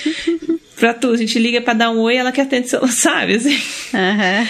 pra 0.77 0.93
tudo, 0.95 1.15
a 1.15 1.19
gente 1.19 1.39
liga 1.39 1.61
pra 1.61 1.73
dar 1.75 1.91
um 1.91 1.99
oi, 2.01 2.17
ela 2.17 2.33
quer 2.33 2.43
atender 2.43 2.67
o 2.67 2.69
celular, 2.69 2.93
sabe? 2.93 3.35
Assim. 3.35 3.59
Aham. 3.95 4.49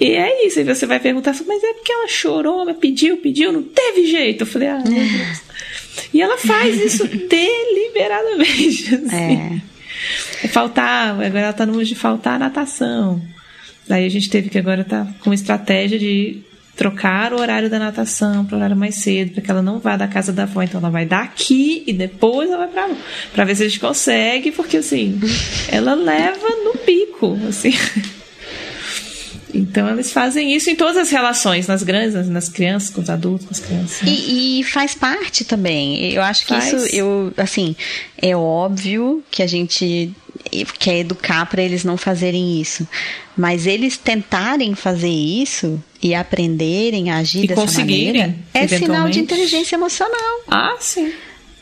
E 0.00 0.06
é 0.16 0.46
isso, 0.46 0.58
aí 0.58 0.64
você 0.64 0.84
vai 0.84 0.98
perguntar, 0.98 1.32
mas 1.46 1.62
é 1.62 1.72
porque 1.74 1.92
ela 1.92 2.08
chorou, 2.08 2.64
mas 2.64 2.76
pediu, 2.76 3.18
pediu, 3.18 3.52
não 3.52 3.62
teve 3.62 4.06
jeito. 4.06 4.42
Eu 4.42 4.46
falei, 4.46 4.68
ah, 4.68 4.82
meu 4.84 4.92
Deus. 4.92 5.40
E 6.12 6.20
ela 6.20 6.36
faz 6.38 6.76
isso 6.80 7.06
deliberadamente. 7.06 8.94
Assim. 8.94 9.14
É. 9.16 9.71
Faltar, 10.48 11.10
agora 11.10 11.40
ela 11.40 11.52
tá 11.52 11.64
no 11.66 11.74
mood 11.74 11.86
de 11.86 11.94
faltar 11.94 12.34
a 12.34 12.38
natação. 12.38 13.22
Daí 13.88 14.06
a 14.06 14.08
gente 14.08 14.30
teve 14.30 14.48
que 14.48 14.58
agora 14.58 14.84
tá 14.84 15.06
com 15.20 15.30
uma 15.30 15.34
estratégia 15.34 15.98
de 15.98 16.40
trocar 16.76 17.32
o 17.32 17.40
horário 17.40 17.68
da 17.68 17.78
natação 17.78 18.44
para 18.44 18.56
horário 18.56 18.76
mais 18.76 18.96
cedo, 18.96 19.32
para 19.32 19.42
que 19.42 19.50
ela 19.50 19.62
não 19.62 19.78
vá 19.78 19.96
da 19.96 20.08
casa 20.08 20.32
da 20.32 20.44
avó. 20.44 20.62
Então 20.62 20.80
ela 20.80 20.90
vai 20.90 21.04
daqui 21.04 21.82
e 21.86 21.92
depois 21.92 22.48
ela 22.48 22.58
vai 22.58 22.68
pra 22.68 22.86
lá. 22.86 22.96
Pra 23.32 23.44
ver 23.44 23.54
se 23.54 23.62
a 23.62 23.68
gente 23.68 23.80
consegue, 23.80 24.50
porque 24.52 24.78
assim, 24.78 25.20
ela 25.68 25.94
leva 25.94 26.48
no 26.64 26.78
pico, 26.78 27.38
assim. 27.48 27.72
Então 29.54 29.88
eles 29.90 30.10
fazem 30.10 30.54
isso 30.54 30.70
em 30.70 30.74
todas 30.74 30.96
as 30.96 31.10
relações, 31.10 31.66
nas 31.66 31.82
grandes, 31.82 32.14
nas, 32.14 32.28
nas 32.28 32.48
crianças, 32.48 32.88
com 32.90 33.02
os 33.02 33.10
adultos, 33.10 33.46
com 33.46 33.52
as 33.52 33.60
crianças. 33.60 34.02
né? 34.02 34.10
E, 34.10 34.60
e 34.60 34.64
faz 34.64 34.94
parte 34.94 35.44
também. 35.44 36.10
Eu 36.12 36.22
acho 36.22 36.46
que 36.46 36.54
Faz. 36.54 36.72
isso, 36.72 36.96
eu, 36.96 37.32
assim, 37.36 37.76
é 38.16 38.34
óbvio 38.34 39.22
que 39.30 39.42
a 39.42 39.46
gente 39.46 40.10
quer 40.78 40.98
educar 40.98 41.46
para 41.46 41.62
eles 41.62 41.84
não 41.84 41.96
fazerem 41.96 42.60
isso. 42.60 42.86
Mas 43.36 43.66
eles 43.66 43.96
tentarem 43.96 44.74
fazer 44.74 45.08
isso 45.08 45.82
e 46.02 46.14
aprenderem 46.14 47.10
a 47.10 47.18
agir 47.18 47.44
E 47.44 47.46
dessa 47.48 47.60
conseguirem, 47.60 48.06
maneira 48.12 48.36
é 48.54 48.68
sinal 48.68 49.08
de 49.08 49.20
inteligência 49.20 49.76
emocional. 49.76 50.40
Ah, 50.48 50.76
sim. 50.78 51.12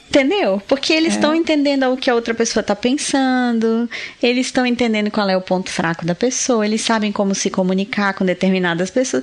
Entendeu? 0.08 0.60
Porque 0.66 0.92
É. 0.92 0.96
eles 0.96 1.14
estão 1.14 1.32
entendendo 1.32 1.84
o 1.84 1.96
que 1.96 2.10
a 2.10 2.14
outra 2.16 2.34
pessoa 2.34 2.62
está 2.62 2.74
pensando, 2.74 3.88
eles 4.20 4.46
estão 4.46 4.66
entendendo 4.66 5.08
qual 5.08 5.30
é 5.30 5.36
o 5.36 5.40
ponto 5.40 5.70
fraco 5.70 6.04
da 6.04 6.16
pessoa, 6.16 6.66
eles 6.66 6.80
sabem 6.80 7.12
como 7.12 7.32
se 7.32 7.48
comunicar 7.48 8.12
com 8.14 8.24
determinadas 8.24 8.90
pessoas. 8.90 9.22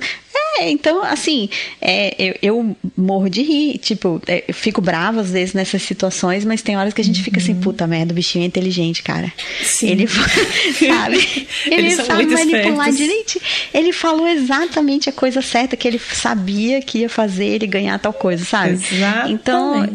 É, 0.58 0.70
então, 0.70 1.02
assim, 1.04 1.48
é, 1.80 2.14
eu, 2.18 2.34
eu 2.42 2.76
morro 2.96 3.28
de 3.28 3.42
rir, 3.42 3.78
tipo, 3.78 4.20
é, 4.26 4.44
eu 4.48 4.54
fico 4.54 4.80
brava 4.80 5.20
às 5.20 5.30
vezes 5.30 5.54
nessas 5.54 5.82
situações, 5.82 6.44
mas 6.44 6.62
tem 6.62 6.76
horas 6.76 6.92
que 6.92 7.00
a 7.00 7.04
gente 7.04 7.22
fica 7.22 7.38
assim, 7.38 7.54
puta 7.54 7.86
merda, 7.86 8.12
o 8.12 8.14
bichinho 8.14 8.42
é 8.42 8.46
inteligente, 8.46 9.02
cara. 9.02 9.26
Uhum. 9.26 9.64
Sim. 9.64 9.90
Ele, 9.90 10.08
sabe? 10.08 11.48
Ele 11.66 11.90
sabe 11.92 12.26
manipular 12.26 12.88
espertos. 12.88 12.96
direito. 12.96 13.40
Ele 13.72 13.92
falou 13.92 14.26
exatamente 14.26 15.08
a 15.08 15.12
coisa 15.12 15.40
certa 15.40 15.76
que 15.76 15.86
ele 15.86 15.98
sabia 15.98 16.82
que 16.82 16.98
ia 16.98 17.08
fazer 17.08 17.46
ele 17.46 17.66
ganhar 17.66 17.98
tal 17.98 18.12
coisa, 18.12 18.44
sabe? 18.44 18.74
Exatamente. 18.74 19.32
Então, 19.32 19.88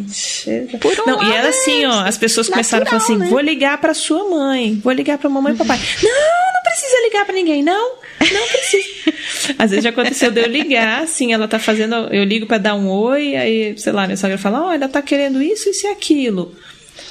por 0.80 1.00
um 1.02 1.06
não, 1.06 1.22
e 1.22 1.26
lado 1.26 1.34
era 1.34 1.48
é 1.48 1.50
assim, 1.50 1.86
ó, 1.86 2.02
as 2.06 2.18
pessoas 2.18 2.48
começaram 2.48 2.84
a 2.84 2.90
falar 2.90 3.02
assim: 3.02 3.14
natural, 3.14 3.30
né? 3.30 3.36
vou 3.36 3.40
ligar 3.42 3.78
pra 3.80 3.94
sua 3.94 4.30
mãe, 4.30 4.80
vou 4.84 4.94
ligar 4.94 5.18
pra 5.18 5.30
mamãe 5.30 5.54
e 5.54 5.58
papai. 5.58 5.80
Não, 6.02 6.54
não 6.54 6.62
precisa 6.64 7.02
ligar 7.04 7.26
pra 7.26 7.36
ninguém, 7.36 7.62
não. 7.62 8.03
Não 8.32 8.48
precisa. 8.48 9.56
Às 9.58 9.72
vezes 9.72 9.84
já 9.84 9.90
aconteceu 9.90 10.32
de 10.32 10.42
eu 10.42 10.48
ligar, 10.48 11.04
assim, 11.04 11.34
ela 11.34 11.48
tá 11.48 11.60
fazendo, 11.60 11.96
eu 12.12 12.24
ligo 12.24 12.46
pra 12.46 12.58
dar 12.58 12.76
um 12.76 12.90
oi, 12.90 13.36
aí, 13.36 13.78
sei 13.78 13.92
lá, 13.92 14.06
minha 14.06 14.18
sogra 14.18 14.38
fala: 14.38 14.68
"Ó, 14.68 14.74
ela 14.74 14.88
tá 14.88 15.02
querendo 15.02 15.42
isso, 15.42 15.70
isso 15.70 15.86
e 15.88 15.90
aquilo". 15.90 16.56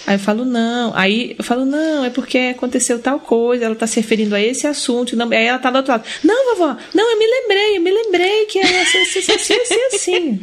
Aí 0.07 0.17
eu 0.17 0.19
falo, 0.19 0.45
não. 0.45 0.93
Aí 0.97 1.37
eu 1.39 1.45
falo, 1.45 1.65
não, 1.65 2.05
é 2.05 2.11
porque 2.11 2.53
aconteceu 2.57 2.99
tal 2.99 3.21
coisa, 3.21 3.65
ela 3.65 3.75
tá 3.75 3.87
se 3.87 4.01
referindo 4.01 4.35
a 4.35 4.41
esse 4.41 4.67
assunto. 4.67 5.17
Não, 5.17 5.31
aí 5.31 5.45
ela 5.45 5.59
tá 5.59 5.71
do 5.71 5.77
outro 5.77 5.93
lado. 5.93 6.05
Não, 6.25 6.57
vovó, 6.57 6.77
não, 6.93 7.11
eu 7.13 7.19
me 7.19 7.27
lembrei, 7.27 7.77
eu 7.77 7.81
me 7.81 7.91
lembrei 7.91 8.47
que 8.47 8.59
era 8.59 8.83
assim, 8.83 8.99
assim, 8.99 9.19
assim, 9.19 9.55
assim. 9.55 9.79
assim. 9.95 10.41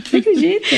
Você 0.00 0.16
acredita? 0.16 0.76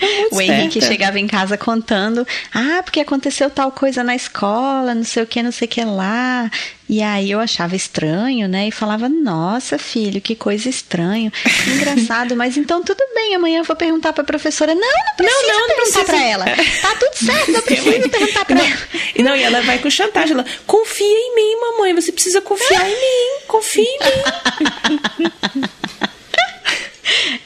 É 0.00 0.28
o 0.32 0.40
Henrique 0.40 0.80
chegava 0.80 1.18
em 1.18 1.26
casa 1.26 1.56
contando, 1.56 2.26
ah, 2.52 2.82
porque 2.82 3.00
aconteceu 3.00 3.50
tal 3.50 3.70
coisa 3.70 4.02
na 4.02 4.16
escola, 4.16 4.94
não 4.94 5.04
sei 5.04 5.22
o 5.22 5.26
que, 5.26 5.42
não 5.42 5.52
sei 5.52 5.66
o 5.66 5.68
que 5.70 5.84
lá. 5.84 6.50
E 6.88 7.02
aí 7.02 7.30
eu 7.32 7.40
achava 7.40 7.74
estranho, 7.74 8.46
né? 8.46 8.68
E 8.68 8.70
falava, 8.70 9.08
nossa, 9.08 9.76
filho, 9.76 10.20
que 10.20 10.36
coisa 10.36 10.68
estranha. 10.68 11.32
Engraçado, 11.66 12.36
mas 12.36 12.56
então 12.56 12.82
tudo 12.82 13.02
bem, 13.14 13.34
amanhã 13.34 13.58
eu 13.58 13.64
vou 13.64 13.74
perguntar 13.74 14.12
pra 14.12 14.22
professora. 14.22 14.74
Não, 14.74 14.80
não 14.80 15.16
precisa 15.16 15.42
não, 15.42 15.48
não, 15.48 15.68
não 15.68 15.76
perguntar 15.76 16.04
precisa. 16.04 16.04
pra 16.04 16.22
ela. 16.22 16.44
Tá 16.80 16.96
tudo 16.96 17.14
certo, 17.26 17.52
não 17.52 17.62
preciso 17.62 18.08
perguntar 18.08 18.44
pra 18.44 18.54
não, 18.54 18.64
ela. 18.64 18.76
Não, 19.18 19.36
e 19.36 19.42
ela 19.42 19.62
vai 19.62 19.78
com 19.78 19.90
chantagem. 19.90 20.32
Ela, 20.32 20.44
confia 20.66 21.06
em 21.06 21.34
mim, 21.34 21.60
mamãe, 21.60 21.94
você 21.94 22.12
precisa 22.12 22.40
confiar 22.40 22.88
em 22.88 22.94
mim. 22.94 23.46
Confia 23.48 23.84
em 23.84 23.98
mim. 23.98 25.64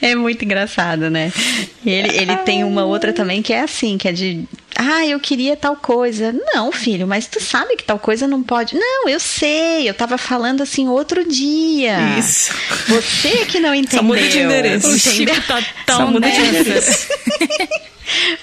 É 0.01 0.15
muito 0.15 0.43
engraçado, 0.43 1.09
né? 1.09 1.31
Ele, 1.85 2.17
ele 2.17 2.35
tem 2.37 2.63
uma 2.63 2.83
outra 2.85 3.13
também 3.13 3.41
que 3.41 3.53
é 3.53 3.61
assim, 3.61 3.97
que 3.97 4.07
é 4.07 4.11
de 4.11 4.45
ah, 4.75 5.05
eu 5.05 5.19
queria 5.19 5.55
tal 5.55 5.75
coisa. 5.75 6.33
Não, 6.53 6.71
filho, 6.71 7.07
mas 7.07 7.27
tu 7.27 7.41
sabe 7.41 7.75
que 7.75 7.83
tal 7.83 7.99
coisa 7.99 8.27
não 8.27 8.41
pode. 8.41 8.75
Não, 8.75 9.07
eu 9.07 9.19
sei, 9.19 9.89
eu 9.89 9.93
tava 9.93 10.17
falando 10.17 10.61
assim 10.61 10.87
outro 10.87 11.27
dia. 11.27 12.17
Isso. 12.17 12.53
Você 12.87 13.45
que 13.45 13.59
não 13.59 13.73
entendeu. 13.73 13.99
Só 13.99 14.03
muda 14.03 14.27
de 14.27 14.39
endereço. 14.39 14.87
O 14.87 14.99
Chico 14.99 15.41
tá 15.47 15.63
tão 15.85 15.97
Só 15.97 16.07
muda 16.07 16.29
de 16.29 16.39
endereço. 16.39 17.07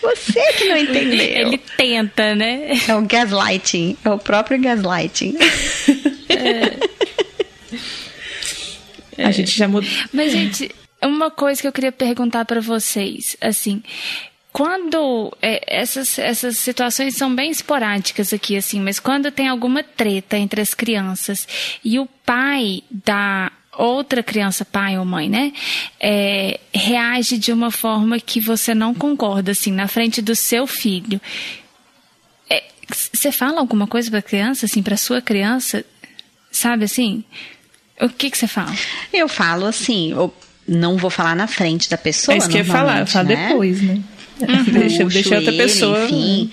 Você 0.01 0.53
que 0.55 0.65
não 0.65 0.79
entendeu. 0.79 1.19
Ele 1.21 1.59
tenta, 1.77 2.35
né? 2.35 2.71
É 2.89 2.95
o 2.95 3.03
gaslighting, 3.03 3.99
é 4.03 4.11
o 4.11 4.19
próprio 4.19 4.59
gaslighting. 4.61 5.37
É. 6.29 6.79
A 9.25 9.31
gente 9.31 9.51
já 9.51 9.69
mudou. 9.69 9.91
Mas, 10.13 10.33
gente, 10.33 10.71
uma 11.03 11.31
coisa 11.31 11.61
que 11.61 11.67
eu 11.67 11.73
queria 11.73 11.93
perguntar 11.93 12.45
para 12.45 12.61
vocês, 12.61 13.37
assim, 13.41 13.83
quando 14.53 15.33
é, 15.43 15.63
essas, 15.67 16.19
essas 16.19 16.59
situações 16.59 17.17
são 17.17 17.35
bem 17.35 17.51
esporádicas 17.51 18.33
aqui, 18.33 18.57
assim, 18.57 18.81
mas 18.81 18.99
quando 18.99 19.31
tem 19.31 19.49
alguma 19.49 19.83
treta 19.83 20.37
entre 20.37 20.61
as 20.61 20.75
crianças 20.75 21.47
e 21.85 21.99
o 21.99 22.07
pai 22.07 22.83
da 22.91 23.53
outra 23.77 24.23
criança, 24.23 24.65
pai 24.65 24.99
ou 24.99 25.05
mãe, 25.05 25.29
né, 25.29 25.53
é, 26.01 26.59
reage 26.75 27.39
de 27.39 27.53
uma 27.53 27.71
forma 27.71 28.19
que 28.19 28.41
você 28.41 28.75
não 28.75 28.93
concorda, 28.93 29.53
assim, 29.53 29.71
na 29.71 29.87
frente 29.87 30.21
do 30.21 30.35
seu 30.35 30.67
filho. 30.67 31.21
É, 32.51 32.65
você 32.89 33.31
fala 33.31 33.61
alguma 33.61 33.87
coisa 33.87 34.11
para 34.11 34.19
a 34.19 34.23
criança, 34.23 34.67
assim, 34.67 34.83
para 34.83 34.97
sua 34.97 35.23
criança, 35.23 35.85
sabe 36.51 36.85
assim? 36.85 37.23
O 38.01 38.09
que 38.09 38.31
que 38.31 38.39
você 38.39 38.49
fala? 38.49 38.75
Eu 39.13 39.29
falo 39.29 39.67
assim, 39.67 40.11
eu 40.11 40.35
não 40.67 40.97
vou 40.97 41.11
falar 41.11 41.37
na 41.37 41.47
frente 41.47 41.89
da 41.89 41.99
pessoa. 41.99 42.35
É 42.35 42.39
isso 42.39 42.49
que 42.49 42.57
eu 42.57 42.65
ia 42.65 42.65
falar, 42.65 43.01
eu 43.01 43.07
falo 43.07 43.29
né? 43.29 43.49
depois, 43.49 43.81
né? 43.83 44.03
Uhum. 44.41 44.73
deixa, 44.73 45.05
deixa 45.05 45.37
outra 45.37 45.53
pessoa. 45.53 46.05
Enfim. 46.05 46.51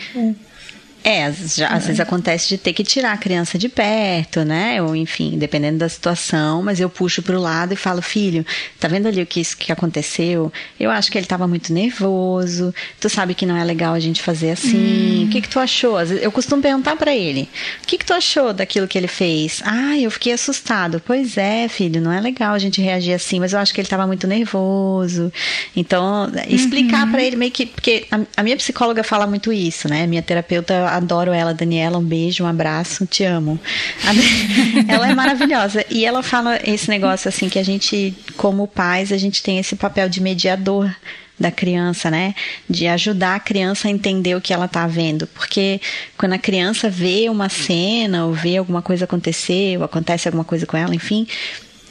É. 1.06 1.16
É, 1.16 1.32
já, 1.32 1.70
às 1.70 1.84
é. 1.84 1.88
vezes 1.88 2.00
acontece 2.00 2.50
de 2.50 2.58
ter 2.58 2.74
que 2.74 2.84
tirar 2.84 3.14
a 3.14 3.18
criança 3.18 3.58
de 3.58 3.70
perto, 3.70 4.44
né? 4.44 4.82
Ou 4.82 4.96
enfim, 4.96 5.38
dependendo 5.38 5.78
da 5.78 5.88
situação, 5.88 6.62
mas 6.62 6.80
eu 6.80 6.90
puxo 6.90 7.22
para 7.22 7.38
o 7.38 7.42
lado 7.42 7.74
e 7.74 7.78
falo, 7.78 8.02
filho, 8.02 8.46
tá 8.80 8.88
vendo 8.88 9.08
ali 9.08 9.22
o 9.22 9.26
que 9.26 9.40
isso 9.40 9.56
que 9.56 9.72
aconteceu? 9.72 10.52
Eu 10.78 10.92
acho 10.92 11.10
que 11.10 11.18
ele 11.18 11.26
estava 11.26 11.48
muito 11.48 11.72
nervoso. 11.72 12.74
Tu 13.00 13.10
sabe 13.10 13.34
que 13.34 13.46
não 13.46 13.56
é 13.56 13.64
legal 13.64 13.94
a 13.94 14.00
gente 14.00 14.22
fazer 14.22 14.52
assim. 14.52 15.24
Hum. 15.24 15.28
O 15.28 15.30
que 15.30 15.42
que 15.42 15.50
tu 15.50 15.60
achou? 15.60 16.02
Eu 16.02 16.32
costumo 16.32 16.62
perguntar 16.62 16.96
para 16.98 17.16
ele: 17.16 17.48
"O 17.84 17.88
que 17.88 17.98
que 17.98 18.06
tu 18.06 18.14
achou 18.14 18.52
daquilo 18.52 18.88
que 18.88 18.98
ele 18.98 19.08
fez?" 19.08 19.62
"Ah, 19.64 19.98
eu 19.98 20.12
fiquei 20.12 20.34
assustado." 20.34 21.02
"Pois 21.06 21.38
é, 21.38 21.68
filho, 21.68 22.02
não 22.02 22.12
é 22.12 22.20
legal 22.20 22.54
a 22.54 22.60
gente 22.60 22.82
reagir 22.82 23.14
assim, 23.14 23.40
mas 23.40 23.54
eu 23.54 23.60
acho 23.60 23.74
que 23.74 23.80
ele 23.80 23.86
estava 23.86 24.06
muito 24.06 24.28
nervoso." 24.28 25.32
Então, 25.76 26.32
explicar 26.48 27.06
uhum. 27.06 27.12
para 27.12 27.24
ele 27.24 27.36
meio 27.36 27.52
que 27.52 27.66
porque 27.66 28.06
a, 28.12 28.20
a 28.38 28.44
minha 28.44 28.58
psicóloga 28.58 29.04
fala 29.04 29.26
muito 29.26 29.54
isso, 29.54 29.88
né? 29.88 30.06
Minha 30.08 30.22
terapeuta 30.22 30.95
adoro 30.96 31.32
ela, 31.32 31.54
Daniela, 31.54 31.98
um 31.98 32.04
beijo, 32.04 32.44
um 32.44 32.48
abraço, 32.48 33.06
te 33.06 33.24
amo. 33.24 33.60
ela 34.88 35.10
é 35.10 35.16
maravilhosa 35.16 35.86
e 35.90 36.06
ela 36.06 36.24
fala 36.24 36.60
esse 36.64 36.90
negócio 36.90 37.30
assim 37.30 37.50
que 37.50 37.60
a 37.60 37.64
gente, 37.64 38.14
como 38.38 38.68
pais, 38.68 39.12
a 39.12 39.18
gente 39.18 39.42
tem 39.42 39.60
esse 39.60 39.76
papel 39.76 40.10
de 40.10 40.22
mediador 40.22 40.94
da 41.40 41.52
criança, 41.52 42.10
né? 42.10 42.34
De 42.70 42.88
ajudar 42.88 43.36
a 43.36 43.40
criança 43.40 43.88
a 43.88 43.92
entender 43.92 44.36
o 44.36 44.42
que 44.42 44.54
ela 44.54 44.66
está 44.66 44.88
vendo. 44.88 45.28
Porque 45.28 45.82
quando 46.18 46.34
a 46.34 46.38
criança 46.38 46.90
vê 46.90 47.30
uma 47.30 47.50
cena 47.50 48.26
ou 48.26 48.34
vê 48.34 48.58
alguma 48.58 48.82
coisa 48.82 49.06
acontecer, 49.06 49.78
ou 49.78 49.84
acontece 49.84 50.28
alguma 50.28 50.46
coisa 50.46 50.66
com 50.66 50.78
ela, 50.78 50.96
enfim, 50.96 51.28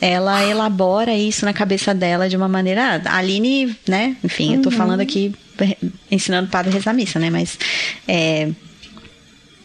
ela 0.00 0.44
elabora 0.44 1.14
isso 1.14 1.44
na 1.44 1.52
cabeça 1.52 1.94
dela 1.94 2.28
de 2.28 2.36
uma 2.36 2.48
maneira. 2.48 3.02
A 3.04 3.16
Aline, 3.18 3.76
né? 3.86 4.16
Enfim, 4.24 4.50
uhum. 4.50 4.54
eu 4.56 4.62
tô 4.62 4.70
uhum. 4.70 4.76
falando 4.76 5.00
aqui 5.00 5.34
ensinando 6.10 6.48
o 6.48 6.50
padre 6.50 6.70
a 6.70 6.74
rezar 6.74 6.92
missa, 6.92 7.18
né? 7.18 7.30
Mas 7.30 7.58
é, 8.08 8.50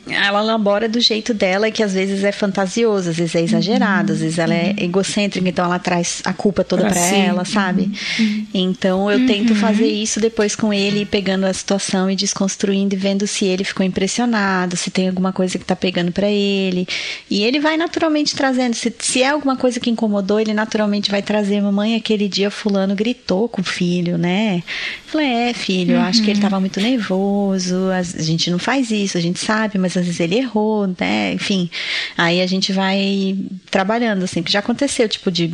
ela 0.09 0.39
elabora 0.39 0.87
do 0.87 0.99
jeito 0.99 1.33
dela, 1.33 1.69
que 1.71 1.83
às 1.83 1.93
vezes 1.93 2.23
é 2.23 2.31
fantasioso, 2.31 3.09
às 3.09 3.17
vezes 3.17 3.35
é 3.35 3.41
exagerado, 3.41 4.09
uhum. 4.09 4.15
às 4.15 4.21
vezes 4.21 4.39
ela 4.39 4.53
é 4.53 4.69
uhum. 4.69 4.83
egocêntrica, 4.85 5.47
então 5.47 5.65
ela 5.65 5.79
traz 5.79 6.21
a 6.25 6.33
culpa 6.33 6.63
toda 6.63 6.87
para 6.87 6.99
ela, 6.99 7.45
sabe? 7.45 7.91
Uhum. 8.19 8.45
Então 8.53 9.11
eu 9.11 9.25
tento 9.25 9.51
uhum. 9.51 9.55
fazer 9.55 9.87
isso 9.87 10.19
depois 10.19 10.55
com 10.55 10.73
ele, 10.73 11.05
pegando 11.05 11.45
a 11.45 11.53
situação 11.53 12.09
e 12.09 12.15
desconstruindo 12.15 12.95
e 12.95 12.97
vendo 12.97 13.27
se 13.27 13.45
ele 13.45 13.63
ficou 13.63 13.85
impressionado, 13.85 14.75
se 14.75 14.89
tem 14.89 15.07
alguma 15.07 15.31
coisa 15.31 15.57
que 15.57 15.65
tá 15.65 15.75
pegando 15.75 16.11
para 16.11 16.29
ele. 16.29 16.87
E 17.29 17.43
ele 17.43 17.59
vai 17.59 17.77
naturalmente 17.77 18.35
trazendo, 18.35 18.73
se, 18.73 18.93
se 18.99 19.21
é 19.21 19.29
alguma 19.29 19.55
coisa 19.55 19.79
que 19.79 19.89
incomodou, 19.89 20.39
ele 20.39 20.53
naturalmente 20.53 21.11
vai 21.11 21.21
trazer, 21.21 21.61
mamãe, 21.61 21.95
aquele 21.95 22.27
dia 22.27 22.49
fulano 22.49 22.95
gritou 22.95 23.47
com 23.47 23.61
o 23.61 23.63
filho, 23.63 24.17
né? 24.17 24.63
Falei, 25.05 25.27
é, 25.27 25.53
filho, 25.53 25.95
eu 25.95 26.01
acho 26.01 26.21
que 26.21 26.29
ele 26.29 26.37
uhum. 26.37 26.43
tava 26.43 26.59
muito 26.59 26.79
nervoso, 26.79 27.89
a 27.91 28.01
gente 28.21 28.51
não 28.51 28.59
faz 28.59 28.91
isso, 28.91 29.17
a 29.17 29.21
gente 29.21 29.39
sabe, 29.39 29.77
mas 29.77 29.97
às 29.99 30.05
vezes 30.05 30.19
ele 30.19 30.37
errou, 30.37 30.87
né? 30.99 31.33
Enfim, 31.33 31.69
aí 32.17 32.41
a 32.41 32.47
gente 32.47 32.73
vai 32.73 33.37
trabalhando, 33.69 34.23
assim, 34.23 34.41
que 34.41 34.51
já 34.51 34.59
aconteceu, 34.59 35.07
tipo, 35.07 35.31
de 35.31 35.51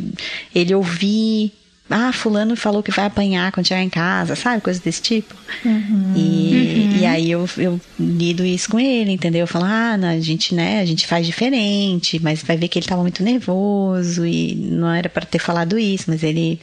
ele 0.54 0.74
ouvir 0.74 1.52
ah, 1.88 2.12
fulano 2.12 2.56
falou 2.56 2.82
que 2.82 2.90
vai 2.90 3.04
apanhar 3.04 3.52
quando 3.52 3.68
chegar 3.68 3.82
em 3.82 3.88
casa, 3.88 4.34
sabe? 4.34 4.60
Coisa 4.60 4.80
desse 4.80 5.00
tipo. 5.00 5.34
Uhum. 5.64 6.12
E, 6.16 6.20
uhum. 6.20 6.96
e 6.98 7.06
aí 7.06 7.30
eu, 7.30 7.48
eu 7.56 7.80
lido 7.98 8.44
isso 8.44 8.68
com 8.68 8.80
ele, 8.80 9.12
entendeu? 9.12 9.42
Eu 9.42 9.46
falo, 9.46 9.66
ah, 9.66 9.96
não, 9.96 10.08
a 10.08 10.18
gente, 10.18 10.52
né, 10.52 10.80
a 10.80 10.84
gente 10.84 11.06
faz 11.06 11.24
diferente, 11.24 12.20
mas 12.20 12.42
vai 12.42 12.56
ver 12.56 12.66
que 12.68 12.78
ele 12.78 12.86
tava 12.86 13.02
muito 13.02 13.22
nervoso 13.22 14.26
e 14.26 14.56
não 14.56 14.92
era 14.92 15.08
para 15.08 15.24
ter 15.24 15.38
falado 15.38 15.78
isso, 15.78 16.06
mas 16.08 16.24
ele. 16.24 16.60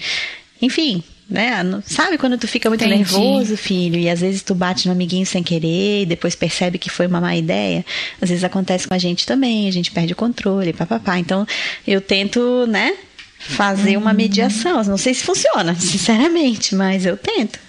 Enfim, 0.61 1.01
né? 1.29 1.51
Sabe 1.85 2.17
quando 2.17 2.37
tu 2.37 2.47
fica 2.47 2.69
muito 2.69 2.83
Entendi. 2.83 2.99
nervoso, 2.99 3.57
filho, 3.57 3.97
e 3.97 4.09
às 4.09 4.21
vezes 4.21 4.41
tu 4.41 4.53
bate 4.53 4.87
no 4.87 4.93
amiguinho 4.93 5.25
sem 5.25 5.41
querer 5.41 6.03
e 6.03 6.05
depois 6.05 6.35
percebe 6.35 6.77
que 6.77 6.89
foi 6.89 7.07
uma 7.07 7.21
má 7.21 7.35
ideia? 7.35 7.85
Às 8.21 8.29
vezes 8.29 8.43
acontece 8.43 8.87
com 8.87 8.93
a 8.93 8.97
gente 8.97 9.25
também, 9.25 9.67
a 9.67 9.71
gente 9.71 9.91
perde 9.91 10.13
o 10.13 10.15
controle, 10.15 10.73
papapá. 10.73 11.17
Então, 11.17 11.47
eu 11.87 12.01
tento, 12.01 12.65
né, 12.67 12.95
fazer 13.39 13.97
uma 13.97 14.13
mediação. 14.13 14.83
Não 14.83 14.97
sei 14.97 15.13
se 15.13 15.23
funciona, 15.23 15.75
sinceramente, 15.79 16.75
mas 16.75 17.05
eu 17.05 17.17
tento. 17.17 17.59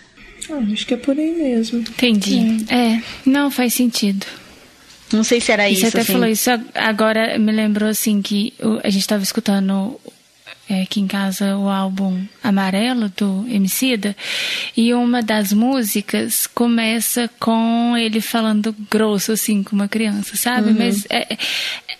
Ah, 0.50 0.60
acho 0.72 0.86
que 0.86 0.94
é 0.94 0.96
por 0.96 1.18
aí 1.18 1.32
mesmo. 1.32 1.80
Entendi. 1.80 2.64
É, 2.68 2.76
é 2.76 3.02
não 3.24 3.50
faz 3.50 3.74
sentido. 3.74 4.26
Não 5.12 5.22
sei 5.22 5.40
se 5.40 5.52
era 5.52 5.68
isso. 5.70 5.82
Você 5.82 5.88
até 5.88 6.00
assim. 6.00 6.12
falou 6.12 6.28
isso 6.28 6.50
agora, 6.74 7.38
me 7.38 7.52
lembrou 7.52 7.88
assim 7.88 8.20
que 8.20 8.52
a 8.82 8.90
gente 8.90 9.02
estava 9.02 9.22
escutando 9.22 9.98
é, 10.68 10.82
aqui 10.82 11.00
em 11.00 11.06
casa 11.06 11.56
o 11.58 11.68
álbum 11.68 12.24
Amarelo 12.42 13.10
do 13.10 13.46
Emicida 13.48 14.16
e 14.74 14.94
uma 14.94 15.22
das 15.22 15.52
músicas 15.52 16.46
começa 16.46 17.28
com 17.38 17.94
ele 17.96 18.20
falando 18.20 18.74
grosso 18.90 19.32
assim 19.32 19.62
com 19.62 19.76
uma 19.76 19.88
criança, 19.88 20.36
sabe? 20.36 20.70
Uhum. 20.70 20.76
Mas 20.78 21.06
é, 21.10 21.36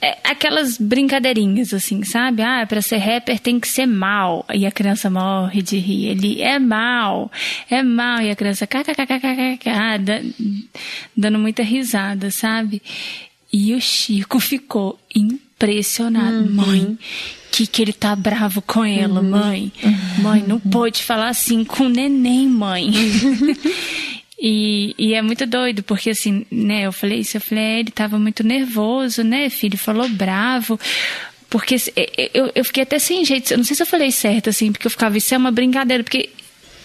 é, 0.00 0.18
aquelas 0.24 0.78
brincadeirinhas 0.78 1.74
assim, 1.74 2.02
sabe? 2.04 2.42
Ah, 2.42 2.64
para 2.66 2.80
ser 2.80 2.96
rapper 2.96 3.38
tem 3.38 3.60
que 3.60 3.68
ser 3.68 3.86
mal 3.86 4.46
e 4.52 4.64
a 4.64 4.70
criança 4.70 5.10
morre 5.10 5.60
de 5.60 5.76
rir. 5.76 6.06
Ele 6.08 6.40
é 6.40 6.58
mal, 6.58 7.30
é 7.70 7.82
mal 7.82 8.22
e 8.22 8.30
a 8.30 8.36
criança 8.36 8.66
kkkkkk, 8.66 9.68
dando 11.14 11.38
muita 11.38 11.62
risada, 11.62 12.30
sabe? 12.30 12.80
E 13.52 13.74
o 13.74 13.80
Chico 13.80 14.40
ficou 14.40 14.98
impressionado, 15.64 16.36
uhum. 16.36 16.50
mãe 16.50 16.98
que, 17.54 17.68
que 17.68 17.82
ele 17.82 17.92
tá 17.92 18.16
bravo 18.16 18.60
com 18.60 18.84
ela, 18.84 19.20
uhum. 19.20 19.30
mãe. 19.30 19.72
Uhum. 19.82 20.22
Mãe, 20.22 20.44
não 20.46 20.58
pode 20.58 21.02
falar 21.02 21.28
assim 21.28 21.64
com 21.64 21.84
o 21.84 21.88
neném, 21.88 22.48
mãe. 22.48 22.90
E, 24.46 24.94
e, 24.98 25.14
é 25.14 25.22
muito 25.22 25.46
doido, 25.46 25.82
porque 25.82 26.10
assim, 26.10 26.44
né, 26.50 26.82
eu 26.82 26.92
falei 26.92 27.20
isso, 27.20 27.36
eu 27.36 27.40
falei, 27.40 27.64
é, 27.64 27.80
ele 27.80 27.90
tava 27.90 28.18
muito 28.18 28.42
nervoso, 28.44 29.22
né, 29.22 29.48
filho, 29.48 29.78
falou 29.78 30.06
bravo. 30.06 30.78
Porque 31.48 31.76
eu, 32.34 32.50
eu 32.54 32.64
fiquei 32.64 32.82
até 32.82 32.98
sem 32.98 33.24
jeito, 33.24 33.52
eu 33.52 33.56
não 33.56 33.64
sei 33.64 33.74
se 33.74 33.82
eu 33.82 33.86
falei 33.86 34.10
certo, 34.10 34.50
assim, 34.50 34.70
porque 34.70 34.86
eu 34.86 34.90
ficava, 34.90 35.16
isso 35.16 35.34
é 35.34 35.38
uma 35.38 35.50
brincadeira, 35.50 36.02
porque. 36.02 36.28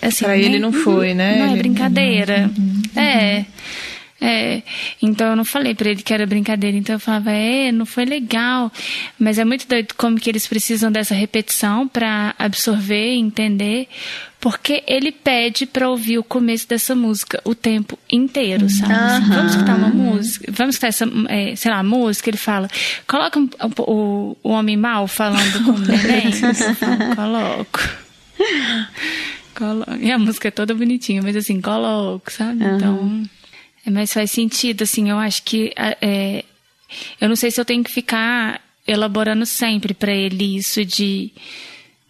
Assim, 0.02 0.24
pra 0.24 0.38
né, 0.38 0.42
ele 0.42 0.60
não 0.60 0.72
foi, 0.72 1.14
né? 1.14 1.40
Não 1.40 1.54
é 1.54 1.58
brincadeira. 1.58 2.50
Uhum. 2.58 2.82
É. 2.96 3.46
É, 4.22 4.62
então 5.02 5.28
eu 5.28 5.36
não 5.36 5.46
falei 5.46 5.74
para 5.74 5.90
ele 5.90 6.02
que 6.02 6.14
era 6.14 6.26
brincadeira, 6.26 6.76
então 6.76 6.96
eu 6.96 7.00
falava, 7.00 7.32
é, 7.32 7.72
não 7.72 7.86
foi 7.86 8.04
legal, 8.04 8.72
mas 9.18 9.38
é 9.38 9.46
muito 9.46 9.68
doido 9.68 9.94
como 9.96 10.20
que 10.20 10.30
eles 10.30 10.46
precisam 10.46 10.92
dessa 10.92 11.14
repetição 11.14 11.88
para 11.88 12.36
absorver, 12.38 13.14
entender, 13.14 13.88
porque 14.40 14.84
ele 14.88 15.12
pede 15.12 15.66
para 15.66 15.90
ouvir 15.90 16.18
o 16.18 16.24
começo 16.24 16.68
dessa 16.68 16.96
música 16.96 17.42
o 17.44 17.54
tempo 17.56 17.98
inteiro, 18.12 18.70
sabe? 18.70 18.94
Assim, 18.94 19.30
vamos 19.30 19.52
escutar 19.52 19.76
uma 19.76 19.90
música, 19.90 20.52
vamos 20.52 20.76
escutar 20.76 20.88
essa, 20.88 21.06
é, 21.28 21.56
sei 21.56 21.72
lá, 21.72 21.84
música, 21.84 22.30
ele 22.30 22.38
fala, 22.38 22.70
coloca 23.08 23.40
um, 23.40 23.50
o, 23.80 24.38
o 24.44 24.50
homem 24.50 24.76
mal 24.76 25.08
falando 25.08 25.64
com 25.64 25.72
o 25.72 25.80
neném, 25.80 26.32
coloco. 27.16 27.80
coloco. 29.56 29.96
E 30.00 30.12
a 30.12 30.18
música 30.18 30.48
é 30.48 30.52
toda 30.52 30.74
bonitinha, 30.74 31.22
mas 31.22 31.36
assim, 31.36 31.60
coloco, 31.62 32.32
sabe? 32.32 32.64
Então 32.64 33.24
é, 33.26 33.39
mas 33.90 34.14
faz 34.14 34.32
sentido, 34.32 34.84
assim, 34.84 35.10
eu 35.10 35.18
acho 35.18 35.44
que. 35.44 35.74
É, 35.78 36.44
eu 37.20 37.30
não 37.30 37.36
sei 37.36 37.52
se 37.52 37.60
eu 37.60 37.66
tenho 37.66 37.84
que 37.84 37.92
ficar 37.92 38.62
elaborando 38.88 39.46
sempre 39.46 39.94
para 39.94 40.12
ele 40.12 40.58
isso 40.58 40.84
de. 40.86 41.32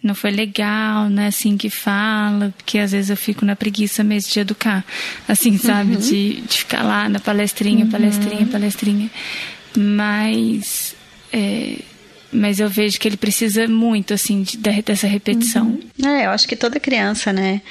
Não 0.02 0.16
foi 0.16 0.32
legal, 0.32 1.10
não 1.10 1.24
é 1.24 1.28
assim 1.28 1.58
que 1.58 1.70
fala, 1.70 2.54
porque 2.56 2.80
às 2.80 2.94
vezes 2.94 3.10
eu 3.10 3.18
fico 3.18 3.44
na 3.44 3.54
preguiça 3.54 4.02
mesmo 4.02 4.32
de 4.32 4.40
educar, 4.40 4.86
assim, 5.28 5.58
sabe? 5.60 5.96
Uhum. 5.96 6.00
De, 6.00 6.42
de 6.42 6.58
ficar 6.60 6.84
lá 6.84 7.10
na 7.10 7.20
palestrinha, 7.20 7.84
uhum. 7.84 7.92
palestrinha, 7.92 8.46
palestrinha. 8.46 9.12
Mas. 9.78 10.96
É, 11.34 11.80
mas 12.32 12.60
eu 12.60 12.70
vejo 12.70 13.00
que 13.00 13.08
ele 13.08 13.18
precisa 13.18 13.68
muito, 13.68 14.14
assim, 14.14 14.44
de, 14.44 14.58
dessa 14.58 15.08
repetição. 15.08 15.66
Uhum. 15.98 16.08
É, 16.08 16.28
eu 16.28 16.30
acho 16.30 16.48
que 16.48 16.56
toda 16.56 16.80
criança, 16.80 17.34
né? 17.34 17.62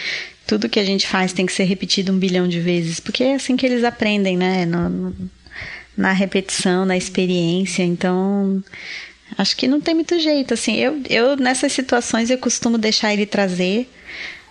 Tudo 0.48 0.68
que 0.68 0.80
a 0.80 0.84
gente 0.84 1.06
faz 1.06 1.34
tem 1.34 1.44
que 1.44 1.52
ser 1.52 1.64
repetido 1.64 2.10
um 2.10 2.18
bilhão 2.18 2.48
de 2.48 2.58
vezes, 2.58 2.98
porque 2.98 3.22
é 3.22 3.34
assim 3.34 3.54
que 3.54 3.66
eles 3.66 3.84
aprendem, 3.84 4.34
né? 4.34 4.64
No, 4.64 4.88
no, 4.88 5.30
na 5.94 6.12
repetição, 6.12 6.86
na 6.86 6.96
experiência. 6.96 7.82
Então, 7.82 8.64
acho 9.36 9.54
que 9.54 9.68
não 9.68 9.78
tem 9.78 9.94
muito 9.94 10.18
jeito. 10.18 10.54
Assim, 10.54 10.76
eu, 10.76 11.02
eu 11.10 11.36
nessas 11.36 11.70
situações 11.72 12.30
eu 12.30 12.38
costumo 12.38 12.78
deixar 12.78 13.12
ele 13.12 13.26
trazer, 13.26 13.90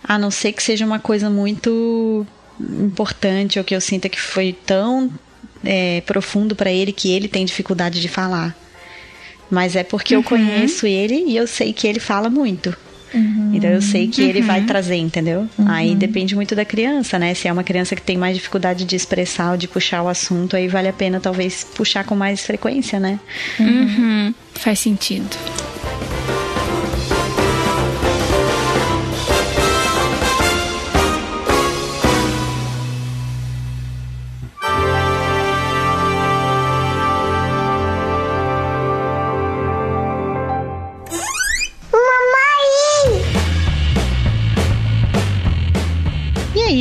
a 0.04 0.16
não 0.16 0.30
ser 0.30 0.52
que 0.52 0.62
seja 0.62 0.86
uma 0.86 1.00
coisa 1.00 1.28
muito 1.28 2.24
importante 2.60 3.58
ou 3.58 3.64
que 3.64 3.74
eu 3.74 3.80
sinta 3.80 4.08
que 4.08 4.20
foi 4.20 4.52
tão 4.52 5.12
é, 5.64 6.00
profundo 6.02 6.54
para 6.54 6.70
ele 6.70 6.92
que 6.92 7.10
ele 7.10 7.26
tem 7.26 7.44
dificuldade 7.44 8.00
de 8.00 8.08
falar. 8.08 8.56
Mas 9.50 9.74
é 9.74 9.82
porque 9.82 10.14
uhum. 10.14 10.20
eu 10.20 10.24
conheço 10.24 10.86
ele 10.86 11.24
e 11.26 11.36
eu 11.36 11.48
sei 11.48 11.72
que 11.72 11.88
ele 11.88 11.98
fala 11.98 12.30
muito. 12.30 12.76
Uhum. 13.12 13.52
Então 13.54 13.70
eu 13.70 13.80
sei 13.82 14.08
que 14.08 14.22
uhum. 14.22 14.28
ele 14.28 14.42
vai 14.42 14.60
uhum. 14.60 14.66
trazer, 14.66 14.96
entendeu? 14.96 15.46
Uhum. 15.58 15.68
Aí 15.68 15.94
depende 15.94 16.34
muito 16.34 16.54
da 16.54 16.64
criança, 16.64 17.18
né? 17.18 17.34
Se 17.34 17.48
é 17.48 17.52
uma 17.52 17.64
criança 17.64 17.96
que 17.96 18.02
tem 18.02 18.16
mais 18.16 18.36
dificuldade 18.36 18.84
de 18.84 18.96
expressar 18.96 19.52
ou 19.52 19.56
de 19.56 19.68
puxar 19.68 20.02
o 20.02 20.08
assunto, 20.08 20.56
aí 20.56 20.68
vale 20.68 20.88
a 20.88 20.92
pena 20.92 21.20
talvez 21.20 21.64
puxar 21.64 22.04
com 22.04 22.14
mais 22.14 22.44
frequência, 22.44 22.98
né? 23.00 23.18
Uhum. 23.58 24.34
Faz 24.54 24.80
sentido. 24.80 25.36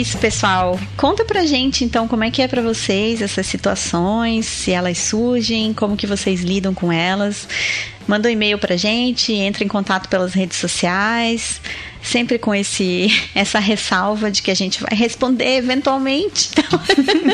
Isso, 0.07 0.17
pessoal. 0.19 0.79
Conta 0.95 1.25
pra 1.25 1.45
gente 1.45 1.83
então 1.83 2.07
como 2.07 2.23
é 2.23 2.31
que 2.31 2.41
é 2.41 2.47
para 2.47 2.61
vocês 2.61 3.21
essas 3.21 3.45
situações, 3.45 4.45
se 4.45 4.71
elas 4.71 4.97
surgem, 4.97 5.73
como 5.73 5.97
que 5.97 6.07
vocês 6.07 6.41
lidam 6.41 6.73
com 6.73 6.91
elas. 6.91 7.47
Manda 8.07 8.29
um 8.29 8.31
e-mail 8.31 8.57
pra 8.57 8.77
gente, 8.77 9.33
entre 9.33 9.65
em 9.65 9.67
contato 9.67 10.07
pelas 10.07 10.33
redes 10.33 10.55
sociais, 10.57 11.59
sempre 12.01 12.39
com 12.39 12.55
esse 12.55 13.07
essa 13.35 13.59
ressalva 13.59 14.31
de 14.31 14.41
que 14.41 14.49
a 14.49 14.55
gente 14.55 14.81
vai 14.81 14.97
responder 14.97 15.57
eventualmente. 15.57 16.51
Então... 16.53 16.79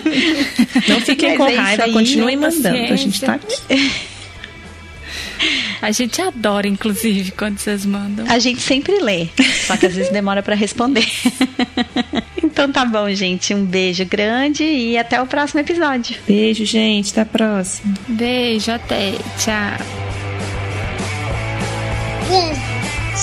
Não 0.89 0.99
fiquem 1.01 1.37
com 1.37 1.47
é 1.47 1.55
raiva, 1.55 1.89
continuem 1.91 2.37
mandando, 2.37 2.91
a 2.91 2.95
gente 2.95 3.21
tá 3.21 3.35
aqui. 3.35 3.55
A 5.81 5.91
gente 5.91 6.21
adora, 6.21 6.67
inclusive, 6.67 7.31
quando 7.31 7.57
vocês 7.57 7.85
mandam. 7.85 8.25
A 8.29 8.39
gente 8.39 8.61
sempre 8.61 8.99
lê, 8.99 9.27
só 9.67 9.75
que 9.75 9.85
às 9.85 9.95
vezes 9.95 10.11
demora 10.11 10.41
para 10.41 10.55
responder. 10.55 11.05
Então 12.53 12.71
tá 12.71 12.85
bom, 12.85 13.09
gente. 13.11 13.51
Um 13.51 13.65
beijo 13.65 14.05
grande 14.05 14.63
e 14.63 14.95
até 14.95 15.19
o 15.19 15.25
próximo 15.25 15.61
episódio. 15.61 16.15
Beijo, 16.27 16.63
gente. 16.65 17.09
Até 17.11 17.21
a 17.21 17.25
próxima. 17.25 17.95
Beijo, 18.07 18.71
até. 18.71 19.13
Tchau. 19.39 19.77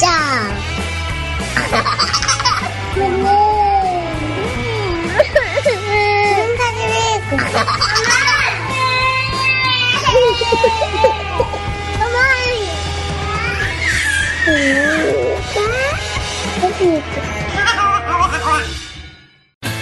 Tchau. 0.00 0.50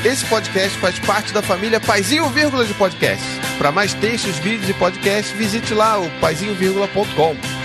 Esse 0.04 0.24
podcast 0.26 0.78
faz 0.78 0.98
parte 1.00 1.32
da 1.32 1.42
família 1.42 1.80
Paizinho 1.80 2.28
Vírgula 2.30 2.64
de 2.64 2.72
Podcast. 2.74 3.24
Para 3.58 3.72
mais 3.72 3.92
textos, 3.94 4.38
vídeos 4.38 4.70
e 4.70 4.74
podcasts, 4.74 5.36
visite 5.36 5.74
lá 5.74 5.98
o 5.98 6.08
paizinho.com. 6.20 7.57